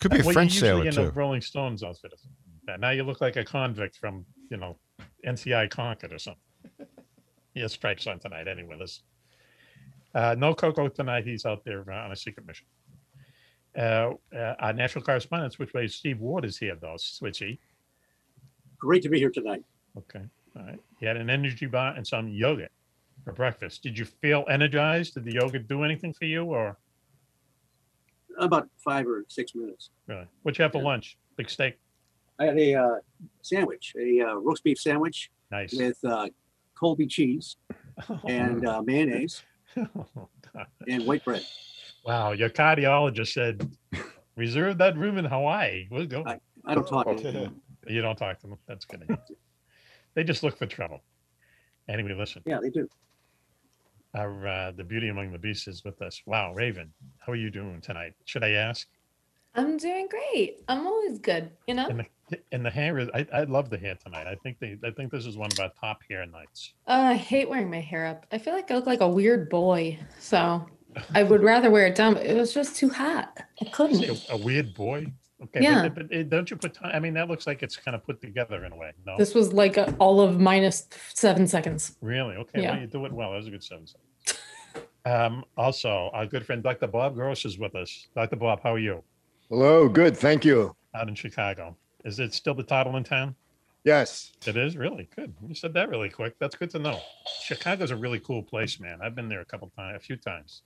Could 0.00 0.10
be 0.10 0.20
a 0.20 0.24
well, 0.24 0.32
French 0.32 0.54
you 0.54 0.60
sailor 0.60 0.84
end 0.84 0.94
too. 0.96 1.02
up 1.04 1.16
Rolling 1.16 1.40
Stones 1.40 1.82
outfit. 1.82 2.12
or 2.12 2.16
that. 2.66 2.80
Now 2.80 2.90
you 2.90 3.04
look 3.04 3.20
like 3.20 3.36
a 3.36 3.44
convict 3.44 3.96
from 3.96 4.26
you 4.50 4.56
know 4.56 4.76
MCI 5.26 5.70
Concord 5.70 6.12
or 6.12 6.18
something. 6.18 6.40
he 7.54 7.60
has 7.60 7.72
stripes 7.72 8.06
on 8.06 8.18
tonight. 8.18 8.48
Anyway, 8.48 8.76
this 8.78 9.02
uh, 10.14 10.34
no 10.36 10.54
Coco 10.54 10.88
tonight. 10.88 11.24
He's 11.24 11.46
out 11.46 11.64
there 11.64 11.84
uh, 11.90 12.04
on 12.04 12.12
a 12.12 12.16
secret 12.16 12.46
mission. 12.46 12.66
Uh, 13.76 14.12
uh, 14.36 14.54
our 14.60 14.72
national 14.72 15.04
correspondent, 15.04 15.58
which 15.58 15.72
way 15.74 15.86
Steve 15.88 16.20
Ward 16.20 16.44
is 16.44 16.56
here 16.56 16.76
though, 16.80 16.94
Switchy. 16.96 17.58
Great 18.78 19.02
to 19.02 19.08
be 19.08 19.18
here 19.18 19.30
tonight. 19.30 19.64
Okay, 19.96 20.22
all 20.56 20.62
right. 20.62 20.78
He 21.00 21.06
had 21.06 21.16
an 21.16 21.28
energy 21.30 21.66
bar 21.66 21.94
and 21.96 22.06
some 22.06 22.28
yogurt 22.28 22.70
for 23.24 23.32
breakfast. 23.32 23.82
Did 23.82 23.98
you 23.98 24.04
feel 24.04 24.44
energized? 24.48 25.14
Did 25.14 25.24
the 25.24 25.32
yogurt 25.34 25.66
do 25.68 25.82
anything 25.82 26.12
for 26.12 26.24
you, 26.26 26.44
or 26.44 26.76
About 28.38 28.68
five 28.84 29.06
or 29.06 29.24
six 29.28 29.54
minutes. 29.54 29.90
really? 30.06 30.26
What'd 30.42 30.58
you 30.58 30.62
have 30.64 30.72
for 30.72 30.82
lunch? 30.82 31.16
Big 31.36 31.50
steak. 31.50 31.78
I 32.38 32.44
had 32.46 32.58
a 32.58 32.74
uh, 32.74 32.94
sandwich, 33.42 33.94
a 33.98 34.20
uh, 34.20 34.34
roast 34.36 34.62
beef 34.64 34.78
sandwich 34.78 35.30
Nice. 35.50 35.72
with 35.72 35.98
uh, 36.04 36.28
Colby 36.78 37.06
cheese 37.06 37.56
and 38.28 38.66
uh, 38.66 38.82
mayonnaise 38.86 39.42
Oh, 39.76 40.28
and 40.88 41.04
white 41.06 41.24
bread. 41.24 41.44
Wow, 42.04 42.32
your 42.32 42.50
cardiologist 42.50 43.32
said, 43.32 43.70
reserve 44.36 44.78
that 44.78 44.96
room 44.96 45.16
in 45.18 45.24
Hawaii. 45.24 45.86
We'll 45.90 46.06
go. 46.06 46.22
I, 46.26 46.38
I 46.64 46.74
don't 46.74 46.86
talk 46.86 47.16
to 47.16 47.32
them. 47.32 47.60
You 47.86 48.00
don't 48.00 48.16
talk 48.16 48.40
to 48.40 48.46
them. 48.46 48.58
That's 48.66 48.86
good. 48.86 49.06
they 50.14 50.24
just 50.24 50.42
look 50.42 50.56
for 50.56 50.64
trouble. 50.64 51.02
Anyway, 51.86 52.14
listen. 52.14 52.40
Yeah, 52.46 52.58
they 52.62 52.70
do. 52.70 52.88
Our 54.14 54.46
uh, 54.48 54.72
the 54.72 54.82
beauty 54.82 55.10
among 55.10 55.32
the 55.32 55.38
beasts 55.38 55.68
is 55.68 55.84
with 55.84 56.00
us. 56.00 56.22
Wow, 56.24 56.54
Raven, 56.54 56.94
how 57.18 57.32
are 57.32 57.36
you 57.36 57.50
doing 57.50 57.82
tonight? 57.82 58.14
Should 58.24 58.42
I 58.42 58.52
ask? 58.52 58.88
I'm 59.54 59.76
doing 59.76 60.08
great. 60.08 60.62
I'm 60.66 60.86
always 60.86 61.18
good, 61.18 61.50
you 61.68 61.74
know? 61.74 61.86
And 61.88 62.06
the 62.30 62.38
and 62.52 62.64
the 62.64 62.70
hair 62.70 62.98
is. 62.98 63.10
I, 63.12 63.26
I 63.34 63.42
love 63.44 63.68
the 63.68 63.76
hair 63.76 63.96
tonight. 64.02 64.26
I 64.26 64.36
think 64.36 64.58
they. 64.60 64.78
I 64.82 64.90
think 64.92 65.12
this 65.12 65.26
is 65.26 65.36
one 65.36 65.50
of 65.52 65.60
our 65.60 65.70
top 65.78 66.00
hair 66.08 66.24
nights. 66.24 66.72
Uh, 66.86 67.10
I 67.10 67.14
hate 67.14 67.50
wearing 67.50 67.70
my 67.70 67.80
hair 67.80 68.06
up. 68.06 68.24
I 68.32 68.38
feel 68.38 68.54
like 68.54 68.70
I 68.70 68.76
look 68.76 68.86
like 68.86 69.02
a 69.02 69.08
weird 69.08 69.50
boy. 69.50 69.98
So 70.18 70.66
I 71.14 71.22
would 71.22 71.42
rather 71.42 71.70
wear 71.70 71.86
it 71.86 71.94
down, 71.94 72.14
but 72.14 72.26
it 72.26 72.36
was 72.36 72.52
just 72.54 72.76
too 72.76 72.88
hot. 72.90 73.38
I 73.60 73.64
couldn't. 73.66 74.04
A, 74.04 74.34
a 74.34 74.36
weird 74.36 74.74
boy. 74.74 75.12
Okay, 75.42 75.62
Yeah. 75.62 75.88
but, 75.88 75.94
but 76.08 76.12
it- 76.12 76.30
don't 76.30 76.50
you 76.50 76.56
put 76.56 76.74
time? 76.74 76.92
I 76.94 77.00
mean, 77.00 77.14
that 77.14 77.28
looks 77.28 77.46
like 77.46 77.62
it's 77.62 77.76
kind 77.76 77.94
of 77.94 78.04
put 78.04 78.20
together 78.20 78.64
in 78.64 78.72
a 78.72 78.76
way. 78.76 78.92
No, 79.06 79.16
This 79.18 79.34
was 79.34 79.52
like 79.52 79.76
a, 79.76 79.92
all 79.98 80.20
of 80.20 80.40
minus 80.40 80.88
seven 81.12 81.46
seconds. 81.46 81.96
really 82.00 82.36
okay. 82.36 82.62
Yeah. 82.62 82.72
Well, 82.72 82.80
you 82.80 82.86
do 82.86 83.04
it 83.06 83.12
well. 83.12 83.30
That 83.32 83.38
was 83.38 83.46
a 83.48 83.50
good 83.50 83.64
seven 83.64 83.86
seconds. 83.86 84.38
Um, 85.06 85.44
also, 85.56 86.10
our 86.14 86.24
good 86.26 86.46
friend 86.46 86.62
Dr. 86.62 86.86
Bob 86.86 87.14
Gross 87.14 87.44
is 87.44 87.58
with 87.58 87.74
us. 87.74 88.06
Dr. 88.14 88.36
Bob, 88.36 88.62
how 88.62 88.72
are 88.74 88.78
you? 88.78 89.02
Hello, 89.50 89.86
good, 89.88 90.16
thank 90.16 90.44
you. 90.44 90.74
Out 90.94 91.08
in 91.08 91.14
Chicago. 91.14 91.76
Is 92.06 92.20
it 92.20 92.32
still 92.32 92.54
the 92.54 92.62
title 92.62 92.96
in 92.96 93.04
town? 93.04 93.34
Yes. 93.84 94.32
It 94.46 94.56
is 94.56 94.78
really 94.78 95.10
good. 95.14 95.34
You 95.46 95.54
said 95.54 95.74
that 95.74 95.90
really 95.90 96.08
quick. 96.08 96.38
That's 96.38 96.56
good 96.56 96.70
to 96.70 96.78
know. 96.78 96.98
Chicago's 97.42 97.90
a 97.90 97.96
really 97.96 98.18
cool 98.20 98.42
place, 98.42 98.80
man. 98.80 99.00
I've 99.02 99.14
been 99.14 99.28
there 99.28 99.42
a 99.42 99.44
couple 99.44 99.70
times, 99.76 99.96
a 99.96 100.00
few 100.00 100.16
times, 100.16 100.62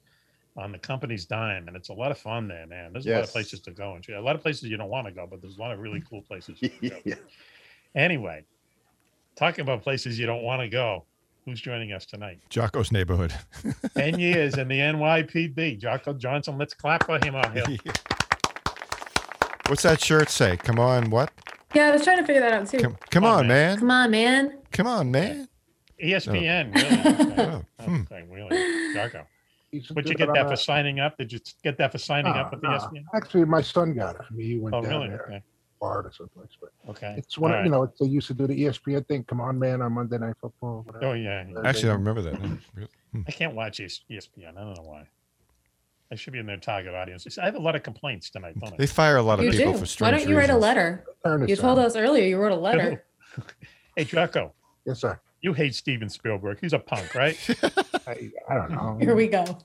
on 0.58 0.72
the 0.72 0.78
company's 0.78 1.24
dime, 1.24 1.68
and 1.68 1.76
it's 1.76 1.88
a 1.88 1.92
lot 1.92 2.10
of 2.10 2.18
fun 2.18 2.48
there, 2.48 2.66
man. 2.66 2.92
There's 2.92 3.06
a 3.06 3.12
lot 3.12 3.24
of 3.24 3.30
places 3.30 3.60
to 3.60 3.70
go, 3.70 3.94
and 3.94 4.06
a 4.08 4.20
lot 4.20 4.34
of 4.34 4.42
places 4.42 4.64
you 4.64 4.76
don't 4.76 4.90
want 4.90 5.06
to 5.06 5.12
go, 5.12 5.26
but 5.26 5.40
there's 5.40 5.56
a 5.56 5.60
lot 5.60 5.72
of 5.72 5.78
really 5.78 6.02
cool 6.08 6.22
places. 6.22 6.58
you 6.60 6.70
can 6.70 6.90
go. 7.06 7.14
Anyway, 7.94 8.44
talking 9.34 9.62
about 9.62 9.82
places 9.82 10.18
you 10.18 10.26
don't 10.26 10.42
want 10.42 10.60
to 10.60 10.68
go. 10.68 11.04
Who's 11.46 11.58
joining 11.58 11.92
us 11.94 12.04
tonight? 12.04 12.38
Jocko's 12.50 12.92
neighborhood. 12.92 13.32
10 13.96 14.18
years 14.18 14.58
in 14.58 14.68
the 14.68 14.78
NYPD. 14.78 15.78
Jocko 15.78 16.12
Johnson. 16.12 16.58
Let's 16.58 16.74
clap 16.74 17.06
for 17.06 17.18
him 17.24 17.34
out 17.34 17.56
here. 17.56 17.64
What's 19.68 19.84
that 19.84 20.04
shirt 20.04 20.28
say? 20.28 20.58
Come 20.58 20.78
on, 20.78 21.08
what? 21.08 21.32
Yeah, 21.74 21.88
I 21.88 21.92
was 21.92 22.04
trying 22.04 22.18
to 22.18 22.26
figure 22.26 22.42
that 22.42 22.52
out 22.52 22.68
too. 22.68 22.78
Come, 22.78 22.98
come 23.10 23.24
on, 23.24 23.48
man. 23.48 23.78
Come 23.78 23.90
on, 23.90 24.10
man. 24.10 24.58
Come 24.70 24.86
on, 24.86 25.10
man. 25.10 25.48
ESPN, 26.04 26.74
really. 26.74 27.38
Oh, 27.38 27.64
hmm. 27.84 28.02
Really. 28.30 28.94
Jocko. 28.94 29.26
He's 29.70 29.90
Would 29.90 30.08
you 30.08 30.14
get 30.14 30.28
that 30.32 30.44
on 30.46 30.48
for 30.48 30.56
signing 30.56 30.98
up? 31.00 31.18
Did 31.18 31.32
you 31.32 31.40
get 31.62 31.76
that 31.78 31.92
for 31.92 31.98
signing 31.98 32.32
No, 32.32 32.40
up 32.40 32.46
ah, 32.46 32.50
with 32.56 32.64
E 32.64 32.68
no. 32.68 32.70
ESPN? 32.78 33.04
Actually, 33.14 33.44
my 33.44 33.60
son 33.60 33.92
got 33.94 34.16
it 34.16 34.24
for 34.24 34.32
me. 34.34 34.44
He 34.44 34.58
went 34.58 34.74
Oh, 34.74 34.80
down 34.80 34.90
really? 34.90 35.08
there, 35.08 35.24
Okay. 35.26 35.42
Florida 35.78 36.10
someplace. 36.12 36.48
But 36.60 36.70
Okay. 36.90 37.14
it's 37.18 37.36
one, 37.36 37.52
All 37.52 37.58
of 37.58 37.64
you 37.64 37.70
know, 37.70 37.92
they 38.00 38.06
used 38.06 38.26
to 38.28 38.34
do 38.34 38.46
the 38.46 38.54
ESPN 38.64 39.06
thing. 39.06 39.24
Come 39.24 39.40
on, 39.40 39.58
man, 39.58 39.82
on 39.82 39.92
Monday 39.92 40.16
Night 40.18 40.36
Football. 40.40 40.82
Whatever. 40.86 41.04
Oh, 41.06 41.12
yeah. 41.12 41.44
Actually, 41.64 41.90
I 41.90 41.94
remember 41.94 42.22
that. 42.22 42.40
no. 42.42 42.58
Really? 42.74 42.88
Hmm. 43.12 43.22
I 43.28 43.30
can't 43.30 43.54
watch 43.54 43.78
ES- 43.80 44.00
ESPN. 44.10 44.56
I 44.56 44.60
don't 44.60 44.74
know 44.74 44.82
why. 44.82 45.06
I 46.10 46.14
should 46.14 46.32
be 46.32 46.38
in 46.38 46.46
their 46.46 46.56
target 46.56 46.94
audience. 46.94 47.26
I 47.38 47.44
have 47.44 47.54
a 47.54 47.58
lot 47.60 47.76
of 47.76 47.82
complaints 47.82 48.30
tonight, 48.30 48.58
don't 48.58 48.72
I? 48.72 48.76
They 48.78 48.86
fire 48.86 49.18
a 49.18 49.22
lot 49.22 49.38
of 49.38 49.44
You 49.44 49.50
people 49.50 49.72
do. 49.72 49.78
for 49.78 49.82
Why 49.82 49.86
strange 49.86 50.16
don't 50.22 50.28
you 50.30 50.36
write 50.36 50.44
a 50.48 50.54
reasons. 50.54 50.62
letter? 50.62 51.04
Turn 51.24 51.40
You 51.42 51.46
this 51.48 51.58
told 51.58 51.78
on. 51.78 51.84
us 51.84 51.96
earlier 51.96 52.24
you 52.24 52.38
wrote 52.38 52.52
a 52.52 52.56
letter. 52.56 53.04
Hey, 53.96 54.04
Jocko. 54.04 54.52
Yes, 54.86 55.00
sir. 55.00 55.20
You 55.40 55.52
hate 55.52 55.74
Steven 55.74 56.08
Spielberg. 56.08 56.58
He's 56.60 56.72
a 56.72 56.78
punk, 56.78 57.14
right? 57.14 57.36
I, 58.06 58.30
I 58.48 58.54
don't 58.54 58.70
know. 58.70 58.98
Here 59.00 59.14
we 59.14 59.28
go. 59.28 59.58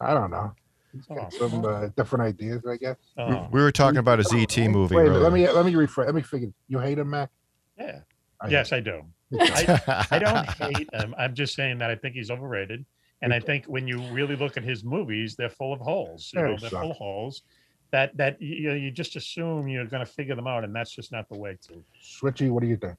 I 0.00 0.14
don't 0.14 0.30
know. 0.30 0.52
He's 0.92 1.04
Oh. 1.08 1.14
got 1.14 1.32
some 1.32 1.64
uh, 1.64 1.88
different 1.96 2.24
ideas, 2.24 2.62
I 2.66 2.76
guess. 2.76 2.96
We, 3.16 3.36
we 3.52 3.60
were 3.60 3.70
talking 3.70 3.98
about 3.98 4.18
a 4.18 4.24
ZT 4.24 4.68
movie. 4.70 4.96
Wait, 4.96 5.06
a 5.06 5.12
let 5.12 5.32
me 5.32 5.48
let 5.48 5.64
me 5.64 5.72
rephrase. 5.74 6.06
Let 6.06 6.14
me 6.16 6.22
figure. 6.22 6.48
You 6.68 6.80
hate 6.80 6.98
him, 6.98 7.10
Mac? 7.10 7.30
Yeah. 7.78 8.00
I 8.40 8.48
yes, 8.48 8.72
I 8.72 8.80
do. 8.80 9.02
I, 9.40 10.06
I 10.10 10.18
don't 10.18 10.48
hate 10.50 10.88
him. 10.92 11.14
I'm 11.16 11.34
just 11.34 11.54
saying 11.54 11.78
that 11.78 11.90
I 11.90 11.94
think 11.94 12.16
he's 12.16 12.30
overrated. 12.30 12.84
And 13.22 13.32
I 13.34 13.38
think 13.38 13.66
when 13.66 13.86
you 13.86 14.00
really 14.10 14.34
look 14.34 14.56
at 14.56 14.64
his 14.64 14.82
movies, 14.82 15.36
they're 15.36 15.50
full 15.50 15.72
of 15.72 15.78
holes. 15.80 16.32
You 16.34 16.40
know, 16.42 16.56
they 16.56 16.68
they're 16.68 16.70
full 16.80 16.90
of 16.90 16.96
holes 16.96 17.42
that 17.92 18.16
that 18.16 18.40
you, 18.42 18.70
know, 18.70 18.74
you 18.74 18.90
just 18.90 19.14
assume 19.14 19.68
you're 19.68 19.84
going 19.84 20.04
to 20.04 20.10
figure 20.10 20.34
them 20.34 20.46
out, 20.48 20.64
and 20.64 20.74
that's 20.74 20.90
just 20.90 21.12
not 21.12 21.28
the 21.28 21.38
way 21.38 21.56
to. 21.68 21.84
Switchy, 22.02 22.50
what 22.50 22.62
do 22.62 22.68
you 22.68 22.76
think? 22.76 22.96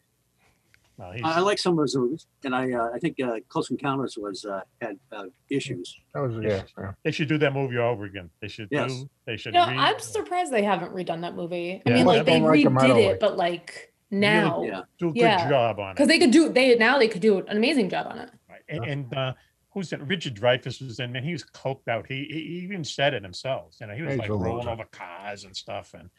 No, 1.01 1.07
I 1.07 1.37
I 1.37 1.39
like 1.39 1.57
some 1.57 1.77
of 1.79 1.83
his 1.83 1.95
movies, 1.95 2.27
and 2.45 2.53
I 2.55 2.71
uh, 2.73 2.89
I 2.93 2.99
think 2.99 3.19
uh, 3.19 3.39
Close 3.49 3.71
Encounters 3.71 4.17
was 4.17 4.45
uh, 4.45 4.61
had 4.81 4.97
uh, 5.11 5.25
issues. 5.49 5.97
That 6.13 6.21
was 6.21 6.35
yeah. 6.43 6.61
yeah. 6.77 6.91
they 7.03 7.11
should 7.11 7.27
do 7.27 7.37
that 7.39 7.53
movie 7.53 7.77
over 7.77 8.05
again. 8.05 8.29
They 8.41 8.47
should 8.47 8.67
Yes. 8.71 8.91
do. 8.93 9.09
They 9.25 9.35
should. 9.37 9.53
No, 9.53 9.67
re- 9.67 9.77
I'm 9.77 9.99
surprised 9.99 10.51
they 10.51 10.63
haven't 10.63 10.93
redone 10.93 11.21
that 11.21 11.35
movie. 11.35 11.81
I 11.85 11.89
mean, 11.89 12.05
Well, 12.05 12.17
like 12.17 12.25
they 12.25 12.39
don't 12.39 12.47
like 12.49 12.65
'em, 12.65 12.77
I 12.77 12.81
redid 12.83 12.87
don't 12.87 12.99
it, 12.99 13.07
like 13.09 13.19
but 13.19 13.37
like 13.37 13.93
now, 14.11 14.63
Yeah. 14.63 14.81
do 14.99 15.09
a 15.09 15.11
good 15.13 15.19
yeah. 15.21 15.49
job 15.49 15.79
on 15.79 15.91
it. 15.91 15.93
because 15.95 16.07
they 16.07 16.19
could 16.19 16.31
do 16.31 16.49
they 16.49 16.75
now 16.75 16.99
they 16.99 17.07
could 17.07 17.21
do 17.21 17.39
an 17.39 17.57
amazing 17.57 17.89
job 17.89 18.05
on 18.07 18.19
it. 18.19 18.29
and, 18.69 18.83
and 18.85 19.17
uh, 19.17 19.33
who's 19.73 19.91
in 19.93 20.05
Richard 20.05 20.35
Dreyfuss 20.35 20.85
was 20.85 20.99
in, 20.99 21.11
man, 21.13 21.23
he 21.23 21.31
was 21.31 21.43
coked 21.45 21.87
out. 21.87 22.05
He, 22.07 22.25
he 22.25 22.39
he 22.41 22.55
even 22.65 22.83
said 22.83 23.13
it 23.13 23.23
himself. 23.23 23.75
You 23.81 23.87
know, 23.87 23.95
he 23.95 24.01
was 24.03 24.11
He's 24.11 24.19
like 24.19 24.29
a 24.29 24.33
rolling 24.35 24.57
loser. 24.67 24.69
over 24.69 24.85
cars 24.91 25.45
and 25.45 25.55
stuff. 25.55 25.93
And 25.95 26.09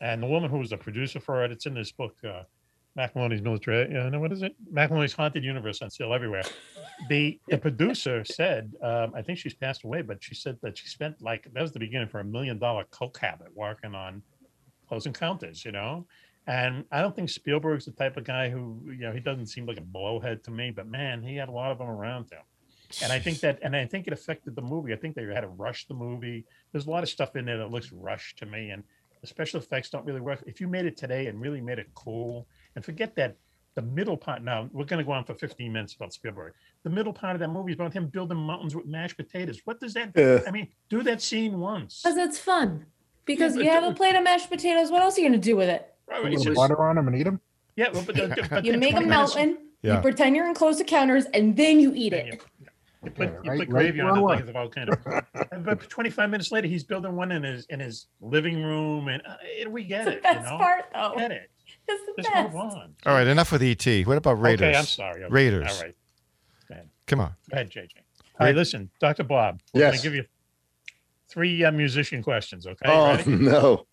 and 0.00 0.22
the 0.22 0.26
woman 0.26 0.50
who 0.50 0.58
was 0.58 0.70
the 0.70 0.76
producer 0.76 1.20
for 1.20 1.44
it, 1.44 1.52
it's 1.52 1.66
in 1.66 1.74
this 1.74 1.92
book, 1.92 2.16
uh, 2.24 2.42
Mac 2.96 3.14
Maloney's 3.16 3.42
Military. 3.42 3.92
You 3.92 4.10
know, 4.10 4.20
what 4.20 4.32
is 4.32 4.42
it? 4.42 4.54
Mac 4.70 4.90
Maloney's 4.90 5.12
Haunted 5.12 5.42
Universe 5.44 5.82
on 5.82 5.90
sale 5.90 6.12
everywhere. 6.14 6.44
The 7.08 7.38
the 7.48 7.58
producer 7.58 8.24
said, 8.24 8.72
um, 8.82 9.12
I 9.14 9.22
think 9.22 9.38
she's 9.38 9.54
passed 9.54 9.84
away, 9.84 10.02
but 10.02 10.22
she 10.22 10.34
said 10.34 10.58
that 10.62 10.78
she 10.78 10.86
spent 10.86 11.20
like 11.20 11.48
that 11.52 11.62
was 11.62 11.72
the 11.72 11.80
beginning 11.80 12.08
for 12.08 12.20
a 12.20 12.24
million 12.24 12.58
dollar 12.58 12.84
coke 12.90 13.18
habit 13.18 13.48
working 13.54 13.94
on 13.94 14.22
Close 14.88 15.06
Encounters. 15.06 15.64
You 15.64 15.72
know. 15.72 16.06
And 16.46 16.84
I 16.92 17.00
don't 17.00 17.16
think 17.16 17.30
Spielberg's 17.30 17.86
the 17.86 17.92
type 17.92 18.18
of 18.18 18.24
guy 18.24 18.50
who, 18.50 18.78
you 18.84 18.98
know, 18.98 19.12
he 19.12 19.20
doesn't 19.20 19.46
seem 19.46 19.64
like 19.64 19.78
a 19.78 19.80
blowhead 19.80 20.42
to 20.42 20.50
me, 20.50 20.70
but 20.70 20.86
man, 20.86 21.22
he 21.22 21.36
had 21.36 21.48
a 21.48 21.52
lot 21.52 21.72
of 21.72 21.78
them 21.78 21.88
around 21.88 22.30
him. 22.30 22.42
And 23.02 23.10
I 23.10 23.18
think 23.18 23.40
that, 23.40 23.58
and 23.62 23.74
I 23.74 23.86
think 23.86 24.06
it 24.06 24.12
affected 24.12 24.54
the 24.54 24.62
movie. 24.62 24.92
I 24.92 24.96
think 24.96 25.14
they 25.14 25.24
had 25.24 25.40
to 25.40 25.48
rush 25.48 25.86
the 25.86 25.94
movie. 25.94 26.44
There's 26.70 26.86
a 26.86 26.90
lot 26.90 27.02
of 27.02 27.08
stuff 27.08 27.34
in 27.34 27.46
there 27.46 27.56
that 27.58 27.70
looks 27.70 27.92
rushed 27.92 28.38
to 28.40 28.46
me, 28.46 28.70
and 28.70 28.84
the 29.22 29.26
special 29.26 29.58
effects 29.58 29.88
don't 29.88 30.04
really 30.04 30.20
work. 30.20 30.44
If 30.46 30.60
you 30.60 30.68
made 30.68 30.84
it 30.84 30.96
today 30.98 31.26
and 31.26 31.40
really 31.40 31.62
made 31.62 31.78
it 31.78 31.88
cool, 31.94 32.46
and 32.76 32.84
forget 32.84 33.14
that 33.16 33.36
the 33.74 33.82
middle 33.82 34.16
part. 34.16 34.42
Now 34.42 34.68
we're 34.72 34.84
going 34.84 34.98
to 34.98 35.04
go 35.04 35.12
on 35.12 35.24
for 35.24 35.34
15 35.34 35.72
minutes 35.72 35.94
about 35.94 36.12
Spielberg. 36.12 36.54
The 36.84 36.90
middle 36.90 37.12
part 37.12 37.34
of 37.34 37.40
that 37.40 37.48
movie 37.48 37.72
is 37.72 37.76
about 37.76 37.92
him 37.92 38.06
building 38.06 38.38
mountains 38.38 38.74
with 38.74 38.86
mashed 38.86 39.16
potatoes. 39.16 39.60
What 39.64 39.80
does 39.80 39.94
that? 39.94 40.12
Yeah. 40.16 40.40
I 40.46 40.50
mean, 40.50 40.68
do 40.90 41.02
that 41.02 41.20
scene 41.22 41.58
once. 41.58 42.02
Because 42.02 42.18
it's 42.18 42.38
fun. 42.38 42.86
Because 43.24 43.54
but 43.56 43.64
you 43.64 43.70
have 43.70 43.84
a 43.84 43.92
plate 43.94 44.14
of 44.14 44.22
mashed 44.22 44.50
potatoes. 44.50 44.90
What 44.90 45.02
else 45.02 45.16
are 45.18 45.22
you 45.22 45.28
gonna 45.28 45.38
do 45.38 45.56
with 45.56 45.68
it? 45.68 45.92
Right, 46.06 46.22
Put 46.22 46.30
a 46.32 46.34
it's 46.34 46.44
just- 46.44 46.56
butter 46.56 46.78
on 46.86 46.98
him 46.98 47.08
and 47.08 47.16
eat 47.16 47.26
him. 47.26 47.40
yeah, 47.76 47.88
but, 47.92 48.06
but, 48.06 48.50
but 48.50 48.64
You 48.64 48.76
make 48.78 48.90
a 48.92 48.96
20 48.96 49.06
mountain. 49.08 49.58
Yeah. 49.82 49.96
You 49.96 50.00
pretend 50.02 50.36
you're 50.36 50.46
in 50.46 50.54
close 50.54 50.78
encounters, 50.80 51.24
and 51.34 51.56
then 51.56 51.80
you 51.80 51.92
eat 51.94 52.12
it. 52.12 52.40
You 53.02 53.10
put, 53.10 53.28
Yeah, 53.28 53.38
you 53.44 53.50
right- 53.50 53.58
put 53.60 53.68
right 53.68 53.68
gravy 53.68 54.00
on 54.00 54.06
where 54.06 54.14
it 54.14 54.18
I 54.18 54.20
like 54.20 54.22
want. 54.22 54.40
it's 54.40 54.50
a 54.50 54.52
volcano. 54.52 55.62
But 55.64 55.80
25 55.90 56.30
minutes 56.30 56.52
later, 56.52 56.68
he's 56.68 56.84
building 56.84 57.16
one 57.16 57.32
in 57.32 57.42
his 57.42 57.64
in 57.66 57.80
his 57.80 58.06
living 58.20 58.62
room, 58.62 59.08
and 59.08 59.22
uh, 59.26 59.36
it- 59.42 59.70
we 59.70 59.84
get 59.84 60.02
It's 60.02 60.10
the 60.10 60.16
it. 60.18 60.22
best 60.22 60.44
you 60.46 60.52
know? 60.52 60.58
part, 60.58 60.84
though. 60.92 61.14
Get 61.18 61.32
it. 61.32 61.50
It's 61.88 62.06
the 62.16 62.22
Just 62.22 62.32
best. 62.34 62.52
move 62.52 62.60
on. 62.62 62.94
All 63.06 63.14
right, 63.14 63.26
enough 63.26 63.52
with 63.52 63.62
ET. 63.62 63.86
What 64.06 64.16
about 64.16 64.40
Raiders? 64.40 64.68
Okay, 64.68 64.78
I'm 64.78 64.84
sorry. 64.84 65.24
Okay, 65.24 65.32
Raiders. 65.32 65.70
All 65.76 65.82
right. 65.82 65.94
Go 66.68 66.74
ahead. 66.74 66.88
Come 67.06 67.20
on. 67.20 67.34
Go 67.50 67.54
ahead, 67.54 67.70
JJ. 67.70 67.88
All 68.40 68.46
right, 68.46 68.54
listen, 68.54 68.90
Dr. 69.00 69.24
Bob. 69.24 69.60
We're 69.72 69.80
Yes. 69.82 69.90
going 69.92 69.98
to 69.98 70.02
give 70.02 70.14
you 70.14 70.24
three 71.28 71.64
uh, 71.64 71.70
musician 71.72 72.22
questions. 72.22 72.66
Okay. 72.66 72.84
Oh 72.86 73.16
Ready? 73.16 73.30
no. 73.36 73.86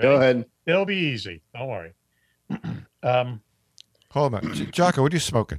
Go 0.00 0.16
ahead. 0.16 0.44
They'll 0.66 0.84
be 0.84 0.96
easy. 0.96 1.42
Don't 1.54 1.68
worry. 1.68 1.92
um, 3.02 3.40
Hold 4.10 4.34
on. 4.34 4.52
J- 4.54 4.66
Jocko, 4.66 5.02
what 5.02 5.12
are 5.12 5.16
you 5.16 5.20
smoking? 5.20 5.58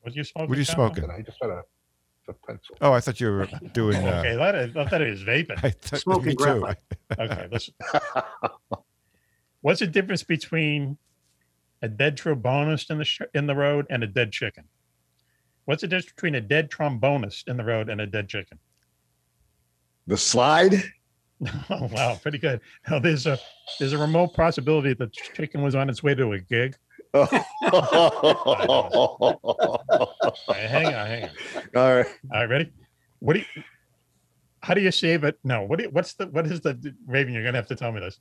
what 0.00 0.12
are 0.12 0.16
you 0.16 0.24
smoking? 0.24 0.48
What 0.48 0.56
are 0.56 0.60
you 0.60 0.64
John? 0.64 0.74
smoking? 0.74 1.10
I 1.10 1.20
just 1.22 1.38
had 1.40 1.50
a, 1.50 1.62
a 2.28 2.32
pencil. 2.46 2.76
Oh, 2.80 2.92
I 2.92 3.00
thought 3.00 3.20
you 3.20 3.30
were 3.30 3.48
doing. 3.72 3.96
Uh, 3.96 4.20
Okay, 4.20 4.36
that 4.36 4.54
is, 4.54 4.76
I 4.76 4.84
thought 4.86 5.02
it 5.02 5.10
was 5.10 5.22
vaping. 5.24 5.58
I 5.62 5.70
thought, 5.70 6.00
Smoking 6.00 6.26
me 6.26 6.32
too. 6.36 6.44
graphite. 6.44 6.76
Okay, 7.18 7.48
listen. 7.52 7.74
What's 9.64 9.80
the 9.80 9.86
difference 9.86 10.22
between 10.22 10.98
a 11.80 11.88
dead 11.88 12.18
trombonist 12.18 12.90
in 12.90 12.98
the 12.98 13.04
sh- 13.06 13.22
in 13.32 13.46
the 13.46 13.54
road 13.54 13.86
and 13.88 14.04
a 14.04 14.06
dead 14.06 14.30
chicken? 14.30 14.64
What's 15.64 15.80
the 15.80 15.88
difference 15.88 16.12
between 16.12 16.34
a 16.34 16.40
dead 16.42 16.70
trombonist 16.70 17.48
in 17.48 17.56
the 17.56 17.64
road 17.64 17.88
and 17.88 17.98
a 17.98 18.06
dead 18.06 18.28
chicken? 18.28 18.58
The 20.06 20.18
slide. 20.18 20.74
Oh 21.68 21.88
wow, 21.92 22.18
pretty 22.22 22.38
good. 22.38 22.60
Now 22.88 22.98
there's 23.00 23.26
a 23.26 23.38
there's 23.78 23.92
a 23.92 23.98
remote 23.98 24.34
possibility 24.34 24.90
that 24.90 24.98
the 24.98 25.10
chicken 25.34 25.62
was 25.62 25.74
on 25.74 25.90
its 25.90 26.02
way 26.02 26.14
to 26.14 26.32
a 26.32 26.40
gig. 26.40 26.76
Oh. 27.14 27.26
Right, 30.48 30.58
hang 30.58 30.86
on, 30.86 31.06
hang 31.06 31.24
on. 31.24 31.30
All 31.74 31.94
right. 31.96 32.06
All 32.32 32.40
right, 32.40 32.48
ready? 32.48 32.72
What 33.18 33.34
do 33.34 33.40
you? 33.40 33.62
How 34.62 34.74
do 34.74 34.80
you 34.80 34.90
save 34.90 35.24
it? 35.24 35.38
No. 35.42 35.62
What 35.62 35.78
do 35.78 35.84
you, 35.84 35.90
What's 35.90 36.14
the? 36.14 36.26
What 36.28 36.46
is 36.46 36.60
the 36.60 36.94
Raven? 37.06 37.34
You're 37.34 37.44
gonna 37.44 37.58
have 37.58 37.66
to 37.68 37.76
tell 37.76 37.92
me 37.92 38.00
this. 38.00 38.20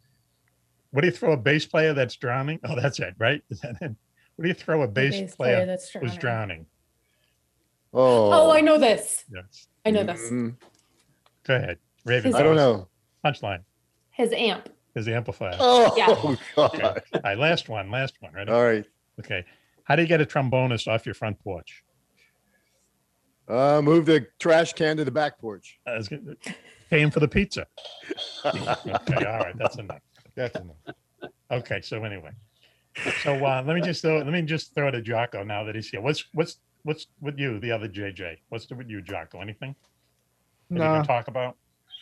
What 0.93 1.01
do 1.01 1.07
you 1.07 1.11
throw 1.11 1.31
a 1.33 1.37
bass 1.37 1.65
player 1.65 1.93
that's 1.95 2.15
drowning? 2.15 2.59
Oh, 2.63 2.79
that's 2.79 2.99
it, 2.99 3.15
right? 3.17 3.41
Is 3.49 3.61
that 3.61 3.77
it? 3.81 3.95
What 4.35 4.43
do 4.43 4.47
you 4.47 4.53
throw 4.53 4.83
a 4.83 4.87
bass, 4.87 5.19
bass 5.19 5.35
player, 5.35 5.55
player 5.55 5.65
that's 5.65 5.89
who's 5.89 6.15
drowning? 6.17 6.67
Oh. 7.95 8.31
Oh, 8.31 8.51
I 8.51 8.61
know 8.61 8.77
this. 8.77 9.23
Yes. 9.33 9.67
I 9.85 9.89
know 9.89 10.03
this. 10.03 10.21
Mm, 10.29 10.55
Go 11.47 11.55
ahead, 11.55 11.79
Raven. 12.05 12.25
His- 12.31 12.35
I 12.35 12.43
don't 12.43 12.55
know. 12.55 12.87
Punchline 13.25 13.63
His 14.11 14.31
amp. 14.33 14.69
His 14.93 15.07
amplifier. 15.07 15.57
Oh 15.59 15.93
Yeah. 15.97 16.09
Okay. 16.63 16.79
God. 16.79 17.01
All 17.15 17.21
right, 17.23 17.37
last 17.39 17.69
one. 17.69 17.89
Last 17.89 18.13
one. 18.19 18.31
Ready? 18.33 18.51
All 18.51 18.63
right. 18.63 18.85
Okay. 19.19 19.43
How 19.85 19.95
do 19.95 20.03
you 20.03 20.07
get 20.07 20.21
a 20.21 20.25
trombonist 20.25 20.87
off 20.87 21.07
your 21.07 21.15
front 21.15 21.39
porch? 21.43 21.83
Uh, 23.47 23.81
move 23.83 24.05
the 24.05 24.27
trash 24.39 24.73
can 24.73 24.97
to 24.97 25.05
the 25.05 25.11
back 25.11 25.39
porch. 25.39 25.79
I 25.87 25.99
paying 26.91 27.09
for 27.09 27.19
the 27.19 27.27
pizza. 27.27 27.65
okay. 28.45 29.25
All 29.25 29.39
right. 29.39 29.57
That's 29.57 29.77
enough. 29.77 30.01
That's 30.35 30.57
enough. 30.59 30.75
Okay, 31.51 31.81
so 31.81 32.03
anyway, 32.03 32.31
so 33.23 33.33
uh, 33.45 33.63
let 33.65 33.75
me 33.75 33.81
just 33.81 34.01
throw 34.01 34.17
let 34.17 34.27
me 34.27 34.41
just 34.41 34.73
throw 34.73 34.89
to 34.91 35.01
Jocko 35.01 35.43
now 35.43 35.63
that 35.63 35.75
he's 35.75 35.89
here. 35.89 36.01
What's 36.01 36.25
what's 36.33 36.57
what's 36.83 37.07
with 37.21 37.37
you, 37.37 37.59
the 37.59 37.71
other 37.71 37.87
JJ? 37.87 38.37
What's 38.49 38.69
with 38.69 38.89
you, 38.89 39.01
Jocko? 39.01 39.41
Anything? 39.41 39.75
That 40.69 40.75
you 40.77 40.79
No, 40.83 40.95
can 40.95 41.05
talk 41.05 41.27
about? 41.27 41.57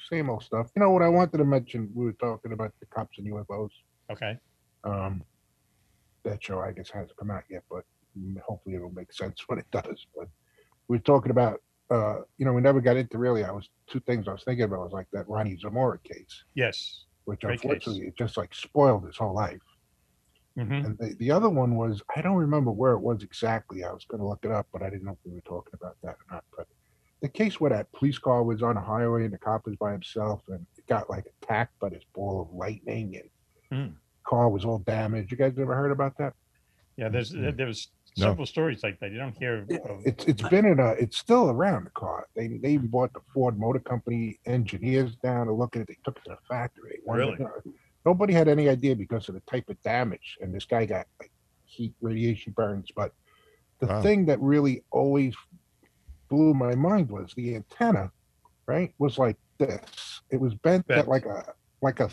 same 0.10 0.30
old 0.30 0.44
stuff. 0.44 0.70
You 0.76 0.82
know 0.82 0.90
what 0.92 1.02
I 1.02 1.08
wanted 1.08 1.38
to 1.38 1.46
mention? 1.46 1.90
We 1.94 2.06
were 2.06 2.14
talking 2.14 2.52
about 2.52 2.74
the 2.82 2.86
cops 2.88 3.18
and 3.18 3.28
UFOs. 3.32 3.70
Okay. 4.12 4.38
Um, 4.84 5.24
that 6.24 6.44
show 6.44 6.60
I 6.60 6.72
guess 6.74 6.90
hasn't 6.90 7.16
come 7.18 7.32
out 7.32 7.44
yet, 7.50 7.64
but 7.70 7.84
hopefully 8.46 8.76
it'll 8.76 8.92
make 8.92 9.12
sense 9.14 9.42
when 9.48 9.60
it 9.60 9.66
does. 9.72 10.06
But 10.16 10.28
we 10.88 10.98
were 10.98 11.04
talking 11.04 11.32
about, 11.32 11.62
uh, 11.90 12.20
you 12.38 12.46
know, 12.46 12.52
we 12.54 12.62
never 12.62 12.82
got 12.82 12.98
into 12.98 13.18
really. 13.18 13.44
I 13.46 13.52
was 13.52 13.70
two 13.88 14.00
things 14.02 14.28
I 14.28 14.34
was 14.34 14.44
thinking 14.44 14.66
about 14.66 14.80
was 14.80 14.92
like 14.92 15.08
that 15.14 15.30
Lonnie 15.30 15.58
Zamora 15.58 16.00
case, 16.00 16.44
Yes. 16.56 17.06
Which 17.26 17.42
Great 17.42 17.62
case. 17.62 17.72
unfortunately 17.72 18.08
it 18.08 18.18
just 18.18 18.38
like 18.38 18.54
spoiled 18.54 19.06
his 19.06 19.18
whole 19.18 19.34
life. 19.34 19.62
Mhm. 20.58 20.86
And 20.86 20.98
the, 20.98 21.16
the 21.20 21.32
other 21.32 21.50
one 21.50 21.76
was 21.76 22.02
I 22.16 22.22
don't 22.22 22.36
remember 22.36 22.72
where 22.72 22.94
it 22.94 23.00
was 23.00 23.24
exactly. 23.24 23.84
I 23.84 23.92
was 23.92 24.06
going 24.06 24.20
to 24.20 24.28
look 24.28 24.44
it 24.44 24.52
up, 24.52 24.68
but 24.74 24.82
I 24.82 24.90
didn't 24.90 25.06
know 25.06 25.14
if 25.14 25.18
we 25.26 25.34
were 25.34 25.42
talking 25.42 25.74
about 25.74 25.96
that 26.04 26.16
or 26.16 26.26
not. 26.30 26.44
But 26.58 26.68
the 27.22 27.30
case 27.30 27.60
where 27.62 27.70
that 27.70 27.92
police 27.94 28.18
car 28.18 28.44
was 28.44 28.62
on 28.62 28.76
a 28.76 28.82
highway 28.82 29.24
and 29.26 29.34
the 29.34 29.38
cop 29.38 29.66
was 29.66 29.76
by 29.78 29.92
himself 29.94 30.42
and 30.50 30.66
it 30.78 30.86
got 30.88 31.10
like 31.10 31.26
attacked 31.42 31.80
by 31.80 31.90
this 31.90 32.04
ball 32.14 32.42
of 32.42 32.54
lightning 32.54 33.16
and 33.18 33.30
Hmm. 33.72 33.96
car 34.28 34.50
was 34.50 34.66
all 34.66 34.80
damaged. 34.80 35.32
You 35.32 35.38
guys 35.38 35.58
ever 35.58 35.74
heard 35.76 35.92
about 35.92 36.18
that? 36.18 36.34
Yeah, 36.98 37.08
there's 37.08 37.30
there's 37.32 37.90
No. 38.18 38.26
several 38.28 38.46
stories 38.46 38.84
like 38.84 39.00
that. 39.00 39.12
You 39.12 39.20
don't 39.20 39.38
hear. 39.38 39.60
Of, 39.62 40.06
It's 40.06 40.26
it's 40.26 40.42
been 40.44 40.66
in 40.66 40.80
a 40.80 40.92
it's 40.92 41.18
still 41.18 41.50
around 41.50 41.86
the 41.86 41.92
car. 41.92 42.28
They 42.36 42.48
they 42.62 42.72
even 42.72 42.88
bought 42.88 43.14
the 43.14 43.22
Ford 43.34 43.58
Motor 43.58 43.80
Company 43.80 44.40
engineers 44.46 45.16
down 45.18 45.48
to 45.48 45.54
look 45.54 45.76
at 45.76 45.84
it. 45.84 45.88
They 45.88 45.98
took 46.04 46.18
it 46.18 46.24
to 46.26 46.32
the 46.32 46.38
factory. 46.50 47.00
Really? 47.08 47.38
you 47.40 47.74
Nobody 48.06 48.34
had 48.34 48.48
any 48.48 48.68
idea 48.68 48.96
because 48.96 49.30
of 49.30 49.36
the 49.36 49.44
type 49.50 49.70
of 49.70 49.82
damage, 49.84 50.38
and 50.42 50.54
this 50.54 50.66
guy 50.66 50.86
got 50.86 51.06
like 51.22 51.32
heat 51.66 51.94
radiation 52.02 52.52
burns. 52.54 52.90
But 52.96 53.14
the 53.80 53.88
Wow. 53.88 54.02
thing 54.02 54.26
that 54.26 54.40
really 54.42 54.84
always 54.92 55.36
blew 56.30 56.54
my 56.54 56.76
mind 56.76 57.10
was 57.10 57.34
the 57.36 57.56
antenna, 57.56 58.12
right? 58.68 58.94
Was 58.98 59.18
like 59.18 59.38
this. 59.60 60.22
It 60.32 60.40
was 60.42 60.54
bent 60.56 60.88
Bent. 60.88 61.02
at 61.02 61.08
like 61.08 61.26
a 61.26 61.54
like 61.82 62.00
a 62.00 62.10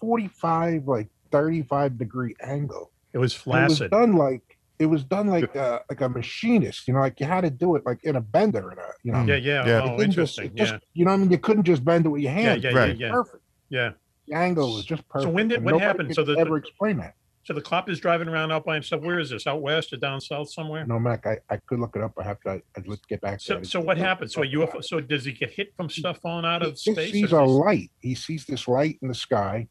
forty 0.00 0.28
five 0.28 0.86
like 0.86 1.08
thirty 1.30 1.62
five 1.62 1.96
degree 1.96 2.34
angle. 2.42 2.92
it 3.14 3.18
was 3.18 3.40
And 3.46 3.64
It 3.64 3.68
was 3.68 3.78
done 3.80 4.12
like 4.16 4.49
it 4.80 4.86
was 4.86 5.04
done 5.04 5.28
like 5.28 5.54
a, 5.54 5.82
like 5.90 6.00
a 6.00 6.08
machinist, 6.08 6.88
you 6.88 6.94
know, 6.94 7.00
like 7.00 7.20
you 7.20 7.26
had 7.26 7.42
to 7.42 7.50
do 7.50 7.76
it 7.76 7.84
like 7.84 8.02
in 8.02 8.16
a 8.16 8.20
bender, 8.20 8.72
in 8.72 8.78
a 8.78 8.82
you 9.04 9.12
know. 9.12 9.18
Mm. 9.18 9.28
Yeah, 9.28 9.34
yeah. 9.36 9.66
Yeah. 9.66 9.80
Oh, 9.82 9.84
You 9.84 9.96
couldn't 9.98 10.12
just- 10.12 10.38
interesting. 10.38 10.56
just- 10.56 10.72
yeah. 10.72 10.78
you 10.94 11.04
know, 11.04 11.10
what 11.10 11.16
I 11.16 11.20
mean, 11.20 11.30
you 11.30 11.38
couldn't 11.38 11.64
just 11.64 11.84
bend 11.84 12.06
it 12.06 12.08
with 12.08 12.22
your 12.22 12.32
Yeah, 12.32 12.40
hand. 12.40 12.64
yeah, 12.64 12.70
Right. 12.70 12.96
yeah, 12.96 13.06
yeah. 13.08 13.12
Perfect. 13.12 13.42
Yeah. 13.68 13.90
The 14.26 14.34
angle 14.36 14.72
was 14.74 14.84
just 14.86 15.06
perfect. 15.08 15.24
So 15.28 15.30
when 15.30 15.48
did- 15.48 15.62
what 15.62 15.78
happened? 15.80 16.08
could 16.08 16.16
So 16.16 16.24
the- 16.24 16.38
ever 16.38 16.50
the- 16.50 16.54
explain 16.56 16.96
that. 16.98 17.14
So 17.42 17.54
the 17.54 17.60
cop 17.62 17.88
is 17.88 17.98
driving 18.00 18.28
around 18.28 18.52
out 18.52 18.64
by 18.64 18.74
himself. 18.74 19.02
Where 19.02 19.18
is 19.18 19.30
this? 19.30 19.46
Out 19.46 19.60
west 19.62 19.92
or 19.92 19.96
down 19.96 20.20
south 20.20 20.50
somewhere? 20.50 20.86
No, 20.86 20.98
Mac, 20.98 21.26
I, 21.26 21.38
I 21.48 21.56
could 21.56 21.80
look 21.80 21.96
it 21.96 22.02
up. 22.02 22.12
I 22.18 22.22
have 22.24 22.38
to. 22.42 22.62
I'd 22.76 22.86
let's 22.86 23.04
get 23.06 23.20
back 23.22 23.38
to 23.38 23.44
So, 23.44 23.54
that. 23.56 23.66
so 23.66 23.80
what 23.80 23.96
happened? 23.98 24.30
So 24.30 24.42
a 24.42 24.46
UFO. 24.46 24.82
So 24.84 25.00
does 25.00 25.24
he 25.24 25.32
get 25.32 25.50
hit 25.50 25.72
from 25.76 25.88
stuff 25.88 26.18
falling 26.20 26.44
out 26.44 26.62
of 26.62 26.78
space? 26.78 27.12
he 27.12 27.22
sees 27.22 27.32
a 27.32 27.42
is 27.42 27.50
light. 27.50 27.90
He 28.00 28.14
sees 28.14 28.44
this 28.46 28.68
light 28.68 28.98
in 29.02 29.08
the 29.08 29.14
sky, 29.14 29.68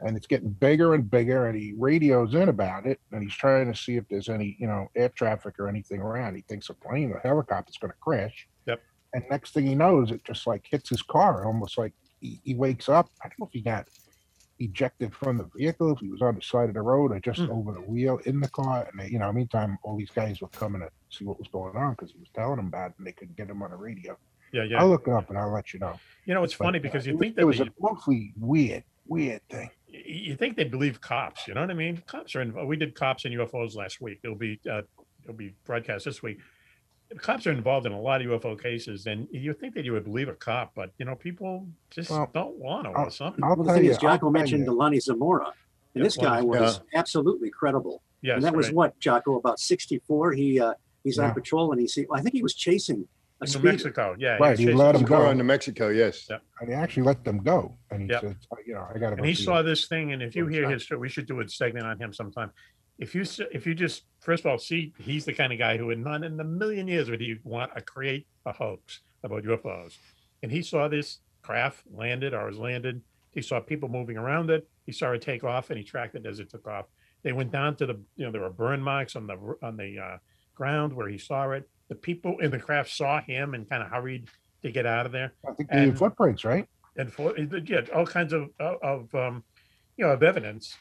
and 0.00 0.16
it's 0.16 0.26
getting 0.26 0.50
bigger 0.50 0.94
and 0.94 1.10
bigger. 1.10 1.46
And 1.46 1.58
he 1.60 1.74
radios 1.76 2.34
in 2.34 2.48
about 2.48 2.86
it, 2.86 3.00
and 3.12 3.22
he's 3.22 3.34
trying 3.34 3.72
to 3.72 3.78
see 3.78 3.96
if 3.96 4.04
there's 4.08 4.28
any, 4.28 4.56
you 4.58 4.66
know, 4.66 4.88
air 4.96 5.08
traffic 5.10 5.58
or 5.58 5.68
anything 5.68 6.00
around. 6.00 6.34
He 6.36 6.42
thinks 6.42 6.68
a 6.70 6.74
plane 6.74 7.10
or 7.12 7.20
helicopter's 7.20 7.76
going 7.78 7.90
to 7.92 7.98
crash. 7.98 8.48
Yep. 8.66 8.80
And 9.14 9.24
next 9.30 9.54
thing 9.54 9.66
he 9.66 9.74
knows, 9.74 10.10
it 10.10 10.22
just 10.24 10.46
like 10.46 10.66
hits 10.70 10.88
his 10.90 11.02
car, 11.02 11.44
almost 11.46 11.78
like 11.78 11.92
he, 12.20 12.40
he 12.44 12.54
wakes 12.54 12.88
up. 12.88 13.08
I 13.22 13.28
don't 13.28 13.38
know 13.40 13.46
if 13.46 13.52
he 13.52 13.60
got 13.60 13.86
ejected 14.60 15.14
from 15.14 15.38
the 15.38 15.48
vehicle, 15.56 15.92
if 15.92 16.00
he 16.00 16.08
was 16.08 16.20
on 16.20 16.34
the 16.34 16.42
side 16.42 16.68
of 16.68 16.74
the 16.74 16.82
road, 16.82 17.12
or 17.12 17.20
just 17.20 17.40
Hmm. 17.40 17.50
over 17.50 17.72
the 17.72 17.80
wheel 17.80 18.18
in 18.26 18.40
the 18.40 18.48
car. 18.48 18.88
And 18.90 19.00
they, 19.00 19.08
you 19.08 19.18
know, 19.18 19.32
meantime, 19.32 19.78
all 19.84 19.96
these 19.96 20.10
guys 20.10 20.40
were 20.40 20.48
coming 20.48 20.80
to 20.80 20.90
see 21.10 21.24
what 21.24 21.38
was 21.38 21.48
going 21.48 21.76
on 21.76 21.92
because 21.92 22.10
he 22.12 22.18
was 22.18 22.28
telling 22.34 22.56
them 22.56 22.66
about 22.66 22.90
it, 22.90 22.94
and 22.98 23.06
they 23.06 23.12
couldn't 23.12 23.36
get 23.36 23.48
him 23.48 23.62
on 23.62 23.70
the 23.70 23.76
radio. 23.76 24.16
Yeah, 24.52 24.64
yeah. 24.64 24.80
I'll 24.80 24.88
look 24.88 25.06
it 25.06 25.12
up 25.12 25.28
and 25.28 25.38
I'll 25.38 25.52
let 25.52 25.72
you 25.74 25.78
know. 25.80 25.98
You 26.24 26.34
know, 26.34 26.42
it's 26.42 26.54
But, 26.54 26.64
funny 26.64 26.78
uh, 26.78 26.82
because 26.82 27.06
it 27.06 27.10
you 27.10 27.16
was- 27.16 27.20
think 27.20 27.32
it 27.32 27.36
that 27.36 27.46
was 27.46 27.58
the, 27.58 27.64
a 27.66 27.70
awfully 27.82 28.32
weird, 28.36 28.82
weird 29.06 29.42
thing. 29.48 29.70
You 29.88 30.36
think 30.36 30.56
they 30.56 30.64
believe 30.64 31.00
cops. 31.00 31.48
You 31.48 31.54
know 31.54 31.62
what 31.62 31.70
I 31.70 31.74
mean? 31.74 32.02
Cops 32.06 32.34
are. 32.36 32.42
involved. 32.42 32.68
we 32.68 32.76
did 32.76 32.94
cops 32.94 33.24
and 33.24 33.34
UFOs 33.34 33.74
last 33.74 34.00
week. 34.00 34.20
It'll 34.22 34.36
be 34.36 34.60
uh, 34.70 34.82
it'll 35.24 35.34
be 35.36 35.54
broadcast 35.64 36.04
this 36.04 36.22
week. 36.22 36.38
The 37.08 37.14
cops 37.18 37.46
are 37.46 37.52
involved 37.52 37.86
in 37.86 37.92
a 37.92 38.00
lot 38.00 38.20
of 38.20 38.26
UFO 38.26 38.60
cases, 38.60 39.06
and 39.06 39.26
you 39.30 39.54
think 39.54 39.74
that 39.74 39.84
you 39.86 39.92
would 39.92 40.04
believe 40.04 40.28
a 40.28 40.34
cop, 40.34 40.72
but 40.74 40.90
you 40.98 41.06
know, 41.06 41.14
people 41.14 41.66
just 41.90 42.10
Well, 42.10 42.30
don't 42.34 42.56
want 42.56 42.84
to 42.84 42.90
I'll- 42.90 43.06
or 43.06 43.10
something. 43.10 43.42
I'll 43.42 43.56
Well, 43.56 43.66
the 43.66 43.72
thing 43.72 43.84
you, 43.84 43.90
is, 43.92 43.96
I'll 43.96 44.02
Jocko 44.02 44.30
mentioned 44.30 44.60
you. 44.60 44.66
Delaney 44.66 45.00
Zamora, 45.00 45.46
and 45.46 45.54
Yeah, 45.94 46.02
this 46.02 46.16
guy 46.18 46.42
well, 46.42 46.60
was 46.62 46.80
absolutely 46.94 47.48
credible. 47.50 48.02
Yes, 48.20 48.34
and 48.36 48.44
that 48.44 48.54
was 48.54 48.66
right. 48.66 48.74
what 48.74 48.98
Jocko 49.00 49.36
about 49.38 49.58
sixty-four. 49.58 50.32
He 50.32 50.60
uh, 50.60 50.74
he's 51.02 51.18
on 51.18 51.32
patrol, 51.32 51.72
and 51.72 51.80
he 51.80 51.88
see. 51.88 52.04
I 52.12 52.20
think 52.20 52.34
he 52.34 52.42
was 52.42 52.54
chasing 52.54 52.96
a 52.96 53.00
In 53.00 53.06
New 53.40 53.46
speeder. 53.46 53.72
Mexico, 53.72 54.16
yeah. 54.18 54.30
Right, 54.36 54.50
was 54.50 54.58
he 54.58 54.64
chasing 54.66 54.78
let 54.78 54.94
him 54.94 55.00
some- 55.02 55.08
go. 55.08 55.16
Car 55.18 55.30
in 55.32 55.38
New 55.38 55.44
Mexico, 55.44 55.88
yes. 55.90 56.28
And 56.60 56.68
he 56.68 56.74
actually 56.74 57.04
let 57.04 57.24
them 57.24 57.38
go. 57.38 57.78
And 57.90 58.02
he 58.02 58.08
Yep. 58.08 58.20
said, 58.20 58.36
you 58.66 58.74
know, 58.74 58.86
I 58.92 58.98
got 58.98 59.10
to 59.10 59.16
and 59.16 59.26
he 59.26 59.34
saw 59.34 59.62
this 59.62 59.86
thing 59.86 60.12
and 60.12 60.22
if 60.22 60.34
you 60.34 60.46
hear 60.46 60.68
his 60.68 60.82
story 60.84 60.98
we 61.00 61.08
should 61.08 61.26
do 61.26 61.38
a 61.40 61.48
segment 61.48 61.86
on 61.86 61.98
him 62.00 62.12
sometime 62.12 62.50
if 62.98 63.14
you 63.14 63.20
s- 63.22 63.40
if 63.52 63.64
you 63.66 63.74
just 63.74 64.04
first 64.20 64.44
of 64.44 64.50
all 64.50 64.58
see 64.58 64.92
he's 64.98 65.24
the 65.24 65.32
kind 65.32 65.52
of 65.52 65.58
guy 65.58 65.76
who 65.76 65.86
would 65.86 66.00
not 66.00 66.24
in 66.24 66.38
a 66.40 66.44
million 66.44 66.88
years 66.88 67.08
would 67.08 67.20
he 67.20 67.36
want 67.44 67.72
to 67.76 67.80
create 67.80 68.26
a 68.44 68.52
hoax 68.52 69.02
about 69.22 69.44
ufos 69.44 69.96
and 70.42 70.50
he 70.50 70.60
saw 70.62 70.88
this 70.88 71.20
craft 71.42 71.84
landed 71.92 72.34
or 72.34 72.46
was 72.46 72.58
landed 72.58 73.00
he 73.30 73.40
saw 73.40 73.60
people 73.60 73.88
moving 73.88 74.16
around 74.16 74.50
it 74.50 74.68
he 74.84 74.90
saw 74.90 75.12
it 75.12 75.22
take 75.22 75.44
off 75.44 75.70
and 75.70 75.78
he 75.78 75.84
tracked 75.84 76.16
it 76.16 76.26
as 76.26 76.40
it 76.40 76.50
took 76.50 76.66
off 76.66 76.86
they 77.22 77.32
went 77.32 77.52
down 77.52 77.76
to 77.76 77.86
the 77.86 77.94
you 78.16 78.24
know 78.26 78.32
there 78.32 78.40
were 78.40 78.50
burn 78.50 78.82
marks 78.82 79.14
on 79.14 79.26
the 79.28 79.34
r- 79.34 79.58
on 79.62 79.76
the 79.76 79.96
uh, 79.98 80.16
ground 80.56 80.92
where 80.92 81.08
he 81.08 81.18
saw 81.18 81.48
it 81.52 81.68
the 81.88 81.94
people 81.94 82.38
in 82.40 82.50
the 82.50 82.58
craft 82.58 82.90
saw 82.90 83.20
him 83.20 83.54
and 83.54 83.68
kind 83.68 83.82
of 83.82 83.88
hurried 83.90 84.28
to 84.62 84.70
get 84.70 84.86
out 84.86 85.06
of 85.06 85.12
there 85.12 85.32
I 85.48 85.52
think 85.54 85.70
the 85.70 85.76
and- 85.76 85.98
footprints, 85.98 86.44
right? 86.44 86.66
and 86.96 87.12
for 87.12 87.36
yeah, 87.38 87.82
all 87.94 88.06
kinds 88.06 88.32
of 88.32 88.50
of- 88.58 88.78
of 88.82 89.14
um, 89.14 89.44
you 89.96 90.04
know 90.04 90.12
of 90.12 90.22
evidence, 90.22 90.76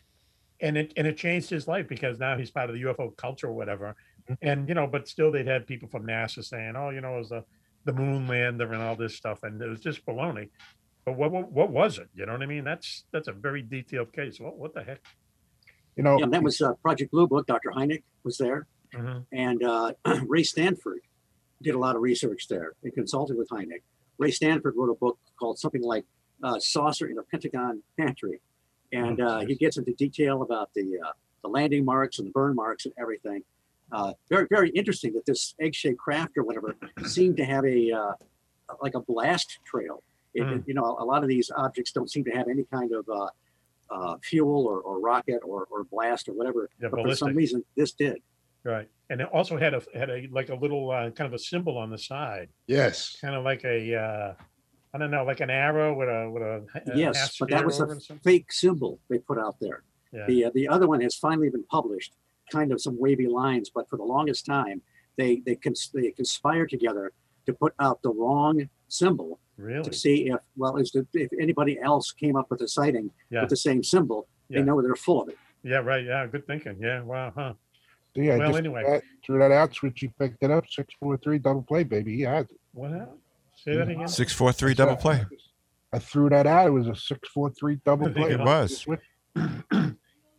and 0.61 0.77
it 0.77 0.93
and 0.97 1.05
it 1.07 1.17
changed 1.17 1.49
his 1.49 1.67
life 1.67 1.87
because 1.87 2.17
now 2.19 2.37
he's 2.37 2.51
part 2.51 2.69
of 2.69 2.75
the 2.75 2.81
UFO 2.83 3.15
culture 3.17 3.47
or 3.47 3.53
whatever, 3.53 3.95
and 4.41 4.67
you 4.67 4.75
know, 4.75 4.87
but 4.87 5.07
still 5.07 5.31
they'd 5.31 5.47
had 5.47 5.67
people 5.67 5.87
from 5.89 6.05
NASA 6.07 6.43
saying, 6.43 6.75
oh, 6.75 6.89
you 6.89 7.01
know, 7.01 7.15
it 7.15 7.19
was 7.19 7.29
the 7.29 7.43
the 7.85 7.93
moon 7.93 8.27
lander 8.27 8.73
and 8.73 8.81
all 8.81 8.95
this 8.95 9.15
stuff, 9.15 9.43
and 9.43 9.61
it 9.61 9.69
was 9.69 9.79
just 9.79 10.05
baloney. 10.05 10.49
But 11.05 11.15
what 11.15 11.31
what, 11.31 11.51
what 11.51 11.69
was 11.69 11.99
it? 11.99 12.09
You 12.15 12.25
know 12.25 12.33
what 12.33 12.41
I 12.41 12.47
mean? 12.47 12.63
That's 12.63 13.05
that's 13.13 13.27
a 13.27 13.31
very 13.33 13.61
detailed 13.61 14.11
case. 14.11 14.39
What 14.39 14.57
what 14.57 14.73
the 14.73 14.83
heck? 14.83 14.99
You 15.95 16.03
know, 16.03 16.17
Yeah, 16.17 16.25
and 16.25 16.33
that 16.33 16.43
was 16.43 16.59
uh, 16.61 16.73
Project 16.81 17.11
Blue 17.11 17.27
Book. 17.27 17.47
Dr. 17.47 17.71
Hynek 17.71 18.03
was 18.23 18.37
there, 18.37 18.67
Mhm. 18.93 19.25
and 19.31 19.63
uh, 19.63 19.93
Ray 20.27 20.43
Stanford 20.43 21.01
did 21.61 21.75
a 21.75 21.79
lot 21.79 21.95
of 21.95 22.01
research 22.01 22.47
there 22.47 22.73
and 22.83 22.93
consulted 22.93 23.37
with 23.37 23.49
Hynek. 23.49 23.81
Ray 24.17 24.31
Stanford 24.31 24.75
wrote 24.75 24.89
a 24.89 24.95
book 24.95 25.17
called 25.39 25.59
something 25.59 25.81
like 25.83 26.05
uh, 26.43 26.59
"Saucer 26.59 27.07
in 27.07 27.17
a 27.17 27.23
Pentagon 27.23 27.81
Pantry," 27.99 28.39
and 28.91 29.19
uh, 29.19 29.39
he 29.41 29.55
gets 29.55 29.77
into 29.77 29.91
detail 29.93 30.41
about 30.41 30.69
the 30.75 30.99
uh, 31.05 31.11
the 31.43 31.47
landing 31.49 31.83
marks 31.85 32.19
and 32.19 32.27
the 32.27 32.31
burn 32.31 32.55
marks 32.55 32.85
and 32.85 32.93
everything. 32.97 33.43
Uh, 33.91 34.13
very 34.29 34.47
very 34.49 34.69
interesting 34.71 35.13
that 35.13 35.25
this 35.25 35.55
egg-shaped 35.59 35.97
craft 35.99 36.37
or 36.37 36.43
whatever 36.43 36.75
seemed 37.05 37.37
to 37.37 37.45
have 37.45 37.65
a 37.65 37.91
uh, 37.91 38.13
like 38.81 38.95
a 38.95 38.99
blast 39.01 39.59
trail. 39.65 40.03
It, 40.33 40.43
it- 40.57 40.63
you 40.67 40.73
know, 40.73 40.97
a 40.99 41.05
lot 41.05 41.23
of 41.23 41.29
these 41.29 41.49
objects 41.55 41.91
don't 41.91 42.09
seem 42.11 42.23
to 42.25 42.31
have 42.31 42.47
any 42.47 42.63
kind 42.65 42.91
of 42.93 43.07
uh, 43.09 43.29
uh, 43.89 44.17
fuel 44.23 44.67
or, 44.67 44.79
or 44.81 44.99
rocket 44.99 45.39
or, 45.43 45.65
or 45.71 45.83
blast 45.85 46.27
or 46.29 46.33
whatever. 46.33 46.69
Yeah, 46.81 46.89
but 46.89 46.97
for 47.03 47.07
some 47.15 47.29
reason, 47.37 47.63
this 47.75 47.91
did. 47.93 48.17
Right, 48.67 48.89
and 49.09 49.21
it 49.21 49.29
also 49.31 49.55
had 49.57 49.73
a 49.73 49.81
had 49.95 50.09
a 50.09 50.27
like 50.29 50.49
a 50.49 50.55
little 50.55 50.91
uh, 50.91 51.09
kind 51.11 51.27
of 51.27 51.33
a 51.33 51.39
symbol 51.39 51.77
on 51.77 51.89
the 51.89 51.97
side, 51.97 52.49
Yes. 52.67 53.15
kind 53.21 53.33
of 53.33 53.45
like 53.45 53.63
a 53.63 53.95
uh, 53.95 54.33
I 54.93 54.97
don't 54.97 55.09
know, 55.11 55.23
like 55.23 55.39
an 55.39 55.49
arrow 55.49 55.93
with 55.97 56.09
a 56.09 56.29
with 56.29 56.43
a, 56.43 56.91
a 56.91 56.97
yes, 56.97 57.37
but 57.39 57.49
that 57.51 57.65
was 57.65 57.79
a 57.79 57.83
it 57.83 57.85
or 57.91 57.99
something? 58.01 58.19
fake 58.23 58.51
symbol 58.51 58.99
they 59.09 59.19
put 59.19 59.37
out 59.39 59.55
there. 59.61 59.83
Yeah. 60.11 60.25
The 60.27 60.45
uh, 60.45 60.51
the 60.53 60.67
other 60.67 60.87
one 60.87 60.99
has 61.01 61.15
finally 61.15 61.49
been 61.49 61.63
published, 61.77 62.11
kind 62.51 62.73
of 62.73 62.81
some 62.81 62.99
wavy 62.99 63.27
lines, 63.27 63.69
but 63.73 63.89
for 63.89 63.95
the 63.95 64.03
longest 64.03 64.45
time, 64.45 64.81
they 65.17 65.41
they 65.45 65.55
cons- 65.55 65.91
they 65.93 66.11
conspired 66.11 66.69
together 66.69 67.13
to 67.45 67.53
put 67.53 67.73
out 67.79 68.01
the 68.01 68.09
wrong 68.11 68.67
symbol 68.89 69.39
Really? 69.57 69.83
to 69.89 69.93
see 69.93 70.29
if 70.29 70.39
well 70.57 70.75
is 70.75 70.91
the, 70.91 71.07
if 71.13 71.29
anybody 71.39 71.79
else 71.79 72.11
came 72.11 72.35
up 72.35 72.47
with 72.51 72.59
a 72.61 72.67
sighting 72.67 73.11
Yeah. 73.29 73.41
with 73.41 73.49
the 73.49 73.55
same 73.67 73.81
symbol, 73.83 74.27
Yeah. 74.49 74.59
they 74.59 74.65
know 74.65 74.81
they're 74.81 74.95
full 74.95 75.21
of 75.21 75.29
it. 75.29 75.37
Yeah, 75.63 75.77
right. 75.77 76.03
Yeah, 76.05 76.27
good 76.27 76.45
thinking. 76.45 76.77
Yeah, 76.81 77.01
wow, 77.03 77.31
huh? 77.35 77.53
So 78.17 78.23
yeah, 78.23 78.37
Well, 78.37 78.47
just 78.47 78.57
anyway. 78.57 78.83
that, 78.83 79.03
threw 79.23 79.37
that 79.37 79.51
out. 79.51 79.73
Switchy 79.73 80.11
picked 80.19 80.41
it 80.41 80.49
up. 80.49 80.65
Six 80.67 80.91
four 80.99 81.17
three 81.17 81.37
double 81.37 81.61
play, 81.61 81.83
baby. 81.83 82.15
He 82.15 82.23
has 82.23 82.49
it. 82.49 82.59
What 82.73 82.89
happened? 82.89 83.19
Say 83.55 83.75
that 83.75 83.87
again. 83.89 84.07
Six 84.07 84.33
four 84.33 84.51
three 84.51 84.73
double 84.73 84.95
play. 84.95 85.23
I 85.93 85.99
threw 85.99 86.27
that 86.31 86.47
out. 86.47 86.65
It 86.65 86.71
was 86.71 86.87
a 86.87 86.95
six 86.95 87.29
four 87.29 87.51
three 87.51 87.79
double 87.85 88.09
play. 88.13 88.31
It 88.31 88.39
was. 88.39 88.85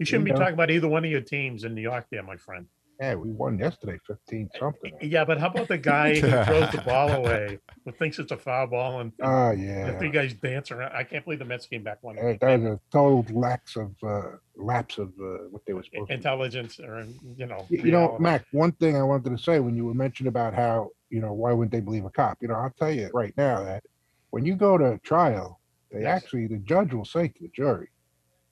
You 0.00 0.04
shouldn't 0.04 0.26
be 0.26 0.30
know. 0.30 0.38
talking 0.38 0.54
about 0.54 0.70
either 0.70 0.86
one 0.86 1.04
of 1.04 1.10
your 1.10 1.20
teams 1.20 1.64
in 1.64 1.74
New 1.74 1.82
York, 1.82 2.06
there, 2.12 2.22
my 2.22 2.36
friend. 2.36 2.66
Yeah, 3.00 3.14
we 3.14 3.30
won 3.30 3.58
yesterday, 3.58 3.98
fifteen 4.06 4.50
something. 4.58 4.92
Yeah, 5.00 5.24
but 5.24 5.38
how 5.38 5.48
about 5.48 5.68
the 5.68 5.78
guy 5.78 6.20
who 6.20 6.30
throws 6.44 6.70
the 6.72 6.82
ball 6.84 7.12
away, 7.12 7.58
who 7.84 7.92
thinks 7.92 8.18
it's 8.18 8.32
a 8.32 8.36
foul 8.36 8.66
ball, 8.66 9.00
and 9.00 9.12
Oh 9.22 9.50
the 9.50 9.56
yeah. 9.56 9.98
three 9.98 10.10
guys 10.10 10.34
dance 10.34 10.70
around? 10.70 10.92
I 10.94 11.04
can't 11.04 11.24
believe 11.24 11.38
the 11.38 11.44
Mets 11.44 11.66
came 11.66 11.84
back 11.84 11.98
one. 12.02 12.16
That 12.16 12.40
that 12.40 12.60
was 12.60 12.72
a 12.72 12.80
total 12.92 13.24
lapse 13.38 13.76
of 13.76 13.94
uh, 14.04 14.32
lapse 14.56 14.98
of 14.98 15.08
uh, 15.20 15.46
what 15.50 15.62
they 15.66 15.74
were 15.74 15.84
supposed 15.84 16.08
to. 16.08 16.14
Intelligence, 16.14 16.80
or 16.80 17.06
you 17.36 17.46
know, 17.46 17.66
You, 17.70 17.82
you 17.84 17.92
know. 17.92 18.16
Mac. 18.18 18.44
One 18.50 18.72
thing 18.72 18.96
I 18.96 19.02
wanted 19.02 19.30
to 19.30 19.38
say 19.42 19.60
when 19.60 19.76
you 19.76 19.84
were 19.84 19.94
mentioning 19.94 20.28
about 20.28 20.54
how 20.54 20.90
you 21.10 21.20
know 21.20 21.32
why 21.32 21.52
wouldn't 21.52 21.72
they 21.72 21.80
believe 21.80 22.04
a 22.04 22.10
cop? 22.10 22.38
You 22.40 22.48
know, 22.48 22.54
I'll 22.54 22.74
tell 22.78 22.90
you 22.92 23.10
right 23.14 23.34
now 23.36 23.62
that 23.64 23.84
when 24.30 24.44
you 24.44 24.56
go 24.56 24.76
to 24.76 24.98
trial 25.04 25.60
They 25.92 26.02
Yes. 26.02 26.22
actually, 26.22 26.48
the 26.48 26.58
judge 26.58 26.92
will 26.92 27.04
say 27.06 27.28
to 27.28 27.40
the 27.40 27.48
jury, 27.54 27.88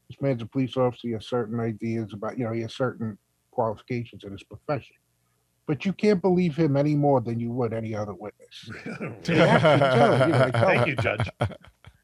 this 0.09 0.20
man's 0.23 0.40
a 0.43 0.47
police 0.47 0.77
officer, 0.77 1.09
he 1.09 1.12
has 1.14 1.27
certain 1.28 1.60
ideas 1.60 2.14
about, 2.14 2.39
you 2.39 2.44
know, 2.47 2.52
he 2.52 2.62
has 2.62 2.74
certain 2.74 3.18
qualifications 3.57 4.23
in 4.24 4.33
his 4.33 4.43
profession. 4.43 4.97
But 5.66 5.85
you 5.87 5.93
can't 5.93 6.20
believe 6.23 6.55
him 6.57 6.77
any 6.77 6.95
more 6.95 7.20
than 7.20 7.41
you 7.41 7.51
would 7.51 7.73
any 7.73 7.93
other 7.95 8.15
witness. 8.15 8.57
They 9.24 9.41
actually 9.41 9.81
tell, 9.81 10.27
you 10.27 10.33
know, 10.33 10.45
they 10.45 10.51
tell 10.53 10.66
Thank 10.69 10.87
you, 10.87 10.97
Judge. 10.97 11.28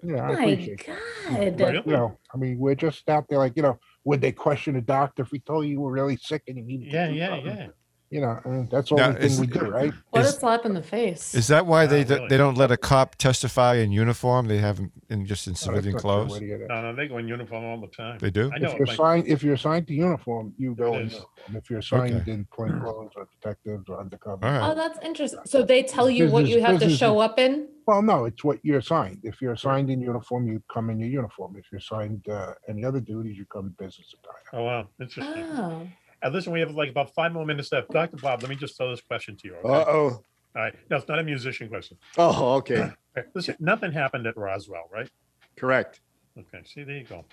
Yeah, 0.05 0.23
I 0.25 0.33
My 0.33 0.33
appreciate 0.33 0.87
that. 0.87 0.97
God. 1.29 1.59
But, 1.59 1.87
you 1.87 1.93
know, 1.93 2.19
I 2.35 2.37
mean, 2.39 2.59
we're 2.59 2.75
just 2.75 3.09
out 3.09 3.27
there 3.29 3.39
like, 3.39 3.55
you 3.55 3.63
know, 3.63 3.79
would 4.05 4.21
they 4.21 4.33
question 4.33 4.75
a 4.77 4.81
doctor 4.81 5.23
if 5.23 5.31
we 5.31 5.39
told 5.39 5.65
you 5.67 5.73
you 5.73 5.81
were 5.81 5.93
really 5.93 6.17
sick 6.17 6.43
and 6.49 6.57
you 6.57 6.65
needed 6.65 6.91
to 6.91 6.97
Yeah, 6.97 7.07
do 7.09 7.15
yeah, 7.15 7.29
something? 7.29 7.57
yeah. 7.57 7.67
You 8.13 8.21
know, 8.21 8.39
I 8.45 8.49
mean, 8.49 8.69
that's 8.71 8.91
the 8.91 8.97
Now, 8.97 9.07
only 9.09 9.21
thing 9.23 9.31
is- 9.31 9.41
we 9.41 9.47
do, 9.47 9.61
right? 9.61 9.91
What 10.11 10.27
a 10.27 10.29
slap 10.29 10.67
in 10.67 10.75
the 10.75 10.83
face. 10.83 11.35
Is 11.35 11.47
that 11.49 11.65
why 11.65 11.87
they 11.87 12.05
Oh, 12.05 12.09
really? 12.09 12.29
they 12.29 12.37
don't 12.37 12.59
let 12.59 12.71
a 12.71 12.77
cop 12.77 13.17
testify 13.17 13.77
in 13.77 13.91
uniform? 13.91 14.49
They 14.49 14.59
have 14.59 14.77
him 14.77 14.93
in 15.09 15.25
just 15.25 15.47
in 15.47 15.55
civilian 15.55 15.93
not 15.95 16.01
true. 16.03 16.11
clothes. 16.11 16.31
Where 16.33 16.41
do 16.41 16.45
you 16.45 16.59
get 16.59 16.69
that? 16.69 16.75
No, 16.75 16.91
no, 16.91 16.95
they 16.95 17.09
go 17.09 17.17
in 17.17 17.27
uniform 17.27 17.65
all 17.65 17.81
the 17.81 17.87
time. 17.87 18.19
They 18.19 18.29
do? 18.31 18.51
I 18.55 18.59
know. 18.59 18.69
If 18.73 18.77
you're 18.77 18.87
my- 18.87 18.95
signed, 18.97 19.29
if 19.29 19.43
you're 19.43 19.55
assigned 19.55 19.87
to 19.87 19.95
uniform, 19.95 20.53
you 20.59 20.75
go 20.75 20.93
in 20.97 21.07
is. 21.07 21.13
uniform. 21.15 21.57
If 21.57 21.71
you're 21.71 21.79
assigned 21.79 22.17
Okay. 22.17 22.33
in 22.33 22.45
plain 22.55 22.79
clothes 22.81 23.13
or 23.17 23.27
detectives 23.41 23.89
or 23.89 23.99
undercover. 23.99 24.47
All 24.47 24.73
Oh, 24.73 24.75
that's 24.75 24.99
interesting. 25.03 25.41
So 25.47 25.63
they 25.63 25.83
tell 25.83 26.11
you 26.11 26.29
what 26.29 26.47
you 26.47 26.61
have 26.61 26.81
to 26.81 26.91
show 26.91 27.19
up 27.19 27.39
in? 27.39 27.69
Well, 27.87 28.03
no, 28.03 28.27
it's 28.27 28.45
what 28.45 28.59
you're 28.63 28.79
assigned. 28.79 29.21
If 29.25 29.41
you're 29.41 29.55
assigned 29.55 29.89
in 29.89 30.03
uniform, 30.03 30.47
you 30.49 30.63
come 30.73 30.91
in 30.91 31.01
your 31.01 31.09
uniform. 31.09 31.57
If 31.57 31.65
you're 31.73 31.79
assigned 31.79 32.29
uh, 32.29 32.53
any 32.69 32.85
other 32.85 33.01
duties, 33.01 33.39
you 33.39 33.47
come 33.47 33.69
in 33.69 33.73
business 33.87 34.15
attire. 34.19 34.61
Oh, 34.61 34.65
wow. 34.65 34.89
Interesting. 35.01 35.45
Oh. 35.45 35.89
Uh, 36.25 36.29
listen, 36.29 36.53
we 36.53 36.61
have 36.61 36.73
like 36.73 36.91
about 36.91 37.13
five 37.15 37.33
more 37.33 37.45
minutes 37.45 37.73
left. 37.73 37.91
Dr. 37.91 38.17
Bob, 38.19 38.43
let 38.43 38.49
me 38.49 38.57
just 38.57 38.77
throw 38.77 38.91
this 38.91 39.01
question 39.01 39.37
to 39.39 39.49
you. 39.49 39.55
okay? 39.57 39.69
Uh 39.69 39.85
oh. 39.89 40.23
All 40.55 40.63
right. 40.63 40.75
No, 40.91 40.97
it's 40.99 41.09
not 41.09 41.19
a 41.19 41.23
musician 41.23 41.69
question. 41.69 41.97
Oh, 42.19 42.55
okay. 42.57 42.91
Okay, 43.17 43.27
Listen, 43.35 43.57
nothing 43.59 43.91
happened 43.93 44.27
at 44.27 44.37
Roswell, 44.37 44.89
right? 44.93 45.09
Correct. 45.57 46.01
Okay. 46.39 46.63
See, 46.65 46.85
there 46.85 46.97
you 46.99 47.05
go. 47.05 47.25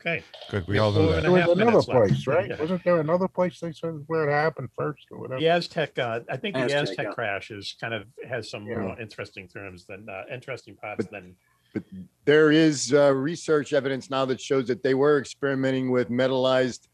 Okay. 0.00 0.22
Good. 0.50 0.66
We 0.66 0.78
all 0.78 0.90
know 0.90 1.12
that. 1.12 1.18
and 1.24 1.26
a 1.26 1.30
There 1.30 1.32
was 1.32 1.42
another 1.44 1.64
minutes 1.64 1.88
left. 1.88 2.08
place, 2.08 2.26
right? 2.26 2.48
Yeah. 2.50 2.60
Wasn't 2.60 2.82
there 2.84 2.98
another 3.00 3.28
place 3.28 3.60
they 3.60 3.72
said 3.72 4.02
where 4.08 4.28
it 4.28 4.32
happened 4.32 4.68
first 4.76 5.06
or 5.12 5.18
whatever? 5.20 5.38
The 5.40 5.48
Aztec, 5.48 5.96
uh, 5.98 6.20
I 6.28 6.36
think 6.36 6.56
the 6.56 6.62
Aztec, 6.62 6.82
Aztec 6.82 7.06
yeah. 7.06 7.12
crash 7.12 7.50
is 7.52 7.76
kind 7.80 7.94
of 7.94 8.04
has 8.28 8.50
some 8.50 8.66
Yeah. 8.66 8.78
more 8.78 9.00
interesting 9.00 9.46
terms 9.46 9.84
than 9.86 10.08
uh, 10.08 10.24
interesting 10.32 10.74
parts 10.76 11.06
than 11.06 11.36
But 11.72 11.84
there 12.24 12.50
is 12.50 12.92
uh, 12.92 13.14
research 13.14 13.72
evidence 13.72 14.10
now 14.10 14.24
that 14.24 14.40
shows 14.40 14.66
that 14.66 14.82
they 14.82 14.94
were 14.94 15.18
experimenting 15.20 15.90
with 15.92 16.10
metallized 16.10 16.88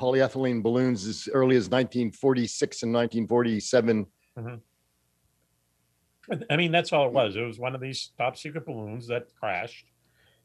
polyethylene 0.00 0.62
balloons 0.62 1.06
as 1.06 1.28
early 1.32 1.56
as 1.56 1.68
1946 1.68 2.82
and 2.84 2.92
1947. 2.92 4.06
Mm-hmm. 4.38 4.54
I 6.48 6.56
mean, 6.56 6.72
that's 6.72 6.92
all 6.92 7.06
it 7.06 7.12
was. 7.12 7.36
It 7.36 7.42
was 7.42 7.58
one 7.58 7.74
of 7.74 7.80
these 7.80 8.12
top 8.16 8.36
secret 8.36 8.64
balloons 8.64 9.06
that 9.08 9.26
crashed, 9.38 9.84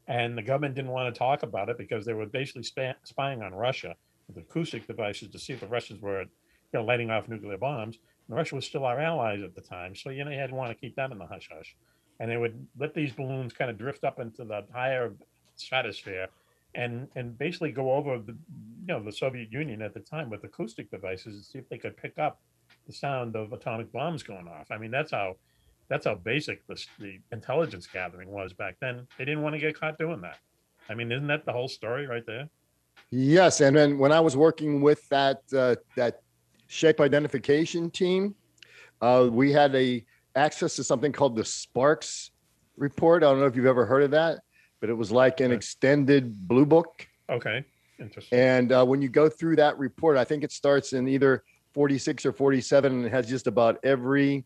and 0.08 0.38
the 0.38 0.42
government 0.42 0.76
didn't 0.76 0.92
want 0.92 1.14
to 1.14 1.18
talk 1.18 1.44
about 1.44 1.70
it 1.70 1.78
because 1.78 2.06
they 2.06 2.14
were 2.14 2.26
basically 2.26 2.64
spa- 2.64 2.96
spying 3.04 3.44
on 3.44 3.54
Russia 3.54 3.96
with 4.28 4.38
acoustic 4.38 4.88
devices 4.88 5.30
to 5.30 5.40
see 5.40 5.54
if 5.54 5.60
the 5.60 5.68
Russians 5.68 6.02
were, 6.02 6.22
you 6.22 6.28
know, 6.74 6.84
lighting 6.84 7.12
off 7.12 7.30
nuclear 7.30 7.58
bombs. 7.58 8.00
And 8.28 8.36
Russia 8.36 8.56
was 8.56 8.66
still 8.66 8.84
our 8.84 9.00
allies 9.00 9.44
at 9.44 9.56
the 9.56 9.62
time, 9.62 9.96
so 9.96 10.10
you 10.10 10.26
know, 10.26 10.32
you 10.32 10.40
had 10.40 10.50
to 10.50 10.56
want 10.56 10.72
to 10.72 10.76
keep 10.76 10.96
them 10.96 11.12
in 11.12 11.20
the 11.20 11.28
hush 11.28 11.50
hush. 11.56 11.76
And 12.20 12.32
they 12.32 12.38
would 12.38 12.66
let 12.80 12.94
these 12.94 13.14
balloons 13.14 13.54
kind 13.54 13.70
of 13.70 13.78
drift 13.78 14.04
up 14.04 14.20
into 14.20 14.44
the 14.44 14.66
higher 14.74 15.14
stratosphere, 15.56 16.28
and 16.76 17.08
and 17.16 17.38
basically 17.38 17.72
go 17.72 17.94
over 17.94 18.20
the, 18.20 18.34
you 18.34 18.88
know, 18.88 19.02
the 19.02 19.12
Soviet 19.12 19.52
Union 19.52 19.82
at 19.82 19.94
the 19.94 20.00
time 20.00 20.30
with 20.30 20.44
acoustic 20.44 20.92
devices 20.92 21.36
and 21.36 21.46
see 21.46 21.58
if 21.58 21.70
they 21.70 21.78
could 21.78 21.98
pick 21.98 22.20
up 22.20 22.40
the 22.88 22.94
sound 22.94 23.36
of 23.36 23.54
atomic 23.54 23.92
bombs 23.92 24.24
going 24.24 24.48
off. 24.48 24.68
I 24.72 24.78
mean, 24.78 24.92
that's 24.92 25.12
how 25.12 25.36
that's 25.88 26.06
how 26.06 26.16
basic 26.16 26.66
the, 26.68 26.84
the 27.00 27.20
intelligence 27.32 27.88
gathering 27.88 28.30
was 28.30 28.54
back 28.54 28.76
then. 28.82 29.08
They 29.18 29.26
didn't 29.26 29.44
want 29.44 29.54
to 29.56 29.60
get 29.60 29.80
caught 29.80 29.98
doing 29.98 30.22
that. 30.22 30.38
I 30.90 30.96
mean, 30.96 31.12
isn't 31.12 31.28
that 31.28 31.46
the 31.46 31.52
whole 31.52 31.68
story 31.68 32.08
right 32.08 32.26
there? 32.26 32.50
Yes, 33.12 33.62
and 33.62 33.76
then 33.76 33.98
when 33.98 34.12
I 34.12 34.20
was 34.20 34.36
working 34.36 34.82
with 34.82 35.08
that 35.10 35.42
uh, 35.56 35.76
that 35.96 36.22
shape 36.68 37.00
identification 37.00 37.90
team, 37.90 38.36
uh, 39.02 39.28
we 39.32 39.52
had 39.52 39.76
a 39.76 40.06
access 40.36 40.76
to 40.76 40.84
something 40.84 41.12
called 41.12 41.36
the 41.36 41.46
Sparks 41.46 42.32
report. 42.78 43.24
I 43.24 43.28
don't 43.28 43.40
know 43.40 43.46
if 43.46 43.56
you've 43.56 43.66
ever 43.66 43.86
heard 43.86 44.04
of 44.04 44.12
that, 44.12 44.40
but 44.86 44.92
it 44.92 44.98
was 44.98 45.12
like 45.12 45.40
an 45.40 45.52
extended 45.52 46.48
blue 46.48 46.64
book. 46.64 47.08
Okay, 47.28 47.66
interesting. 47.98 48.38
And 48.38 48.72
uh, 48.72 48.86
when 48.86 49.02
you 49.02 49.10
go 49.10 49.28
through 49.28 49.56
that 49.56 49.80
report, 49.80 50.16
I 50.16 50.24
think 50.24 50.44
it 50.44 50.52
starts 50.52 50.94
in 50.94 51.08
either 51.08 51.44
46 51.74 52.24
or 52.24 52.32
47, 52.32 52.92
and 52.92 53.04
it 53.04 53.12
has 53.12 53.28
just 53.28 53.48
about 53.48 53.80
every 53.84 54.46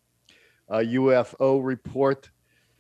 uh, 0.70 0.78
UFO 0.78 1.62
report 1.62 2.30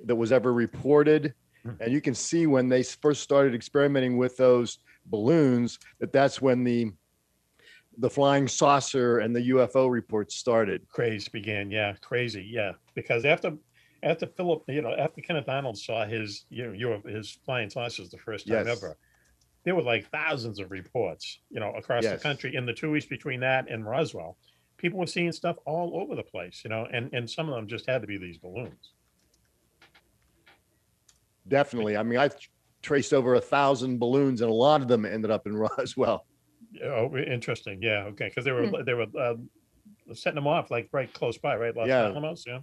that 0.05 0.15
was 0.15 0.31
ever 0.31 0.53
reported. 0.53 1.33
And 1.81 1.91
you 1.91 1.99
can 1.99 2.15
see 2.15 2.47
when 2.47 2.69
they 2.69 2.81
first 2.81 3.21
started 3.21 3.53
experimenting 3.53 4.15
with 4.15 4.37
those 4.37 4.79
balloons 5.07 5.77
that 5.99 6.13
that's 6.13 6.41
when 6.41 6.63
the 6.63 6.93
the 7.97 8.09
flying 8.09 8.47
saucer 8.47 9.19
and 9.19 9.35
the 9.35 9.49
UFO 9.49 9.91
reports 9.91 10.35
started. 10.35 10.87
Craze 10.87 11.27
began, 11.27 11.69
yeah, 11.69 11.95
crazy, 11.99 12.47
yeah. 12.49 12.71
Because 12.95 13.25
after 13.25 13.51
after 14.03 14.27
Philip, 14.27 14.63
you 14.67 14.81
know, 14.81 14.93
after 14.93 15.21
Kenneth 15.21 15.49
Arnold 15.49 15.77
saw 15.77 16.05
his 16.05 16.45
you 16.49 16.67
know 16.67 16.73
your 16.73 17.01
his 17.07 17.37
flying 17.45 17.69
saucers 17.69 18.09
the 18.09 18.17
first 18.17 18.47
time 18.47 18.65
Yes. 18.65 18.77
ever, 18.77 18.97
there 19.63 19.75
were 19.75 19.81
like 19.83 20.09
thousands 20.09 20.59
of 20.59 20.71
reports, 20.71 21.39
you 21.49 21.59
know, 21.59 21.73
across 21.73 22.03
the 22.05 22.17
country 22.17 22.55
in 22.55 22.65
the 22.65 22.73
two 22.73 22.91
weeks 22.91 23.05
between 23.05 23.39
that 23.41 23.69
and 23.69 23.85
Roswell. 23.85 24.37
People 24.77 24.99
were 24.99 25.07
seeing 25.07 25.31
stuff 25.33 25.57
all 25.65 25.99
over 26.01 26.15
the 26.15 26.23
place, 26.23 26.61
you 26.63 26.69
know, 26.69 26.87
and 26.91 27.09
and 27.13 27.29
some 27.29 27.49
of 27.49 27.55
them 27.55 27.67
just 27.67 27.85
had 27.89 28.01
to 28.01 28.07
be 28.07 28.17
these 28.17 28.37
balloons. 28.37 28.93
Definitely. 31.47 31.97
I 31.97 32.03
mean, 32.03 32.19
I've 32.19 32.35
traced 32.81 33.13
over 33.13 33.35
a 33.35 33.41
thousand 33.41 33.99
balloons, 33.99 34.41
and 34.41 34.49
a 34.49 34.53
lot 34.53 34.81
of 34.81 34.87
them 34.87 35.05
ended 35.05 35.31
up 35.31 35.47
in 35.47 35.55
Roswell. 35.57 36.25
Oh, 36.83 37.15
interesting. 37.17 37.81
Yeah. 37.81 38.03
Okay. 38.05 38.29
Because 38.29 38.45
they 38.45 38.51
were 38.51 38.83
they 38.83 38.93
were 38.93 39.07
um, 39.19 39.49
setting 40.13 40.35
them 40.35 40.47
off 40.47 40.69
like 40.71 40.89
right 40.91 41.11
close 41.13 41.37
by, 41.37 41.55
right? 41.57 41.75
Los 41.75 41.87
Yeah. 41.87 42.05
Alamos. 42.05 42.43
Yeah. 42.47 42.59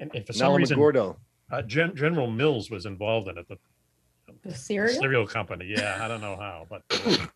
And, 0.00 0.10
and 0.14 0.26
for 0.26 0.32
some 0.32 0.54
reason, 0.54 0.78
Alamogordo. 0.78 1.16
uh, 1.52 1.62
Gen- 1.62 1.94
General 1.94 2.26
Mills 2.30 2.70
was 2.70 2.86
involved 2.86 3.28
in 3.28 3.38
it. 3.38 3.46
The 3.48 3.58
The 4.42 4.54
cereal? 4.54 5.00
cereal 5.00 5.26
company. 5.26 5.66
Yeah. 5.68 5.98
I 6.02 6.08
don't 6.08 6.20
know 6.22 6.36
how, 6.36 6.66
but 6.68 6.82
uh, 6.90 7.26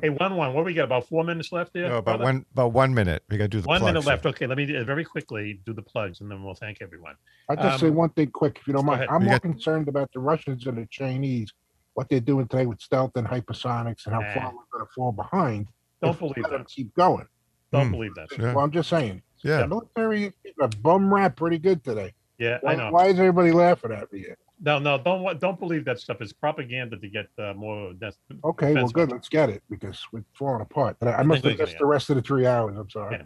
hey, 0.00 0.08
one 0.08 0.34
one. 0.36 0.54
What 0.54 0.64
we 0.64 0.72
got? 0.74 0.84
About 0.84 1.06
four 1.06 1.24
minutes 1.24 1.52
left 1.52 1.72
here. 1.74 1.88
No, 1.88 1.98
about 1.98 2.18
brother? 2.18 2.24
one 2.24 2.46
about 2.52 2.72
one 2.72 2.94
minute. 2.94 3.22
We 3.28 3.36
got 3.36 3.44
to 3.44 3.48
do 3.48 3.60
the 3.60 3.68
One 3.68 3.80
plugs. 3.80 3.92
minute 3.94 4.06
left. 4.06 4.24
Okay. 4.26 4.46
Let 4.46 4.56
me 4.56 4.74
uh, 4.76 4.84
very 4.84 5.04
quickly 5.04 5.60
do 5.66 5.72
the 5.74 5.82
plugs, 5.82 6.20
and 6.22 6.30
then 6.30 6.42
we'll 6.42 6.54
thank 6.54 6.78
everyone. 6.80 7.14
I'll 7.50 7.56
just 7.56 7.80
say 7.80 7.88
Um, 7.88 7.94
one 7.94 8.10
thing 8.10 8.30
quick, 8.30 8.58
if 8.60 8.66
you 8.66 8.72
don't 8.72 8.86
mind. 8.86 9.02
ahead. 9.02 9.14
I'm 9.14 9.20
You 9.22 9.26
more 9.28 9.34
got- 9.34 9.42
concerned 9.42 9.88
about 9.88 10.10
the 10.12 10.20
Russians 10.20 10.66
and 10.66 10.78
the 10.78 10.86
Chinese, 10.90 11.52
what 11.94 12.08
they're 12.08 12.20
doing 12.20 12.48
today 12.48 12.64
with 12.66 12.80
stealth 12.80 13.12
and 13.16 13.26
hypersonics 13.26 14.06
and 14.06 14.14
how 14.14 14.20
Nah. 14.20 14.34
far 14.34 14.44
we're 14.54 14.64
going 14.72 14.86
to 14.86 14.92
fall 14.94 15.12
behind. 15.12 15.68
Don't 16.02 16.18
believe 16.18 16.34
them 16.44 16.52
that. 16.52 16.68
keep 16.68 16.94
going. 16.94 17.26
Don't 17.72 17.86
Hmm. 17.86 17.92
believe 17.92 18.14
that. 18.14 18.28
Yeah. 18.38 18.54
Well, 18.54 18.64
I'm 18.64 18.70
just 18.70 18.88
saying. 18.88 19.22
Yeah. 19.42 19.58
The 19.58 19.68
military 19.68 20.24
is 20.44 20.54
a 20.60 20.68
bum 20.68 21.12
rap 21.12 21.36
pretty 21.36 21.58
good 21.58 21.84
today. 21.84 22.14
Yeah, 22.38 22.58
Why, 22.60 22.72
I 22.72 22.76
know. 22.76 22.90
why 22.90 23.06
is 23.06 23.18
everybody 23.18 23.52
laughing 23.52 23.92
at 23.92 24.12
me? 24.12 24.26
No, 24.60 24.78
no, 24.78 24.96
don't 24.98 25.38
don't 25.38 25.60
believe 25.60 25.84
that 25.84 26.00
stuff. 26.00 26.20
It's 26.20 26.32
propaganda 26.32 26.96
to 26.96 27.08
get 27.08 27.28
uh, 27.38 27.52
more. 27.54 27.92
That's, 27.98 28.16
Okay, 28.42 28.72
well, 28.72 28.88
good. 28.88 29.12
Let's 29.12 29.28
get 29.28 29.50
it 29.50 29.62
because 29.68 30.02
we're 30.12 30.24
falling 30.32 30.62
apart. 30.62 30.96
But 30.98 31.08
I, 31.08 31.16
I 31.16 31.22
must 31.22 31.44
have 31.44 31.58
missed 31.58 31.78
the 31.78 31.86
rest 31.86 32.08
of 32.08 32.16
the 32.16 32.22
three 32.22 32.46
hours. 32.46 32.76
I'm 32.78 32.90
sorry. 32.90 33.22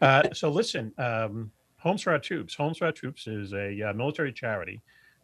Uh, 0.00 0.22
so 0.32 0.50
listen, 0.50 0.92
um, 0.98 1.50
Homes 1.78 2.02
for 2.02 2.12
Our 2.12 2.18
Troops. 2.18 2.54
Homes 2.54 2.78
for 2.78 2.86
Our 2.86 2.92
Troops 2.92 3.26
is 3.26 3.52
a 3.52 3.90
uh, 3.90 3.92
military 3.92 4.32
charity 4.32 4.80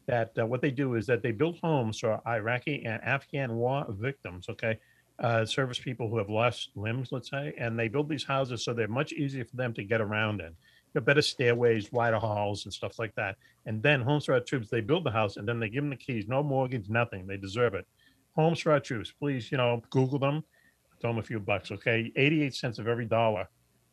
that 0.06 0.32
uh, 0.38 0.46
what 0.46 0.60
they 0.60 0.70
do 0.70 0.94
is 0.94 1.06
that 1.06 1.22
they 1.22 1.32
build 1.32 1.58
homes 1.62 1.98
for 1.98 2.20
Iraqi 2.26 2.84
and 2.84 3.02
Afghan 3.02 3.54
war 3.54 3.86
victims. 3.88 4.46
Okay, 4.50 4.78
uh, 5.18 5.44
service 5.44 5.78
people 5.78 6.08
who 6.08 6.18
have 6.18 6.30
lost 6.30 6.70
limbs, 6.74 7.10
let's 7.12 7.30
say, 7.30 7.54
and 7.58 7.78
they 7.78 7.88
build 7.88 8.08
these 8.08 8.24
houses 8.24 8.64
so 8.64 8.72
they're 8.72 8.88
much 8.88 9.12
easier 9.12 9.44
for 9.44 9.56
them 9.56 9.72
to 9.74 9.84
get 9.84 10.00
around 10.00 10.40
in. 10.40 10.48
You 10.48 11.00
know, 11.00 11.00
better 11.02 11.22
stairways, 11.22 11.92
wider 11.92 12.18
halls, 12.18 12.64
and 12.64 12.72
stuff 12.72 12.98
like 12.98 13.14
that. 13.14 13.36
And 13.66 13.82
then 13.82 14.02
Homes 14.02 14.26
for 14.26 14.34
Our 14.34 14.40
Troops, 14.40 14.68
they 14.68 14.80
build 14.80 15.04
the 15.04 15.10
house 15.10 15.36
and 15.36 15.48
then 15.48 15.60
they 15.60 15.68
give 15.68 15.82
them 15.82 15.90
the 15.90 15.96
keys. 15.96 16.26
No 16.28 16.42
mortgage, 16.42 16.88
nothing. 16.88 17.26
They 17.26 17.36
deserve 17.36 17.74
it. 17.74 17.86
Homes 18.36 18.60
for 18.60 18.72
Our 18.72 18.80
Troops. 18.80 19.12
Please, 19.12 19.50
you 19.50 19.58
know, 19.58 19.82
Google 19.90 20.18
them. 20.18 20.42
Throw 21.00 21.10
them 21.10 21.18
a 21.18 21.22
few 21.22 21.40
bucks, 21.40 21.70
okay? 21.70 22.12
88 22.16 22.54
cents 22.54 22.78
of 22.78 22.88
every 22.88 23.06
dollar 23.06 23.48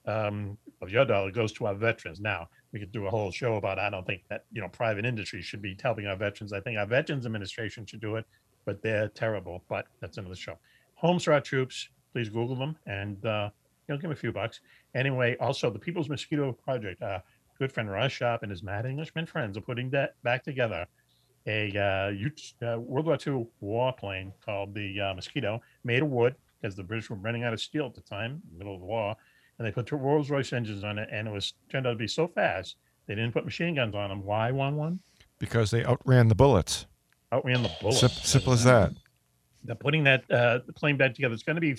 um, 0.05 0.57
of 0.81 0.89
your 0.89 1.05
dollar 1.05 1.31
goes 1.31 1.51
to 1.53 1.67
our 1.67 1.75
veterans. 1.75 2.19
Now, 2.19 2.47
we 2.71 2.79
could 2.79 2.91
do 2.91 3.07
a 3.07 3.09
whole 3.09 3.31
show 3.31 3.55
about 3.55 3.79
I 3.79 3.89
don't 3.89 4.05
think 4.05 4.23
that, 4.29 4.45
you 4.51 4.61
know, 4.61 4.69
private 4.69 5.05
industry 5.05 5.41
should 5.41 5.61
be 5.61 5.77
helping 5.81 6.07
our 6.07 6.15
veterans. 6.15 6.53
I 6.53 6.61
think 6.61 6.77
our 6.77 6.85
Veterans 6.85 7.25
Administration 7.25 7.85
should 7.85 8.01
do 8.01 8.15
it, 8.15 8.25
but 8.65 8.81
they're 8.81 9.09
terrible. 9.09 9.63
But 9.69 9.85
that's 10.01 10.17
another 10.17 10.35
show. 10.35 10.57
Homes 10.99 11.23
for 11.23 11.33
Our 11.33 11.41
Troops. 11.41 11.89
Please 12.13 12.29
Google 12.29 12.55
them 12.55 12.75
and, 12.85 13.23
uh, 13.25 13.49
you 13.87 13.93
know, 13.93 13.97
give 13.97 14.03
them 14.03 14.11
a 14.11 14.15
few 14.15 14.31
bucks. 14.31 14.61
Anyway, 14.95 15.35
also 15.39 15.69
the 15.69 15.79
People's 15.79 16.09
Mosquito 16.09 16.51
Project. 16.51 17.01
Uh, 17.01 17.19
good 17.57 17.71
friend 17.71 17.89
Russ 17.89 18.11
Sharp 18.11 18.43
and 18.43 18.51
his 18.51 18.63
Mad 18.63 18.85
Englishman 18.85 19.25
friends 19.25 19.57
are 19.57 19.61
putting 19.61 19.89
that 19.91 20.15
back 20.23 20.43
together 20.43 20.85
a 21.47 21.71
uh, 21.77 22.65
uh, 22.65 22.79
World 22.79 23.05
War 23.05 23.17
II 23.25 23.47
warplane 23.63 24.33
called 24.45 24.73
the 24.73 24.99
uh, 24.99 25.13
Mosquito, 25.13 25.61
made 25.83 26.03
of 26.03 26.09
wood 26.09 26.35
because 26.61 26.75
the 26.75 26.83
British 26.83 27.09
were 27.09 27.15
running 27.15 27.43
out 27.43 27.53
of 27.53 27.61
steel 27.61 27.85
at 27.85 27.95
the 27.95 28.01
time, 28.01 28.41
middle 28.57 28.75
of 28.75 28.81
the 28.81 28.85
war, 28.85 29.15
and 29.57 29.65
they 29.65 29.71
put 29.71 29.87
two 29.87 29.95
Rolls 29.95 30.29
Royce 30.29 30.51
engines 30.51 30.83
on 30.83 30.99
it, 30.99 31.07
and 31.11 31.27
it 31.27 31.31
was 31.31 31.53
turned 31.71 31.87
out 31.87 31.91
to 31.91 31.97
be 31.97 32.07
so 32.07 32.27
fast 32.27 32.75
they 33.07 33.15
didn't 33.15 33.31
put 33.31 33.45
machine 33.45 33.73
guns 33.73 33.95
on 33.95 34.09
them. 34.09 34.23
Why 34.23 34.51
one 34.51 34.75
one? 34.75 34.99
because 35.39 35.71
they 35.71 35.83
outran 35.83 36.27
the 36.27 36.35
bullets. 36.35 36.85
Outran 37.31 37.63
the 37.63 37.71
bullets. 37.81 38.01
Sim- 38.01 38.09
simple 38.09 38.53
as 38.53 38.63
that. 38.65 38.91
They're 39.63 39.75
putting 39.75 40.03
that 40.05 40.29
uh, 40.31 40.59
plane 40.75 40.97
back 40.97 41.13
together. 41.15 41.33
It's 41.33 41.43
going 41.43 41.55
to 41.55 41.61
be, 41.61 41.75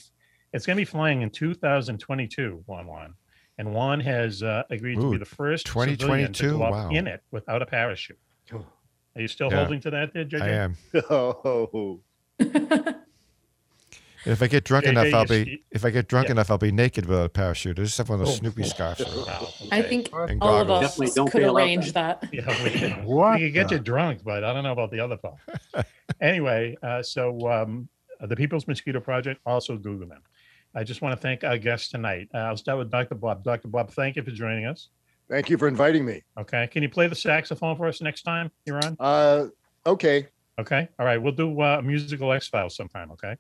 it's 0.53 0.67
going 0.67 0.77
to 0.77 0.81
be 0.81 0.85
flying 0.85 1.23
in 1.23 1.31
2022. 1.31 2.63
Juan 2.67 2.87
Juan, 2.87 3.15
and 3.59 3.73
Juan 3.75 4.01
has 4.01 4.43
uh, 4.43 4.63
agreed 4.71 5.01
to 5.01 5.11
be 5.11 5.17
the 5.19 5.25
first 5.25 5.67
2022? 5.67 6.59
Wow. 6.59 6.91
in 6.91 7.07
it 7.07 7.23
without 7.31 7.63
a 7.63 7.67
parachute. 7.67 8.19
Are 8.53 9.21
you 9.21 9.29
still 9.29 9.51
Yeah. 9.51 9.57
holding 9.59 9.81
to 9.81 9.91
that, 9.91 10.13
there, 10.15 10.25
JJ? 10.25 10.43
I 10.43 10.49
am. 10.49 10.77
Oh, 11.11 12.01
If 14.27 14.43
I 14.43 14.47
get 14.49 14.65
drunk 14.65 14.85
JJ, 14.85 14.89
enough, 14.91 15.15
I'll 15.15 15.25
be. 15.27 15.45
see- 15.45 15.65
If 15.71 15.85
I 15.85 15.91
get 15.91 16.09
drunk 16.09 16.27
Yeah. 16.29 16.33
enough, 16.33 16.51
I'll 16.51 16.59
be 16.59 16.73
naked 16.73 17.07
without 17.07 17.25
a 17.25 17.29
parachute. 17.31 17.79
I 17.79 17.83
just 17.85 17.97
have 17.99 18.09
one 18.09 18.21
of 18.21 18.27
those 18.27 18.35
Oh. 18.37 18.39
Snoopy 18.39 18.65
scarves. 18.65 19.01
Wow, 19.27 19.49
I 19.73 19.83
think 19.83 20.09
And 20.13 20.43
all 20.43 20.61
of 20.61 20.71
us 20.71 20.83
Definitely 20.99 21.15
don't 21.15 21.31
could 21.31 21.43
arrange 21.45 21.93
that. 21.95 22.25
Yeah, 22.33 22.65
we 22.65 22.71
can, 22.71 23.05
What 23.05 23.35
we 23.39 23.47
can 23.47 23.53
get 23.53 23.69
the- 23.69 23.77
you 23.77 23.81
drunk, 23.81 24.21
but 24.25 24.45
I 24.45 24.53
don't 24.53 24.65
know 24.65 24.73
about 24.73 24.91
the 24.91 25.01
other 25.01 25.17
part. 25.17 25.37
anyway, 26.21 26.77
uh, 26.83 27.03
so 27.03 27.51
um, 27.51 27.89
uh, 28.21 28.27
the 28.27 28.37
People's 28.37 28.67
Mosquito 28.69 29.01
Project, 29.01 29.41
also 29.47 29.77
Google 29.77 30.09
them. 30.09 30.23
I 30.75 30.85
just 30.85 31.03
want 31.03 31.17
to 31.17 31.21
thank 31.21 31.43
our 31.43 31.59
guests 31.59 31.89
tonight. 31.89 32.29
Uh, 32.35 32.39
I'll 32.39 32.57
start 32.57 32.79
with 32.79 32.91
Dr. 32.91 33.15
Bob. 33.17 33.43
Dr. 33.43 33.69
Bob, 33.69 33.91
thank 33.91 34.17
you 34.17 34.23
for 34.23 34.31
joining 34.31 34.67
us. 34.67 34.89
thank 35.29 35.49
you 35.51 35.57
for 35.59 35.67
inviting 35.69 36.05
me. 36.05 36.23
Okay. 36.39 36.67
Can 36.69 36.83
you 36.83 36.89
play 36.89 37.07
the 37.09 37.15
saxophone 37.15 37.77
for 37.77 37.87
us 37.87 38.01
next 38.01 38.23
time 38.23 38.51
you're 38.67 38.81
on? 38.85 38.97
Uh, 39.01 39.47
okay. 39.87 40.27
Okay. 40.59 40.89
All 40.99 41.07
right. 41.07 41.17
We'll 41.21 41.33
do 41.33 41.61
uh, 41.61 41.81
musical 41.83 42.33
X 42.33 42.49
Files 42.49 42.77
sometime. 42.77 43.11
Okay. 43.13 43.37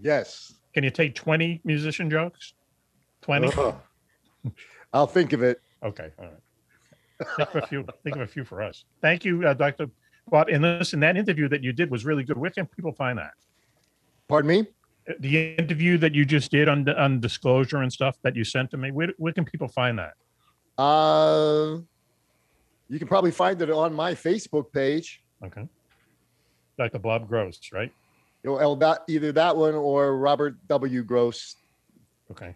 Yes. 0.00 0.54
Can 0.74 0.84
you 0.84 0.90
take 0.90 1.14
20 1.14 1.60
musician 1.64 2.10
jokes? 2.10 2.54
20? 3.22 3.50
Ugh. 3.56 3.74
I'll 4.92 5.06
think 5.06 5.32
of 5.32 5.42
it. 5.42 5.60
Okay. 5.82 6.10
All 6.18 6.26
right. 6.26 7.28
Think 7.36 7.54
of 7.54 7.62
a 7.62 7.66
few. 7.66 7.86
Think 8.04 8.16
of 8.16 8.22
a 8.22 8.26
few 8.26 8.44
for 8.44 8.62
us. 8.62 8.84
Thank 9.02 9.24
you, 9.24 9.46
uh, 9.46 9.54
Dr. 9.54 9.90
Bob. 10.30 10.48
And 10.48 10.62
listen, 10.62 11.00
that 11.00 11.16
interview 11.16 11.48
that 11.48 11.62
you 11.62 11.72
did 11.72 11.90
was 11.90 12.04
really 12.04 12.22
good. 12.22 12.38
Where 12.38 12.50
can 12.50 12.66
people 12.66 12.92
find 12.92 13.18
that? 13.18 13.32
Pardon 14.28 14.48
me? 14.48 14.66
The 15.18 15.54
interview 15.54 15.98
that 15.98 16.14
you 16.14 16.24
just 16.24 16.50
did 16.50 16.68
on 16.68 16.88
on 16.90 17.18
disclosure 17.18 17.78
and 17.78 17.92
stuff 17.92 18.16
that 18.22 18.36
you 18.36 18.44
sent 18.44 18.70
to 18.70 18.76
me. 18.76 18.92
Where, 18.92 19.08
where 19.16 19.32
can 19.32 19.44
people 19.44 19.66
find 19.68 19.98
that? 19.98 20.14
Uh, 20.80 21.78
you 22.88 22.98
can 22.98 23.08
probably 23.08 23.30
find 23.30 23.60
it 23.60 23.70
on 23.70 23.92
my 23.94 24.14
Facebook 24.14 24.70
page. 24.72 25.22
Okay. 25.44 25.66
Dr. 26.76 26.98
Bob 26.98 27.26
Gross, 27.26 27.58
right? 27.72 27.92
You 28.44 28.50
know, 28.50 28.74
that, 28.76 29.02
either 29.08 29.32
that 29.32 29.56
one 29.56 29.74
or 29.74 30.16
Robert 30.16 30.56
W. 30.68 31.02
Gross. 31.02 31.56
Okay. 32.30 32.54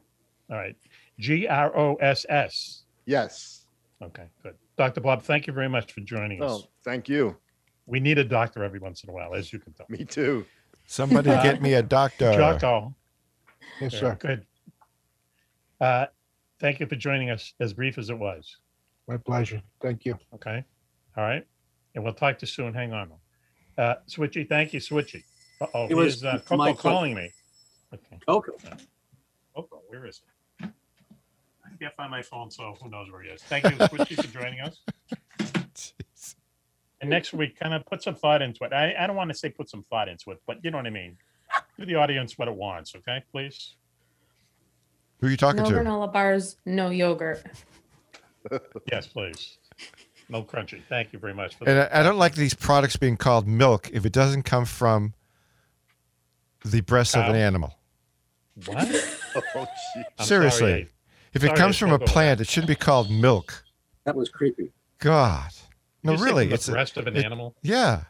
All 0.51 0.57
right. 0.57 0.77
G 1.19 1.47
R 1.47 1.77
O 1.77 1.97
S 1.97 2.25
S. 2.29 2.85
Yes. 3.07 3.67
Okay, 4.03 4.25
good. 4.43 4.55
Dr. 4.77 5.01
Bob, 5.01 5.23
thank 5.23 5.47
you 5.47 5.53
very 5.53 5.69
much 5.69 5.93
for 5.93 6.01
joining 6.01 6.43
us. 6.43 6.51
Oh, 6.51 6.69
thank 6.85 7.09
you. 7.09 7.37
We 7.87 8.01
need 8.01 8.19
a 8.19 8.25
doctor 8.25 8.65
every 8.65 8.79
once 8.79 9.05
in 9.05 9.11
a 9.11 9.13
while, 9.13 9.35
as 9.35 9.53
you 9.53 9.59
can 9.59 9.73
tell. 9.73 9.87
Me 9.89 10.05
too. 10.05 10.45
Somebody 10.87 11.31
get 11.31 11.63
me 11.63 11.75
a 11.75 11.83
doctor. 11.83 12.33
Jocko. 12.33 12.95
Yes, 13.81 13.93
Yeah, 13.93 13.99
sir. 14.01 14.17
Good. 14.19 14.47
Uh, 15.81 16.07
thank 16.59 16.81
you 16.81 16.87
for 16.87 16.97
joining 16.97 17.31
us, 17.31 17.55
as 17.61 17.73
brief 17.73 17.99
as 17.99 18.11
it 18.11 18.19
was. 18.19 18.57
My 19.09 19.17
pleasure. 19.17 19.63
Thank 19.81 20.05
you. 20.05 20.19
Okay. 20.35 20.65
All 21.17 21.25
right. 21.25 21.47
And 21.95 22.03
we'll 22.03 22.15
talk 22.15 22.39
to 22.39 22.45
you 22.45 22.49
soon. 22.49 22.75
Hang 22.75 22.93
on. 22.93 23.13
Uh, 23.77 23.95
Switchy, 24.09 24.49
thank 24.49 24.73
you, 24.73 24.81
Switchy. 24.81 25.23
Uh-oh, 25.63 25.87
It 25.89 25.95
was 25.95 26.21
here's 26.23 26.25
uh, 26.25 26.39
Coco 26.41 26.57
my 26.57 26.73
calling 26.73 27.15
me. 27.15 27.31
Okay. 27.95 28.19
Okay. 28.27 28.53
Coco, 29.55 29.83
where 29.89 30.07
is 30.07 30.21
it? 30.61 30.69
I 31.65 31.69
can't 31.81 31.95
find 31.95 32.11
my 32.11 32.23
phone, 32.23 32.51
so 32.51 32.77
who 32.83 32.89
knows 32.91 33.11
where 33.11 33.23
he 33.23 33.29
is. 33.31 33.43
Thank 33.43 33.65
you, 33.65 33.71
Switchy, 33.71 34.17
for 34.17 34.41
joining 34.41 34.61
us. 34.61 34.79
Jeez. 35.39 36.35
And 37.01 37.11
next 37.11 37.33
week, 37.33 37.59
kind 37.59 37.75
of 37.75 37.85
put 37.87 38.03
some 38.03 38.15
thought 38.15 38.43
into 38.43 38.65
it. 38.65 38.73
I, 38.73 38.95
I 38.99 39.07
don't 39.07 39.17
want 39.17 39.31
to 39.31 39.35
say 39.37 39.51
put 39.51 39.69
some 39.69 39.85
thought 39.91 40.09
into 40.09 40.31
it, 40.31 40.41
but 40.47 40.65
you 40.65 40.71
know 40.71 40.79
what 40.79 40.87
I 40.87 40.91
mean. 40.91 41.17
Give 41.79 41.87
the 41.87 41.97
audience 41.97 42.39
what 42.39 42.49
it 42.49 42.55
wants, 42.55 42.95
okay, 42.97 43.23
please? 43.31 43.75
Who 45.21 45.27
are 45.27 45.31
you 45.31 45.37
talking 45.37 45.63
No 45.63 45.69
to? 45.69 45.75
granola 45.77 46.13
bars, 46.13 46.57
no 46.67 46.91
yogurt. 46.91 47.43
Yes, 48.91 49.07
please. 49.07 49.59
No 50.29 50.43
crunchy. 50.43 50.83
Thank 50.89 51.13
you 51.13 51.21
very 51.21 51.33
much. 51.33 51.55
For 51.55 51.69
And 51.69 51.79
that. 51.79 51.95
I, 51.95 52.01
I 52.01 52.03
don't 52.03 52.19
like 52.19 52.35
these 52.35 52.55
products 52.55 52.97
being 52.97 53.17
called 53.17 53.47
milk 53.47 53.89
if 53.93 54.05
it 54.05 54.13
doesn't 54.13 54.43
come 54.43 54.65
from 54.65 55.15
the 56.65 56.81
breast 56.83 57.17
of 57.17 57.29
an 57.29 57.37
animal. 57.37 57.75
What? 58.67 58.89
Oh, 59.55 59.67
gee. 59.95 60.03
I'm 60.19 60.27
Seriously. 60.27 60.59
sorry, 60.61 60.89
If 61.33 61.43
it 61.43 61.47
sorry, 61.47 61.59
comes 61.59 61.79
from 61.79 61.89
a 61.89 61.95
spoke 61.95 62.03
over 62.03 62.13
plant, 62.13 62.41
it 62.43 62.49
shouldn't 62.49 62.69
be 62.69 62.75
called 62.75 63.11
milk. 63.11 63.65
That 64.05 64.15
was 64.15 64.29
creepy. 64.29 64.73
God. 64.99 65.51
No, 66.03 66.17
really. 66.17 66.51
It's 66.53 66.67
the 66.67 66.73
a- 66.73 66.75
breast 66.75 66.99
of 66.99 67.07
an 67.07 67.17
it- 67.17 67.25
animal. 67.25 67.55
Yeah. 67.63 68.03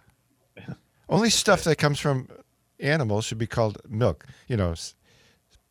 Only 1.08 1.30
stuff 1.30 1.62
that 1.62 1.76
comes 1.76 2.00
from 2.00 2.26
animals 2.80 3.24
should 3.24 3.38
be 3.38 3.46
called 3.46 3.78
milk. 3.88 4.26
You 4.48 4.56
know, 4.56 4.74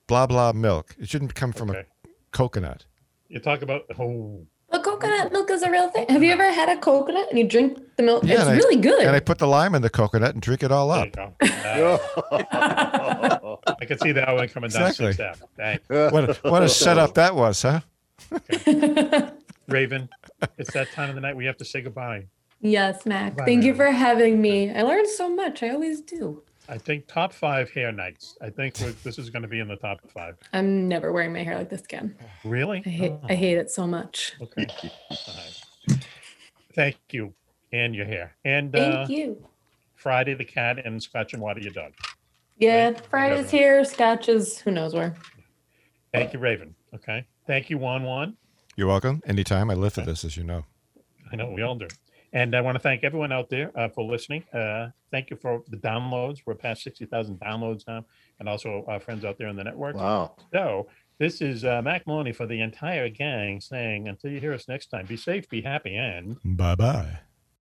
blah 0.08 0.26
blah 0.26 0.54
milk. 0.54 0.96
It 0.98 1.10
shouldn't 1.10 1.36
come 1.36 1.52
from 1.52 1.72
Okay. 1.72 1.80
a 2.06 2.08
coconut. 2.32 2.86
You 3.28 3.40
talk 3.40 3.62
about 3.62 3.82
oh, 3.98 3.98
But 3.98 4.46
coconut 5.02 5.32
milk 5.32 5.50
is 5.52 5.62
a 5.64 5.70
real 5.72 5.90
thing. 5.90 6.06
Have 6.10 6.24
you 6.24 6.32
ever 6.32 6.52
had 6.52 6.70
a 6.70 6.78
coconut 6.80 7.28
and 7.30 7.38
you 7.40 7.48
drink 7.48 7.78
the 7.98 8.04
milk? 8.04 8.24
Yeah, 8.24 8.34
it's 8.34 8.42
and 8.44 8.50
I- 8.52 8.56
really 8.58 8.78
good. 8.82 9.02
And 9.06 9.16
I 9.16 9.20
put 9.20 9.38
the 9.40 9.48
lime 9.48 9.76
in 9.76 9.82
the 9.82 9.90
coconut 9.90 10.34
and 10.34 10.42
drink 10.42 10.64
it 10.64 10.72
all 10.72 10.92
up. 10.92 11.10
Uh, 11.18 11.98
I 13.80 13.86
can 13.86 13.98
see 14.00 14.12
that 14.14 14.34
one 14.34 14.48
coming 14.50 14.70
down 14.70 14.88
Exactly. 14.88 15.14
six 15.14 15.40
Thanks. 15.58 15.90
What, 15.90 16.44
what 16.44 16.64
a 16.64 16.70
setup 16.70 17.14
that 17.16 17.36
was, 17.36 17.62
huh? 17.62 17.82
Raven, 19.68 20.10
it's 20.58 20.72
that 20.74 20.92
time 20.94 21.10
of 21.10 21.16
the 21.16 21.22
night 21.22 21.36
we 21.36 21.46
have 21.46 21.58
to 21.58 21.66
say 21.66 21.82
goodbye. 21.82 22.26
yes, 22.60 23.06
Mac. 23.06 23.36
Bye, 23.38 23.46
Thank 23.46 23.64
you 23.64 23.74
for 23.74 23.86
having 23.92 24.42
me. 24.42 24.72
I 24.72 24.82
learned 24.82 25.08
so 25.08 25.30
much. 25.30 25.64
I 25.64 25.70
always 25.70 26.02
do. 26.02 26.44
I 26.70 26.78
think 26.78 27.08
top 27.08 27.34
five 27.34 27.70
hair 27.72 27.92
nights. 27.92 28.38
I 28.42 28.50
think 28.50 28.76
we're, 28.80 28.92
this 29.04 29.18
is 29.18 29.30
going 29.30 29.42
to 29.42 29.48
be 29.48 29.60
in 29.60 29.68
the 29.68 29.76
top 29.76 30.00
five. 30.14 30.38
I'm 30.54 30.88
never 30.88 31.12
wearing 31.12 31.34
my 31.34 31.44
hair 31.44 31.58
like 31.58 31.70
this 31.70 31.82
again. 31.82 32.16
Really? 32.46 32.82
I 32.86 32.90
hate 32.90 33.12
Oh, 33.12 33.22
I 33.30 33.36
hate 33.36 33.58
it 33.58 33.70
so 33.72 33.86
much. 33.88 34.34
okay. 34.42 34.66
All 34.82 35.18
right. 35.90 36.06
Thank 36.74 36.98
you, 37.12 37.34
and 37.74 37.94
your 37.94 38.06
hair, 38.06 38.36
and 38.46 38.74
uh, 38.74 39.06
Thank 39.06 39.10
you. 39.10 39.46
Friday 39.96 40.34
the 40.36 40.46
cat 40.46 40.80
and 40.86 41.02
Scotch 41.04 41.34
and 41.34 41.42
water 41.42 41.60
your 41.60 41.74
dog. 41.74 41.92
Yeah, 42.58 42.90
Right. 42.92 43.06
Friday's 43.08 43.52
here, 43.52 43.84
Scotch 43.84 44.30
is 44.30 44.58
who 44.60 44.72
knows 44.72 44.94
where. 44.94 45.16
Thank 46.14 46.32
you, 46.34 46.40
Raven. 46.40 46.74
Okay. 46.96 47.26
Thank 47.48 47.70
you, 47.70 47.78
Juan 47.78 48.04
Juan. 48.04 48.38
You're 48.78 48.88
welcome. 48.88 49.22
Anytime. 49.26 49.70
I 49.70 49.74
live 49.74 49.94
for 49.94 50.02
this, 50.02 50.24
as 50.24 50.38
you 50.38 50.44
know. 50.44 50.64
I 51.32 51.36
know 51.36 51.52
we 51.52 51.62
all 51.62 51.76
do. 51.76 51.88
And 52.34 52.56
I 52.56 52.62
want 52.62 52.76
to 52.76 52.80
thank 52.80 53.04
everyone 53.04 53.32
out 53.32 53.50
there 53.50 53.78
uh, 53.78 53.90
for 53.90 54.04
listening. 54.04 54.44
Uh, 54.54 54.90
thank 55.12 55.30
you 55.30 55.36
for 55.36 55.64
the 55.68 55.78
downloads. 55.78 56.40
We're 56.46 56.56
past 56.56 56.84
60,000 56.84 57.40
downloads 57.40 57.86
now, 57.88 58.06
and 58.40 58.48
also 58.48 58.86
our 58.88 59.00
friends 59.00 59.26
out 59.26 59.38
there 59.38 59.48
in 59.48 59.56
the 59.56 59.64
network. 59.64 59.96
Wow. 59.96 60.36
So, 60.54 60.88
this 61.20 61.42
is 61.42 61.64
uh, 61.64 61.82
Mac 61.84 62.08
Maloney 62.08 62.32
for 62.32 62.48
the 62.48 62.62
entire 62.62 63.08
gang 63.10 63.62
saying, 63.62 64.08
until 64.08 64.32
you 64.32 64.40
hear 64.40 64.54
us 64.54 64.68
next 64.68 64.88
time, 64.88 65.06
be 65.06 65.18
safe, 65.18 65.48
be 65.50 65.62
happy, 65.62 65.96
and. 65.96 66.38
Bye 66.44 66.76
bye. 66.76 67.20